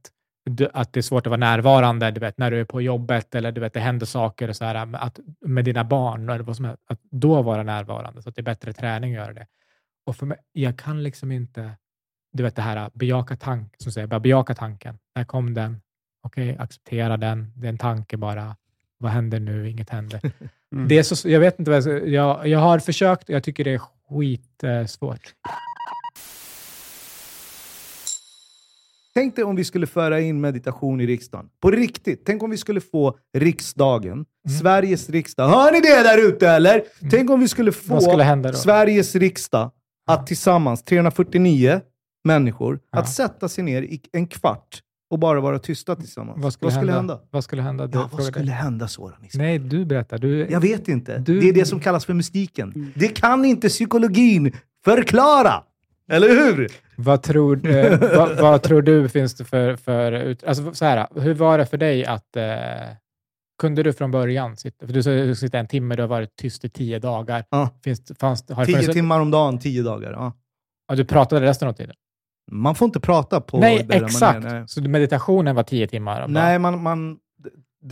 att 0.73 0.93
det 0.93 1.01
är 1.01 1.03
svårt 1.03 1.27
att 1.27 1.31
vara 1.31 1.41
närvarande, 1.41 2.11
du 2.11 2.21
vet, 2.21 2.39
när 2.39 2.51
du 2.51 2.61
är 2.61 2.65
på 2.65 2.83
jobbet 2.83 3.35
eller 3.35 3.53
du 3.53 3.61
vet, 3.61 3.73
det 3.73 3.81
händer 3.81 4.07
saker 4.07 4.49
och 4.49 4.57
så 4.57 4.65
här, 4.65 4.95
att, 4.97 5.21
med 5.41 5.65
dina 5.65 5.85
barn, 5.85 6.29
eller 6.29 6.45
vad 6.45 6.57
som 6.57 6.65
helst, 6.65 6.83
att 6.87 7.01
då 7.03 7.43
vara 7.43 7.63
närvarande, 7.63 8.23
så 8.23 8.29
att 8.29 8.35
det 8.35 8.41
är 8.41 8.43
bättre 8.43 8.73
träning 8.73 9.17
att 9.17 9.23
göra 9.23 9.33
det. 9.33 9.47
Och 10.07 10.17
för 10.17 10.27
mig, 10.27 10.39
jag 10.53 10.79
kan 10.79 11.03
liksom 11.03 11.33
inte 11.33 11.73
du 12.33 12.43
vet 12.43 12.57
det 12.57 12.63
här 12.63 12.91
bejaka, 12.95 13.37
tank, 13.37 13.75
som 13.79 13.93
säger, 13.93 14.19
bejaka 14.19 14.55
tanken. 14.55 14.99
När 15.15 15.25
kom 15.25 15.55
den? 15.55 15.81
Okej, 16.23 16.53
okay, 16.53 16.65
acceptera 16.65 17.17
den. 17.17 17.53
Det 17.57 17.67
är 17.67 17.69
en 17.69 17.79
tanke 17.79 18.17
bara. 18.17 18.57
Vad 18.99 19.13
händer 19.13 19.41
nu? 19.41 19.71
Inget 19.71 19.91
händer. 19.91 20.21
Mm. 20.73 20.89
Det 20.89 20.99
är 20.99 21.03
så, 21.03 21.29
jag 21.29 21.41
vet 21.41 21.59
inte 21.59 21.71
jag, 21.71 22.09
jag, 22.09 22.49
jag 22.49 22.59
har 22.59 22.79
försökt 22.79 23.29
och 23.29 23.35
jag 23.35 23.43
tycker 23.43 23.65
det 23.65 23.75
är 23.75 23.81
skitsvårt. 24.09 25.35
Tänk 29.15 29.37
dig 29.37 29.45
om 29.45 29.57
vi 29.57 29.65
skulle 29.65 29.87
föra 29.87 30.21
in 30.21 30.41
meditation 30.41 31.01
i 31.01 31.07
riksdagen. 31.07 31.47
På 31.61 31.71
riktigt. 31.71 32.23
Tänk 32.27 32.43
om 32.43 32.51
vi 32.51 32.57
skulle 32.57 32.81
få 32.81 33.19
riksdagen, 33.39 34.13
mm. 34.13 34.27
Sveriges 34.61 35.11
riksdag. 35.11 35.49
Hör 35.49 35.73
ni 35.73 35.81
det 35.81 36.03
där 36.03 36.29
ute 36.29 36.49
eller? 36.49 36.75
Mm. 36.75 37.11
Tänk 37.11 37.31
om 37.31 37.41
vi 37.41 37.49
skulle 37.49 37.73
få 37.73 38.01
skulle 38.01 38.53
Sveriges 38.53 39.15
riksdag 39.15 39.71
att 40.07 40.27
tillsammans, 40.27 40.83
349 40.83 41.81
människor 42.25 42.81
ja. 42.93 42.99
att 42.99 43.09
sätta 43.09 43.49
sig 43.49 43.65
ner 43.65 43.83
i 43.83 44.01
en 44.13 44.27
kvart 44.27 44.83
och 45.11 45.19
bara 45.19 45.41
vara 45.41 45.59
tysta 45.59 45.97
tillsammans. 45.97 46.43
Vad 46.43 46.53
skulle, 46.53 46.67
vad 46.67 46.73
skulle 46.73 46.93
hända? 46.93 47.15
hända? 47.15 47.29
Vad 47.31 47.45
skulle 47.45 47.63
hända? 47.63 47.91
Ja, 47.93 48.11
vad 48.13 48.25
skulle 48.25 48.53
hända 48.53 48.89
Soran? 48.89 49.19
Nej, 49.35 49.59
du 49.59 49.85
berättar. 49.85 50.19
Du... 50.19 50.47
Jag 50.51 50.61
vet 50.61 50.89
inte. 50.89 51.19
Du... 51.19 51.41
Det 51.41 51.49
är 51.49 51.53
det 51.53 51.65
som 51.65 51.81
kallas 51.81 52.05
för 52.05 52.15
mystiken. 52.15 52.73
Mm. 52.75 52.93
Det 52.95 53.09
kan 53.09 53.45
inte 53.45 53.69
psykologin 53.69 54.53
förklara! 54.85 55.63
Eller 56.11 56.29
hur? 56.29 56.69
Vad 57.01 57.23
tror, 57.23 57.67
eh, 57.67 57.99
vad, 58.17 58.41
vad, 58.41 58.63
tror 58.63 58.83
du 58.83 59.09
finns 59.09 59.35
det 59.35 59.45
för... 59.45 59.77
för 59.77 60.37
alltså, 60.47 60.75
så 60.75 60.85
här, 60.85 61.07
hur 61.21 61.35
var 61.35 61.59
det 61.59 61.67
för 61.67 61.77
dig 61.77 62.05
att... 62.05 62.37
Eh, 62.37 62.45
kunde 63.59 63.83
du 63.83 63.93
från 63.93 64.11
början 64.11 64.57
sitta... 64.57 64.87
För 64.87 64.93
du 64.95 65.35
sitter 65.35 65.59
en 65.59 65.67
timme, 65.67 65.97
du 65.97 66.03
har 66.03 66.09
varit 66.09 66.37
tyst 66.37 66.65
i 66.65 66.69
tio 66.69 66.99
dagar. 66.99 67.45
Ja. 67.51 67.71
Finns, 67.85 68.13
fanns, 68.19 68.47
tio 68.67 68.93
timmar 68.93 69.21
om 69.21 69.31
dagen, 69.31 69.59
tio 69.59 69.83
dagar. 69.83 70.13
Ja. 70.13 70.33
ja. 70.89 70.95
Du 70.95 71.05
pratade 71.05 71.47
resten 71.47 71.69
av 71.69 71.73
tiden? 71.73 71.95
Man 72.51 72.75
får 72.75 72.87
inte 72.87 73.01
prata 73.01 73.41
på... 73.41 73.59
Nej, 73.59 73.87
exakt. 73.91 74.43
Man 74.43 74.53
är, 74.53 74.59
nej. 74.59 74.69
Så 74.69 74.83
meditationen 74.83 75.57
var 75.57 75.63
tio 75.63 75.87
timmar? 75.87 76.29
Nej, 76.29 76.59
man, 76.59 76.83
man, 76.83 77.19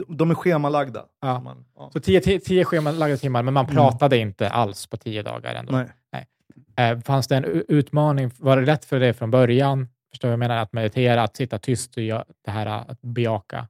de 0.09 0.31
är 0.31 0.35
schemalagda. 0.35 1.05
Ja. 1.21 1.41
Man, 1.41 1.65
ja. 1.77 1.91
Så 1.93 2.01
tio, 2.01 2.21
tio, 2.21 2.41
tio 2.41 2.65
schemalagda 2.65 3.17
timmar, 3.17 3.43
men 3.43 3.55
man 3.55 3.65
mm. 3.65 3.77
pratade 3.77 4.17
mm. 4.17 4.29
inte 4.29 4.49
alls 4.49 4.87
på 4.87 4.97
tio 4.97 5.23
dagar 5.23 5.55
ändå? 5.55 5.73
Nej. 5.73 5.87
Eh, 6.77 7.01
fanns 7.01 7.29
det 7.29 7.37
en 7.37 7.45
utmaning? 7.69 8.31
Var 8.39 8.57
det 8.57 8.73
rätt 8.73 8.85
för 8.85 9.01
dig 9.01 9.13
från 9.13 9.31
början? 9.31 9.89
Förstår 10.11 10.29
du 10.29 10.31
vad 10.31 10.33
jag 10.33 10.49
menar? 10.49 10.63
Att 10.63 10.73
meditera, 10.73 11.23
att 11.23 11.37
sitta 11.37 11.59
tyst 11.59 11.97
och 11.97 12.03
det 12.45 12.51
här 12.51 12.67
att 12.67 13.03
bejaka? 13.03 13.69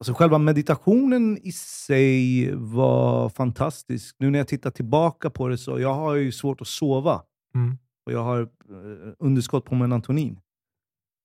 Alltså 0.00 0.14
själva 0.14 0.38
meditationen 0.38 1.38
i 1.38 1.52
sig 1.52 2.50
var 2.54 3.28
fantastisk. 3.28 4.16
Nu 4.18 4.30
när 4.30 4.38
jag 4.38 4.48
tittar 4.48 4.70
tillbaka 4.70 5.30
på 5.30 5.48
det 5.48 5.58
så 5.58 5.80
jag 5.80 5.94
har 5.94 6.14
ju 6.14 6.32
svårt 6.32 6.60
att 6.60 6.66
sova. 6.66 7.22
Mm 7.54 7.78
och 8.06 8.12
jag 8.12 8.22
har 8.22 8.40
eh, 8.40 9.12
underskott 9.18 9.64
på 9.64 9.74
melatonin. 9.74 10.40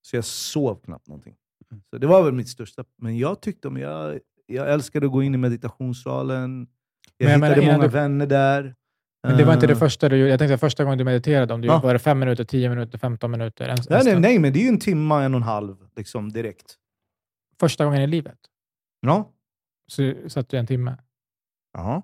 Så 0.02 0.16
jag 0.16 0.26
sov 0.26 0.82
knappt 0.86 1.08
någonting. 1.08 1.36
Mm. 1.72 1.84
Så 1.90 1.98
det 1.98 2.08
var 2.08 2.24
väl 2.24 2.34
mitt 2.34 2.50
största. 2.50 2.84
Men 2.98 3.18
jag 3.18 3.42
tyckte 3.42 3.68
om, 3.68 3.78
jag, 3.78 4.20
jag 4.46 4.74
älskade 4.74 5.06
att 5.06 5.12
gå 5.12 5.24
in 5.24 5.36
i 5.36 5.38
meditationssalen. 5.38 6.68
Jag, 7.18 7.30
jag 7.30 7.36
hittade 7.36 7.62
menar, 7.62 7.74
många 7.74 7.88
du... 7.88 7.94
vänner 7.94 8.28
där. 8.28 8.76
Men 9.28 9.38
det 9.38 9.44
var 9.44 9.54
inte 9.54 9.68
det 9.68 9.74
eh. 9.74 9.80
första 9.80 10.10
du 10.10 10.18
gjorde? 10.18 10.30
Jag 10.30 10.40
tänkte 10.40 10.58
första 10.58 10.84
gången 10.84 10.98
du 10.98 11.04
mediterade, 11.04 11.54
om 11.54 11.62
du 11.62 11.68
ja. 11.68 11.80
var 11.80 11.94
det 11.94 12.00
fem 12.00 12.20
minuter, 12.20 12.44
tio 12.44 12.70
minuter, 12.70 12.98
femton 12.98 13.32
minuter? 13.32 13.70
En, 13.70 13.78
nej, 13.90 14.02
nej, 14.04 14.20
nej, 14.20 14.40
men 14.40 14.54
det 14.54 14.60
är 14.60 14.64
ju 14.64 14.68
en 14.68 14.80
timme, 14.80 15.16
en 15.16 15.34
och 15.34 15.38
en 15.38 15.44
halv 15.44 15.76
liksom, 15.96 16.32
direkt. 16.32 16.76
Första 17.60 17.86
gången 17.86 18.02
i 18.02 18.08
livet? 18.08 18.40
Ja. 19.02 19.32
Så 19.88 20.14
satt 20.28 20.50
du 20.50 20.58
en 20.58 20.68
timme? 20.68 20.98
Ja. 21.74 22.04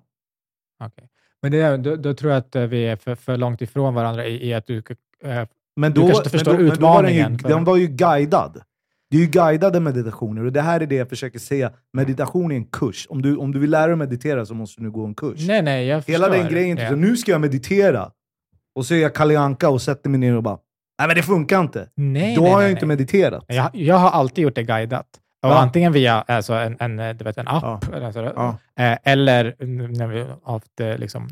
Okay. 0.84 1.08
Men 1.42 1.52
det, 1.52 1.76
då, 1.76 1.96
då, 1.96 2.14
tror 2.14 2.32
jag 2.32 2.38
att 2.38 2.56
eh, 2.56 2.62
vi 2.62 2.86
är 2.86 2.96
för, 2.96 3.14
för 3.14 3.36
långt 3.36 3.62
ifrån 3.62 3.94
varandra 3.94 4.26
i, 4.26 4.48
i 4.48 4.54
att 4.54 4.66
du, 4.66 4.82
eh, 5.22 5.46
men 5.76 5.94
då, 5.94 6.06
du 6.06 6.12
kanske 6.12 6.30
förstår 6.30 6.52
men 6.52 6.66
då, 6.66 6.72
utmaningen. 6.72 7.32
Men 7.32 7.36
den, 7.36 7.42
var 7.42 7.50
ju, 7.50 7.54
den 7.54 7.64
var 7.64 7.76
ju 7.76 7.86
guidad. 7.86 8.62
Det 9.10 9.16
är 9.16 9.20
ju 9.20 9.26
guidade 9.26 9.80
meditationer 9.80 10.44
och 10.44 10.52
det 10.52 10.60
här 10.60 10.80
är 10.80 10.86
det 10.86 10.94
jag 10.94 11.08
försöker 11.08 11.38
säga. 11.38 11.72
Meditation 11.92 12.52
är 12.52 12.56
en 12.56 12.64
kurs. 12.64 13.06
Om 13.10 13.22
du, 13.22 13.36
om 13.36 13.52
du 13.52 13.58
vill 13.58 13.70
lära 13.70 13.86
dig 13.86 13.92
att 13.92 13.98
meditera 13.98 14.46
så 14.46 14.54
måste 14.54 14.82
du 14.82 14.90
gå 14.90 15.04
en 15.04 15.14
kurs. 15.14 15.46
Nej, 15.46 15.62
nej, 15.62 15.86
jag 15.86 16.02
Hela 16.06 16.28
den 16.28 16.48
grejen, 16.48 16.78
ja. 16.78 16.88
så 16.88 16.96
nu 16.96 17.16
ska 17.16 17.32
jag 17.32 17.40
meditera. 17.40 18.10
Och 18.74 18.86
så 18.86 18.94
är 18.94 18.98
jag 18.98 19.14
Kalle 19.14 19.38
Anka 19.38 19.68
och 19.68 19.82
sätter 19.82 20.10
mig 20.10 20.20
ner 20.20 20.36
och 20.36 20.42
bara, 20.42 20.58
nej 20.98 21.08
men 21.08 21.16
det 21.16 21.22
funkar 21.22 21.60
inte. 21.60 21.88
Nej, 21.94 22.36
Då 22.36 22.42
nej, 22.42 22.50
har 22.50 22.60
jag 22.60 22.66
nej, 22.66 22.72
inte 22.72 22.86
mediterat. 22.86 23.44
Jag, 23.48 23.70
jag 23.72 23.96
har 23.96 24.10
alltid 24.10 24.44
gjort 24.44 24.54
det 24.54 24.62
guidat. 24.62 25.06
Ja. 25.48 25.58
Antingen 25.58 25.92
via 25.92 26.24
alltså 26.28 26.52
en, 26.52 26.76
en, 26.80 27.16
du 27.16 27.24
vet, 27.24 27.38
en 27.38 27.48
app, 27.48 27.62
ja. 27.92 28.06
Alltså, 28.06 28.32
ja. 28.36 28.58
Eh, 28.78 28.98
eller 29.02 29.54
när 29.96 30.06
vi 30.06 30.26
haft, 30.44 30.80
eh, 30.80 30.98
liksom, 30.98 31.28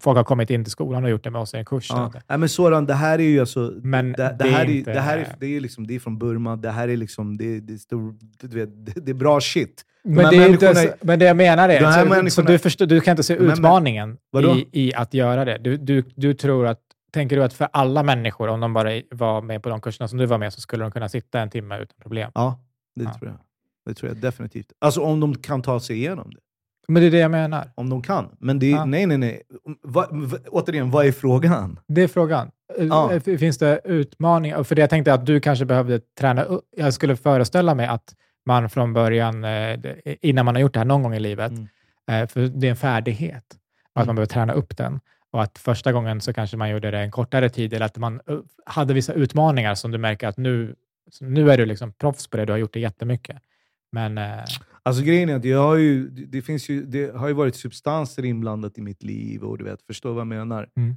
folk 0.00 0.16
har 0.16 0.24
kommit 0.24 0.50
in 0.50 0.64
till 0.64 0.70
skolan 0.70 1.04
och 1.04 1.10
gjort 1.10 1.24
det 1.24 1.30
med 1.30 1.40
oss 1.40 1.54
i 1.54 1.56
en 1.56 1.64
kurs. 1.64 1.90
Nej, 2.28 2.38
men 2.38 2.48
Soran, 2.48 2.86
det 2.86 2.94
här 2.94 3.18
är 3.18 3.22
ju 3.22 3.40
alltså... 3.40 3.72
Men 3.82 4.12
det, 4.12 4.22
det, 4.22 4.36
det 4.38 4.50
här 4.50 4.64
är, 4.64 4.70
inte... 4.70 4.92
det 4.92 5.00
här 5.00 5.18
är, 5.18 5.26
det 5.40 5.56
är, 5.56 5.60
liksom, 5.60 5.86
det 5.86 5.94
är 5.94 6.00
från 6.00 6.18
Burma, 6.18 6.56
det 6.56 6.70
här 6.70 6.88
är 6.88 6.96
liksom, 6.96 7.36
det, 7.36 7.60
det, 7.60 8.66
det, 9.00 9.10
är 9.10 9.14
bra 9.14 9.40
shit. 9.40 9.84
Men 10.04 10.30
det, 10.30 10.36
är 10.36 10.48
inte, 10.48 10.94
men 11.00 11.18
det 11.18 11.24
jag 11.24 11.36
menar 11.36 11.68
är, 11.68 12.24
så, 12.24 12.30
så 12.30 12.42
du, 12.42 12.58
förstår, 12.58 12.86
du 12.86 13.00
kan 13.00 13.12
inte 13.12 13.22
se 13.22 13.34
utmaningen 13.34 14.16
i, 14.72 14.86
i, 14.86 14.94
att 14.94 15.14
göra 15.14 15.44
det. 15.44 15.58
Du, 15.58 15.76
du, 15.76 16.04
du 16.14 16.34
tror 16.34 16.66
att 16.66 16.78
tänker 17.12 17.36
du 17.36 17.44
att 17.44 17.52
för 17.52 17.68
alla 17.72 18.02
människor, 18.02 18.48
om 18.48 18.60
de 18.60 18.74
bara 18.74 18.90
var 19.10 19.42
med 19.42 19.62
på 19.62 19.68
de 19.68 19.80
kurserna 19.80 20.08
som 20.08 20.18
du 20.18 20.26
var 20.26 20.38
med, 20.38 20.52
så 20.52 20.60
skulle 20.60 20.84
de 20.84 20.90
kunna 20.90 21.08
sitta 21.08 21.40
en 21.40 21.50
timme 21.50 21.78
utan 21.78 21.96
problem? 22.02 22.30
Ja, 22.34 22.60
det 22.98 23.04
ja. 23.04 23.18
tror 23.18 23.30
jag. 23.30 23.38
Det 23.86 23.94
tror 23.94 24.10
jag 24.10 24.20
definitivt. 24.20 24.72
Alltså 24.78 25.00
om 25.00 25.20
de 25.20 25.34
kan 25.34 25.62
ta 25.62 25.80
sig 25.80 25.96
igenom 25.96 26.30
det. 26.30 26.40
Men 26.88 27.02
det 27.02 27.08
är 27.08 27.10
det 27.10 27.18
jag 27.18 27.30
menar. 27.30 27.70
Om 27.74 27.90
de 27.90 28.02
kan. 28.02 28.36
Men 28.38 28.58
det, 28.58 28.70
ja. 28.70 28.84
nej, 28.84 29.06
nej, 29.06 29.18
nej. 29.18 29.42
Va, 29.82 30.06
va, 30.10 30.38
återigen, 30.48 30.90
vad 30.90 31.06
är 31.06 31.12
frågan? 31.12 31.80
Det 31.88 32.02
är 32.02 32.08
frågan. 32.08 32.50
Ja. 32.78 33.12
Eh, 33.12 33.20
finns 33.20 33.58
det 33.58 33.80
utmaningar? 33.84 34.62
För 34.62 34.74
det 34.74 34.80
jag 34.80 34.90
tänkte 34.90 35.14
att 35.14 35.26
du 35.26 35.40
kanske 35.40 35.64
behövde 35.64 36.00
träna 36.18 36.42
upp. 36.42 36.64
Jag 36.76 36.94
skulle 36.94 37.16
föreställa 37.16 37.74
mig 37.74 37.86
att 37.86 38.14
man 38.46 38.70
från 38.70 38.92
början, 38.92 39.44
eh, 39.44 39.78
innan 40.04 40.44
man 40.44 40.54
har 40.54 40.62
gjort 40.62 40.72
det 40.72 40.80
här 40.80 40.84
någon 40.84 41.02
gång 41.02 41.14
i 41.14 41.20
livet, 41.20 41.50
mm. 41.50 41.68
Eh, 42.10 42.26
för 42.26 42.40
det 42.40 42.66
är 42.66 42.70
en 42.70 42.76
färdighet, 42.76 43.44
och 43.94 44.00
att 44.00 44.06
man 44.06 44.16
mm. 44.16 44.16
behöver 44.16 44.26
träna 44.26 44.52
upp 44.52 44.76
den. 44.76 45.00
Och 45.30 45.42
att 45.42 45.58
första 45.58 45.92
gången 45.92 46.20
så 46.20 46.32
kanske 46.32 46.56
man 46.56 46.70
gjorde 46.70 46.90
det 46.90 46.98
en 46.98 47.10
kortare 47.10 47.48
tid, 47.48 47.72
eller 47.72 47.86
att 47.86 47.96
man 47.96 48.20
hade 48.66 48.94
vissa 48.94 49.12
utmaningar 49.12 49.74
som 49.74 49.90
du 49.90 49.98
märker 49.98 50.28
att 50.28 50.36
nu, 50.36 50.74
nu 51.20 51.50
är 51.50 51.58
du 51.58 51.66
liksom 51.66 51.92
proffs 51.92 52.26
på 52.26 52.36
det, 52.36 52.44
du 52.44 52.52
har 52.52 52.58
gjort 52.58 52.72
det 52.72 52.80
jättemycket. 52.80 53.42
Men, 53.92 54.18
eh... 54.18 54.44
Alltså 54.82 55.02
grejen 55.02 55.28
är 55.28 55.36
att 55.36 55.44
jag 55.44 55.62
har 55.62 55.76
ju, 55.76 56.08
det, 56.08 56.42
finns 56.42 56.68
ju, 56.68 56.86
det 56.86 57.16
har 57.16 57.28
ju 57.28 57.34
varit 57.34 57.54
substanser 57.54 58.24
inblandat 58.24 58.78
i 58.78 58.82
mitt 58.82 59.02
liv 59.02 59.42
och 59.42 59.58
du 59.58 59.64
vet, 59.64 59.82
förstår 59.82 60.12
vad 60.12 60.20
jag 60.20 60.26
menar? 60.26 60.68
Mm. 60.76 60.96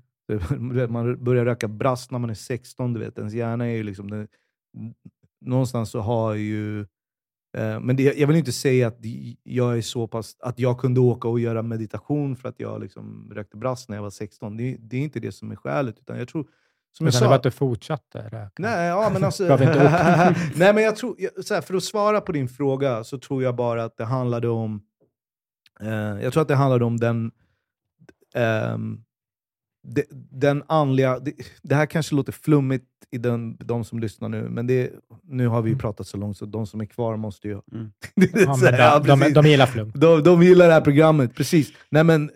Man 0.91 1.23
börjar 1.23 1.45
röka 1.45 1.67
brass 1.67 2.11
när 2.11 2.19
man 2.19 2.29
är 2.29 2.33
16, 2.33 2.93
du 2.93 2.99
vet. 2.99 3.17
ens 3.17 3.33
hjärna 3.33 3.65
är 3.65 3.75
ju 3.75 3.83
liksom... 3.83 4.09
Det, 4.09 4.27
någonstans 5.41 5.89
så 5.89 5.99
har 5.99 6.35
ju... 6.35 6.79
Eh, 7.57 7.79
men 7.79 7.95
det, 7.95 8.03
jag 8.03 8.27
vill 8.27 8.37
inte 8.37 8.51
säga 8.51 8.87
att 8.87 8.97
jag 9.43 9.77
är 9.77 9.81
så 9.81 10.07
pass... 10.07 10.37
Att 10.39 10.59
jag 10.59 10.79
kunde 10.79 10.99
åka 10.99 11.27
och 11.27 11.39
göra 11.39 11.61
meditation 11.61 12.35
för 12.35 12.49
att 12.49 12.59
jag 12.59 12.81
liksom 12.81 13.31
rökte 13.33 13.57
brass 13.57 13.89
när 13.89 13.97
jag 13.97 14.03
var 14.03 14.09
16. 14.09 14.57
Det, 14.57 14.77
det 14.79 14.97
är 14.97 15.01
inte 15.01 15.19
det 15.19 15.31
som 15.31 15.51
är 15.51 15.55
skälet. 15.55 15.99
Utan 15.99 16.17
jag 16.17 16.27
tror 16.27 16.47
som 16.91 17.05
jag 17.05 17.13
sa, 17.13 17.19
det 17.19 17.27
var 17.27 17.35
att 17.35 17.43
du 17.43 17.51
fortsatte 17.51 18.19
röka? 18.19 18.51
Nej, 18.57 18.87
ja, 18.87 19.09
men 19.13 19.23
alltså, 19.23 19.43
nej, 20.55 20.73
men 20.73 20.83
jag 20.83 20.95
tror, 20.95 21.41
så 21.41 21.53
här, 21.53 21.61
för 21.61 21.73
att 21.73 21.83
svara 21.83 22.21
på 22.21 22.31
din 22.31 22.47
fråga 22.49 23.03
så 23.03 23.17
tror 23.17 23.43
jag 23.43 23.55
bara 23.55 23.83
att 23.83 23.97
det 23.97 24.05
handlade 24.05 24.49
om... 24.49 24.81
Eh, 25.81 25.89
jag 26.23 26.33
tror 26.33 26.41
att 26.41 26.47
det 26.47 26.55
handlade 26.55 26.85
om 26.85 26.97
den... 26.97 27.31
Eh, 28.35 28.77
de, 29.83 30.03
den 30.31 30.63
andliga... 30.67 31.19
Det, 31.19 31.33
det, 31.61 31.75
här 31.75 31.85
kanske 31.85 32.15
låter 32.15 32.31
flummigt 32.31 32.85
i 33.11 33.17
den, 33.17 33.57
de 33.57 33.83
som 33.83 33.99
lyssnar 33.99 34.29
nu, 34.29 34.49
men 34.49 34.67
det, 34.67 34.91
nu 35.23 35.47
har 35.47 35.61
vi 35.61 35.69
ju 35.69 35.73
mm. 35.73 35.79
pratat 35.79 36.07
så 36.07 36.17
långt 36.17 36.37
så 36.37 36.45
de 36.45 36.67
som 36.67 36.81
är 36.81 36.85
kvar 36.85 37.17
måste 37.17 37.47
ju... 37.47 37.61
Mm. 37.71 37.91
ja, 38.33 38.53
så, 38.53 38.65
ja, 38.65 38.99
de, 38.99 39.19
de, 39.19 39.33
de, 39.33 39.45
gillar 39.45 39.65
flum. 39.65 39.91
De, 39.95 40.23
de 40.23 40.43
gillar 40.43 40.67
det 40.67 40.73
här 40.73 40.81
programmet, 40.81 41.35
precis. 41.35 41.73
Nej, 41.89 42.03
men, 42.03 42.31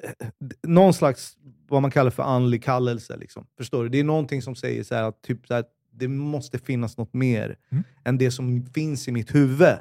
någon 0.64 0.94
slags 0.94 1.38
vad 1.68 1.82
man 1.82 1.92
kallar 1.92 2.12
för 2.12 2.24
andlig 2.24 2.64
kallelse. 2.64 3.18
Liksom. 3.18 3.48
Förstår 3.58 3.84
du? 3.84 3.90
Det 3.90 4.00
är 4.00 4.04
någonting 4.04 4.42
som 4.42 4.56
säger 4.56 4.84
så 4.84 4.96
att 4.96 5.22
typ, 5.22 5.48
så 5.48 5.54
här, 5.54 5.64
det 5.92 6.08
måste 6.08 6.60
finnas 6.60 6.98
något 6.98 7.14
mer 7.14 7.58
mm. 7.72 7.84
än 8.04 8.18
det 8.18 8.32
som 8.32 8.66
finns 8.66 9.08
i 9.08 9.12
mitt 9.12 9.36
huvud. 9.36 9.78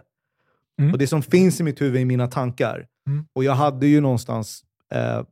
Mm. 0.78 0.92
Och 0.92 0.98
det 0.98 1.06
som 1.06 1.22
finns 1.22 1.60
i 1.60 1.62
mitt 1.62 1.80
huvud 1.80 2.00
är 2.00 2.04
mina 2.04 2.26
tankar. 2.26 2.86
Mm. 3.06 3.26
Och 3.32 3.44
jag 3.44 3.54
hade 3.54 3.86
ju 3.86 4.00
någonstans 4.00 4.64
eh, 4.94 5.22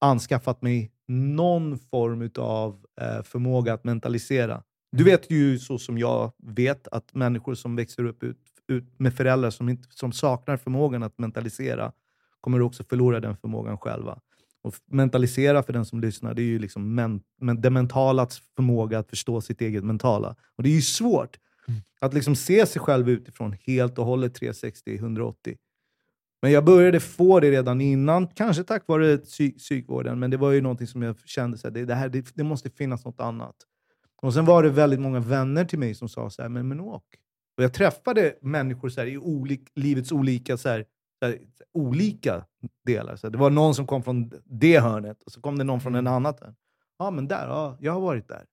anskaffat 0.00 0.62
mig 0.62 0.92
någon 1.08 1.78
form 1.78 2.30
av 2.38 2.84
eh, 3.00 3.22
förmåga 3.22 3.74
att 3.74 3.84
mentalisera. 3.84 4.62
Du 4.92 5.02
mm. 5.02 5.10
vet 5.10 5.30
ju 5.30 5.58
så 5.58 5.78
som 5.78 5.98
jag 5.98 6.32
vet 6.42 6.88
att 6.88 7.14
människor 7.14 7.54
som 7.54 7.76
växer 7.76 8.04
upp 8.04 8.22
ut, 8.22 8.38
ut 8.68 8.98
med 8.98 9.14
föräldrar 9.14 9.50
som, 9.50 9.68
inte, 9.68 9.88
som 9.90 10.12
saknar 10.12 10.56
förmågan 10.56 11.02
att 11.02 11.18
mentalisera 11.18 11.92
kommer 12.40 12.62
också 12.62 12.84
förlora 12.84 13.20
den 13.20 13.36
förmågan 13.36 13.78
själva. 13.78 14.18
Och 14.66 14.74
mentalisera 14.86 15.62
för 15.62 15.72
den 15.72 15.84
som 15.84 16.00
lyssnar, 16.00 16.34
det 16.34 16.42
är 16.42 16.46
ju 16.46 16.58
liksom 16.58 16.94
men, 16.94 17.20
men, 17.40 17.60
det 17.60 17.70
mentalas 17.70 18.42
förmåga 18.56 18.98
att 18.98 19.10
förstå 19.10 19.40
sitt 19.40 19.60
eget 19.60 19.84
mentala. 19.84 20.36
Och 20.56 20.62
det 20.62 20.68
är 20.68 20.74
ju 20.74 20.82
svårt 20.82 21.38
mm. 21.68 21.80
att 22.00 22.14
liksom 22.14 22.36
se 22.36 22.66
sig 22.66 22.80
själv 22.80 23.08
utifrån 23.08 23.52
helt 23.52 23.98
och 23.98 24.04
hållet 24.04 24.34
360, 24.34 24.94
180. 24.94 25.56
Men 26.42 26.52
jag 26.52 26.64
började 26.64 27.00
få 27.00 27.40
det 27.40 27.50
redan 27.50 27.80
innan, 27.80 28.28
kanske 28.28 28.64
tack 28.64 28.88
vare 28.88 29.18
psyk 29.18 29.58
psykvården, 29.58 30.18
men 30.18 30.30
det 30.30 30.36
var 30.36 30.52
ju 30.52 30.60
någonting 30.60 30.86
som 30.86 31.02
jag 31.02 31.16
kände 31.24 31.58
att 31.64 31.74
det, 31.74 31.84
det, 31.84 31.94
här, 31.94 32.08
det, 32.08 32.26
det, 32.34 32.44
måste 32.44 32.70
finnas 32.70 33.04
något 33.04 33.20
annat. 33.20 33.56
Och 34.22 34.34
Sen 34.34 34.44
var 34.44 34.62
det 34.62 34.70
väldigt 34.70 35.00
många 35.00 35.20
vänner 35.20 35.64
till 35.64 35.78
mig 35.78 35.94
som 35.94 36.08
sa 36.08 36.30
så 36.30 36.42
här, 36.42 36.48
men, 36.48 36.68
men 36.68 36.80
åk. 36.80 37.04
Och 37.56 37.64
jag 37.64 37.74
träffade 37.74 38.34
människor 38.42 38.88
så 38.88 39.00
här, 39.00 39.08
i 39.08 39.18
olik, 39.18 39.68
livets 39.74 40.12
olika 40.12 40.56
så 40.56 40.68
här, 40.68 40.84
här, 41.22 41.38
olika 41.74 42.44
delar. 42.86 43.16
Så 43.16 43.28
det 43.28 43.38
var 43.38 43.50
någon 43.50 43.74
som 43.74 43.86
kom 43.86 44.02
från 44.02 44.32
det 44.44 44.78
hörnet 44.80 45.22
och 45.22 45.32
så 45.32 45.40
kom 45.40 45.58
det 45.58 45.64
någon 45.64 45.80
från 45.80 45.94
en 45.94 46.06
mm. 46.06 46.12
annat 46.12 46.40
hörn. 46.40 46.54
Ja, 46.98 47.10
men 47.10 47.28
där, 47.28 47.46
ja, 47.48 47.76
jag 47.80 47.92
har 47.92 48.00
varit 48.00 48.28
där. 48.28 48.44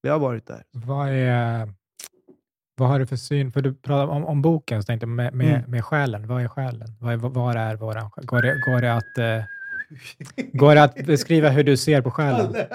Jag 0.00 0.12
har 0.12 0.18
varit 0.18 0.46
där. 0.46 0.62
Vad, 0.70 1.08
är, 1.08 1.72
vad 2.76 2.88
har 2.88 2.98
du 2.98 3.06
för 3.06 3.16
syn? 3.16 3.52
För 3.52 3.62
du 3.62 3.74
pratade 3.74 4.12
om, 4.12 4.24
om 4.24 4.42
boken, 4.42 4.82
så 4.82 4.86
tänkte 4.86 5.04
jag 5.04 5.08
med, 5.08 5.34
med, 5.34 5.56
mm. 5.56 5.70
med 5.70 5.84
själen. 5.84 6.26
Vad 6.26 6.42
är 6.42 6.48
själen? 6.48 6.88
Vad 7.00 7.12
är, 7.12 7.16
vad 7.16 7.56
är 7.56 7.76
våran 7.76 8.10
själ? 8.10 8.26
Går 8.26 8.42
det, 8.42 8.62
går 8.66 8.80
det 8.80 8.94
att... 8.94 9.18
Eh, 9.18 9.44
går 10.52 10.74
det 10.74 10.82
att 10.82 11.06
beskriva 11.06 11.48
hur 11.48 11.64
du 11.64 11.76
ser 11.76 12.02
på 12.02 12.10
själen? 12.10 12.54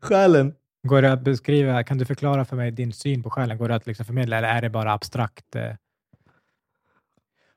Själen? 0.00 0.54
Går 0.82 1.02
det 1.02 1.12
att 1.12 1.20
beskriva, 1.20 1.82
kan 1.82 1.98
du 1.98 2.04
förklara 2.04 2.44
för 2.44 2.56
mig 2.56 2.70
din 2.70 2.92
syn 2.92 3.22
på 3.22 3.30
själen? 3.30 3.58
Går 3.58 3.68
det 3.68 3.74
att 3.74 3.86
liksom 3.86 4.06
förmedla 4.06 4.38
eller 4.38 4.48
är 4.48 4.62
det 4.62 4.70
bara 4.70 4.92
abstrakt? 4.92 5.56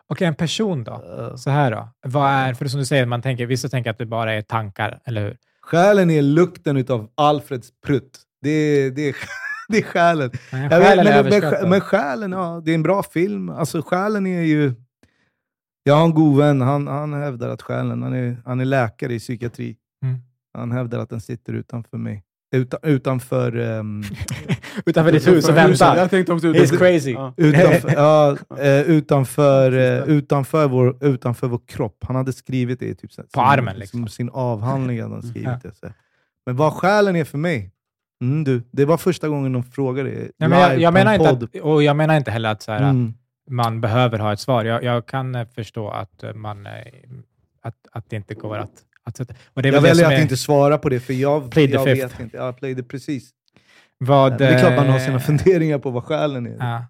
Eh? 0.10 0.14
Okej, 0.14 0.28
en 0.28 0.36
person 0.36 0.84
då? 0.84 1.34
Så 1.38 1.49
här 1.49 1.72
då. 1.72 1.89
Vad 2.08 2.30
är, 2.32 2.54
för 2.54 2.68
som 2.68 2.80
du 2.80 2.86
säger, 2.86 3.06
man 3.06 3.22
tänker, 3.22 3.45
vissa 3.45 3.70
tänker 3.70 3.89
att 3.89 3.97
det 3.97 4.06
bara 4.06 4.34
är 4.34 4.41
tankar, 4.41 4.99
eller 5.06 5.22
hur? 5.22 5.38
Själen 5.62 6.10
är 6.10 6.22
lukten 6.22 6.86
av 6.89 7.10
Alfreds 7.16 7.72
prutt. 7.86 8.22
Det 8.41 8.49
är, 8.49 8.91
det 8.91 9.10
är, 9.10 9.16
det 9.70 9.78
är 9.78 9.82
själen. 9.82 10.32
Men, 10.51 10.70
själen 10.70 11.24
vet, 11.26 11.43
men, 11.43 11.51
men, 11.51 11.70
men 11.70 11.82
själen, 11.82 12.32
ja, 12.32 12.62
det 12.66 12.72
är 12.72 12.76
en 12.76 12.84
bra 12.84 13.04
film. 13.04 13.49
Alltså 13.49 13.82
själen 13.82 14.28
är 14.28 14.41
ju... 14.41 14.74
Jag 15.84 15.95
har 15.95 16.06
en 16.06 16.14
god 16.14 16.38
vän, 16.38 16.62
han, 16.62 16.88
han 16.88 17.14
hävdar 17.14 17.49
att 17.49 17.62
själen, 17.62 18.04
han 18.04 18.14
är, 18.14 18.38
han 18.45 18.60
är 18.60 18.66
läkare 18.66 19.14
i 19.14 19.20
psykiatri. 19.20 19.78
Mm. 20.04 20.20
Han 20.54 20.72
hävdar 20.72 20.99
att 20.99 21.10
den 21.10 21.22
sitter 21.22 21.54
utanför 21.54 21.97
mig. 21.97 22.24
Utan, 22.56 22.80
utanför... 22.84 23.58
Um, 23.58 24.04
utanför 24.86 25.11
ditt 25.11 25.28
hus 25.28 25.49
och 25.49 25.57
väntar. 25.57 25.97
Jag 25.97 26.09
tänkte 26.09 26.34
också 26.34 26.47
utanför, 26.47 26.76
He's 26.76 26.80
crazy. 26.80 27.11
Ja. 27.11 27.34
Utanför, 27.38 27.93
ja, 27.93 28.38
uh, 28.51 28.67
utanför, 28.67 29.74
uh, 29.74 30.09
utanför, 30.17 30.67
vår, 30.67 31.05
utanför 31.05 31.47
vår 31.47 31.61
kropp. 31.65 31.97
Han 32.07 32.15
hade 32.15 32.34
skrivit 32.34 32.80
det 32.80 32.86
i 32.86 32.95
typ, 32.95 33.09
På 33.09 33.13
sin, 33.13 33.28
armen 33.36 33.78
liksom. 33.78 34.07
sin 34.07 34.30
avhandling. 34.30 35.01
Hade 35.01 35.13
han 35.13 35.24
skrivit 35.24 35.47
ja. 35.47 35.59
det, 35.63 35.76
så. 35.76 35.88
Men 36.45 36.55
vad 36.55 36.74
själen 36.74 37.15
är 37.15 37.24
för 37.24 37.38
mig? 37.38 37.71
Mm, 38.21 38.43
du, 38.43 38.63
det 38.71 38.86
var 38.86 38.97
första 38.97 39.28
gången 39.28 39.53
de 39.53 39.63
frågade 39.63 40.09
det. 40.09 40.32
Nej, 40.38 40.49
men 40.49 40.59
jag, 40.59 40.80
jag 40.80 40.93
menar 40.93 41.13
inte 41.13 41.30
att, 41.30 41.55
och 41.55 41.84
jag 41.84 41.95
menar 41.95 42.17
inte 42.17 42.32
heller 42.32 42.49
att 42.49 42.61
så 42.61 42.71
här, 42.71 42.80
mm. 42.80 43.13
man 43.49 43.82
behöver 43.82 44.19
ha 44.19 44.34
ett 44.34 44.39
svar. 44.39 44.65
Jag, 44.65 44.84
jag 44.84 45.05
kan 45.05 45.45
förstå 45.55 45.89
att, 45.89 46.24
man, 46.36 46.67
att, 47.61 47.76
att 47.91 48.09
det 48.09 48.15
inte 48.15 48.34
går 48.34 48.57
att 48.57 48.84
att, 49.03 49.19
och 49.53 49.61
det 49.61 49.69
är 49.69 49.74
jag 49.74 49.82
väljer 49.82 50.13
att 50.13 50.21
inte 50.21 50.38
svara 50.38 50.78
på 50.78 50.89
det, 50.89 50.99
för 50.99 51.13
jag, 51.13 51.53
jag 51.55 51.86
vet 51.86 52.19
inte. 52.19 52.38
Jag 52.38 52.57
played 52.57 52.88
precis. 52.89 53.30
Vad, 54.06 54.38
det 54.38 54.47
är 54.47 54.60
klart 54.60 54.76
man 54.76 54.89
har 54.89 54.99
sina 54.99 55.16
eh, 55.16 55.22
funderingar 55.22 55.80
på 55.80 55.89
vad 55.89 56.04
själen 56.04 56.45
är. 56.45 56.58
Ja. 56.60 56.86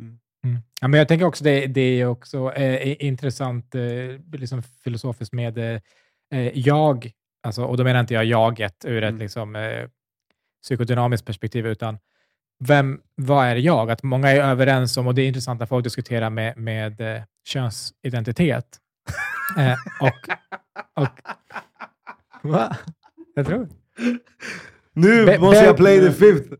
Mm. 0.00 0.18
mm. 0.44 0.62
Ja, 0.80 0.88
men 0.88 0.98
jag 0.98 1.08
tänker 1.08 1.26
också 1.26 1.44
det, 1.44 1.66
det 1.66 2.00
är 2.00 2.06
också 2.06 2.52
eh, 2.52 3.04
intressant 3.06 3.74
eh, 3.74 3.82
liksom 4.32 4.62
filosofiskt 4.62 5.32
med 5.32 5.58
eh, 5.58 5.80
eh, 6.32 6.58
jag, 6.58 7.10
alltså, 7.42 7.64
och 7.64 7.76
då 7.76 7.84
menar 7.84 8.00
inte 8.00 8.14
jag 8.14 8.24
jaget 8.24 8.84
ur 8.84 9.02
ett 9.02 9.08
mm. 9.08 9.20
liksom, 9.20 9.56
eh, 9.56 9.88
psykodynamiskt 10.62 11.26
perspektiv, 11.26 11.66
utan 11.66 11.98
vem, 12.64 13.00
vad 13.14 13.46
är 13.46 13.56
jag? 13.56 13.90
Att 13.90 14.02
många 14.02 14.30
är 14.30 14.40
överens 14.40 14.96
om, 14.96 15.06
och 15.06 15.14
det 15.14 15.22
är 15.22 15.28
intressant 15.28 15.62
att 15.62 15.68
folk 15.68 15.84
diskuterar 15.84 16.30
med, 16.30 16.56
med 16.56 17.00
eh, 17.00 17.22
könsidentitet. 17.44 18.66
Eh, 19.58 19.74
och, 20.00 20.28
och... 21.02 21.20
Va? 22.42 22.76
Jag 23.34 23.46
tror... 23.46 23.68
Nu 24.94 25.26
be, 25.26 25.38
måste 25.38 25.60
bear, 25.60 25.66
jag 25.66 25.76
play 25.76 26.00
the 26.00 26.12
fifth. 26.12 26.50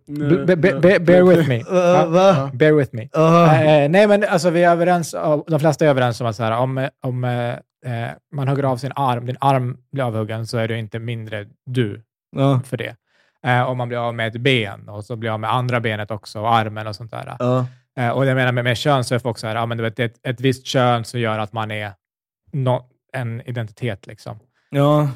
Be, 0.46 0.56
be, 0.56 1.00
bear 1.00 1.22
with 1.22 1.48
me. 1.48 1.60
Uh, 1.60 2.10
va? 2.10 2.50
Bear 2.54 2.72
with 2.72 2.94
me. 2.94 3.08
Uh. 3.16 3.22
Uh, 3.22 3.88
nej, 3.88 4.06
men 4.06 4.24
alltså, 4.24 4.50
vi 4.50 4.64
är 4.64 4.70
överens, 4.70 5.14
de 5.46 5.60
flesta 5.60 5.84
är 5.84 5.88
överens 5.88 6.20
om 6.20 6.26
att 6.26 6.36
så 6.36 6.42
här, 6.42 6.58
om, 6.58 6.88
om 7.02 7.24
eh, 7.24 8.10
man 8.32 8.48
hugger 8.48 8.62
av 8.62 8.76
sin 8.76 8.92
arm, 8.96 9.26
din 9.26 9.36
arm 9.40 9.76
blir 9.92 10.04
avhuggen, 10.04 10.46
så 10.46 10.58
är 10.58 10.68
du 10.68 10.78
inte 10.78 10.98
mindre 10.98 11.46
du 11.66 12.02
för 12.64 12.76
det. 12.76 12.96
Eh, 13.46 13.62
om 13.62 13.78
man 13.78 13.88
blir 13.88 13.98
av 13.98 14.14
med 14.14 14.28
ett 14.28 14.40
ben 14.40 14.88
och 14.88 15.04
så 15.04 15.16
blir 15.16 15.30
av 15.30 15.40
med 15.40 15.52
andra 15.52 15.80
benet 15.80 16.10
också 16.10 16.40
och 16.40 16.54
armen 16.54 16.86
och 16.86 16.96
sånt 16.96 17.10
där. 17.10 17.36
och 18.14 18.26
jag 18.26 18.34
menar 18.34 18.52
med, 18.52 18.64
med 18.64 18.76
kön 18.76 19.04
så 19.04 19.14
är 19.14 19.18
folk 19.18 19.38
så 19.38 19.46
här, 19.46 19.54
ja, 19.54 19.66
men 19.66 19.78
du 19.78 19.82
vet, 19.82 19.98
ett, 19.98 20.26
ett 20.26 20.40
visst 20.40 20.66
kön 20.66 21.04
så 21.04 21.18
gör 21.18 21.38
att 21.38 21.52
man 21.52 21.70
är 21.70 21.92
no, 22.52 22.88
en 23.12 23.40
identitet. 23.40 24.06
Liksom. 24.06 24.38
Ja, 24.70 25.08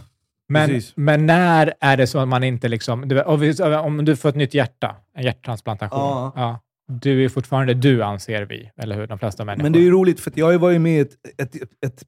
men, 0.48 0.80
men 0.94 1.26
när 1.26 1.74
är 1.80 1.96
det 1.96 2.06
så 2.06 2.18
att 2.18 2.28
man 2.28 2.44
inte... 2.44 2.68
Liksom, 2.68 3.08
du, 3.08 3.22
om 3.22 4.04
du 4.04 4.16
får 4.16 4.28
ett 4.28 4.34
nytt 4.34 4.54
hjärta, 4.54 4.96
en 5.14 5.24
hjärttransplantation, 5.24 6.00
ja. 6.00 6.32
ja. 6.36 6.60
du 6.88 7.24
är 7.24 7.28
fortfarande 7.28 7.74
du, 7.74 8.02
anser 8.02 8.42
vi, 8.42 8.70
eller 8.76 8.96
hur? 8.96 9.06
De 9.06 9.18
flesta 9.18 9.44
människor. 9.44 9.62
Men 9.62 9.72
det 9.72 9.78
är 9.78 9.82
ju 9.82 9.90
roligt, 9.90 10.20
för 10.20 10.32
jag 10.34 10.46
har 10.46 10.52
ju 10.52 10.58
varit 10.58 10.80
med 10.80 10.96
i 10.96 11.00
ett, 11.00 11.16
ett, 11.38 11.54
ett 11.86 12.04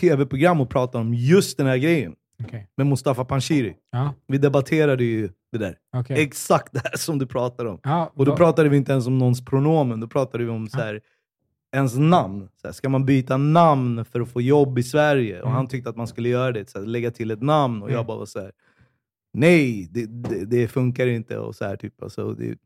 tv-program 0.00 0.60
och 0.60 0.70
pratat 0.70 0.94
om 0.94 1.14
just 1.14 1.58
den 1.58 1.66
här 1.66 1.76
grejen. 1.76 2.14
Okay. 2.44 2.62
Med 2.76 2.86
Mustafa 2.86 3.24
Panshiri. 3.24 3.74
Ja. 3.92 4.14
Vi 4.26 4.38
debatterade 4.38 5.04
ju 5.04 5.28
det 5.52 5.58
där. 5.58 5.76
Okay. 5.96 6.22
Exakt 6.22 6.72
det 6.72 6.80
här 6.84 6.96
som 6.96 7.18
du 7.18 7.26
pratar 7.26 7.64
om. 7.64 7.80
Ja, 7.82 8.12
och 8.14 8.24
då 8.24 8.36
pratade 8.36 8.68
vi 8.68 8.76
inte 8.76 8.92
ens 8.92 9.06
om 9.06 9.18
någons 9.18 9.44
pronomen, 9.44 10.00
då 10.00 10.08
pratade 10.08 10.44
vi 10.44 10.50
om 10.50 10.68
så 10.68 10.78
här, 10.78 11.00
ens 11.72 11.96
namn. 11.98 12.48
Så 12.62 12.68
här, 12.68 12.72
ska 12.72 12.88
man 12.88 13.04
byta 13.06 13.36
namn 13.36 14.04
för 14.04 14.20
att 14.20 14.28
få 14.28 14.40
jobb 14.40 14.78
i 14.78 14.82
Sverige? 14.82 15.40
Och 15.40 15.46
Mm. 15.46 15.56
han 15.56 15.68
tyckte 15.68 15.90
att 15.90 15.96
man 15.96 16.06
skulle 16.06 16.28
göra 16.28 16.52
det, 16.52 16.70
så 16.70 16.78
här, 16.78 16.86
lägga 16.86 17.10
till 17.10 17.30
ett 17.30 17.42
namn. 17.42 17.82
Och 17.82 17.88
Mm. 17.88 17.96
jag 17.98 18.06
bara 18.06 18.18
var 18.18 18.26
så 18.26 18.40
här, 18.40 18.52
nej, 19.32 19.88
det, 19.90 20.06
det, 20.06 20.44
det 20.44 20.68
funkar 20.68 21.06
inte. 21.06 21.38
Och 21.38 21.54
så 21.54 21.64
här, 21.64 21.76
typ, 21.76 22.02
alltså, 22.02 22.32
det, 22.34 22.58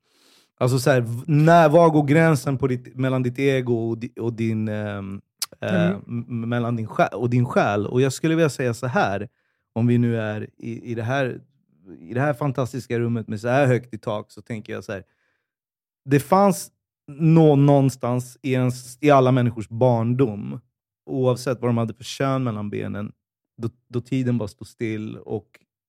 alltså, 0.59 0.79
så 0.79 0.91
här, 0.91 1.05
när, 1.27 1.69
var 1.69 1.91
går 1.91 2.05
gränsen 2.07 2.59
på 2.59 2.67
ditt, 2.67 2.97
mellan 2.97 3.23
ditt 3.23 3.39
ego 3.39 3.75
och, 3.89 3.99
di, 3.99 4.13
och 4.21 4.33
din, 4.33 4.69
ehm, 4.69 5.21
eh, 5.61 5.87
Mm. 5.91 6.03
m- 6.09 6.49
mellan 6.49 6.77
din 6.77 6.87
själ, 6.87 7.09
och 7.15 7.31
din 7.31 7.47
själ? 7.47 7.87
Och 7.87 8.01
jag 8.01 8.13
skulle 8.13 8.35
vilja 8.35 8.49
säga 8.51 8.75
så 8.75 8.87
här, 8.87 9.29
om 9.73 9.87
vi 9.87 9.99
nu 9.99 10.17
är 10.21 10.49
i, 10.57 10.91
i, 10.91 10.95
det 10.95 11.03
här, 11.03 11.41
i 12.01 12.15
det 12.15 12.21
här 12.21 12.35
fantastiska 12.35 12.99
rummet 12.99 13.29
med 13.29 13.41
så 13.41 13.49
här 13.49 13.67
högt 13.67 13.95
i 13.95 13.99
tak, 13.99 14.31
så 14.33 14.43
tänker 14.43 14.73
jag 14.73 14.85
så 14.85 14.93
här. 14.93 15.05
Det 16.05 16.21
fanns 16.21 16.71
nå, 17.19 17.57
någonstans 17.57 18.39
i, 18.43 18.53
ens, 18.53 18.99
i 19.01 19.11
alla 19.11 19.33
människors 19.33 19.69
barndom, 19.69 20.61
oavsett 21.07 21.61
vad 21.61 21.69
de 21.69 21.79
hade 21.79 21.95
för 21.95 22.05
kön 22.05 22.45
mellan 22.45 22.71
benen, 22.71 23.13
då, 23.63 23.69
då 23.89 24.01
tiden 24.01 24.39
bara 24.39 24.49
stod 24.49 24.69
still 24.69 25.17
och 25.17 25.47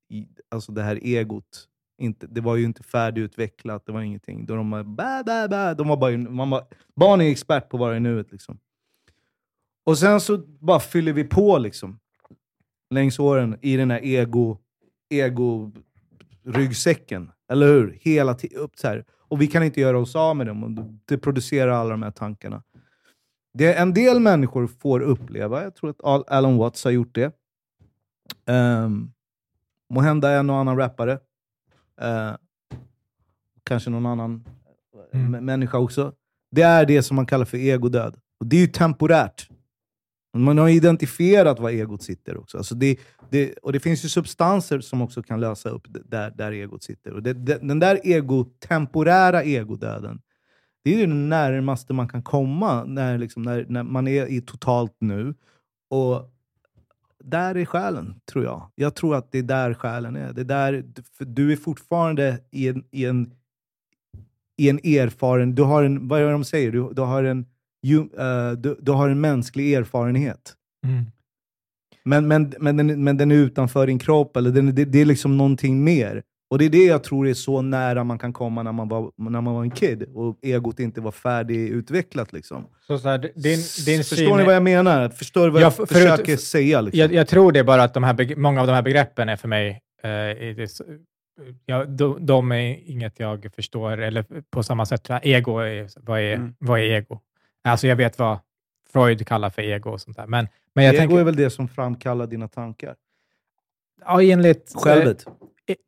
i, 0.09 0.27
alltså 0.49 0.71
det 0.71 0.83
här 0.83 0.99
egot, 1.01 1.67
inte, 1.97 2.27
det 2.27 2.41
var 2.41 2.55
ju 2.55 2.65
inte 2.65 2.83
färdigutvecklat, 2.83 3.85
det 3.85 3.91
var 3.91 4.01
ingenting. 4.01 4.45
Då 4.45 4.55
de 4.55 4.71
var, 4.71 4.83
bä, 4.83 5.23
bä, 5.25 5.47
bä, 5.47 5.73
de 5.73 5.87
var 5.87 5.97
bara, 5.97 6.17
man 6.17 6.49
bara, 6.49 6.65
barn 6.95 7.21
är 7.21 7.31
expert 7.31 7.69
på 7.69 7.77
att 7.77 7.81
vara 7.81 7.97
i 7.97 7.99
nuet. 7.99 8.31
Liksom. 8.31 8.59
Och 9.85 9.97
sen 9.97 10.21
så 10.21 10.37
bara 10.37 10.79
fyller 10.79 11.13
vi 11.13 11.23
på 11.23 11.57
liksom, 11.57 11.99
längs 12.89 13.19
åren 13.19 13.57
i 13.61 13.77
den 13.77 13.91
här 13.91 14.05
ego, 14.05 14.57
ego-ryggsäcken. 15.09 17.31
Eller 17.51 17.67
hur? 17.67 17.97
Hela. 18.01 18.35
Upp 18.55 18.71
så 18.79 18.87
här. 18.87 19.05
Och 19.11 19.41
vi 19.41 19.47
kan 19.47 19.63
inte 19.63 19.81
göra 19.81 19.99
oss 19.99 20.15
av 20.15 20.35
med 20.35 20.47
dem. 20.47 20.63
Och 20.63 20.71
det 21.05 21.17
producerar 21.17 21.71
alla 21.71 21.89
de 21.89 22.03
här 22.03 22.11
tankarna. 22.11 22.63
Det 23.53 23.73
en 23.73 23.93
del 23.93 24.19
människor 24.19 24.67
får 24.67 24.99
uppleva, 24.99 25.63
jag 25.63 25.75
tror 25.75 25.89
att 25.89 26.01
Al- 26.03 26.23
Alan 26.27 26.57
Watts 26.57 26.83
har 26.83 26.91
gjort 26.91 27.15
det. 27.15 27.31
Um, 28.45 29.13
Måhända 29.93 30.31
en 30.31 30.49
och 30.49 30.55
annan 30.55 30.77
rappare. 30.77 31.19
Eh, 32.01 32.31
kanske 33.63 33.89
någon 33.89 34.05
annan 34.05 34.43
Mm. 35.13 35.35
m- 35.35 35.45
människa 35.45 35.77
också. 35.77 36.13
Det 36.51 36.61
är 36.61 36.85
det 36.85 37.03
som 37.03 37.15
man 37.15 37.25
kallar 37.25 37.45
för 37.45 37.57
egodöd. 37.57 38.17
Och 38.39 38.45
det 38.45 38.55
är 38.55 38.61
ju 38.61 38.67
temporärt. 38.67 39.49
Man 40.33 40.57
har 40.57 40.69
identifierat 40.69 41.59
var 41.59 41.69
egot 41.69 42.03
sitter 42.03 42.37
också. 42.37 42.57
Alltså 42.57 42.75
det, 42.75 42.99
det, 43.29 43.53
och 43.53 43.73
det 43.73 43.79
finns 43.79 44.05
ju 44.05 44.09
substanser 44.09 44.79
som 44.79 45.01
också 45.01 45.23
kan 45.23 45.39
lösa 45.39 45.69
upp 45.69 45.87
där, 45.89 46.31
där 46.31 46.51
egot 46.51 46.83
sitter. 46.83 47.13
Och 47.13 47.23
det, 47.23 47.33
det, 47.33 47.57
den 47.61 47.79
där 47.79 47.99
ego, 48.03 48.45
temporära 48.59 49.43
egodöden, 49.43 50.21
det 50.83 50.93
är 50.93 50.97
ju 50.97 51.05
det 51.05 51.13
närmaste 51.13 51.93
man 51.93 52.07
kan 52.07 52.23
komma 52.23 52.83
när, 52.83 53.17
liksom, 53.17 53.43
när, 53.43 53.65
när 53.69 53.83
man 53.83 54.07
är 54.07 54.25
i 54.25 54.41
totalt 54.41 54.95
nu. 54.99 55.33
Och 55.89 56.31
där 57.23 57.55
är 57.55 57.65
själen, 57.65 58.21
tror 58.31 58.43
jag. 58.43 58.71
Jag 58.75 58.95
tror 58.95 59.15
att 59.15 59.31
det 59.31 59.37
är 59.37 59.43
där 59.43 59.73
själen 59.73 60.15
är. 60.15 60.33
Det 60.33 60.41
är 60.41 60.45
där, 60.45 60.83
du 61.19 61.51
är 61.51 61.55
fortfarande 61.55 62.39
i 62.51 62.67
en, 62.67 62.83
i 62.91 63.05
en, 63.05 63.33
i 64.57 64.69
en 64.69 64.77
erfaren... 64.77 65.55
Du 65.55 65.63
har 65.63 65.83
en, 65.83 66.07
vad 66.07 66.21
är 66.21 66.25
det 66.25 66.31
de 66.31 66.43
säger? 66.43 66.71
Du, 66.71 66.93
du, 66.93 67.01
har 67.01 67.23
en, 67.23 67.45
ju, 67.83 67.97
eh, 67.99 68.51
du, 68.51 68.77
du 68.81 68.91
har 68.91 69.09
en 69.09 69.21
mänsklig 69.21 69.73
erfarenhet. 69.73 70.53
Mm. 70.87 71.03
Men, 72.03 72.27
men, 72.27 72.53
men, 72.59 72.77
den, 72.77 73.03
men 73.03 73.17
den 73.17 73.31
är 73.31 73.35
utanför 73.35 73.87
din 73.87 73.99
kropp, 73.99 74.37
eller 74.37 74.51
den, 74.51 74.75
det, 74.75 74.85
det 74.85 75.01
är 75.01 75.05
liksom 75.05 75.37
någonting 75.37 75.83
mer. 75.83 76.23
Och 76.51 76.57
det 76.57 76.65
är 76.65 76.69
det 76.69 76.85
jag 76.85 77.03
tror 77.03 77.27
är 77.27 77.33
så 77.33 77.61
nära 77.61 78.03
man 78.03 78.19
kan 78.19 78.33
komma 78.33 78.63
när 78.63 78.71
man 78.71 78.87
var, 78.89 79.11
när 79.17 79.41
man 79.41 79.53
var 79.53 79.63
en 79.63 79.71
kid 79.71 80.03
och 80.13 80.37
egot 80.41 80.79
inte 80.79 81.01
var 81.01 81.11
färdigutvecklat. 81.11 82.33
Liksom. 82.33 82.65
Så, 82.87 82.97
så 82.99 83.09
här, 83.09 83.17
din, 83.17 83.31
din 83.85 84.03
Förstår 84.03 84.15
syn 84.15 84.37
ni 84.37 84.43
vad 84.43 84.55
jag 84.55 84.63
menar? 84.63 85.09
Förstår 85.09 85.45
du 85.45 85.49
vad 85.51 85.61
Ja, 85.61 85.65
jag 85.65 85.75
för- 85.75 85.85
försöker 85.85 86.23
förut- 86.25 86.39
säga? 86.41 86.81
Liksom? 86.81 86.99
Jag, 86.99 87.13
jag 87.13 87.27
tror 87.27 87.51
det 87.51 87.59
är 87.59 87.63
bara 87.63 87.83
att 87.83 87.93
de 87.93 88.03
här, 88.03 88.35
många 88.35 88.61
av 88.61 88.67
de 88.67 88.73
här 88.73 88.81
begreppen 88.81 89.29
är 89.29 89.35
för 89.35 89.47
mig, 89.47 89.79
är 90.03 90.53
det, 90.55 90.69
ja, 91.65 91.85
de, 91.85 92.25
de 92.25 92.51
är 92.51 92.89
inget 92.89 93.19
jag 93.19 93.47
förstår, 93.55 93.97
eller 93.97 94.25
på 94.51 94.63
samma 94.63 94.85
sätt, 94.85 95.07
ego, 95.23 95.57
är, 95.59 95.87
vad, 96.05 96.19
är, 96.19 96.33
Mm. 96.35 96.53
vad 96.59 96.79
är 96.79 96.83
ego? 96.83 97.19
Alltså 97.63 97.87
jag 97.87 97.95
vet 97.95 98.19
vad 98.19 98.39
Freud 98.93 99.27
kallar 99.27 99.49
för 99.49 99.61
ego 99.61 99.89
och 99.89 100.01
sånt 100.01 100.17
där, 100.17 100.27
men, 100.27 100.47
men 100.75 100.85
jag 100.85 100.93
ego 100.93 101.01
tänker, 101.01 101.19
är 101.19 101.23
väl 101.23 101.35
det 101.35 101.49
som 101.49 101.67
framkallar 101.67 102.27
dina 102.27 102.47
tankar? 102.47 102.95
ja, 104.05 104.23
enligt... 104.23 104.73
Självet? 104.75 105.27
Eh, 105.27 105.31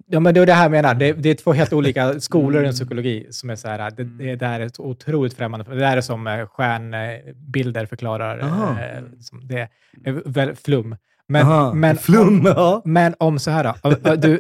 Ja, 0.05 0.19
men 0.19 0.33
det 0.33 0.39
är 0.39 0.45
det 0.45 0.53
här 0.53 0.63
jag 0.63 0.71
menar. 0.71 0.95
Det, 0.95 1.13
det 1.13 1.29
är 1.29 1.35
två 1.35 1.53
helt 1.53 1.73
olika 1.73 2.19
skolor 2.19 2.61
inom 2.61 2.73
psykologi 2.73 3.27
som 3.29 3.49
är 3.49 3.55
så 3.55 3.67
här, 3.67 3.91
det, 3.91 4.03
det 4.03 4.35
där 4.35 4.59
är 4.59 4.81
otroligt 4.81 5.33
främmande. 5.33 5.65
Det 5.69 5.79
där 5.79 5.97
är 5.97 6.01
som 6.01 6.27
eh, 6.27 6.47
stjärnbilder 6.47 7.85
förklarar. 7.85 8.39
Aha. 8.39 8.79
Eh, 8.79 9.03
som 9.19 9.47
det 9.47 9.69
är 10.03 10.21
väl 10.25 10.55
flum. 10.55 10.95
Men, 11.27 11.45
Aha, 11.45 11.73
men, 11.73 11.97
flum, 11.97 12.41
ja. 12.45 12.81
men 12.85 13.15
om 13.19 13.39
så 13.39 13.51
här 13.51 13.75
då. 13.83 14.15
Du, 14.15 14.39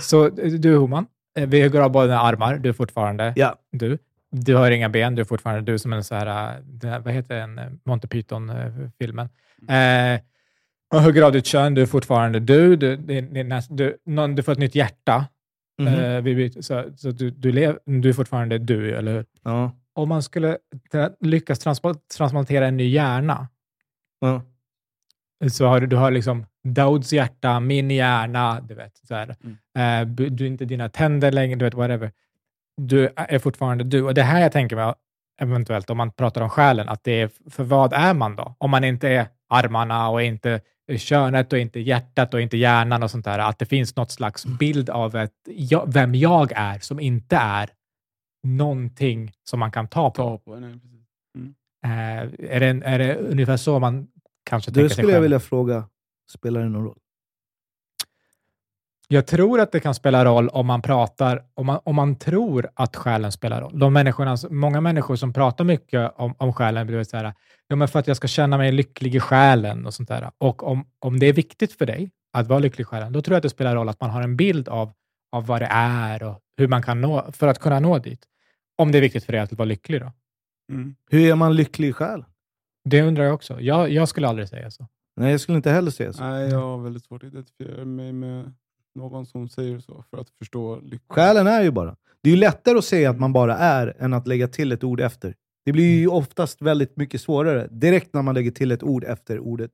så 0.00 0.28
du 0.28 0.74
är 0.74 0.76
Homan. 0.76 1.06
Vi 1.34 1.68
går 1.68 1.80
av 1.80 1.90
båda 1.90 2.18
armar. 2.18 2.56
Du 2.56 2.68
är 2.68 2.72
fortfarande 2.72 3.32
ja. 3.36 3.54
du. 3.72 3.98
Du 4.30 4.54
har 4.54 4.70
inga 4.70 4.88
ben. 4.88 5.14
Du 5.14 5.20
är 5.20 5.24
fortfarande 5.24 5.72
du 5.72 5.78
som 5.78 5.92
en 5.92 6.04
så 6.04 6.14
här, 6.14 6.26
äh, 6.26 6.90
här 6.90 7.00
vad 7.00 7.14
heter 7.14 7.36
den, 7.36 7.80
Monty 7.84 8.08
Python-filmen. 8.08 9.28
Eh, 9.68 10.20
och 10.94 11.02
hugger 11.02 11.22
av 11.22 11.32
ditt 11.32 11.46
kön. 11.46 11.74
Du 11.74 11.82
är 11.82 11.86
fortfarande 11.86 12.40
du. 12.40 12.76
Du, 12.76 12.96
näst, 13.44 13.68
du, 13.76 13.96
någon, 14.04 14.34
du 14.34 14.42
får 14.42 14.52
ett 14.52 14.58
nytt 14.58 14.74
hjärta. 14.74 15.26
Mhm. 15.78 15.94
Eh, 15.94 16.20
vi 16.20 16.34
byter, 16.34 16.60
så 16.60 16.84
så 16.96 17.10
du, 17.10 17.30
du, 17.30 17.52
lev, 17.52 17.78
du 17.84 18.08
är 18.08 18.12
fortfarande 18.12 18.58
du, 18.58 18.96
eller 18.96 19.12
hur? 19.12 19.24
ja. 19.42 19.72
Om 19.92 20.08
man 20.08 20.22
skulle 20.22 20.58
lyckas 21.20 21.58
transplantera 22.16 22.66
en 22.66 22.76
ny 22.76 22.88
hjärna, 22.88 23.48
ja. 24.20 24.42
så 25.50 25.66
har 25.66 25.80
du, 25.80 25.86
du 25.86 25.96
har 25.96 26.10
liksom 26.10 26.46
Dauds 26.64 27.12
hjärta, 27.12 27.60
min 27.60 27.90
hjärna, 27.90 28.60
du 28.60 28.74
vet. 28.74 28.96
Så 28.96 29.14
här. 29.14 29.28
Eh, 29.78 30.06
du 30.06 30.44
är 30.44 30.48
inte 30.48 30.64
dina 30.64 30.88
tänder 30.88 31.32
längre, 31.32 31.58
du 31.58 31.64
vet, 31.64 31.74
whatever. 31.74 32.12
Du 32.78 33.08
är 33.16 33.38
fortfarande 33.38 33.84
du. 33.84 34.02
Och 34.02 34.14
det 34.14 34.22
här 34.22 34.40
jag 34.40 34.52
tänker 34.52 34.76
mig, 34.76 34.94
eventuellt, 35.40 35.90
om 35.90 35.96
man 35.96 36.12
pratar 36.12 36.40
om 36.40 36.50
själen, 36.50 36.88
att 36.88 37.04
det 37.04 37.20
är, 37.20 37.30
för 37.50 37.64
vad 37.64 37.92
är 37.92 38.14
man 38.14 38.36
då? 38.36 38.54
Om 38.58 38.70
man 38.70 38.84
inte 38.84 39.08
är 39.08 39.26
armarna 39.48 40.08
och 40.08 40.22
inte 40.22 40.60
könet 40.96 41.52
och 41.52 41.58
inte 41.58 41.80
hjärtat 41.80 42.34
och 42.34 42.40
inte 42.40 42.56
hjärnan 42.56 43.02
och 43.02 43.10
sånt 43.10 43.24
där. 43.24 43.38
Att 43.38 43.58
det 43.58 43.66
finns 43.66 43.96
något 43.96 44.10
slags 44.10 44.46
bild 44.46 44.90
av 44.90 45.16
ett, 45.16 45.32
ja, 45.48 45.84
vem 45.88 46.14
jag 46.14 46.52
är, 46.52 46.78
som 46.78 47.00
inte 47.00 47.36
är 47.36 47.70
någonting 48.42 49.32
som 49.44 49.58
man 49.60 49.70
kan 49.70 49.88
ta 49.88 50.10
på. 50.10 50.16
Ta 50.16 50.38
på. 50.38 50.56
Nej, 50.56 50.72
precis. 50.72 50.98
Eh, 51.84 52.50
är, 52.56 52.60
det, 52.60 52.86
är 52.86 52.98
det 52.98 53.16
ungefär 53.16 53.56
så 53.56 53.78
man 53.78 54.08
kanske 54.44 54.70
Det 54.70 54.74
tänker 54.74 54.88
sig 54.88 54.94
skulle 54.94 55.08
jag 55.08 55.16
själv? 55.16 55.22
vilja 55.22 55.40
fråga, 55.40 55.84
spelar 56.30 56.60
det 56.60 56.68
någon 56.68 56.84
roll? 56.84 56.98
Jag 59.10 59.26
tror 59.26 59.60
att 59.60 59.72
det 59.72 59.80
kan 59.80 59.94
spela 59.94 60.24
roll 60.24 60.48
om 60.48 60.66
man 60.66 60.82
pratar, 60.82 61.44
om 61.54 61.66
man, 61.66 61.80
om 61.84 61.96
man 61.96 62.16
tror 62.16 62.68
att 62.74 62.96
själen 62.96 63.32
spelar 63.32 63.60
roll. 63.60 63.78
De 63.78 63.92
människorna, 63.92 64.36
många 64.50 64.80
människor 64.80 65.16
som 65.16 65.32
pratar 65.32 65.64
mycket 65.64 66.12
om, 66.16 66.34
om 66.38 66.52
själen 66.52 66.86
blir 66.86 67.04
så 67.04 67.16
här, 67.16 67.34
ja, 67.68 67.76
men 67.76 67.88
för 67.88 67.98
att 67.98 68.06
jag 68.06 68.16
ska 68.16 68.28
känna 68.28 68.58
mig 68.58 68.72
lycklig 68.72 69.14
i 69.14 69.20
själen 69.20 69.86
och 69.86 69.94
sånt 69.94 70.08
där. 70.08 70.30
Och 70.38 70.62
om, 70.62 70.84
om 70.98 71.18
det 71.18 71.26
är 71.26 71.32
viktigt 71.32 71.72
för 71.72 71.86
dig 71.86 72.10
att 72.32 72.46
vara 72.46 72.58
lycklig 72.58 72.82
i 72.82 72.84
själen, 72.84 73.12
då 73.12 73.22
tror 73.22 73.34
jag 73.34 73.36
att 73.36 73.42
det 73.42 73.50
spelar 73.50 73.74
roll 73.74 73.88
att 73.88 74.00
man 74.00 74.10
har 74.10 74.22
en 74.22 74.36
bild 74.36 74.68
av, 74.68 74.92
av 75.32 75.46
vad 75.46 75.62
det 75.62 75.68
är 75.70 76.22
och 76.22 76.40
hur 76.56 76.68
man 76.68 76.82
kan 76.82 77.00
nå, 77.00 77.32
för 77.32 77.46
att 77.46 77.58
kunna 77.58 77.80
nå 77.80 77.98
dit. 77.98 78.24
Om 78.78 78.92
det 78.92 78.98
är 78.98 79.02
viktigt 79.02 79.24
för 79.24 79.32
dig 79.32 79.40
att 79.40 79.52
vara 79.52 79.66
lycklig 79.66 80.00
då. 80.00 80.12
Mm. 80.72 80.94
Hur 81.10 81.30
är 81.30 81.34
man 81.34 81.56
lycklig 81.56 81.94
själv? 81.94 82.24
Det 82.84 83.02
undrar 83.02 83.24
jag 83.24 83.34
också. 83.34 83.60
Jag, 83.60 83.90
jag 83.90 84.08
skulle 84.08 84.28
aldrig 84.28 84.48
säga 84.48 84.70
så. 84.70 84.86
Nej, 85.16 85.30
jag 85.30 85.40
skulle 85.40 85.56
inte 85.56 85.70
heller 85.70 85.90
säga 85.90 86.12
så. 86.12 86.24
Nej, 86.24 86.48
jag 86.48 86.60
har 86.60 86.78
väldigt 86.78 87.04
svårt 87.04 87.22
att 87.22 87.28
identifiera 87.28 87.84
mig 87.84 88.12
med 88.12 88.52
någon 88.98 89.26
som 89.26 89.48
säger 89.48 89.78
så 89.78 90.04
för 90.10 90.18
att 90.20 90.28
förstå 90.38 90.80
lycka. 90.82 91.04
Själen 91.08 91.46
är 91.46 91.62
ju 91.62 91.70
bara. 91.70 91.96
Det 92.22 92.30
är 92.30 92.34
ju 92.34 92.40
lättare 92.40 92.78
att 92.78 92.84
säga 92.84 93.10
att 93.10 93.18
man 93.20 93.32
bara 93.32 93.56
är 93.56 93.94
än 93.98 94.12
att 94.14 94.26
lägga 94.26 94.48
till 94.48 94.72
ett 94.72 94.84
ord 94.84 95.00
efter. 95.00 95.34
Det 95.64 95.72
blir 95.72 95.88
Mm. 95.90 96.00
ju 96.00 96.08
oftast 96.08 96.62
väldigt 96.62 96.96
mycket 96.96 97.20
svårare 97.20 97.66
direkt 97.70 98.14
när 98.14 98.22
man 98.22 98.34
lägger 98.34 98.50
till 98.50 98.72
ett 98.72 98.82
ord 98.82 99.04
efter 99.04 99.38
ordet. 99.38 99.70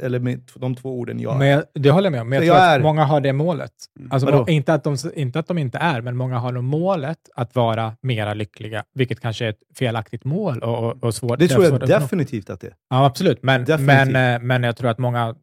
Eller 0.00 0.18
med 0.18 0.40
de 0.54 0.74
två 0.74 0.98
orden 0.98 1.20
jag 1.20 1.34
är. 1.34 1.38
Men 1.38 1.48
jag, 1.48 1.64
det 1.74 1.90
håller 1.90 2.06
jag 2.06 2.12
med 2.12 2.20
om. 2.20 2.28
Men 2.28 2.36
jag 2.38 2.42
Så 2.46 2.52
tror 2.52 2.56
jag 2.64 2.72
att 2.74 2.78
är- 2.78 2.82
många 2.82 3.04
har 3.04 3.20
det 3.20 3.32
målet. 3.32 3.72
Mm. 3.98 4.12
Alltså, 4.12 4.26
Vadå? 4.26 4.38
må- 4.38 4.48
inte, 4.48 4.74
att 4.74 4.84
de, 4.84 4.96
inte 5.14 5.38
att 5.38 5.46
de 5.46 5.58
inte 5.58 5.78
är, 5.78 6.00
men 6.00 6.16
många 6.16 6.38
har 6.38 6.52
nog 6.52 6.64
målet 6.64 7.18
att 7.34 7.54
vara 7.54 7.96
mera 8.00 8.34
lyckliga, 8.34 8.84
vilket 8.94 9.20
kanske 9.20 9.44
är 9.44 9.48
ett 9.50 9.62
felaktigt 9.74 10.24
mål 10.24 10.58
och, 10.58 10.84
och, 10.90 11.04
och 11.04 11.14
svårt. 11.14 11.38
Det 11.38 11.48
tror 11.48 11.64
jag 11.64 11.74
att 11.74 11.88
definitivt 11.88 12.50
att 12.50 12.60
det 12.60 12.66
är. 12.66 12.74
Ja, 12.90 13.06
absolut. 13.06 13.42
Men, 13.42 13.64
Definitivt. 13.64 14.12
men, 14.12 14.34
eh, 14.34 14.42
men 14.42 14.62
jag 14.62 14.76
tror 14.76 14.90
att 14.90 14.98
många 14.98 15.34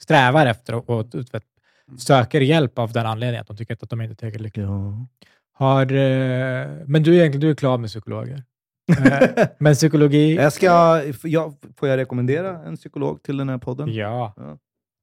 strävar 0.00 0.46
efter 0.46 1.02
du 1.12 1.18
vet, 1.32 1.42
söker 1.98 2.40
hjälp 2.40 2.78
av 2.78 2.92
den 2.92 3.06
anledningen, 3.06 3.40
att 3.40 3.46
de 3.46 3.56
tycker 3.56 3.74
att 3.74 3.90
de 3.90 4.00
inte 4.00 4.12
är 4.12 4.14
tillräckligt 4.14 4.42
lyckliga. 4.42 4.66
Ja. 4.66 5.06
Har, 5.52 5.82
eh, 5.82 6.68
men 6.86 7.02
du 7.02 7.14
är 7.14 7.18
egentligen 7.18 7.40
du 7.40 7.50
är 7.50 7.54
klar 7.54 7.78
med 7.78 7.90
psykologer. 7.90 8.44
Eh, 8.90 9.46
men 9.58 9.74
psykologi... 9.74 10.34
Jag 10.34 10.52
ska, 10.52 11.02
jag, 11.22 11.54
får 11.76 11.88
jag 11.88 11.96
rekommendera 11.96 12.58
en 12.58 12.76
psykolog 12.76 13.22
till 13.22 13.36
den 13.36 13.48
här 13.48 13.58
podden? 13.58 13.94
Ja. 13.94 14.34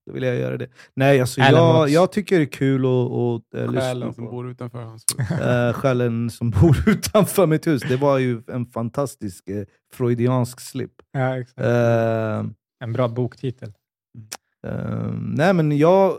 då 0.05 0.13
vill 0.13 0.23
jag 0.23 0.35
göra 0.35 0.57
det. 0.57 0.67
Nej, 0.93 1.21
alltså 1.21 1.41
jag, 1.41 1.89
jag 1.89 2.11
tycker 2.11 2.37
det 2.37 2.43
är 2.43 2.45
kul 2.45 2.85
att, 2.85 3.11
att 3.11 3.53
äh, 3.53 3.71
lyssna 3.71 4.07
på. 4.07 4.13
som 4.13 4.25
bor 4.25 4.51
utanför 4.51 4.81
hans 4.81 5.03
hus. 5.17 5.75
Själen 5.75 6.29
som 6.29 6.49
bor 6.49 6.77
utanför 6.89 7.47
mitt 7.47 7.67
hus. 7.67 7.81
Det 7.89 7.97
var 7.97 8.17
ju 8.17 8.41
en 8.47 8.65
fantastisk 8.65 9.49
eh, 9.49 9.65
freudiansk 9.93 10.59
slip. 10.59 10.93
Ja, 11.11 11.39
exakt. 11.39 11.59
Uh, 11.59 12.51
en 12.79 12.93
bra 12.93 13.07
boktitel. 13.07 13.73
Uh, 14.67 15.11
nej, 15.21 15.53
men 15.53 15.77
jag... 15.77 16.17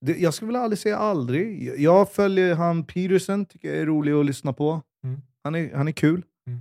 Jag 0.00 0.34
skulle 0.34 0.46
väl 0.46 0.62
aldrig 0.62 0.78
säga 0.78 0.98
aldrig. 0.98 1.74
Jag 1.80 2.12
följer 2.12 2.54
han 2.54 2.84
Peterson, 2.84 3.46
tycker 3.46 3.68
jag 3.68 3.78
är 3.78 3.86
rolig 3.86 4.12
att 4.12 4.26
lyssna 4.26 4.52
på. 4.52 4.82
Mm. 5.04 5.20
Han, 5.44 5.54
är, 5.54 5.74
han 5.74 5.88
är 5.88 5.92
kul. 5.92 6.22
Mm. 6.46 6.60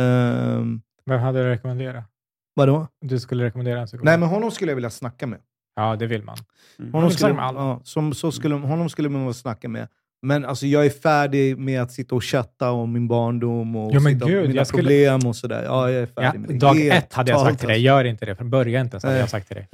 Uh, 0.00 0.80
Vem 1.06 1.20
hade 1.20 1.42
du 1.42 1.48
rekommenderat? 1.48 2.04
Vadå? 2.54 2.88
Du 3.00 3.20
skulle 3.20 3.44
rekommendera 3.44 3.80
en 3.80 3.86
psykolog? 3.86 4.04
Nej, 4.04 4.18
men 4.18 4.28
honom 4.28 4.50
skulle 4.50 4.70
jag 4.70 4.76
vilja 4.76 4.90
snacka 4.90 5.26
med. 5.26 5.38
Ja, 5.76 5.96
det 5.96 6.06
vill 6.06 6.22
man. 6.22 6.36
Mm. 6.78 6.92
Honom, 6.92 7.10
skulle, 7.10 7.34
ja, 7.34 7.80
som, 7.84 8.14
så 8.14 8.32
skulle, 8.32 8.54
honom 8.54 8.88
skulle 8.88 9.08
man 9.08 9.20
vilja 9.20 9.34
snacka 9.34 9.68
med. 9.68 9.88
Men 10.22 10.44
alltså, 10.44 10.66
jag 10.66 10.86
är 10.86 10.90
färdig 10.90 11.58
med 11.58 11.82
att 11.82 11.92
sitta 11.92 12.14
och 12.14 12.24
chatta 12.24 12.70
om 12.70 12.92
min 12.92 13.08
barndom 13.08 13.76
och 13.76 13.94
jo, 13.94 14.00
men 14.00 14.18
Gud, 14.18 14.48
mina 14.48 14.64
skulle... 14.64 14.82
problem 14.82 15.20
och 15.26 15.36
sådär. 15.36 15.64
Ja, 15.64 15.90
jag 15.90 16.02
är 16.02 16.06
färdig 16.06 16.40
ja, 16.40 16.52
med 16.52 16.60
Dag 16.60 16.76
det. 16.76 16.90
ett 16.90 17.12
hade 17.12 17.30
jag 17.30 17.40
sagt 17.40 17.60
till 17.60 17.68
dig, 17.68 17.80
gör 17.80 18.04
inte 18.04 18.26
det. 18.26 18.36
Från 18.36 18.50
början 18.50 18.84
inte 18.84 18.98
hade 19.02 19.18
jag 19.18 19.30
sagt 19.30 19.48
till 19.48 19.56
dig. 19.56 19.68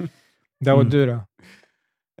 Då, 0.59 0.75
mm. 0.75 0.89
du 0.89 1.05
då? 1.05 1.19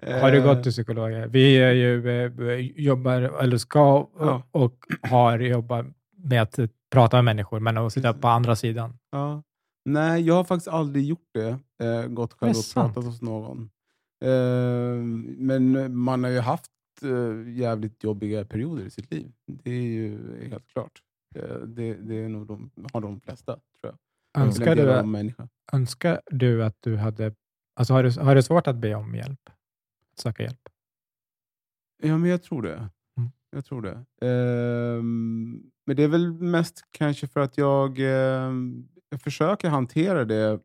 Har 0.07 0.31
du 0.31 0.43
gått 0.43 0.63
till 0.63 0.71
psykologer? 0.71 1.27
Vi 1.27 1.55
är 1.55 1.71
ju, 1.71 2.09
eh, 2.09 2.81
jobbar, 2.85 3.21
eller 3.21 3.57
ska 3.57 4.07
ja. 4.19 4.43
och 4.51 4.75
har 5.01 5.39
jobbat 5.39 5.85
med 6.15 6.41
att 6.41 6.59
prata 6.91 7.17
med 7.17 7.25
människor, 7.25 7.59
men 7.59 7.77
att 7.77 7.93
sitta 7.93 8.13
på 8.13 8.27
andra 8.27 8.55
sidan. 8.55 8.97
Ja. 9.11 9.43
Nej, 9.85 10.21
jag 10.21 10.35
har 10.35 10.43
faktiskt 10.43 10.67
aldrig 10.67 11.05
gjort 11.05 11.29
det. 11.33 11.59
Eh, 11.83 12.07
gått 12.07 12.33
själv 12.33 12.55
och 12.57 12.73
pratat 12.73 13.05
hos 13.05 13.21
någon. 13.21 13.69
Eh, 14.25 15.03
men 15.37 15.95
man 15.97 16.23
har 16.23 16.31
ju 16.31 16.39
haft 16.39 16.71
eh, 17.01 17.51
jävligt 17.51 18.03
jobbiga 18.03 18.45
perioder 18.45 18.85
i 18.85 18.89
sitt 18.89 19.11
liv. 19.11 19.31
Det 19.47 19.71
är 19.71 19.81
ju 19.81 20.19
helt 20.49 20.67
klart. 20.67 21.01
Eh, 21.35 21.55
det, 21.55 21.93
det 21.93 22.15
är 22.15 22.29
nog 22.29 22.47
de, 22.47 22.71
har 22.93 23.01
de 23.01 23.21
flesta, 23.21 23.53
tror 23.53 23.63
jag. 23.81 23.95
Önskar 24.43 24.75
du, 24.75 25.33
önskar 25.73 26.21
du 26.29 26.63
att 26.63 26.75
du 26.79 26.97
hade... 26.97 27.33
Alltså 27.75 27.93
har, 27.93 28.03
du, 28.03 28.19
har 28.19 28.35
du 28.35 28.43
svårt 28.43 28.67
att 28.67 28.75
be 28.75 28.95
om 28.95 29.15
hjälp? 29.15 29.49
Att 30.11 30.19
söka 30.19 30.43
hjälp? 30.43 30.69
Ja, 32.03 32.17
men 32.17 32.29
jag 32.29 32.43
tror 32.43 32.61
det. 32.61 32.89
Mm. 33.17 33.31
Jag 33.51 33.65
tror 33.65 33.81
det. 33.81 34.27
Eh, 34.27 35.03
men 35.85 35.95
det 35.95 36.03
är 36.03 36.07
väl 36.07 36.33
mest 36.33 36.85
kanske 36.91 37.27
för 37.27 37.39
att 37.39 37.57
jag 37.57 37.99
ehm, 37.99 38.87
jag 39.11 39.21
försöker 39.21 39.69
hantera 39.69 40.25
det 40.25 40.59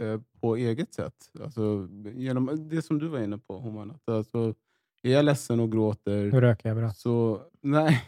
eh, 0.00 0.20
på 0.40 0.56
eget 0.56 0.94
sätt. 0.94 1.30
Alltså, 1.40 1.88
genom 2.14 2.68
det 2.68 2.82
som 2.82 2.98
du 2.98 3.08
var 3.08 3.18
inne 3.18 3.38
på, 3.38 3.58
Homan. 3.58 3.98
Alltså, 4.04 4.54
är 5.02 5.12
jag 5.12 5.24
ledsen 5.24 5.60
och 5.60 5.72
gråter... 5.72 6.30
Hur 6.30 6.40
röker 6.40 6.68
jag 6.68 6.78
bra? 6.78 6.90
Så, 6.90 7.42
nej, 7.60 8.04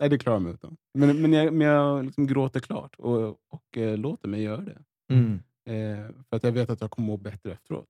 nej, 0.00 0.08
det 0.08 0.18
klarar 0.18 0.36
jag 0.36 0.42
mig 0.42 0.52
utan. 0.52 0.76
Men, 0.94 1.22
men 1.22 1.32
jag, 1.32 1.54
men 1.54 1.66
jag 1.66 2.04
liksom 2.04 2.26
gråter 2.26 2.60
klart 2.60 2.94
och, 2.98 3.28
och 3.28 3.76
äh, 3.76 3.98
låter 3.98 4.28
mig 4.28 4.42
göra 4.42 4.60
det. 4.60 4.78
Mm. 5.10 5.42
Eh, 5.64 6.10
för 6.28 6.36
att 6.36 6.44
jag 6.44 6.52
vet 6.52 6.70
att 6.70 6.80
jag 6.80 6.90
kommer 6.90 7.06
må 7.06 7.16
bättre 7.16 7.52
efteråt. 7.52 7.88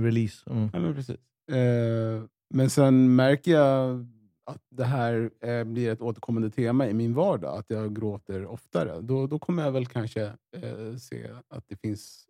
Release. 0.00 0.50
Mm. 0.50 0.70
Ja, 0.72 0.80
men, 0.80 0.94
precis. 0.94 1.20
Eh, 1.52 2.24
men 2.54 2.70
sen 2.70 3.16
märker 3.16 3.50
jag 3.50 4.06
att 4.44 4.62
det 4.70 4.84
här 4.84 5.30
eh, 5.40 5.64
blir 5.64 5.92
ett 5.92 6.00
återkommande 6.00 6.50
tema 6.50 6.88
i 6.88 6.94
min 6.94 7.14
vardag, 7.14 7.58
att 7.58 7.70
jag 7.70 7.96
gråter 7.96 8.46
oftare, 8.46 9.00
då, 9.00 9.26
då 9.26 9.38
kommer 9.38 9.64
jag 9.64 9.72
väl 9.72 9.86
kanske 9.86 10.24
eh, 10.56 10.96
se 10.98 11.30
att 11.48 11.64
det 11.68 11.76
finns 11.76 12.26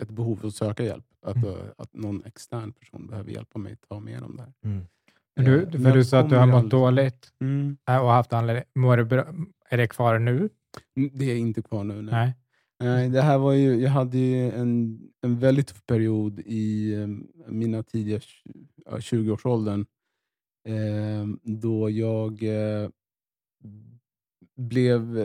ett 0.00 0.10
behov 0.10 0.46
att 0.46 0.54
söka 0.54 0.84
hjälp. 0.84 1.04
Att, 1.22 1.36
mm. 1.36 1.48
uh, 1.48 1.56
att 1.76 1.94
någon 1.94 2.22
extern 2.24 2.72
person 2.72 3.06
behöver 3.06 3.30
hjälpa 3.30 3.58
mig 3.58 3.72
att 3.72 3.88
ta 3.88 4.00
mig 4.00 4.12
igenom 4.12 4.36
det 4.36 4.42
här. 4.42 4.52
Mm. 4.64 4.86
Du, 5.34 5.62
eh, 5.62 5.70
för 5.70 5.92
du 5.92 6.04
sa 6.04 6.18
att 6.18 6.30
du 6.30 6.36
har 6.36 6.46
mått 6.46 6.70
dåligt 6.70 7.32
mm. 7.40 7.76
Eh, 7.88 7.98
och 7.98 8.10
haft 8.10 8.32
anledning. 8.32 8.64
Mår 8.74 8.96
det 8.96 9.04
bra? 9.04 9.24
Är 9.68 9.76
det 9.76 9.86
kvar 9.86 10.18
nu? 10.18 10.48
Det 11.12 11.24
är 11.24 11.36
inte 11.36 11.62
kvar 11.62 11.84
nu. 11.84 12.02
Nej. 12.02 12.12
nej. 12.12 12.34
Nej 12.80 13.08
det 13.08 13.22
här 13.22 13.38
var 13.38 13.52
ju, 13.52 13.80
jag 13.80 13.90
hade 13.90 14.18
en, 14.18 15.00
en 15.22 15.38
väldigt 15.38 15.66
tuff 15.66 15.86
period 15.86 16.40
i 16.46 16.94
um, 16.94 17.28
mina 17.46 17.82
tidiga 17.82 18.20
20-årsåldern 18.86 19.86
eh, 20.64 21.26
då 21.42 21.90
jag 21.90 22.42
eh, 22.42 22.90
blev, 24.56 25.18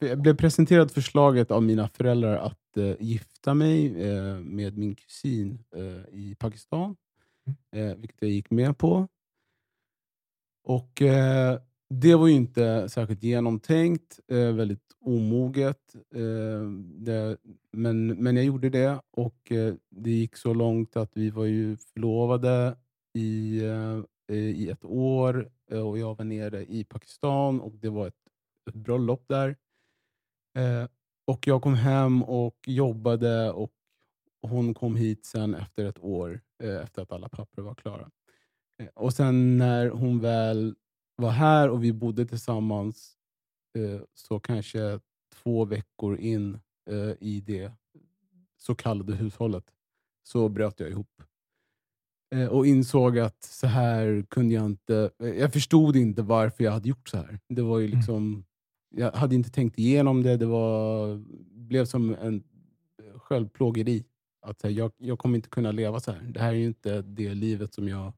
eh, 0.00 0.16
blev 0.16 0.36
presenterad 0.36 0.90
förslaget 0.90 1.50
av 1.50 1.62
mina 1.62 1.88
föräldrar 1.88 2.36
att 2.36 2.76
eh, 2.76 2.94
gifta 3.00 3.54
mig 3.54 4.02
eh, 4.02 4.38
med 4.40 4.78
min 4.78 4.94
kusin 4.94 5.64
eh, 5.76 6.14
i 6.14 6.36
Pakistan, 6.38 6.96
mm. 7.72 8.00
vilket 8.00 8.22
jag 8.22 8.30
gick 8.30 8.50
med 8.50 8.78
på. 8.78 9.08
Och 10.64 11.02
det 11.88 12.14
var 12.14 12.26
ju 12.26 12.34
inte 12.34 12.88
särskilt 12.88 13.22
genomtänkt, 13.22 14.20
eh, 14.28 14.52
väldigt 14.52 14.96
omoget. 15.00 15.94
Eh, 16.14 16.70
det, 16.80 17.36
men, 17.72 18.06
men 18.06 18.36
jag 18.36 18.44
gjorde 18.44 18.70
det 18.70 19.00
och 19.10 19.52
eh, 19.52 19.74
det 19.90 20.10
gick 20.10 20.36
så 20.36 20.54
långt 20.54 20.96
att 20.96 21.10
vi 21.14 21.30
var 21.30 21.44
ju 21.44 21.76
förlovade 21.76 22.76
i 23.14 23.60
Eh, 24.28 24.36
i 24.36 24.70
ett 24.70 24.84
år 24.84 25.50
eh, 25.70 25.88
och 25.88 25.98
jag 25.98 26.14
var 26.14 26.24
nere 26.24 26.64
i 26.64 26.84
Pakistan 26.84 27.60
och 27.60 27.72
det 27.72 27.88
var 27.90 28.06
ett, 28.06 28.28
ett 28.68 28.74
bröllop 28.74 29.24
där. 29.28 29.56
Eh, 30.58 30.88
och 31.26 31.46
Jag 31.46 31.62
kom 31.62 31.74
hem 31.74 32.22
och 32.22 32.56
jobbade 32.66 33.50
och 33.52 33.72
hon 34.42 34.74
kom 34.74 34.96
hit 34.96 35.26
sen 35.26 35.54
efter 35.54 35.84
ett 35.84 35.98
år, 35.98 36.40
efter 36.62 37.02
att 37.02 37.12
alla 37.12 37.28
papper 37.28 37.62
var 37.62 37.74
klara. 37.74 38.10
Och 38.94 39.12
sen 39.12 39.58
när 39.58 39.88
hon 39.88 40.20
väl 40.20 40.74
var 41.16 41.30
här 41.30 41.68
och 41.70 41.84
vi 41.84 41.92
bodde 41.92 42.26
tillsammans, 42.26 43.16
så 44.14 44.40
kanske 44.40 45.00
två 45.34 45.64
veckor 45.64 46.18
in 46.18 46.58
i 47.20 47.40
det 47.40 47.72
så 48.56 48.74
kallade 48.74 49.14
hushållet, 49.14 49.64
så 50.22 50.48
bröt 50.48 50.80
jag 50.80 50.90
ihop. 50.90 51.22
Eh, 52.34 52.46
och 52.46 52.66
insåg 52.66 53.18
att 53.18 53.42
så 53.42 53.66
här 53.66 54.24
kunde 54.28 54.54
jag 54.54 54.66
inte... 54.66 55.10
Eh, 55.18 55.28
jag 55.28 55.52
förstod 55.52 55.96
inte 55.96 56.22
varför 56.22 56.64
jag 56.64 56.72
hade 56.72 56.88
gjort 56.88 57.08
så 57.08 57.16
här. 57.16 57.38
Det 57.48 57.62
var 57.62 57.78
ju 57.78 57.86
mm. 57.86 57.98
liksom, 57.98 58.16
mm. 58.16 58.44
Jag 58.90 59.12
hade 59.12 59.34
inte 59.34 59.50
tänkt 59.50 59.78
igenom 59.78 60.22
det. 60.22 60.36
Det 60.36 60.46
var, 60.46 61.16
blev 61.50 61.84
som 61.84 62.14
en 62.14 62.44
självplågeri. 63.16 64.04
Att 64.42 64.62
här, 64.62 64.70
jag, 64.70 64.92
jag 64.96 65.18
kommer 65.18 65.36
inte 65.36 65.48
kunna 65.48 65.72
leva 65.72 66.00
så 66.00 66.12
här. 66.12 66.22
Det 66.22 66.40
här 66.40 66.48
är 66.48 66.58
ju 66.58 66.66
inte 66.66 67.02
det 67.02 67.34
livet 67.34 67.74
som 67.74 67.88
jag 67.88 68.12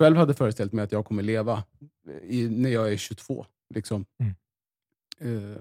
själv 0.00 0.16
hade 0.16 0.34
föreställt 0.34 0.72
mig 0.72 0.84
att 0.84 0.92
jag 0.92 1.04
kommer 1.04 1.22
leva 1.22 1.64
i, 2.22 2.48
när 2.48 2.70
jag 2.70 2.92
är 2.92 2.96
22. 2.96 3.46
Liksom. 3.74 4.04
Mm. 4.18 4.34
Uh, 5.24 5.56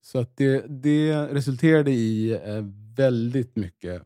så 0.00 0.18
att 0.18 0.36
det, 0.36 0.64
det 0.68 1.26
resulterade 1.26 1.90
i 1.90 2.40
uh, 2.46 2.64
väldigt 2.96 3.56
mycket 3.56 4.02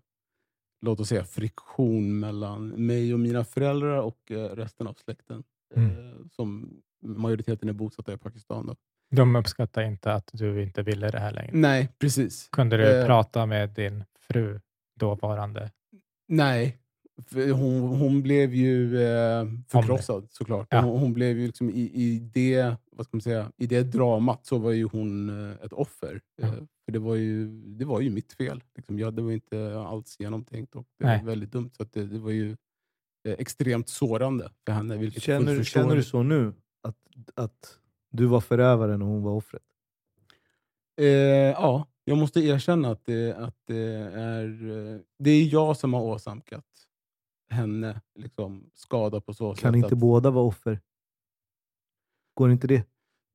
låt 0.81 1.01
oss 1.01 1.09
säga, 1.09 1.25
friktion 1.25 2.21
mellan 2.21 2.69
mig 2.69 3.15
och 3.15 3.21
mina 3.21 3.45
föräldrar 3.45 4.01
och 4.01 4.31
eh, 4.31 4.57
resten 4.57 4.87
av 4.87 4.95
släkten. 4.95 5.43
Mm. 5.77 5.91
Eh, 5.91 6.15
som 6.33 6.81
majoriteten 7.03 7.69
är 7.69 7.73
bosatta 7.73 8.13
i 8.13 8.17
Pakistan. 8.17 8.67
Då. 8.67 8.77
De 9.11 9.37
uppskattar 9.37 9.83
inte 9.83 10.13
att 10.13 10.31
du 10.33 10.63
inte 10.63 10.83
ville 10.83 11.11
det 11.11 11.19
här 11.19 11.33
längre? 11.33 11.51
Nej, 11.53 11.89
precis. 11.99 12.49
Kunde 12.53 12.77
du 12.77 13.01
eh, 13.01 13.07
prata 13.07 13.47
med 13.47 13.71
din 13.71 14.05
fru, 14.19 14.61
dåvarande? 15.01 15.71
Nej, 16.29 16.79
hon, 17.35 17.81
hon 17.81 18.23
blev 18.23 18.55
ju 18.55 19.03
eh, 19.03 19.47
förkrossad 19.69 20.27
såklart. 20.31 20.67
Ja. 20.71 20.81
Hon, 20.81 20.99
hon, 20.99 21.13
blev 21.13 21.39
ju 21.39 21.47
liksom 21.47 21.71
i, 21.71 21.91
i, 21.95 22.19
det, 22.19 22.77
vad 22.93 23.07
ska 23.07 23.17
man 23.17 23.23
säga, 23.23 23.53
i 23.57 23.67
det 23.67 23.83
dramat 23.83 24.47
så 24.47 24.59
var 24.59 24.71
ju 24.71 24.85
hon 24.85 25.29
eh, 25.29 25.65
ett 25.65 25.73
offer. 25.73 26.21
Mm. 26.43 26.55
Eh, 26.55 26.61
för 26.85 26.93
det 26.93 26.99
var, 26.99 27.15
ju, 27.15 27.49
det 27.63 27.85
var 27.85 28.01
ju 28.01 28.11
mitt 28.11 28.33
fel. 28.33 28.63
Liksom. 28.77 28.99
Jag, 28.99 29.15
det 29.15 29.23
var 29.23 29.33
inte 29.33 29.79
alls 29.79 30.17
genomtänkt 30.19 30.75
och 30.75 30.87
det 30.99 31.07
Nej. 31.07 31.19
var 31.19 31.27
väldigt 31.27 31.53
dumt. 31.53 31.71
Så 31.77 31.85
det, 31.93 32.07
det, 32.07 32.19
var 32.19 32.31
ju 32.31 32.57
eh, 33.29 33.35
extremt 33.39 33.89
sårande 33.89 34.51
för 34.67 34.73
henne. 34.73 35.11
Känner, 35.11 35.65
känner 35.65 35.97
du 35.97 36.05
så 36.05 36.23
nu? 36.23 36.53
Att, 36.83 36.97
att 37.35 37.79
du 38.11 38.27
var 38.27 38.41
förövaren 38.41 39.03
och 39.03 39.09
hon 39.09 39.23
var 39.23 39.33
offret? 39.33 39.63
Eh, 41.01 41.07
ja, 41.07 41.87
jag 42.05 42.19
måste 42.19 42.41
erkänna 42.41 42.91
att 42.91 43.05
det, 43.05 43.33
att 43.37 43.57
det 43.67 43.87
är, 44.15 44.71
eh, 44.71 45.01
det 45.19 45.31
är 45.31 45.53
jag 45.53 45.77
som 45.77 45.95
har 45.95 46.03
åsamkat 46.03 46.65
henne 47.51 48.01
liksom, 48.19 48.71
skada 48.75 49.21
på 49.21 49.35
så 49.35 49.55
sätt. 49.55 49.63
Kan 49.63 49.75
inte 49.75 49.87
att, 49.87 49.99
båda 49.99 50.31
vara 50.31 50.45
offer? 50.45 50.81
Går 52.35 52.51
inte 52.51 52.67
det? 52.67 52.85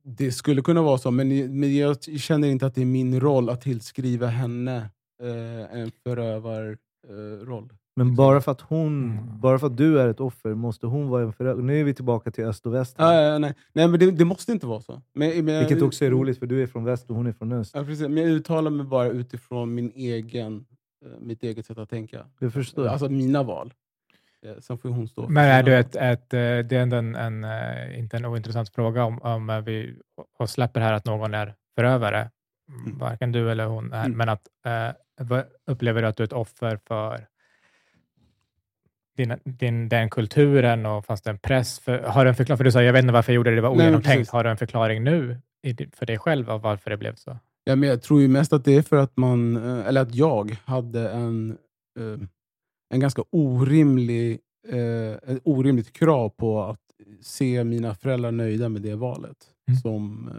Det 0.03 0.31
skulle 0.31 0.61
kunna 0.61 0.81
vara 0.81 0.97
så, 0.97 1.11
men, 1.11 1.59
men 1.59 1.75
jag 1.77 2.03
känner 2.03 2.47
inte 2.47 2.65
att 2.65 2.75
det 2.75 2.81
är 2.81 2.85
min 2.85 3.19
roll 3.19 3.49
att 3.49 3.61
tillskriva 3.61 4.27
henne 4.27 4.89
eh, 5.21 5.79
en 5.79 5.91
förövarroll. 6.03 7.63
Eh, 7.63 7.77
men 7.97 8.07
liksom. 8.07 8.15
bara 8.15 8.41
för, 8.41 8.51
att 8.51 8.61
hon, 8.61 9.11
mm. 9.11 9.39
bara 9.39 9.59
för 9.59 9.67
att 9.67 9.77
du 9.77 9.99
är 9.99 10.07
ett 10.07 10.19
offer, 10.19 10.53
måste 10.53 10.87
hon 10.87 11.09
vara 11.09 11.23
en 11.23 11.33
förövare? 11.33 11.63
Nu 11.63 11.79
är 11.79 11.83
vi 11.83 11.93
tillbaka 11.93 12.31
till 12.31 12.43
öst 12.43 12.65
och 12.65 12.73
väst. 12.73 12.95
Ah, 12.97 13.13
ja, 13.13 13.37
nej. 13.37 13.53
nej, 13.73 13.87
men 13.87 13.99
det, 13.99 14.11
det, 14.11 14.25
måste 14.25 14.51
inte 14.51 14.67
vara 14.67 14.81
så. 14.81 15.01
Men, 15.13 15.45
men, 15.45 15.59
Vilket 15.59 15.81
också 15.81 16.05
är 16.05 16.09
roligt, 16.09 16.39
för 16.39 16.45
du 16.45 16.63
är 16.63 16.67
från 16.67 16.83
väst 16.83 17.09
och 17.09 17.15
hon 17.15 17.27
är 17.27 17.31
från 17.31 17.51
öst. 17.51 17.71
Ja, 17.75 17.83
precis. 17.83 18.07
Men 18.07 18.17
jag 18.17 18.27
uttalar 18.27 18.71
mig 18.71 18.85
bara 18.85 19.07
utifrån 19.07 19.75
min 19.75 19.91
egen 19.95 20.65
mitt 21.19 21.43
eget 21.43 21.65
sätt 21.65 21.77
att 21.77 21.89
tänka. 21.89 22.25
Jag 22.39 22.53
förstår. 22.53 22.87
Alltså 22.87 23.09
mina 23.09 23.43
val. 23.43 23.73
Sen 24.59 24.77
får 24.77 24.89
hon 24.89 25.07
stå 25.07 25.27
Men 25.27 25.45
är 25.45 25.63
du 25.63 25.75
ett, 25.75 25.95
ett, 25.95 26.29
det 26.29 26.71
är 26.71 26.73
ändå 26.73 26.97
en, 26.97 27.15
en, 27.15 27.45
inte 27.95 28.17
en 28.17 28.25
ointressant 28.25 28.69
fråga 28.69 29.03
om, 29.03 29.21
om 29.21 29.63
vi 29.65 29.99
och 30.39 30.49
släpper 30.49 30.81
här 30.81 30.93
att 30.93 31.05
någon 31.05 31.33
är 31.33 31.53
förövare, 31.75 32.29
mm. 32.69 32.97
varken 32.97 33.31
du 33.31 33.51
eller 33.51 33.65
hon 33.65 33.93
är, 33.93 34.05
mm. 34.05 34.17
men 34.17 34.29
att 34.29 34.47
upplever 35.67 36.01
du 36.01 36.07
att 36.07 36.17
du 36.17 36.23
är 36.23 36.27
ett 36.27 36.33
offer 36.33 36.79
för 36.87 37.27
din, 39.17 39.33
din, 39.43 39.89
den 39.89 40.09
kulturen 40.09 40.85
och 40.85 41.05
fanns 41.05 41.21
det 41.21 41.29
en 41.29 41.39
press? 41.39 41.79
För, 41.79 41.99
har 41.99 42.25
du 42.25 42.29
en 42.29 42.35
förklaring? 42.35 42.57
För 42.57 42.63
du 42.63 42.71
sa, 42.71 42.83
jag 42.83 42.93
vet 42.93 43.01
inte 43.01 43.13
varför 43.13 43.31
jag 43.31 43.35
gjorde 43.35 43.49
det, 43.49 43.55
det 43.55 43.61
var 43.61 43.69
ogenomtänkt. 43.69 44.29
Har 44.29 44.43
du 44.43 44.49
en 44.49 44.57
förklaring 44.57 45.03
nu 45.03 45.41
för 45.93 46.05
dig 46.05 46.17
själv 46.17 46.49
av 46.49 46.61
varför 46.61 46.89
det 46.89 46.97
blev 46.97 47.15
så? 47.15 47.37
Ja, 47.63 47.75
men 47.75 47.89
jag 47.89 48.01
tror 48.01 48.21
ju 48.21 48.27
mest 48.27 48.53
att 48.53 48.65
det 48.65 48.75
är 48.75 48.81
för 48.81 48.97
att 48.97 49.17
man, 49.17 49.57
eh, 49.57 49.87
eller 49.87 50.01
att 50.01 50.15
jag 50.15 50.57
hade 50.65 51.09
en, 51.09 51.57
eh, 51.99 52.27
en 52.89 52.99
ganska 52.99 53.23
orimlig, 53.29 54.39
eh, 54.67 55.11
ett 55.11 55.41
orimligt 55.43 55.93
krav 55.93 56.29
på 56.29 56.63
att 56.63 56.79
se 57.21 57.63
mina 57.63 57.95
föräldrar 57.95 58.31
nöjda 58.31 58.69
med 58.69 58.81
det 58.81 58.95
valet 58.95 59.37
mm. 59.67 59.79
som, 59.79 60.29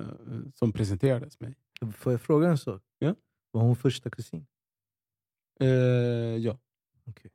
som 0.54 0.72
presenterades 0.72 1.40
mig. 1.40 1.54
Får 1.96 2.12
jag 2.12 2.20
fråga 2.20 2.48
en 2.48 2.58
sak? 2.58 2.82
Ja? 2.98 3.14
Var 3.52 3.62
hon 3.62 3.76
första 3.76 4.10
kusin? 4.10 4.46
Eh, 5.60 5.66
ja. 6.36 6.58
Okay. 7.06 7.30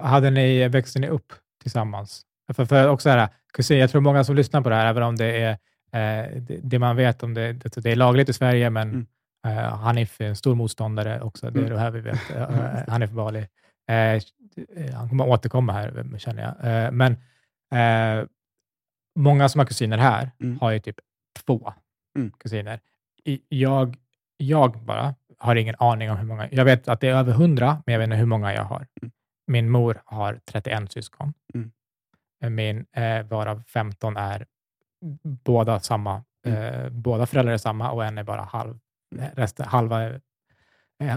hade 0.00 0.30
ni, 0.30 0.68
växte 0.68 0.98
ni 0.98 1.08
upp 1.08 1.32
tillsammans? 1.62 2.22
För, 2.52 2.64
för 2.64 2.88
också 2.88 3.08
här, 3.08 3.28
kusin, 3.52 3.78
jag 3.78 3.90
tror 3.90 4.00
många 4.00 4.24
som 4.24 4.36
lyssnar 4.36 4.62
på 4.62 4.68
det 4.68 4.74
här, 4.74 4.86
även 4.86 5.02
om 5.02 5.16
det 5.16 5.40
är 5.40 5.58
Eh, 5.94 6.40
det, 6.40 6.60
det, 6.62 6.78
man 6.78 6.96
vet 6.96 7.22
om 7.22 7.34
det, 7.34 7.52
det, 7.52 7.76
det 7.76 7.92
är 7.92 7.96
lagligt 7.96 8.28
i 8.28 8.32
Sverige, 8.32 8.70
men 8.70 8.90
mm. 8.90 9.06
eh, 9.46 9.78
Hanif 9.78 10.20
är 10.20 10.24
en 10.24 10.36
stor 10.36 10.54
motståndare 10.54 11.20
också. 11.20 11.50
Det 11.50 11.58
är 11.58 11.64
mm. 11.64 11.74
det 11.74 11.78
här 11.78 11.90
vi 11.90 12.00
vet. 12.00 12.20
Eh, 12.36 12.88
Hanif 12.88 13.10
Bali. 13.10 13.46
Eh, 13.86 14.22
han 14.94 15.08
kommer 15.08 15.28
återkomma 15.28 15.72
här, 15.72 16.18
känner 16.18 16.42
jag. 16.42 16.84
Eh, 16.84 16.90
men 16.92 17.12
eh, 17.74 18.26
många 19.18 19.48
som 19.48 19.58
har 19.58 19.66
kusiner 19.66 19.98
här 19.98 20.30
mm. 20.40 20.58
har 20.60 20.70
ju 20.70 20.78
typ 20.78 20.96
två 21.46 21.72
mm. 22.18 22.30
kusiner. 22.30 22.80
Jag, 23.48 23.96
jag 24.36 24.84
bara 24.84 25.14
har 25.38 25.56
ingen 25.56 25.74
aning 25.78 26.10
om 26.10 26.16
hur 26.16 26.26
många. 26.26 26.48
Jag 26.50 26.64
vet 26.64 26.88
att 26.88 27.00
det 27.00 27.08
är 27.08 27.14
över 27.14 27.32
hundra, 27.32 27.82
men 27.86 27.92
jag 27.92 27.98
vet 27.98 28.06
inte 28.06 28.16
hur 28.16 28.26
många 28.26 28.54
jag 28.54 28.64
har. 28.64 28.86
Mm. 29.02 29.12
Min 29.46 29.70
mor 29.70 30.02
har 30.04 30.40
31 30.44 30.92
syskon. 30.92 31.34
Mm. 31.54 31.72
Min, 32.54 32.86
varav 33.28 33.62
15 33.66 34.16
är 34.16 34.46
båda 35.44 35.80
samma. 35.80 36.24
Mm. 36.46 36.62
Eh, 36.62 36.90
båda 36.90 37.26
föräldrar 37.26 37.52
är 37.52 37.58
samma 37.58 37.90
och 37.90 38.04
en 38.04 38.18
är 38.18 38.24
bara 38.24 38.42
halv. 38.42 38.78
Mm. 39.14 39.30
Resten, 39.34 39.66
halva 39.66 40.04
eh, 40.04 40.20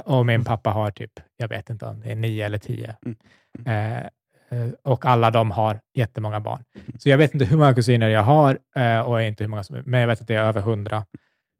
och 0.05 0.25
min 0.25 0.43
pappa 0.43 0.69
har 0.69 0.91
typ, 0.91 1.11
jag 1.37 1.47
vet 1.47 1.69
inte 1.69 1.85
om 1.85 1.99
det 1.99 2.11
är 2.11 2.15
nio 2.15 2.45
eller 2.45 2.57
tio. 2.57 2.95
Mm. 3.05 3.17
mm. 3.59 4.03
Eh, 4.49 4.59
eh, 4.59 4.69
och 4.83 5.05
alla 5.05 5.31
de 5.31 5.51
har 5.51 5.79
jättemånga 5.93 6.39
barn. 6.39 6.63
Mm. 6.75 6.99
Så 6.99 7.09
jag 7.09 7.17
vet 7.17 7.33
inte 7.33 7.45
hur 7.45 7.57
många 7.57 7.73
kusiner 7.73 8.09
jag 8.09 8.23
har 8.23 8.59
eh, 8.75 8.99
och 8.99 9.21
inte 9.21 9.43
hur 9.43 9.49
många 9.49 9.63
som, 9.63 9.81
men 9.85 9.99
jag 9.99 10.07
vet 10.07 10.21
att 10.21 10.27
det 10.27 10.35
är 10.35 10.43
över 10.43 10.61
hundra. 10.61 11.05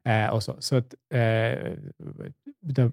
Eh, 0.08 0.28
och 0.28 0.42
så 0.42 0.56
så 0.58 0.76
att, 0.76 0.94
eh, 1.14 1.72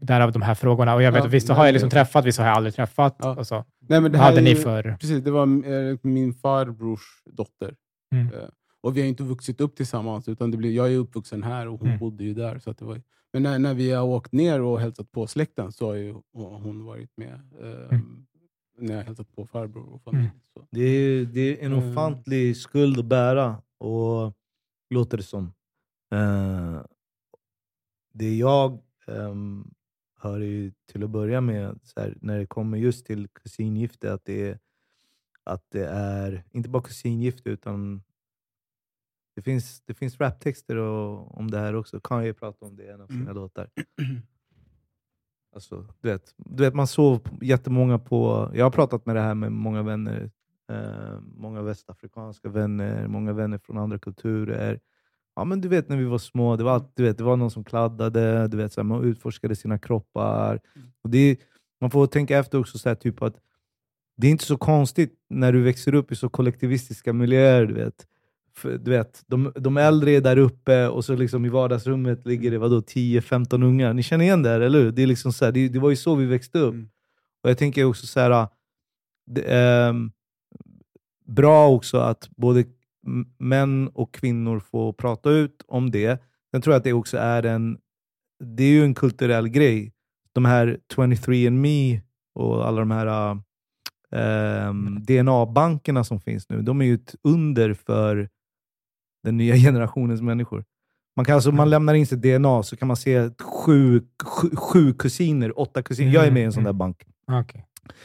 därav 0.01 0.31
de 0.31 0.41
här 0.41 0.55
frågorna. 0.55 0.95
Och 0.95 1.03
jag 1.03 1.11
vet, 1.11 1.23
ja, 1.23 1.29
vissa 1.29 1.53
har 1.53 1.65
jag 1.65 1.73
liksom 1.73 1.89
träffat, 1.89 2.25
vissa 2.25 2.41
har 2.41 2.49
jag 2.49 2.55
aldrig 2.55 2.75
träffat. 2.75 3.15
Ja. 3.19 3.35
Och 3.35 3.47
så. 3.47 3.65
Nej, 3.79 4.01
men 4.01 4.11
det 4.11 4.17
hade 4.17 4.41
ni 4.41 4.55
för... 4.55 4.97
Precis, 4.99 5.23
det 5.23 5.31
var 5.31 5.45
min 6.07 6.33
farbrors 6.33 7.23
dotter. 7.25 7.75
Mm. 8.11 8.29
Och 8.81 8.97
vi 8.97 9.01
har 9.01 9.07
inte 9.07 9.23
vuxit 9.23 9.61
upp 9.61 9.75
tillsammans, 9.75 10.27
utan 10.27 10.51
det 10.51 10.57
blir, 10.57 10.71
jag 10.71 10.93
är 10.93 10.97
uppvuxen 10.97 11.43
här 11.43 11.67
och 11.67 11.79
hon 11.79 11.87
mm. 11.87 11.99
bodde 11.99 12.23
ju 12.23 12.33
där. 12.33 12.59
Så 12.59 12.71
det 12.71 12.85
var, 12.85 13.01
men 13.35 13.43
när, 13.43 13.59
när 13.59 13.73
vi 13.73 13.91
har 13.91 14.03
åkt 14.03 14.31
ner 14.31 14.61
och 14.61 14.79
hälsat 14.79 15.11
på 15.11 15.27
släkten 15.27 15.71
så 15.71 15.87
har 15.87 15.93
ju 15.93 16.15
hon 16.33 16.85
varit 16.85 17.17
med. 17.17 17.41
Eh, 17.59 17.89
mm. 17.89 18.25
När 18.77 18.93
jag 18.93 18.99
har 18.99 19.03
hälsat 19.03 19.35
på 19.35 19.45
farbror 19.47 19.93
och 19.93 20.01
familj. 20.01 20.25
Mm. 20.25 20.39
Så. 20.53 20.67
Det, 20.71 20.81
är, 20.81 21.25
det 21.25 21.61
är 21.61 21.65
en 21.65 21.73
eh. 21.73 21.89
ofantlig 21.89 22.57
skuld 22.57 22.99
att 22.99 23.05
bära, 23.05 23.61
och 23.77 24.33
låter 24.89 25.17
det 25.17 25.23
som. 25.23 25.53
Uh, 26.13 26.81
det 28.13 28.37
jag 28.37 28.79
um, 29.07 29.73
hör 30.19 30.39
ju 30.39 30.71
till 30.91 31.03
att 31.03 31.09
börja 31.09 31.41
med, 31.41 31.79
här, 31.95 32.17
när 32.21 32.39
det 32.39 32.45
kommer 32.45 32.77
just 32.77 33.05
till 33.05 33.27
kusingifte, 33.27 34.13
att 34.13 34.25
det 34.25 34.49
är, 34.49 34.59
att 35.43 35.65
det 35.69 35.87
är 35.87 36.43
inte 36.51 36.69
bara 36.69 36.83
kusingifte 36.83 37.49
utan 37.49 38.03
det 39.35 39.41
finns, 39.41 39.81
det 39.85 39.93
finns 39.93 40.19
raptexter 40.19 40.75
och, 40.75 41.37
om 41.37 41.51
det 41.51 41.57
här 41.57 41.75
också. 41.75 41.99
Kanye 41.99 42.33
pratar 42.33 42.67
om 42.67 42.75
det 42.75 42.83
i 42.83 42.89
en 42.89 43.01
av 43.01 43.07
sina 43.07 43.21
mm. 43.21 43.35
låtar. 43.35 43.69
Alltså, 45.55 45.85
du, 46.01 46.09
vet, 46.09 46.33
du 46.37 46.63
vet, 46.63 46.73
man 46.73 46.87
såg 46.87 47.21
jättemånga 47.41 47.99
på... 47.99 48.51
Jag 48.53 48.65
har 48.65 48.71
pratat 48.71 49.05
med 49.05 49.15
det 49.15 49.21
här 49.21 49.35
med 49.35 49.51
många 49.51 49.83
vänner. 49.83 50.31
Eh, 50.71 51.19
många 51.21 51.61
västafrikanska 51.61 52.49
vänner, 52.49 53.07
många 53.07 53.33
vänner 53.33 53.57
från 53.57 53.77
andra 53.77 53.99
kulturer. 53.99 54.79
Ja, 55.35 55.43
men 55.43 55.61
du 55.61 55.67
vet 55.67 55.89
när 55.89 55.97
vi 55.97 56.03
var 56.03 56.17
små, 56.17 56.55
det 56.55 56.63
var, 56.63 56.83
du 56.93 57.03
vet, 57.03 57.17
det 57.17 57.23
var 57.23 57.37
någon 57.37 57.51
som 57.51 57.63
kladdade, 57.63 58.47
du 58.47 58.57
vet, 58.57 58.73
så 58.73 58.81
här, 58.81 58.85
man 58.85 59.03
utforskade 59.03 59.55
sina 59.55 59.77
kroppar. 59.77 60.59
Mm. 60.75 60.87
Och 61.01 61.09
det, 61.09 61.39
man 61.81 61.91
får 61.91 62.07
tänka 62.07 62.37
efter 62.37 62.59
också, 62.59 62.77
så 62.77 62.89
här, 62.89 62.95
typ 62.95 63.21
att 63.21 63.39
det 64.17 64.27
är 64.27 64.31
inte 64.31 64.45
så 64.45 64.57
konstigt 64.57 65.13
när 65.29 65.53
du 65.53 65.61
växer 65.63 65.95
upp 65.95 66.11
i 66.11 66.15
så 66.15 66.29
kollektivistiska 66.29 67.13
miljöer. 67.13 67.65
Du 67.65 67.73
vet 67.73 68.07
du 68.63 68.91
vet, 68.91 69.23
de, 69.27 69.51
de 69.55 69.77
äldre 69.77 70.11
är 70.11 70.21
där 70.21 70.37
uppe 70.37 70.87
och 70.87 71.05
så 71.05 71.15
liksom 71.15 71.45
i 71.45 71.49
vardagsrummet 71.49 72.25
ligger 72.25 72.51
det 72.51 72.57
10-15 72.57 73.63
ungar. 73.63 73.93
Ni 73.93 74.03
känner 74.03 74.25
igen 74.25 74.43
det 74.43 74.49
här, 74.49 74.61
eller 74.61 74.79
hur? 74.79 74.91
Det, 74.91 75.03
är 75.03 75.07
liksom 75.07 75.33
så 75.33 75.45
här, 75.45 75.51
det, 75.51 75.69
det, 75.69 75.79
var 75.79 75.89
ju 75.89 75.95
så 75.95 76.15
vi 76.15 76.25
växte 76.25 76.59
upp. 76.59 76.73
Mm. 76.73 76.89
Och 77.43 77.49
Jag 77.49 77.57
tänker 77.57 77.83
också 77.83 78.07
så 78.07 78.19
här, 78.19 78.47
det 79.25 79.41
är 79.41 79.89
ehm, 79.89 80.11
bra 81.25 81.69
också 81.69 81.97
att 81.97 82.29
både 82.37 82.65
män 83.39 83.87
och 83.87 84.13
kvinnor 84.13 84.59
får 84.59 84.93
prata 84.93 85.29
ut 85.29 85.63
om 85.67 85.91
det. 85.91 86.21
Sen 86.51 86.61
tror 86.61 86.73
jag 86.73 86.77
att 86.77 86.83
det 86.83 86.93
också 86.93 87.17
är 87.17 87.43
en, 87.43 87.77
det 88.43 88.63
är 88.63 88.69
ju 88.69 88.83
en 88.83 88.95
kulturell 88.95 89.47
grej. 89.47 89.93
De 90.33 90.45
här 90.45 90.79
23andMe 90.95 92.01
och 92.35 92.67
alla 92.67 92.79
de 92.79 92.91
här 92.91 93.31
um, 93.31 93.43
ehm, 94.11 95.03
DNA-bankerna 95.03 96.03
som 96.03 96.21
finns 96.21 96.49
nu, 96.49 96.61
de 96.61 96.81
är 96.81 96.85
ju 96.85 96.93
ett 96.95 97.15
under 97.23 97.73
för 97.73 98.29
den 99.25 99.37
nya 99.37 99.55
generationens 99.65 100.21
människor. 100.21 100.63
Man, 101.15 101.25
kan 101.25 101.35
alltså, 101.35 101.51
man 101.51 101.69
lämnar 101.69 101.93
in 101.93 102.07
sitt 102.07 102.21
DNA 102.21 102.63
så 102.63 102.77
kan 102.77 102.87
man 102.87 102.97
se 102.97 103.29
sju, 103.39 104.01
sju, 104.23 104.49
sju 104.55 104.93
kusiner, 104.93 105.59
åtta 105.59 105.81
kusiner. 105.81 106.13
Jag 106.13 106.27
är 106.27 106.31
med 106.31 106.41
i 106.41 106.45
en 106.45 106.53
sån 106.53 106.63
där 106.63 106.69
mm. 106.69 106.77
bank. 106.77 107.03
Okay. 107.27 107.61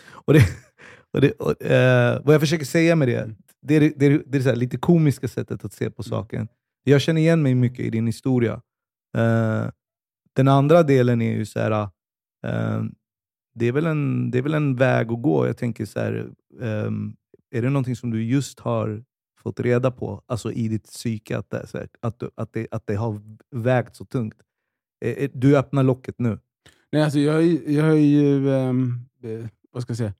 Och 0.09 0.32
det, 0.32 0.40
och 1.12 1.20
det, 1.20 1.32
och, 1.32 1.62
eh, 1.62 2.20
vad 2.24 2.34
jag 2.34 2.40
försöker 2.40 2.64
säga 2.64 2.97
med 2.97 3.09
det, 3.09 3.20
mm. 3.20 3.36
det 3.62 3.74
är 3.74 3.92
det, 3.97 4.06
är, 4.06 4.22
det 4.26 4.47
är 4.47 4.56
lite 4.56 4.76
komiska 4.76 5.28
sättet 5.28 5.64
att 5.64 5.72
se 5.72 5.90
på 5.90 6.02
mm. 6.02 6.10
saken. 6.10 6.48
Jag 6.84 7.01
känner 7.01 7.20
igen 7.20 7.42
mig 7.42 7.55
mycket 7.55 7.84
i 7.84 7.90
din 7.90 8.06
historia. 8.06 8.60
Eh, 9.16 9.66
den 10.36 10.48
andra 10.48 10.82
delen 10.82 11.22
är 11.22 11.32
ju 11.32 11.47
så 11.47 11.60
här, 11.60 11.70
eh, 12.47 12.82
det, 13.55 13.66
är 13.66 13.72
väl 13.72 13.86
en, 13.86 14.30
det 14.30 14.38
är 14.38 14.42
väl 14.42 14.55
en 14.55 14.76
väg 14.76 15.12
att 15.12 15.22
gå. 15.22 15.47
Jag 15.47 15.56
tänker 15.56 15.84
så 15.84 16.01
här, 16.01 16.30
eh, 16.60 16.90
är 17.51 17.62
det 17.62 17.70
någonting 17.70 17.97
som 17.97 18.10
du 18.10 18.24
just 18.24 18.60
har 18.60 19.05
fått 19.42 19.60
reda 19.60 19.90
på 19.90 20.22
alltså 20.26 20.52
i 20.52 20.68
ditt 20.68 20.84
psyke 20.84 21.38
att 21.38 21.50
det, 21.50 21.66
att, 22.00 22.22
att, 22.34 22.52
det, 22.52 22.66
att 22.70 22.86
det 22.86 22.94
har 22.94 23.20
vägt 23.50 23.96
så 23.96 24.04
tungt? 24.04 24.42
Eh, 25.04 25.12
eh, 25.12 25.30
du 25.34 25.58
öppnar 25.58 25.82
locket 25.82 26.18
nu. 26.18 26.38
Nej, 26.92 27.02
alltså 27.02 27.18
jag, 27.18 27.44
jag 27.68 27.84
har 27.84 27.94
ju 27.94 28.48
um, 28.48 29.08
vad 29.70 29.82
ska 29.82 29.90
jag 29.90 29.98
säga, 29.98 30.14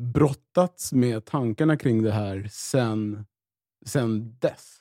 brottats 0.00 0.92
med 0.92 1.24
tankarna 1.24 1.76
kring 1.76 2.02
det 2.02 2.12
här 2.12 2.48
sen, 2.50 3.26
sen 3.86 4.36
dess. 4.38 4.80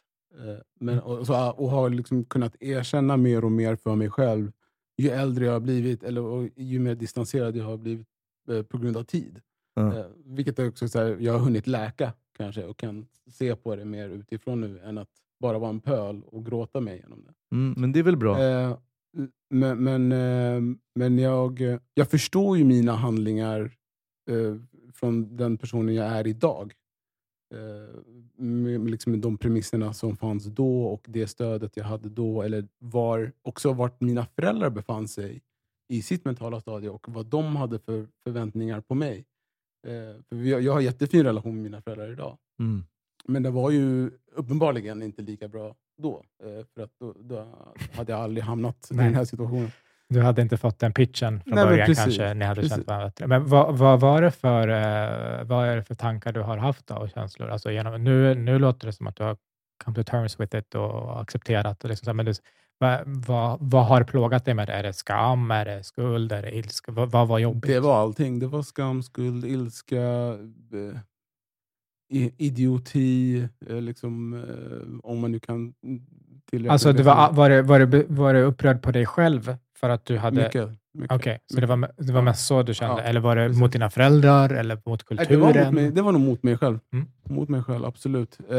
Men, 0.80 0.99
och, 0.99 1.27
så, 1.27 1.51
och 1.51 1.69
har 1.69 1.89
liksom 1.89 2.26
kunnat 2.26 2.55
erkänna 2.60 3.18
mer 3.18 3.45
och 3.45 3.51
mer 3.51 3.76
för 3.76 3.95
mig 3.95 4.10
själv 4.10 4.51
ju 4.97 5.10
äldre 5.10 5.45
jag 5.45 5.53
har 5.53 5.60
blivit, 5.60 6.03
eller 6.03 6.49
ju 6.55 6.80
mer 6.80 6.95
distanserad 6.95 7.55
jag 7.55 7.65
har 7.65 7.77
blivit 7.77 8.07
på 8.69 8.77
grund 8.77 8.97
av 8.97 9.03
tid. 9.03 9.41
Mm. 9.80 10.03
Vilket 10.26 10.60
också 10.60 10.88
så 10.88 10.99
här, 10.99 11.18
jag 11.19 11.34
har 11.34 11.39
hunnit 11.39 11.68
läka 11.68 12.14
kanske 12.38 12.65
och 12.65 12.77
kan 12.77 13.07
se 13.27 13.55
på 13.55 13.76
det 13.76 13.85
mer 13.85 14.10
utifrån 14.10 14.61
nu 14.61 14.80
än 14.80 14.97
att 14.97 15.10
bara 15.39 15.60
vara 15.60 15.69
en 15.69 15.80
pöl 15.80 16.22
och 16.26 16.45
gråta 16.45 16.81
mig 16.81 16.97
igenom 16.97 17.23
det. 17.26 17.55
Mm, 17.55 17.73
men 17.77 17.91
det 17.91 17.99
är 17.99 18.03
väl 18.03 18.18
bra? 18.18 18.43
Eh, 18.43 18.77
men 19.49 19.84
men, 19.84 20.11
eh, 20.11 20.76
men 20.95 21.19
jag, 21.19 21.61
jag 21.93 22.10
förstår 22.10 22.57
ju 22.57 22.64
mina 22.64 22.95
handlingar 22.95 23.72
eh, 24.30 24.55
från 24.93 25.38
den 25.38 25.57
personen 25.57 25.95
jag 25.95 26.05
är 26.05 26.27
idag. 26.27 26.73
Eh, 27.53 28.01
med, 28.35 28.89
liksom 28.89 29.22
de 29.22 29.38
premisserna 29.38 29.93
som 29.93 30.18
fanns 30.18 30.45
då 30.45 30.84
och 30.84 31.05
det 31.10 31.27
stödet 31.27 31.77
jag 31.77 31.84
hade 31.84 32.10
då. 32.10 32.41
Eller 32.41 32.68
var, 32.80 33.31
också 33.41 33.73
vart 33.73 34.01
mina 34.01 34.26
föräldrar 34.26 34.69
befann 34.69 35.07
sig 35.07 35.41
i 35.89 36.01
sitt 36.01 36.26
mentala 36.26 36.61
stadie 36.61 36.89
och 36.89 37.05
vad 37.10 37.26
de 37.26 37.55
hade 37.55 37.80
för 37.80 38.07
förväntningar 38.23 38.81
på 38.81 38.95
mig. 38.95 39.26
Eh, 39.88 40.22
för 40.30 40.35
jag 40.35 40.73
har 40.73 40.81
jättefin 40.81 41.23
relation 41.23 41.53
med 41.53 41.64
mina 41.64 41.81
föräldrar 41.81 42.11
idag. 42.11 42.38
Mm. 42.60 42.85
Men 43.26 43.43
det 43.43 43.49
var 43.49 43.72
ju 43.72 44.11
uppenbarligen 44.35 45.01
inte 45.01 45.22
lika 45.22 45.47
bra 45.47 45.76
då. 46.01 46.23
Eh, 46.43 46.65
för 46.76 46.84
att 46.84 46.91
då, 46.99 47.14
då 47.19 47.47
hade 47.95 48.11
jag 48.11 48.22
aldrig 48.22 48.43
hamnat 48.43 48.88
i 48.91 48.95
den 48.95 49.15
här 49.15 49.26
situationen. 49.26 49.72
Du 50.10 50.22
hade 50.22 50.41
inte 50.41 50.57
fått 50.57 50.80
den 50.80 50.93
pitchen 50.93 51.41
från 51.41 51.55
Nej, 51.55 51.65
början 51.65 51.95
kanske, 51.95 52.34
ni 52.34 52.45
hade 52.45 52.61
precis. 52.61 52.76
känt 52.76 52.88
varandra. 52.88 53.27
Men 53.27 53.47
vad, 53.47 53.77
vad, 53.77 53.99
var 53.99 54.22
det 54.22 54.31
för, 54.31 54.68
uh, 54.68 55.47
vad 55.47 55.68
är 55.68 55.76
det 55.76 55.84
för 55.84 55.95
tankar 55.95 56.34
du 56.34 56.41
har 56.41 56.57
haft 56.57 56.88
då, 56.88 56.95
och 56.95 57.10
känslor? 57.10 57.49
Alltså 57.49 57.72
genom, 57.72 58.03
nu, 58.03 58.35
nu 58.35 58.60
låter 58.60 58.88
det 58.88 58.93
som 58.93 59.07
att 59.07 59.15
du 59.15 59.23
har 59.23 59.38
come 59.84 59.95
to 59.95 60.03
terms 60.03 60.39
with 60.39 60.55
it 60.55 60.76
och 60.76 61.22
accepterat. 61.22 61.84
Och 61.84 61.89
liksom, 61.89 62.18
men 62.18 62.26
du, 62.26 62.34
vad, 62.84 63.01
vad, 63.05 63.57
vad, 63.61 63.85
har 63.85 64.03
plågat 64.03 64.45
dig 64.45 64.53
med 64.53 64.68
det? 64.68 64.73
Är 64.73 64.84
det 64.84 64.93
skam? 64.93 65.51
Är 65.51 65.65
det 65.65 65.84
skuld? 65.84 66.31
Är 66.31 66.41
det 66.41 66.55
ilska? 66.57 66.91
Vad, 66.91 67.11
vad 67.11 67.27
var 67.27 67.39
jobbigt? 67.39 67.72
Det 67.72 67.80
var 67.80 68.01
allting. 68.01 68.39
Det 68.39 68.47
var 68.47 68.61
skam, 68.61 69.03
skuld, 69.03 69.45
ilska, 69.45 70.01
eh, 70.73 70.99
idioti, 72.38 73.47
eh, 73.69 73.81
liksom, 73.81 74.34
eh, 74.34 74.99
om 75.03 75.19
man 75.19 75.31
nu 75.31 75.39
kan 75.39 75.73
Alltså, 76.69 76.93
det 76.93 77.03
var, 77.03 77.34
var, 77.34 77.49
det, 77.49 77.61
var, 77.61 77.80
det, 77.80 78.05
var 78.10 78.34
det 78.34 78.41
upprörd 78.41 78.81
på 78.81 78.91
dig 78.91 79.05
själv? 79.05 79.57
För 79.80 79.89
att 79.89 80.05
du 80.05 80.18
hade... 80.18 80.43
Mycket. 80.43 80.69
Okej, 80.95 81.15
okay, 81.15 81.38
så 81.53 81.60
det 81.60 81.68
var, 81.68 81.91
det 81.98 82.14
var 82.14 82.22
mest 82.22 82.48
så 82.48 82.64
du 82.64 82.74
kände? 82.74 83.02
Ja, 83.02 83.07
eller 83.10 83.20
var 83.20 83.36
det 83.36 83.48
precis. 83.48 83.60
mot 83.60 83.72
dina 83.72 83.90
föräldrar 83.90 84.49
eller 84.49 84.82
mot 84.86 85.03
kulturen? 85.03 85.30
det, 85.30 85.38
var 85.38 85.65
mot 85.65 85.74
mig, 85.74 85.91
det 85.91 86.02
var 86.02 86.11
nog 86.11 86.22
mot 86.22 86.44
mig 86.44 86.57
själv. 86.57 86.80
Mm. 86.94 87.06
Mot 87.30 87.49
mig 87.49 87.64
själv, 87.64 87.86
absolut. 87.86 88.38
Uh, 88.52 88.57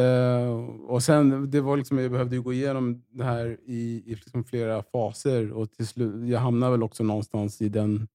och 0.86 1.02
sen, 1.02 1.50
det 1.50 1.60
var 1.60 1.76
liksom, 1.76 1.98
Jag 1.98 2.10
behövde 2.10 2.38
gå 2.38 2.52
igenom 2.52 3.02
det 3.08 3.24
här 3.24 3.56
i, 3.66 4.02
i 4.06 4.14
liksom 4.14 4.44
flera 4.44 4.82
faser. 4.82 5.52
Och 5.52 5.72
till 5.72 5.86
slut, 5.86 6.28
jag 6.28 6.40
hamnade 6.40 6.72
väl 6.72 6.82
också 6.82 7.04
någonstans 7.04 7.62
i 7.62 7.68
den 7.68 8.08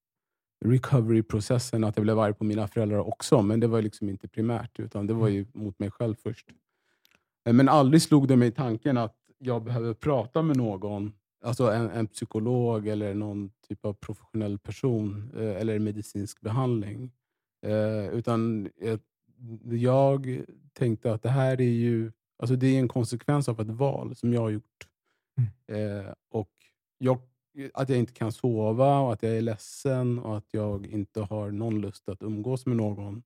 recovery-processen, 0.66 1.84
att 1.84 1.98
jag 1.98 2.04
blev 2.04 2.20
arg 2.20 2.34
på 2.34 2.44
mina 2.44 2.68
föräldrar 2.68 3.08
också. 3.08 3.42
Men 3.42 3.60
det 3.60 3.68
var 3.68 3.82
liksom 3.82 4.10
inte 4.10 4.28
primärt, 4.28 4.80
utan 4.80 5.08
det 5.08 5.14
var 5.14 5.28
ju 5.28 5.46
mot 5.54 5.80
mig 5.80 5.92
själv 5.92 6.16
först. 6.24 6.48
Uh, 7.48 7.54
men 7.54 7.70
aldrig 7.70 8.02
slog 8.02 8.28
det 8.28 8.36
mig 8.36 8.52
tanken 8.52 8.98
att 8.98 9.16
jag 9.38 9.64
behöver 9.64 9.94
prata 9.94 10.42
med 10.42 10.58
någon 10.58 11.14
alltså 11.42 11.72
en, 11.72 11.90
en, 11.90 12.08
psykolog 12.08 12.88
eller 12.88 13.14
någon 13.14 13.52
typ 13.68 13.86
av 13.86 13.94
professionell 13.94 14.60
person 14.60 15.32
eh, 15.36 15.62
eller 15.62 15.80
medicinsk 15.80 16.42
behandling. 16.42 17.12
Eh, 17.66 18.08
utan 18.08 18.70
jag, 18.82 19.00
jag, 19.64 20.46
tänkte 20.74 21.14
att 21.14 21.24
det 21.24 21.30
här 21.30 21.62
är 21.62 21.64
ju 21.64 22.12
alltså 22.40 22.56
det 22.56 22.68
är 22.68 22.80
en 22.80 22.88
konsekvens 22.88 23.50
av 23.50 23.62
ett 23.62 23.68
val 23.68 24.16
som 24.16 24.34
jag 24.34 24.42
har 24.42 24.50
gjort. 24.50 24.88
Mm. 25.38 26.00
Eh, 26.08 26.14
och 26.30 26.52
jag, 26.98 27.22
att 27.74 27.90
jag 27.90 28.00
inte 28.00 28.14
kan 28.14 28.32
sova, 28.32 29.00
och 29.00 29.14
att 29.14 29.24
jag 29.24 29.38
är 29.38 29.42
ledsen 29.42 30.20
och 30.20 30.38
att 30.38 30.48
jag 30.52 30.86
inte 30.86 31.22
har 31.22 31.52
någon 31.52 31.82
lust 31.82 32.10
att 32.10 32.24
umgås 32.24 32.66
med 32.66 32.78
någon 32.78 33.24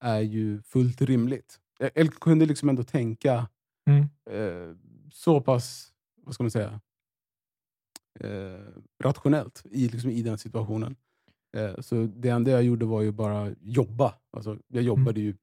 är 0.00 0.20
ju 0.20 0.62
fullt 0.62 1.00
rimligt. 1.00 1.60
Jag, 1.78 1.90
jag 1.94 2.14
kunde 2.14 2.46
liksom 2.46 2.68
ändå 2.68 2.82
tänka 2.82 3.48
mm. 3.86 4.08
Eh, 4.30 4.76
så 5.12 5.40
pass 5.40 5.92
vad 6.22 6.34
ska 6.34 6.44
man 6.44 6.50
säga, 6.50 6.80
rationellt 9.04 9.66
i, 9.70 9.88
liksom, 9.88 10.10
i 10.10 10.22
den 10.22 10.38
situationen. 10.38 10.96
Eh, 11.56 11.80
så 11.80 12.08
det 12.16 12.28
enda 12.28 12.50
jag 12.50 12.62
gjorde 12.62 12.84
var 12.86 13.02
ju 13.02 13.12
bara 13.12 13.54
jobba. 13.60 14.14
Alltså, 14.30 14.50
jag 14.50 14.84
mm. 14.84 14.86
jobbade 14.86 15.20
ju 15.20 15.34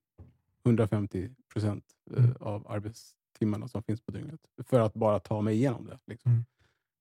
150 0.66 1.30
procent 1.54 1.86
eh, 2.12 2.24
mm. 2.24 2.36
av 2.40 2.72
arbetstimmarna 2.72 3.68
som 3.68 3.84
finns 3.84 4.02
på 4.02 4.12
dygnet 4.12 4.40
för 4.64 4.80
att 4.80 4.94
bara 4.94 5.20
ta 5.20 5.42
mig 5.42 5.56
igenom 5.56 5.86
det. 5.86 6.00
Liksom. 6.08 6.32
Mm. 6.32 6.44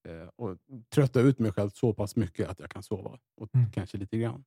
Eh, 0.09 0.29
och 0.37 0.59
trötta 0.89 1.21
ut 1.21 1.39
mig 1.39 1.53
själv 1.53 1.71
så 1.71 1.95
pass 1.95 2.17
mycket 2.17 2.49
att 2.49 2.61
jag 2.61 2.71
kan 2.71 2.83
sova. 2.83 3.19
Och 3.37 3.55
mm. 3.55 3.71
kanske 3.71 3.99
lite 3.99 4.19
grann. 4.19 4.45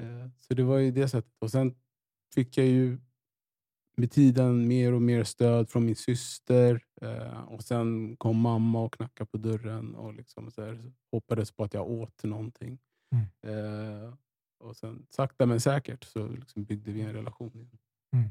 Eh, 0.00 0.28
så 0.38 0.54
det 0.54 0.62
var 0.62 0.78
ju 0.78 0.90
det 0.90 1.08
sättet. 1.08 1.32
Och 1.38 1.50
Sen 1.50 1.74
fick 2.34 2.58
jag 2.58 2.66
ju 2.66 2.98
med 4.00 4.10
tiden 4.10 4.68
mer 4.68 4.92
och 4.92 5.02
mer 5.02 5.24
stöd 5.24 5.70
från 5.70 5.84
min 5.84 5.96
syster. 5.96 6.80
Eh, 7.02 7.40
och 7.40 7.62
Sen 7.62 8.16
kom 8.16 8.40
mamma 8.40 8.82
och 8.82 8.94
knackade 8.94 9.30
på 9.30 9.36
dörren 9.36 9.94
och 9.94 10.14
liksom 10.14 10.50
så 10.50 10.64
här, 10.64 10.92
hoppades 11.12 11.52
på 11.52 11.64
att 11.64 11.74
jag 11.74 11.90
åt 11.90 12.24
någonting. 12.24 12.78
Mm. 13.12 14.04
Eh, 14.04 14.14
och 14.60 14.76
sen 14.76 15.06
sakta 15.10 15.46
men 15.46 15.60
säkert 15.60 16.04
så 16.04 16.26
liksom 16.26 16.64
byggde 16.64 16.92
vi 16.92 17.00
en 17.00 17.12
relation. 17.12 17.70
Mm. 18.12 18.28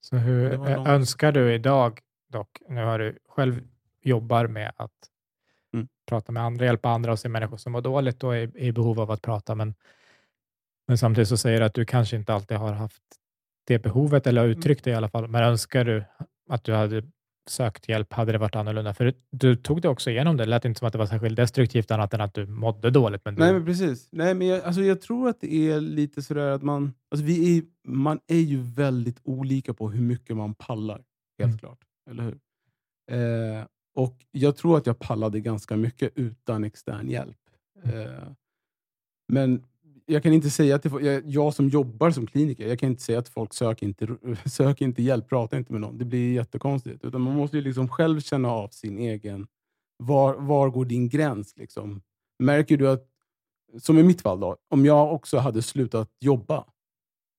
Så 0.00 0.16
hur 0.16 0.52
önskar 0.88 1.32
du 1.32 1.54
idag 1.54 2.00
dock, 2.28 2.62
nu 2.68 2.84
har 2.84 2.98
du 2.98 3.18
själv 3.28 3.68
jobbar 4.02 4.46
med 4.46 4.72
att 4.76 5.10
mm. 5.74 5.88
prata 6.06 6.32
med 6.32 6.42
andra, 6.42 6.64
hjälpa 6.64 6.88
andra 6.88 7.12
och 7.12 7.18
se 7.18 7.28
människor 7.28 7.56
som 7.56 7.72
mår 7.72 7.80
dåligt 7.80 8.24
och 8.24 8.36
är 8.36 8.56
i 8.56 8.72
behov 8.72 9.00
av 9.00 9.10
att 9.10 9.22
prata, 9.22 9.54
men, 9.54 9.74
men 10.86 10.98
samtidigt 10.98 11.28
så 11.28 11.36
säger 11.36 11.60
du 11.60 11.66
att 11.66 11.74
du 11.74 11.84
kanske 11.84 12.16
inte 12.16 12.34
alltid 12.34 12.56
har 12.56 12.72
haft 12.72 13.02
det 13.68 13.78
behovet, 13.78 14.26
eller 14.26 14.44
mm. 14.44 14.58
uttryckt 14.58 14.84
det 14.84 14.90
i 14.90 14.94
alla 14.94 15.08
fall. 15.08 15.28
Men 15.28 15.42
önskar 15.42 15.84
du 15.84 16.04
att 16.50 16.64
du 16.64 16.72
hade 16.72 17.02
sökt 17.48 17.88
hjälp, 17.88 18.12
hade 18.12 18.32
det 18.32 18.38
varit 18.38 18.56
annorlunda? 18.56 18.94
För 18.94 19.14
du 19.30 19.56
tog 19.56 19.82
det 19.82 19.88
också 19.88 20.10
igenom 20.10 20.36
det. 20.36 20.44
Det 20.44 20.50
lät 20.50 20.64
inte 20.64 20.78
som 20.78 20.86
att 20.86 20.92
det 20.92 20.98
var 20.98 21.06
särskilt 21.06 21.36
destruktivt, 21.36 21.90
annat 21.90 22.14
än 22.14 22.20
att 22.20 22.34
du 22.34 22.46
mådde 22.46 22.90
dåligt. 22.90 23.24
Men 23.24 23.34
du... 23.34 23.40
Nej, 23.40 23.52
men 23.52 23.64
precis. 23.64 24.08
Nej, 24.12 24.34
men 24.34 24.46
jag, 24.46 24.62
alltså, 24.62 24.82
jag 24.82 25.00
tror 25.00 25.28
att 25.28 25.40
det 25.40 25.70
är 25.70 25.80
lite 25.80 26.22
sådär 26.22 26.50
att 26.50 26.62
man... 26.62 26.92
Alltså, 27.10 27.26
vi 27.26 27.58
är, 27.58 27.62
man 27.88 28.20
är 28.26 28.40
ju 28.40 28.60
väldigt 28.60 29.20
olika 29.22 29.74
på 29.74 29.90
hur 29.90 30.02
mycket 30.02 30.36
man 30.36 30.54
pallar, 30.54 31.02
helt 31.38 31.48
mm. 31.48 31.58
klart. 31.58 31.78
Eller 32.10 32.22
hur? 32.22 32.38
Eh, 33.10 33.64
och 33.94 34.14
Jag 34.30 34.56
tror 34.56 34.78
att 34.78 34.86
jag 34.86 34.98
pallade 34.98 35.40
ganska 35.40 35.76
mycket 35.76 36.12
utan 36.14 36.64
extern 36.64 37.08
hjälp. 37.08 37.38
Mm. 37.84 38.00
Eh, 38.00 38.28
men 39.28 39.64
jag 40.10 40.22
kan 40.22 40.32
inte 40.32 40.50
säga 40.50 40.78
till 40.78 40.90
jag, 41.00 41.22
jag 41.26 41.54
som 41.54 41.68
jobbar 41.68 42.10
som 42.10 42.26
kliniker, 42.26 42.68
jag 42.68 42.78
kan 42.78 42.88
inte 42.88 43.02
säga 43.02 43.18
att 43.18 43.28
folk 43.28 43.54
söker 43.54 43.86
inte, 43.86 44.16
söker 44.44 44.84
inte 44.84 45.02
hjälp, 45.02 45.28
prata 45.28 45.56
inte 45.56 45.72
med 45.72 45.80
någon. 45.80 45.98
Det 45.98 46.04
blir 46.04 46.32
jättekonstigt. 46.32 47.04
Utan 47.04 47.20
man 47.20 47.36
måste 47.36 47.60
liksom 47.60 47.88
själv 47.88 48.20
känna 48.20 48.52
av 48.52 48.68
sin 48.68 48.98
egen... 48.98 49.46
Var, 49.96 50.34
var 50.34 50.70
går 50.70 50.84
din 50.84 51.08
gräns? 51.08 51.56
Liksom? 51.56 52.02
Märker 52.38 52.76
du 52.76 52.88
att, 52.88 53.06
som 53.80 53.98
i 53.98 54.02
mitt 54.02 54.20
fall, 54.20 54.40
då, 54.40 54.56
om 54.68 54.84
jag 54.84 55.14
också 55.14 55.38
hade 55.38 55.62
slutat 55.62 56.10
jobba 56.20 56.64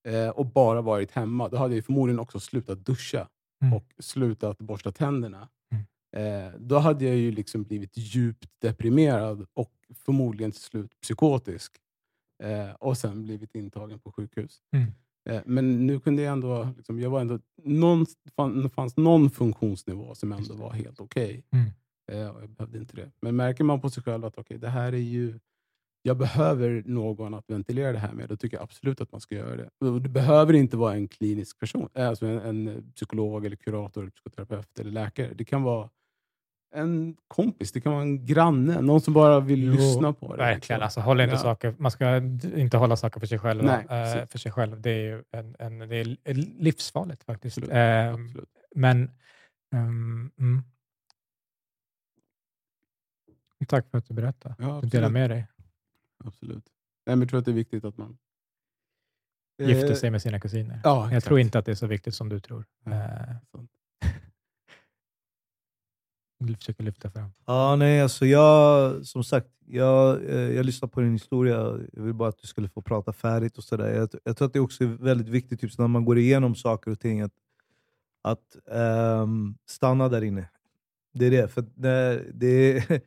eh, 0.08 0.30
och 0.30 0.46
bara 0.46 0.82
varit 0.82 1.12
hemma, 1.12 1.50
då 1.50 1.58
hade 1.58 1.76
jag 1.76 1.86
förmodligen 1.86 2.20
också 2.20 2.40
slutat 2.40 2.86
duscha 2.86 3.28
mm. 3.64 3.74
och 3.74 3.86
slutat 4.00 4.58
borsta 4.58 4.92
tänderna. 4.92 5.50
Mm. 5.72 6.46
Eh, 6.48 6.54
då 6.60 6.78
hade 6.78 7.06
jag 7.06 7.16
ju 7.16 7.32
liksom 7.32 7.64
blivit 7.64 7.98
djupt 7.98 8.50
deprimerad 8.62 9.46
och 9.54 9.74
förmodligen 10.06 10.52
till 10.52 10.62
slut 10.62 11.02
psykotisk 11.02 11.80
eh, 12.44 12.72
och 12.80 12.98
sen 12.98 13.24
blivit 13.24 13.56
intagen 13.56 14.00
på 14.00 14.12
sjukhus. 14.12 14.62
Mm. 14.76 14.92
Eh, 15.30 15.42
men 15.46 15.88
nu 15.88 16.00
kunde 16.00 16.22
jag 16.22 16.32
ändå, 16.32 16.70
liksom, 16.78 17.00
jag 17.00 17.10
var 17.10 17.22
ändå 17.22 17.40
någon, 17.64 18.06
fann, 18.36 18.70
fanns 18.70 18.98
någon 18.98 19.30
funktionsnivå 19.30 20.16
som 20.16 20.32
ändå 20.32 20.54
var 20.54 20.72
helt 20.72 21.00
okej. 21.00 21.44
Okay. 21.52 21.62
Mm. 21.62 21.72
Eh, 22.12 22.18
jag 22.18 22.50
behövde 22.50 22.78
inte 22.80 22.96
det. 22.96 23.12
Men 23.22 23.36
märker 23.36 23.64
man 23.64 23.82
på 23.82 23.90
sig 23.90 24.04
själv 24.04 24.26
att 24.26 24.38
okay, 24.38 24.58
det 24.58 24.70
här 24.70 24.94
är 24.94 24.98
ju, 24.98 25.40
jag 26.02 26.18
behöver 26.18 26.84
någon 26.86 27.34
att 27.34 27.50
ventilera 27.50 27.92
det 27.92 28.00
här 28.00 28.14
med, 28.14 28.30
då 28.30 28.38
tycker 28.38 28.58
jag 28.58 28.64
absolut 28.64 29.02
att 29.02 29.12
man 29.12 29.22
ska 29.22 29.36
göra 29.36 29.56
det. 29.56 30.00
Det 30.00 30.10
behöver 30.10 30.54
inte 30.54 30.78
vara 30.78 30.94
en 30.94 31.08
klinisk 31.08 31.60
person, 31.60 31.90
eh, 31.94 32.10
alltså 32.10 32.26
en, 32.26 32.40
en 32.40 32.92
psykolog, 32.96 33.46
eller 33.46 33.56
kurator, 33.56 34.02
eller 34.02 34.12
psykoterapeut 34.12 34.80
eller 34.80 34.92
läkare. 34.92 35.34
Det 35.34 35.46
kan 35.46 35.64
vara 35.64 35.90
en 36.72 37.18
kompis, 37.28 37.72
det 37.72 37.82
kan 37.82 37.92
vara 37.92 38.02
en 38.02 38.26
granne, 38.26 38.82
någon 38.82 39.02
som 39.02 39.14
bara 39.14 39.40
vill 39.40 39.64
jo, 39.64 39.72
lyssna 39.72 40.14
på 40.14 40.36
det. 40.36 40.44
Verkligen, 40.44 40.82
alltså, 40.82 41.00
håll 41.00 41.22
inte 41.22 41.36
ja. 41.36 41.40
saker, 41.40 41.76
man 41.78 41.92
ska 41.92 42.18
inte 42.56 42.78
hålla 42.78 42.96
saker 42.96 43.20
för 43.20 43.28
sig 43.28 43.40
själv. 43.40 43.64
Nej, 43.64 43.86
äh, 43.90 44.26
för 44.28 44.38
sig 44.38 44.52
själv. 44.52 44.82
Det 44.82 44.92
är, 44.92 45.24
en, 45.32 45.56
en, 45.60 45.80
det 45.80 45.96
är 45.96 46.34
livsfarligt 46.34 47.24
faktiskt. 47.24 47.58
Absolut. 47.58 47.76
Äh, 47.76 48.14
Absolut. 48.14 48.50
Men 48.76 49.12
um, 49.76 50.32
mm. 50.40 50.64
Tack 53.68 53.90
för 53.92 53.98
att 53.98 54.08
du 54.08 54.14
berättade. 54.14 54.56
Ja, 54.60 54.80
du 54.82 54.88
delar 54.88 55.10
med 55.10 55.30
dig. 55.30 55.48
Absolut. 56.26 56.66
Nej, 57.06 57.16
men 57.16 57.20
jag 57.20 57.30
tror 57.30 57.40
att 57.40 57.46
det 57.46 57.52
är 57.52 57.56
viktigt 57.56 57.86
att 57.86 57.98
man 57.98 58.18
gifter 59.62 59.96
sig 59.96 60.12
med 60.12 60.22
sina 60.22 60.40
kusiner. 60.40 60.82
Ja, 60.84 61.14
jag 61.14 61.24
tror 61.24 61.40
inte 61.40 61.60
att 61.60 61.66
det 61.66 61.72
är 61.72 61.76
så 61.76 61.88
viktigt 61.88 62.16
som 62.16 62.30
du 62.30 62.40
tror. 62.40 62.66
Ja, 62.84 62.92
uh, 66.42 66.48
vill 66.48 66.58
försöka 66.58 66.84
lyfta 66.84 67.12
fram? 67.12 67.30
Ja, 67.46 67.76
nej, 67.76 68.02
alltså 68.02 68.26
jag, 68.26 69.06
som 69.06 69.24
sagt, 69.24 69.50
jag, 69.72 70.24
eh, 70.26 70.56
jag 70.56 70.66
lyssnar 70.66 70.90
på 70.90 71.02
din 71.02 71.12
historia. 71.12 71.58
Jag 71.94 72.04
vill 72.04 72.14
bara 72.14 72.30
att 72.30 72.38
du 72.38 72.48
skulle 72.48 72.70
få 72.70 72.82
prata 72.82 73.14
färdigt. 73.14 73.58
och 73.58 73.64
så 73.64 73.78
där. 73.78 73.96
Jag, 73.96 74.10
jag 74.24 74.38
tror 74.38 74.46
att 74.46 74.54
det 74.54 74.60
också 74.60 74.84
är 74.84 74.88
väldigt 74.88 75.28
viktigt 75.28 75.62
typ, 75.62 75.78
när 75.78 75.88
man 75.88 76.06
går 76.06 76.18
igenom 76.18 76.56
saker 76.56 76.92
och 76.92 77.00
ting, 77.00 77.22
att, 77.22 77.34
att 78.22 78.58
um, 79.22 79.58
stanna 79.66 80.10
där 80.10 80.22
inne. 80.22 80.50
Det 81.14 81.26
är 81.26 81.32
det. 81.32 81.48
För 81.48 81.66
det, 81.76 82.26
det, 82.34 82.84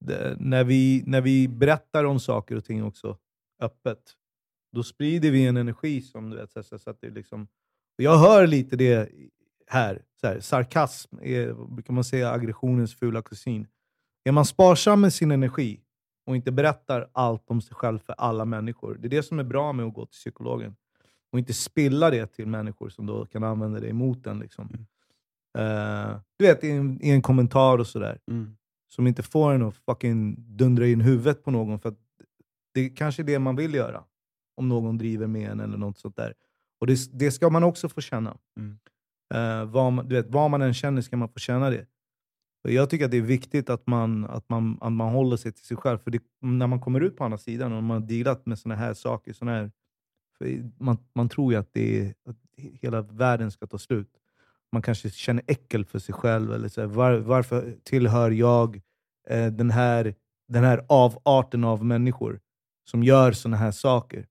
det, 0.00 0.36
när, 0.40 0.64
vi, 0.64 1.02
när 1.06 1.20
vi 1.20 1.48
berättar 1.48 2.04
om 2.04 2.20
saker 2.20 2.56
och 2.56 2.64
ting 2.64 2.84
också 2.84 3.18
öppet, 3.60 4.00
då 4.72 4.82
sprider 4.82 5.30
vi 5.30 5.46
en 5.46 5.56
energi 5.56 6.00
som 6.00 6.30
du 6.30 6.36
vet, 6.36 6.52
så, 6.52 6.78
så 6.78 6.90
att 6.90 7.00
det 7.00 7.10
liksom, 7.10 7.48
jag 7.96 8.18
hör 8.18 8.46
lite 8.46 8.76
det 8.76 9.10
här. 9.66 10.02
Så 10.20 10.26
här, 10.26 10.40
sarkasm 10.40 11.16
är, 11.22 11.52
brukar 11.74 11.94
man 11.94 12.04
säga, 12.04 12.30
aggressionens 12.30 12.94
fula 12.94 13.22
kusin. 13.22 13.66
Är 14.24 14.32
man 14.32 14.44
sparsam 14.44 15.00
med 15.00 15.12
sin 15.12 15.30
energi 15.30 15.80
och 16.26 16.36
inte 16.36 16.52
berättar 16.52 17.08
allt 17.12 17.50
om 17.50 17.60
sig 17.60 17.74
själv 17.74 17.98
för 17.98 18.12
alla 18.18 18.44
människor, 18.44 18.98
det 19.00 19.08
är 19.08 19.10
det 19.10 19.22
som 19.22 19.38
är 19.38 19.44
bra 19.44 19.72
med 19.72 19.86
att 19.86 19.94
gå 19.94 20.06
till 20.06 20.18
psykologen. 20.18 20.76
Och 21.32 21.38
inte 21.38 21.54
spilla 21.54 22.10
det 22.10 22.26
till 22.26 22.46
människor 22.46 22.88
som 22.88 23.06
då 23.06 23.26
kan 23.26 23.44
använda 23.44 23.80
det 23.80 23.88
emot 23.88 24.26
en. 24.26 24.38
Liksom. 24.38 24.68
Mm. 24.68 24.86
Uh, 25.58 26.18
du 26.36 26.46
vet, 26.46 26.64
i 26.64 26.70
en, 26.70 26.98
i 27.02 27.10
en, 27.10 27.22
kommentar 27.22 27.78
och 27.78 27.86
sådär. 27.86 28.18
Mm. 28.30 28.56
som 28.88 29.06
inte 29.06 29.22
får 29.22 29.52
en 29.52 29.62
att 29.62 29.76
fucking 29.76 30.36
dundra 30.56 30.86
in 30.86 31.00
huvudet 31.00 31.44
på 31.44 31.50
någon. 31.50 31.80
För 31.80 31.94
det 32.74 32.80
är 32.80 32.96
kanske 32.96 33.22
är 33.22 33.24
det 33.24 33.38
man 33.38 33.56
vill 33.56 33.74
göra. 33.74 34.04
Om 34.56 34.68
någon 34.68 34.98
driver 34.98 35.26
med 35.26 35.50
en 35.50 35.60
eller 35.60 35.78
något 35.78 35.98
sånt 35.98 36.16
där. 36.16 36.34
Och 36.80 36.86
det, 36.86 36.98
det 37.12 37.30
ska 37.30 37.50
man 37.50 37.64
också 37.64 37.88
få 37.88 38.00
känna. 38.00 38.36
Mm. 38.58 38.78
Eh, 39.34 39.64
vad, 39.64 39.92
man, 39.92 40.08
du 40.08 40.14
vet, 40.14 40.26
vad 40.30 40.50
man 40.50 40.62
än 40.62 40.74
känner 40.74 41.02
ska 41.02 41.16
man 41.16 41.28
få 41.28 41.38
känna 41.38 41.70
det. 41.70 41.86
Och 42.64 42.70
jag 42.70 42.90
tycker 42.90 43.04
att 43.04 43.10
det 43.10 43.16
är 43.16 43.22
viktigt 43.22 43.70
att 43.70 43.86
man, 43.86 44.24
att 44.24 44.48
man, 44.48 44.78
att 44.80 44.92
man 44.92 45.12
håller 45.12 45.36
sig 45.36 45.52
till 45.52 45.64
sig 45.64 45.76
själv. 45.76 45.98
För 45.98 46.10
det, 46.10 46.22
när 46.40 46.66
man 46.66 46.80
kommer 46.80 47.00
ut 47.00 47.16
på 47.16 47.24
andra 47.24 47.38
sidan 47.38 47.72
och 47.72 47.82
man 47.82 48.00
har 48.00 48.08
dealat 48.08 48.46
med 48.46 48.58
såna 48.58 48.74
här 48.74 48.94
saker, 48.94 49.32
såna 49.32 49.52
här, 49.52 49.70
man, 50.78 50.98
man 51.14 51.28
tror 51.28 51.52
ju 51.52 51.58
att, 51.58 51.68
det 51.72 52.00
är, 52.00 52.14
att 52.28 52.36
hela 52.56 53.02
världen 53.02 53.50
ska 53.50 53.66
ta 53.66 53.78
slut. 53.78 54.10
Man 54.72 54.82
kanske 54.82 55.10
känner 55.10 55.44
äckel 55.46 55.84
för 55.84 55.98
sig 55.98 56.14
själv. 56.14 56.52
Eller 56.52 56.68
så 56.68 56.80
här, 56.80 56.88
var, 56.88 57.12
varför 57.12 57.76
tillhör 57.84 58.30
jag 58.30 58.80
eh, 59.28 59.46
den, 59.46 59.70
här, 59.70 60.14
den 60.48 60.64
här 60.64 60.84
avarten 60.88 61.64
av 61.64 61.84
människor 61.84 62.40
som 62.84 63.02
gör 63.02 63.32
såna 63.32 63.56
här 63.56 63.70
saker? 63.70 64.26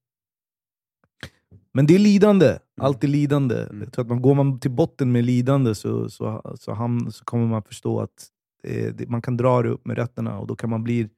Men 1.74 1.86
det 1.86 1.94
är 1.94 1.98
lidande. 1.98 2.46
Mm. 2.46 2.60
Allt 2.80 3.04
är 3.04 3.08
lidande. 3.08 3.62
Mm. 3.62 3.80
Jag 3.82 3.92
tror 3.92 4.04
att 4.04 4.08
man, 4.08 4.22
går 4.22 4.34
man 4.34 4.60
till 4.60 4.70
botten 4.70 5.12
med 5.12 5.24
lidande 5.24 5.74
så, 5.74 6.10
så, 6.10 6.56
så, 6.60 6.72
ham, 6.72 7.12
så 7.12 7.24
kommer 7.24 7.46
man 7.46 7.62
förstå 7.62 8.00
att 8.00 8.28
det, 8.62 8.98
det, 8.98 9.08
man 9.08 9.22
kan 9.22 9.36
dra 9.36 9.62
det 9.62 9.68
upp 9.68 9.86
med 9.86 9.96
rötterna 9.96 10.38
och 10.38 10.46
då 10.46 10.56
kan 10.56 10.70
man 10.70 10.84
bli 10.84 11.08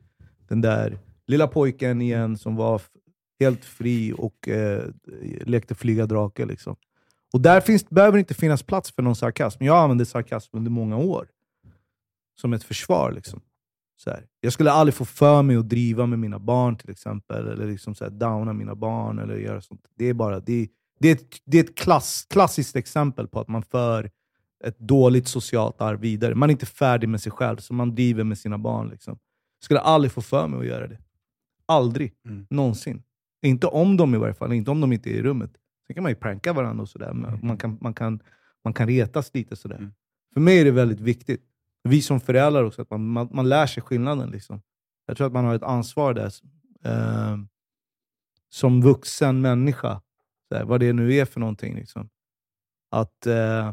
den 0.49 0.61
där 0.61 0.99
lilla 1.27 1.47
pojken 1.47 2.03
igen 2.03 2.39
som 2.39 2.57
var 2.57 2.83
helt 3.41 3.65
fri 3.65 4.15
och 4.19 4.49
eh, 4.49 4.85
lekte 5.41 5.74
flyga 5.74 6.07
drake. 6.07 6.47
Liksom. 6.47 6.77
Och 7.33 7.41
där 7.41 7.61
finns, 7.61 7.91
behöver 7.91 8.19
inte 8.19 8.35
finnas 8.35 8.62
plats 8.62 8.93
för 8.93 9.03
någon 9.03 9.16
sarkasm. 9.16 9.65
Jag 9.65 9.77
använde 9.77 10.07
sarkasm 10.07 10.57
under 10.57 10.70
många 10.70 10.97
år. 10.97 11.28
Som 12.41 12.53
ett 12.53 12.65
försvar. 12.65 13.12
Liksom. 13.12 13.41
Så 13.97 14.10
här. 14.10 14.27
Jag 14.40 14.52
skulle 14.52 14.73
aldrig 14.73 14.94
få 14.94 15.05
för 15.05 15.43
mig 15.43 15.56
att 15.56 15.68
driva 15.68 16.06
med 16.06 16.18
mina 16.18 16.39
barn 16.39 16.77
till 16.77 16.90
exempel, 16.90 17.48
eller 17.48 17.66
liksom 17.66 17.94
så 17.94 18.05
här, 18.05 18.10
downa 18.10 18.52
mina 18.52 18.74
barn. 18.74 19.18
eller 19.18 19.36
göra 19.36 19.60
sånt. 19.60 19.81
Det 19.98 20.05
är, 20.09 20.14
bara, 20.14 20.40
det, 20.40 20.68
det 21.01 21.09
är 21.09 21.12
ett, 21.12 21.36
det 21.44 21.59
är 21.59 21.64
ett 21.64 21.78
klass, 21.78 22.27
klassiskt 22.31 22.77
exempel 22.77 23.28
på 23.28 23.40
att 23.40 23.48
man 23.48 23.62
för 23.62 24.10
ett 24.64 24.78
dåligt 24.78 25.28
socialt 25.28 25.81
arv 25.81 26.01
vidare. 26.01 26.35
Man 26.35 26.51
är 26.51 26.52
inte 26.52 26.66
färdig 26.66 27.09
med 27.09 27.20
sig 27.20 27.32
själv, 27.32 27.56
så 27.56 27.74
man 27.74 27.94
driver 27.94 28.24
med 28.24 28.39
sina 28.39 28.59
barn. 28.59 28.89
Liksom. 28.89 29.18
Jag 29.59 29.64
skulle 29.64 29.81
aldrig 29.81 30.12
få 30.12 30.23
för 30.23 30.48
mig 30.48 30.60
att 30.60 30.66
göra 30.66 30.86
det. 30.86 30.98
Aldrig. 31.66 32.12
Mm. 32.24 32.47
Någonsin. 32.51 33.02
Inte 33.43 33.66
om 33.66 33.97
dem 33.97 34.14
i 34.14 34.18
varje 34.18 34.35
fall, 34.35 34.52
inte 34.52 34.70
om 34.70 34.81
de 34.81 34.93
inte 34.93 35.10
är 35.10 35.14
i 35.14 35.23
rummet. 35.23 35.51
Sen 35.86 35.94
kan 35.94 36.02
man 36.02 36.12
ju 36.12 36.16
pranka 36.16 36.52
varandra 36.52 36.82
och 36.82 36.89
sådär. 36.89 37.10
Mm. 37.10 37.39
Man, 37.43 37.56
kan, 37.56 37.78
man, 37.81 37.94
kan, 37.94 38.20
man 38.64 38.74
kan 38.74 38.86
retas 38.86 39.35
lite 39.35 39.56
sådär. 39.56 39.77
Mm. 39.77 39.93
För 40.35 40.40
mig 40.40 40.60
är 40.60 40.64
det 40.64 40.70
väldigt 40.70 41.01
viktigt 41.01 41.43
vi 41.86 42.02
som 42.02 42.20
föräldrar 42.20 42.64
också, 42.64 42.82
att 42.82 42.90
man, 42.90 43.06
man, 43.08 43.28
man 43.32 43.48
lär 43.48 43.66
sig 43.66 43.82
skillnaden. 43.82 44.30
Liksom. 44.30 44.62
Jag 45.06 45.16
tror 45.16 45.26
att 45.26 45.32
man 45.32 45.44
har 45.44 45.54
ett 45.54 45.62
ansvar 45.62 46.14
där, 46.14 46.32
eh, 46.84 47.36
som 48.48 48.82
vuxen 48.82 49.40
människa, 49.40 50.00
här, 50.54 50.64
vad 50.64 50.80
det 50.80 50.92
nu 50.92 51.14
är 51.14 51.24
för 51.24 51.40
någonting. 51.40 51.74
Liksom. 51.74 52.08
Att, 52.90 53.26
eh, 53.26 53.68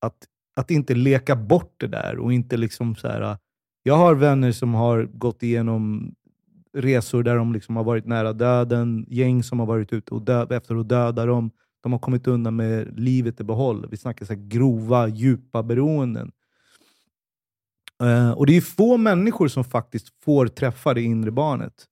att, 0.00 0.26
att 0.56 0.70
inte 0.70 0.94
leka 0.94 1.36
bort 1.36 1.74
det 1.76 1.86
där 1.86 2.18
och 2.18 2.32
inte 2.32 2.56
liksom 2.56 2.96
så 2.96 3.08
här, 3.08 3.20
ah, 3.20 3.38
Jag 3.82 3.96
har 3.96 4.14
vänner 4.14 4.52
som 4.52 4.74
har 4.74 5.04
gått 5.04 5.42
igenom 5.42 6.14
resor 6.72 7.22
där 7.22 7.36
de 7.36 7.52
liksom 7.52 7.76
har 7.76 7.84
varit 7.84 8.06
nära 8.06 8.32
döden, 8.32 9.06
gäng 9.08 9.42
som 9.42 9.58
har 9.60 9.66
varit 9.66 9.92
ute 9.92 10.14
och 10.14 10.22
dö 10.22 10.46
efter 10.50 10.76
att 10.76 10.88
döda 10.88 11.26
dem. 11.26 11.50
De 11.82 11.92
har 11.92 11.98
kommit 11.98 12.26
undan 12.26 12.56
med 12.56 13.00
livet 13.00 13.40
i 13.40 13.44
behåll. 13.44 13.86
Vi 13.90 13.96
snackar 13.96 14.26
så 14.26 14.34
grova, 14.36 15.08
djupa 15.08 15.62
beroenden. 15.62 16.32
Uh, 18.02 18.30
och 18.30 18.46
det 18.46 18.56
är 18.56 18.60
få 18.60 18.96
människor 18.96 19.48
som 19.48 19.64
faktiskt 19.64 20.08
får 20.24 20.46
träffa 20.46 20.94
det 20.94 21.02
inre 21.02 21.30
barnet. 21.30 21.86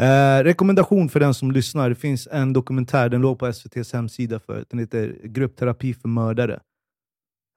Uh, 0.00 0.44
rekommendation 0.44 1.08
för 1.08 1.20
den 1.20 1.34
som 1.34 1.52
lyssnar. 1.52 1.88
Det 1.88 1.94
finns 1.94 2.28
en 2.32 2.52
dokumentär, 2.52 3.08
den 3.08 3.20
låg 3.20 3.38
på 3.38 3.46
SVTs 3.46 3.92
hemsida 3.92 4.40
för 4.40 4.64
Den 4.68 4.78
heter 4.78 5.20
Gruppterapi 5.24 5.94
för 5.94 6.08
mördare. 6.08 6.60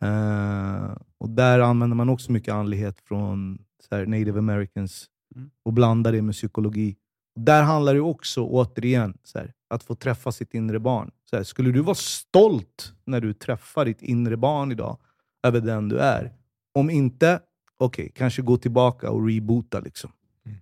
Uh, 0.04 0.98
och 1.18 1.30
Där 1.30 1.60
använder 1.60 1.96
man 1.96 2.10
också 2.10 2.32
mycket 2.32 2.54
andlighet 2.54 3.02
från 3.02 3.60
här, 3.92 4.06
native 4.06 4.40
americans 4.40 5.06
mm. 5.36 5.50
och 5.66 5.74
blandar 5.74 6.12
det 6.12 6.22
med 6.22 6.36
psykologi. 6.36 6.96
Där 7.40 7.64
handlar 7.64 7.94
det 7.94 8.02
också 8.02 8.44
återigen 8.44 9.18
här, 9.36 9.54
att 9.70 9.84
få 9.84 9.96
träffa 9.96 10.32
sitt 10.32 10.54
inre 10.54 10.80
barn. 10.80 11.12
Här, 11.32 11.44
skulle 11.44 11.72
du 11.72 11.82
vara 11.82 11.96
stolt 11.96 12.94
när 13.06 13.22
du 13.22 13.34
träffar 13.34 13.86
ditt 13.86 14.02
inre 14.02 14.38
barn 14.38 14.72
idag? 14.72 14.98
Över 15.44 15.62
den 15.62 15.90
du 15.90 16.00
är. 16.00 16.34
Om 16.74 16.90
inte, 16.90 17.42
okej, 17.78 18.04
okay, 18.04 18.12
kanske 18.16 18.42
gå 18.42 18.58
tillbaka 18.58 19.12
och 19.12 19.28
reboota. 19.28 19.80
Liksom. 19.80 20.12
Mm. 20.46 20.58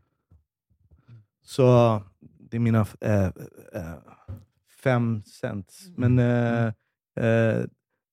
Så 1.41 1.63
det 2.19 2.57
är 2.57 2.61
mina 2.61 2.87
äh, 3.01 3.25
äh, 3.25 3.31
fem 4.83 5.21
cents. 5.23 5.87
Mm. 5.87 6.15
Men 6.15 6.19
äh, 6.19 6.73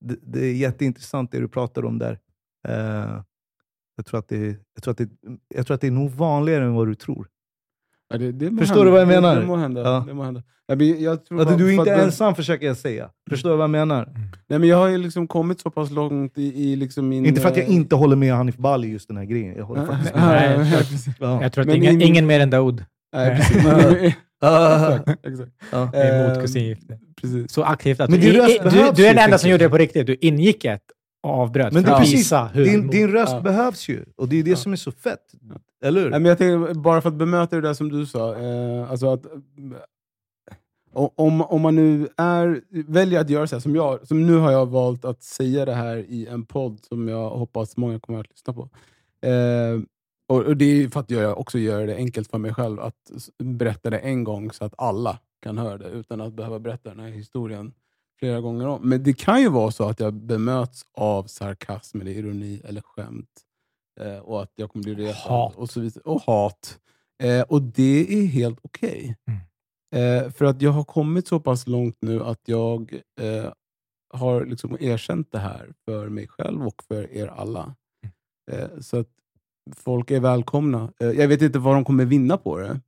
det, 0.01 0.16
det, 0.22 0.44
är 0.44 0.55
jätteintressant 0.55 1.32
det 1.32 1.40
du 1.40 1.48
pratar 1.48 1.84
om 1.84 1.98
där. 1.98 2.18
jag, 3.97 4.06
tror 4.06 4.18
att 4.18 4.28
det, 4.28 4.56
jag, 4.74 4.82
tror 4.82 4.93
att 4.93 4.98
det, 4.98 5.10
jag 5.48 5.66
tror 5.66 5.74
att 5.74 5.80
det 5.80 5.86
är 5.86 5.90
nog 5.90 6.10
vanligare 6.10 6.64
än 6.64 6.74
vad 6.74 6.86
du 6.86 6.94
tror. 6.94 7.28
Ja, 8.09 8.19
det, 8.19 8.33
det 8.33 8.57
Förstår 8.59 8.74
hända. 8.74 8.85
du 8.85 8.91
vad 8.91 9.01
jag 9.01 9.09
menar? 9.09 9.35
Det, 9.35 9.41
det 9.41 9.47
må 9.47 9.57
hända. 9.57 9.81
Ja. 9.81 10.05
Det 10.07 10.15
må 10.15 10.23
hända. 10.23 10.43
Jag, 10.69 10.83
jag 10.83 11.24
tror 11.24 11.41
att 11.41 11.59
du 11.59 11.69
är 11.69 11.73
inte 11.73 11.95
ensam, 11.95 12.35
försöker 12.35 12.66
jag 12.66 12.77
säga. 12.77 13.11
Förstår 13.31 13.51
du 13.51 13.57
vad 13.57 13.65
jag 13.65 13.70
menar? 13.70 14.03
Mm. 14.03 14.20
Nej, 14.49 14.59
men 14.59 14.69
jag 14.69 14.77
har 14.77 14.89
ju 14.89 14.99
liksom 14.99 15.28
kommit 15.28 15.61
så 15.61 15.70
pass 15.70 15.91
långt 15.91 16.39
i, 16.39 16.73
i 16.73 16.77
liksom 16.77 17.09
min... 17.09 17.27
Inte 17.27 17.41
för 17.41 17.49
att 17.49 17.57
jag 17.57 17.66
inte 17.66 17.95
håller 17.95 18.16
med 18.16 18.35
Hanif 18.35 18.57
Bali 18.57 18.89
i 18.89 18.91
just 18.91 19.09
den 19.09 19.16
här 19.16 19.24
grejen. 19.24 19.57
Jag, 19.57 19.65
håller 19.65 19.87
faktiskt 19.87 20.15
med. 20.15 20.24
Nej, 20.24 20.87
jag, 21.20 21.43
jag 21.43 21.53
tror 21.53 21.69
att 21.69 21.77
ingen, 21.77 21.97
min... 21.97 22.09
ingen 22.09 22.27
mer 22.27 22.41
än 22.41 22.51
Daoud. 22.51 22.85
Nej, 23.12 23.33
exakt. 23.41 24.16
exakt. 25.27 25.53
Ja. 25.73 25.93
Emot 25.95 26.43
kusingifte. 26.43 26.99
Så 27.49 27.62
aktivt 27.62 28.01
att 28.01 28.11
du, 28.11 28.19
du, 28.19 28.33
du 28.95 29.07
är 29.07 29.15
den 29.15 29.19
enda 29.19 29.39
som 29.39 29.51
gjorde 29.51 29.65
det 29.65 29.70
på 29.70 29.78
riktigt. 29.78 30.07
Du 30.07 30.16
ingick 30.20 30.65
ett 30.65 30.83
avbröt 31.22 31.72
men 31.72 31.82
det 31.82 32.01
visa 32.01 32.51
hur... 32.55 32.64
Din, 32.64 32.88
din 32.88 33.09
röst 33.09 33.32
ja. 33.32 33.40
behövs 33.40 33.88
ju, 33.88 34.05
och 34.16 34.28
det 34.28 34.38
är 34.38 34.43
det 34.43 34.51
ja. 34.51 34.56
som 34.56 34.72
är 34.72 34.76
så 34.76 34.93
fett. 34.93 35.34
Eller 35.84 36.01
hur? 36.01 36.10
men 36.10 36.24
jag 36.24 36.38
tänkte, 36.38 36.74
bara 36.74 37.01
för 37.01 37.09
att 37.09 37.14
bemöta 37.14 37.56
det 37.56 37.62
där 37.62 37.74
som 37.74 37.88
du 37.88 38.06
sa. 38.06 38.36
Eh, 38.36 38.90
alltså 38.90 39.09
att, 39.09 39.26
om, 40.93 41.43
om 41.43 41.62
man 41.62 41.76
nu 41.76 42.09
är, 42.16 42.62
väljer 42.70 43.20
att 43.20 43.30
göra 43.30 43.47
så 43.47 43.55
här, 43.56 43.60
som 43.60 43.76
jag, 43.76 44.06
som 44.06 44.26
nu 44.26 44.36
har 44.36 44.52
jag 44.52 44.66
valt 44.66 45.05
att 45.05 45.22
säga 45.22 45.64
det 45.64 45.74
här 45.74 45.97
i 45.97 46.26
en 46.26 46.44
podd 46.44 46.78
som 46.88 47.09
jag 47.09 47.30
hoppas 47.30 47.76
många 47.76 48.01
kommer 48.01 48.20
att 48.20 48.30
lyssna 48.30 48.52
på. 48.52 48.68
Eh, 49.26 49.80
och, 50.28 50.43
och, 50.43 50.56
Det 50.56 50.64
är 50.64 50.88
för 50.88 51.01
att 51.01 51.10
jag 51.10 51.38
också 51.38 51.59
gör 51.59 51.86
det 51.86 51.97
enkelt 51.97 52.30
för 52.30 52.38
mig 52.38 52.55
själv 52.55 52.80
att 52.80 53.10
berätta 53.38 53.90
det 53.90 53.98
en 53.98 54.24
gång 54.24 54.52
så 54.52 54.64
att 54.64 54.74
alla 54.78 55.18
kan 55.43 55.59
höra 55.59 55.78
det 55.78 55.88
utan 55.88 56.20
att 56.20 56.32
behöva 56.32 56.59
berätta 56.59 56.90
den 56.90 57.01
här 57.01 57.10
historien 57.10 57.72
flera 58.18 58.40
gånger 58.40 58.66
om. 58.66 58.88
Men 58.88 59.02
det 59.02 59.12
kan 59.12 59.40
ju 59.40 59.48
vara 59.48 59.70
så 59.70 59.88
att 59.88 60.01
jag 60.01 60.14
bemöts 60.14 60.84
av 60.94 61.24
sarkasm, 61.24 62.01
eller 62.01 62.12
ironi 62.12 62.60
eller 62.64 62.80
skämt. 62.80 63.43
Eh, 64.01 64.18
och 64.18 64.43
att 64.43 64.52
jag 64.56 64.70
kommer 64.70 64.84
bli 64.84 64.94
retad. 64.94 65.52
Och, 65.56 65.70
så 65.70 65.80
vidare. 65.80 66.02
och 66.05 66.20
hat. 66.20 66.78
Eh, 67.22 67.43
och 67.43 67.62
det 67.62 68.22
är 68.22 68.26
helt 68.26 68.59
okej. 68.62 69.16
Okay. 69.26 69.36
Mm. 69.36 70.24
Eh, 70.24 70.30
för 70.30 70.44
att 70.44 70.62
jag 70.62 70.70
har 70.70 70.84
kommit 70.84 71.28
så 71.28 71.40
pass 71.40 71.66
långt 71.66 71.97
nu 72.01 72.22
att 72.22 72.40
jag 72.44 73.01
eh, 73.20 73.52
har 74.14 74.44
liksom 74.44 74.76
erkänt 74.80 75.32
det 75.32 75.38
här 75.38 75.72
för 75.84 76.09
mig 76.09 76.28
själv 76.28 76.66
och 76.66 76.82
för 76.88 77.12
er 77.12 77.26
alla. 77.26 77.74
Mm. 78.02 78.62
Eh, 78.62 78.80
så 78.80 78.98
att 78.98 79.09
folk 79.76 80.10
är 80.10 80.20
välkomna. 80.20 80.93
Eh, 81.01 81.10
jag 81.10 81.28
vet 81.28 81.43
inte 81.43 81.59
vad 81.59 81.74
de 81.74 81.84
kommer 81.84 82.05
vinna 82.05 82.36
på 82.36 82.59
det, 82.59 82.80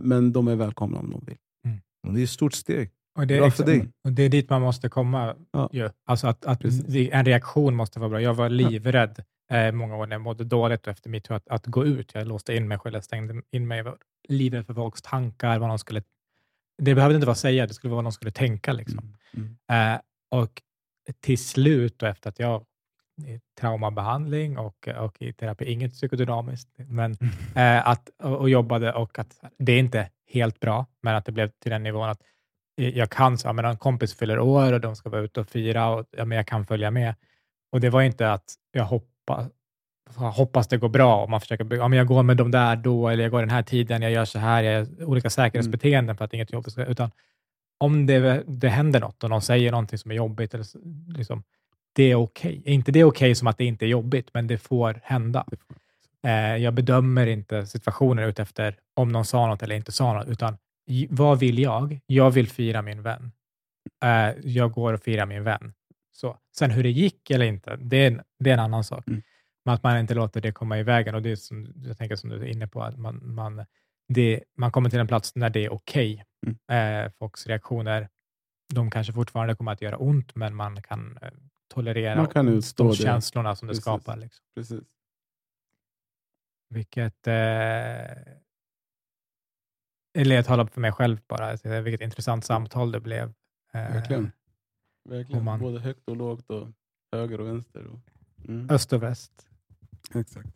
men 0.00 0.32
de 0.32 0.48
är 0.48 0.56
välkomna 0.56 0.98
om 0.98 1.10
de 1.10 1.24
vill. 1.26 1.38
Mm. 1.64 2.14
Det 2.14 2.20
är 2.20 2.24
ett 2.24 2.30
stort 2.30 2.54
steg. 2.54 2.90
Och 3.18 3.26
det, 3.26 3.36
är 3.36 3.40
bra 3.40 3.50
för 3.50 3.64
dig. 3.64 3.88
Och 4.04 4.12
det 4.12 4.22
är 4.22 4.28
dit 4.28 4.50
man 4.50 4.62
måste 4.62 4.88
komma. 4.88 5.36
Ja. 5.52 5.68
Ju. 5.72 5.90
Alltså 6.04 6.26
att, 6.26 6.46
att 6.46 6.64
en 6.64 7.24
reaktion 7.24 7.74
måste 7.74 8.00
vara 8.00 8.10
bra. 8.10 8.20
Jag 8.20 8.34
var 8.34 8.48
livrädd 8.48 9.24
eh, 9.50 9.72
många 9.72 9.96
år 9.96 10.06
när 10.06 10.14
jag 10.14 10.20
mådde 10.20 10.44
dåligt 10.44 10.86
efter 10.86 11.10
mitt 11.10 11.30
att, 11.30 11.48
att 11.48 11.66
gå 11.66 11.84
ut. 11.84 12.10
Jag 12.14 12.26
låste 12.26 12.56
in 12.56 12.68
mig 12.68 12.78
själv, 12.78 12.94
jag 12.94 13.04
stängde 13.04 13.42
in 13.50 13.68
mig. 13.68 13.76
Jag 13.76 13.84
var 13.84 13.96
livrädd 14.28 14.66
för 14.66 14.74
folks 14.74 15.02
tankar, 15.02 15.58
vad 15.58 15.68
de 15.68 15.78
skulle... 15.78 16.02
Det 16.82 16.94
behövde 16.94 17.14
inte 17.14 17.26
vara 17.26 17.36
säga, 17.36 17.66
det 17.66 17.74
skulle 17.74 17.90
vara 17.90 17.96
vad 17.96 18.04
de 18.04 18.12
skulle 18.12 18.30
tänka. 18.30 18.72
Liksom. 18.72 19.16
Mm. 19.34 19.56
Mm. 19.66 19.94
Eh, 19.94 20.00
och 20.30 20.62
till 21.20 21.38
slut, 21.38 22.02
och 22.02 22.08
efter 22.08 22.28
att 22.28 22.38
jag 22.38 22.64
i 23.26 23.40
traumabehandling 23.60 24.58
och, 24.58 24.88
och 24.88 25.22
i 25.22 25.32
terapi, 25.32 25.64
inget 25.64 25.92
psykodynamiskt, 25.92 26.68
men 26.76 27.16
mm. 27.20 27.78
eh, 27.78 27.88
att, 27.88 28.10
och, 28.22 28.36
och 28.36 28.50
jobbade 28.50 28.92
och 28.92 29.18
att 29.18 29.40
det 29.58 29.72
är 29.72 29.78
inte 29.78 30.10
helt 30.32 30.60
bra, 30.60 30.86
men 31.02 31.14
att 31.14 31.24
det 31.24 31.32
blev 31.32 31.50
till 31.62 31.70
den 31.70 31.82
nivån 31.82 32.08
att 32.08 32.22
jag 32.78 33.10
kan, 33.10 33.38
så, 33.38 33.52
men 33.52 33.64
en 33.64 33.76
kompis 33.76 34.14
fyller 34.14 34.38
år 34.38 34.72
och 34.72 34.80
de 34.80 34.96
ska 34.96 35.10
vara 35.10 35.20
ute 35.20 35.40
och 35.40 35.48
fira 35.48 35.88
och 35.88 36.06
ja, 36.10 36.24
men 36.24 36.36
jag 36.36 36.46
kan 36.46 36.66
följa 36.66 36.90
med. 36.90 37.14
Och 37.72 37.80
det 37.80 37.90
var 37.90 38.02
inte 38.02 38.32
att 38.32 38.54
jag 38.72 38.84
hoppas, 38.84 39.46
hoppas 40.14 40.68
det 40.68 40.76
går 40.76 40.88
bra 40.88 41.22
och 41.22 41.30
man 41.30 41.40
försöker, 41.40 41.74
ja, 41.76 41.88
men 41.88 41.98
jag 41.98 42.06
går 42.06 42.22
med 42.22 42.36
dem 42.36 42.50
där 42.50 42.76
då, 42.76 43.08
eller 43.08 43.22
jag 43.22 43.30
går 43.30 43.40
den 43.40 43.50
här 43.50 43.62
tiden, 43.62 44.02
jag 44.02 44.12
gör 44.12 44.24
så 44.24 44.38
här, 44.38 44.62
jag 44.62 44.72
gör 44.72 45.04
olika 45.04 45.30
säkerhetsbeteenden 45.30 46.04
mm. 46.04 46.16
för 46.16 46.24
att 46.24 46.34
inget 46.34 46.52
jobbigt 46.52 46.72
ska, 46.72 46.84
utan 46.84 47.10
om 47.78 48.06
det, 48.06 48.44
det 48.46 48.68
händer 48.68 49.00
något 49.00 49.24
och 49.24 49.30
någon 49.30 49.42
säger 49.42 49.70
någonting 49.70 49.98
som 49.98 50.10
är 50.10 50.14
jobbigt, 50.14 50.54
eller 50.54 50.66
liksom, 51.16 51.42
det 51.92 52.10
är 52.10 52.14
okej. 52.14 52.58
Okay. 52.58 52.74
Inte 52.74 52.92
det 52.92 53.00
är 53.00 53.04
okej 53.04 53.26
okay 53.26 53.34
som 53.34 53.48
att 53.48 53.58
det 53.58 53.64
inte 53.64 53.84
är 53.84 53.88
jobbigt, 53.88 54.30
men 54.34 54.46
det 54.46 54.58
får 54.58 55.00
hända. 55.02 55.46
Eh, 56.24 56.56
jag 56.56 56.74
bedömer 56.74 57.26
inte 57.26 57.66
situationen 57.66 58.24
utefter 58.24 58.76
om 58.94 59.08
någon 59.08 59.24
sa 59.24 59.46
något 59.46 59.62
eller 59.62 59.76
inte 59.76 59.92
sa 59.92 60.12
något, 60.12 60.28
utan 60.28 60.58
vad 61.10 61.38
vill 61.38 61.58
jag? 61.58 62.00
Jag 62.06 62.30
vill 62.30 62.48
fira 62.48 62.82
min 62.82 63.02
vän. 63.02 63.32
Eh, 64.04 64.34
jag 64.44 64.72
går 64.72 64.92
och 64.92 65.00
firar 65.00 65.26
min 65.26 65.44
vän. 65.44 65.72
Så. 66.12 66.38
Sen 66.56 66.70
hur 66.70 66.82
det 66.82 66.90
gick 66.90 67.30
eller 67.30 67.46
inte, 67.46 67.76
det 67.76 67.96
är 67.96 68.06
en, 68.06 68.22
det 68.38 68.50
är 68.50 68.54
en 68.54 68.60
annan 68.60 68.84
sak. 68.84 69.08
Mm. 69.08 69.22
Men 69.64 69.74
att 69.74 69.82
man 69.82 69.98
inte 69.98 70.14
låter 70.14 70.40
det 70.40 70.52
komma 70.52 70.78
i 70.78 70.82
vägen. 70.82 71.14
Och 71.14 71.22
det 71.22 71.30
är 71.30 71.36
som, 71.36 71.72
jag 71.76 71.98
tänker 71.98 72.16
som 72.16 72.30
du 72.30 72.36
är 72.36 72.46
inne 72.46 72.68
på, 72.68 72.82
att 72.82 72.98
man, 72.98 73.34
man, 73.34 73.64
det, 74.08 74.44
man 74.56 74.72
kommer 74.72 74.90
till 74.90 74.98
en 74.98 75.06
plats 75.06 75.34
när 75.34 75.50
det 75.50 75.64
är 75.64 75.72
okej. 75.72 76.24
Okay. 76.42 76.54
Mm. 76.68 77.04
Eh, 77.04 77.12
folks 77.18 77.46
reaktioner, 77.46 78.08
de 78.74 78.90
kanske 78.90 79.12
fortfarande 79.12 79.54
kommer 79.54 79.72
att 79.72 79.82
göra 79.82 79.96
ont, 79.96 80.34
men 80.34 80.54
man 80.54 80.82
kan 80.82 81.18
eh, 81.22 81.30
tolerera 81.74 82.16
man 82.16 82.26
kan 82.26 82.48
utstå 82.48 82.84
de 82.84 82.90
det. 82.90 82.96
känslorna 82.96 83.56
som 83.56 83.68
Precis. 83.68 83.84
det 83.84 83.90
skapar. 83.90 84.16
Liksom. 84.16 84.44
Precis. 84.54 84.84
Vilket... 86.70 87.26
Eller 90.14 90.36
jag 90.36 90.44
talar 90.44 90.66
för 90.66 90.80
mig 90.80 90.92
själv 90.92 91.18
bara. 91.28 91.80
Vilket 91.80 92.00
intressant 92.00 92.44
samtal 92.44 92.92
det 92.92 93.00
blev. 93.00 93.32
Eh, 93.74 93.80
Verkligen. 93.80 94.32
Verkligen. 95.08 95.44
Man, 95.44 95.60
Både 95.60 95.80
högt 95.80 96.08
och 96.08 96.16
lågt 96.16 96.50
och 96.50 96.68
höger 97.12 97.40
och 97.40 97.46
vänster. 97.46 97.86
Och, 97.86 98.00
mm. 98.48 98.70
Öst 98.70 98.92
och 98.92 99.02
väst. 99.02 99.32
Exakt. 100.14 100.48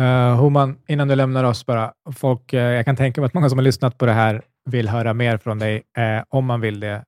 Uh, 0.00 0.34
Homan, 0.34 0.78
innan 0.86 1.08
du 1.08 1.14
lämnar 1.14 1.44
oss 1.44 1.66
bara. 1.66 1.92
Folk, 2.12 2.54
uh, 2.54 2.60
jag 2.60 2.84
kan 2.84 2.96
tänka 2.96 3.20
mig 3.20 3.26
att 3.26 3.34
många 3.34 3.48
som 3.48 3.58
har 3.58 3.64
lyssnat 3.64 3.98
på 3.98 4.06
det 4.06 4.12
här 4.12 4.42
vill 4.64 4.88
höra 4.88 5.14
mer 5.14 5.36
från 5.36 5.58
dig. 5.58 5.76
Uh, 5.76 6.24
om 6.28 6.46
man 6.46 6.60
vill 6.60 6.80
det, 6.80 7.04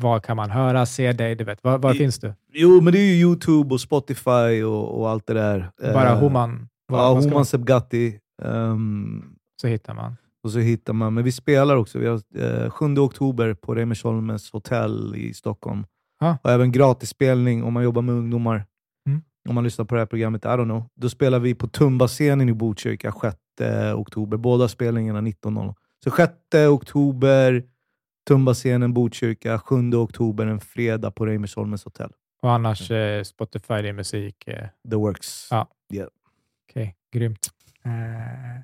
var 0.00 0.20
kan 0.20 0.36
man 0.36 0.50
höra, 0.50 0.86
se 0.86 1.12
dig? 1.12 1.34
Du 1.34 1.44
vet, 1.44 1.64
var, 1.64 1.78
var 1.78 1.94
I, 1.94 1.98
finns 1.98 2.18
du? 2.18 2.34
Jo, 2.52 2.80
men 2.80 2.92
det 2.92 2.98
är 2.98 3.14
ju 3.14 3.20
YouTube 3.20 3.74
och 3.74 3.80
Spotify 3.80 4.62
och, 4.62 5.00
och 5.00 5.10
allt 5.10 5.26
det 5.26 5.34
där. 5.34 5.70
Bara 5.80 6.14
Homan? 6.14 6.68
Var, 6.86 6.98
ja, 6.98 7.08
Homan 7.08 7.46
Sebgatti. 7.46 8.18
Um, 8.42 9.34
så 9.60 9.66
hittar 9.66 9.94
man. 9.94 10.16
Och 10.42 10.50
så 10.50 10.58
hittar 10.58 10.92
man. 10.92 11.14
Men 11.14 11.24
vi 11.24 11.32
spelar 11.32 11.76
också. 11.76 11.98
Vi 11.98 12.06
har 12.06 12.22
eh, 12.64 12.70
7 12.70 12.98
oktober 12.98 13.54
på 13.54 13.74
Reimersholmens 13.74 14.52
hotell 14.52 15.16
i 15.16 15.34
Stockholm. 15.34 15.84
Ah. 16.20 16.36
Och 16.42 16.50
även 16.50 16.72
gratisspelning 16.72 17.64
om 17.64 17.72
man 17.72 17.82
jobbar 17.82 18.02
med 18.02 18.14
ungdomar. 18.14 18.66
Mm. 19.06 19.22
Om 19.48 19.54
man 19.54 19.64
lyssnar 19.64 19.84
på 19.84 19.94
det 19.94 20.00
här 20.00 20.06
programmet, 20.06 20.44
I 20.44 20.48
don't 20.48 20.64
know. 20.64 20.84
Då 20.94 21.08
spelar 21.08 21.38
vi 21.38 21.54
på 21.54 21.66
Tumba-scenen 21.66 22.48
i 22.48 22.52
Botkyrka 22.52 23.12
6 23.12 23.36
oktober. 23.94 24.36
Båda 24.36 24.68
spelningarna 24.68 25.20
19.00. 25.20 25.74
Så 26.04 26.10
6 26.10 26.32
oktober, 26.70 27.62
Tumba-scenen 28.28 28.92
Botkyrka. 28.92 29.58
7 29.58 29.94
oktober, 29.94 30.46
en 30.46 30.60
fredag 30.60 31.10
på 31.10 31.26
Reimersholmens 31.26 31.84
hotell. 31.84 32.10
Och 32.42 32.52
annars 32.52 32.90
eh, 32.90 33.22
Spotify, 33.22 33.74
det 33.74 33.88
är 33.88 33.92
musik? 33.92 34.48
Eh. 34.48 34.68
The 34.90 34.96
Works. 34.96 35.48
Ja. 35.50 35.68
Yeah. 35.92 36.08
Okej, 36.70 36.82
okay, 36.82 37.20
grymt. 37.20 37.50
Eh, 37.84 38.62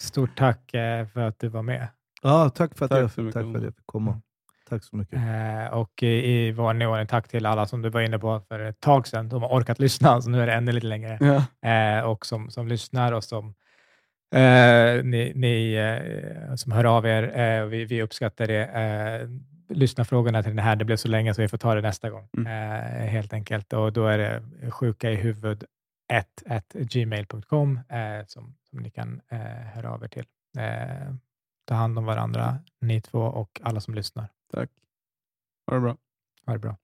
stort 0.00 0.38
tack 0.38 0.74
eh, 0.74 1.06
för 1.06 1.20
att 1.20 1.38
du 1.38 1.48
var 1.48 1.62
med. 1.62 1.88
Ja, 2.22 2.50
tack 2.50 2.78
för 2.78 2.84
att, 2.84 2.90
tack 2.90 3.00
jag, 3.00 3.10
tack 3.32 3.32
för 3.32 3.56
att 3.56 3.62
jag 3.62 3.74
fick 3.74 3.86
komma. 3.86 4.10
Mm. 4.10 4.22
Tack 4.68 4.84
så 4.84 4.96
mycket. 4.96 5.14
Eh, 5.14 5.78
och 5.78 6.02
i, 6.02 6.52
vanlig 6.52 6.88
ordning, 6.88 7.06
tack 7.06 7.28
till 7.28 7.46
alla 7.46 7.66
som 7.66 7.82
du 7.82 7.90
var 7.90 8.00
inne 8.00 8.18
på 8.18 8.40
för 8.48 8.60
ett 8.60 8.80
tag 8.80 9.06
sedan. 9.06 9.28
De 9.28 9.42
har 9.42 9.48
orkat 9.48 9.78
lyssna, 9.78 10.22
så 10.22 10.30
nu 10.30 10.42
är 10.42 10.46
det 10.46 10.52
ännu 10.52 10.72
lite 10.72 10.86
längre. 10.86 11.18
Ja. 11.20 11.70
Eh, 11.70 12.04
och 12.04 12.26
som, 12.26 12.50
som 12.50 12.68
lyssnar 12.68 13.12
och 13.12 13.24
som 13.24 13.54
eh, 14.34 15.04
ni, 15.04 15.32
ni 15.34 15.76
som 16.56 16.72
hör 16.72 16.84
av 16.84 17.06
er. 17.06 17.38
Eh, 17.38 17.64
vi, 17.64 17.84
vi 17.84 18.02
uppskattar 18.02 18.46
det. 18.46 18.64
Eh, 18.64 19.28
lyssna 19.76 20.04
frågorna 20.04 20.42
till 20.42 20.56
den 20.56 20.64
här. 20.64 20.76
Det 20.76 20.84
blev 20.84 20.96
så 20.96 21.08
länge 21.08 21.34
så 21.34 21.42
vi 21.42 21.48
får 21.48 21.58
ta 21.58 21.74
det 21.74 21.80
nästa 21.80 22.10
gång. 22.10 22.28
Mm. 22.36 23.08
helt 23.08 23.32
enkelt. 23.32 23.72
Och 23.72 23.92
då 23.92 24.06
är 24.06 24.18
det 24.18 24.42
sjuka 24.70 25.10
i 25.10 25.14
huvud 25.14 25.64
1 26.08 26.72
gmail.com 26.72 27.80
som, 28.26 28.56
som 28.62 28.78
ni 28.78 28.90
kan 28.90 29.20
höra 29.74 29.90
av 29.92 30.04
er 30.04 30.08
till. 30.08 30.26
ta 31.64 31.74
hand 31.74 31.98
om 31.98 32.04
varandra, 32.04 32.58
ni 32.80 33.00
två 33.00 33.20
och 33.20 33.60
alla 33.64 33.80
som 33.80 33.94
lyssnar. 33.94 34.28
Tack. 34.52 34.70
Ha 35.66 35.74
det 35.74 35.80
bra. 35.80 35.96
Ha 36.46 36.52
det 36.52 36.58
bra. 36.58 36.76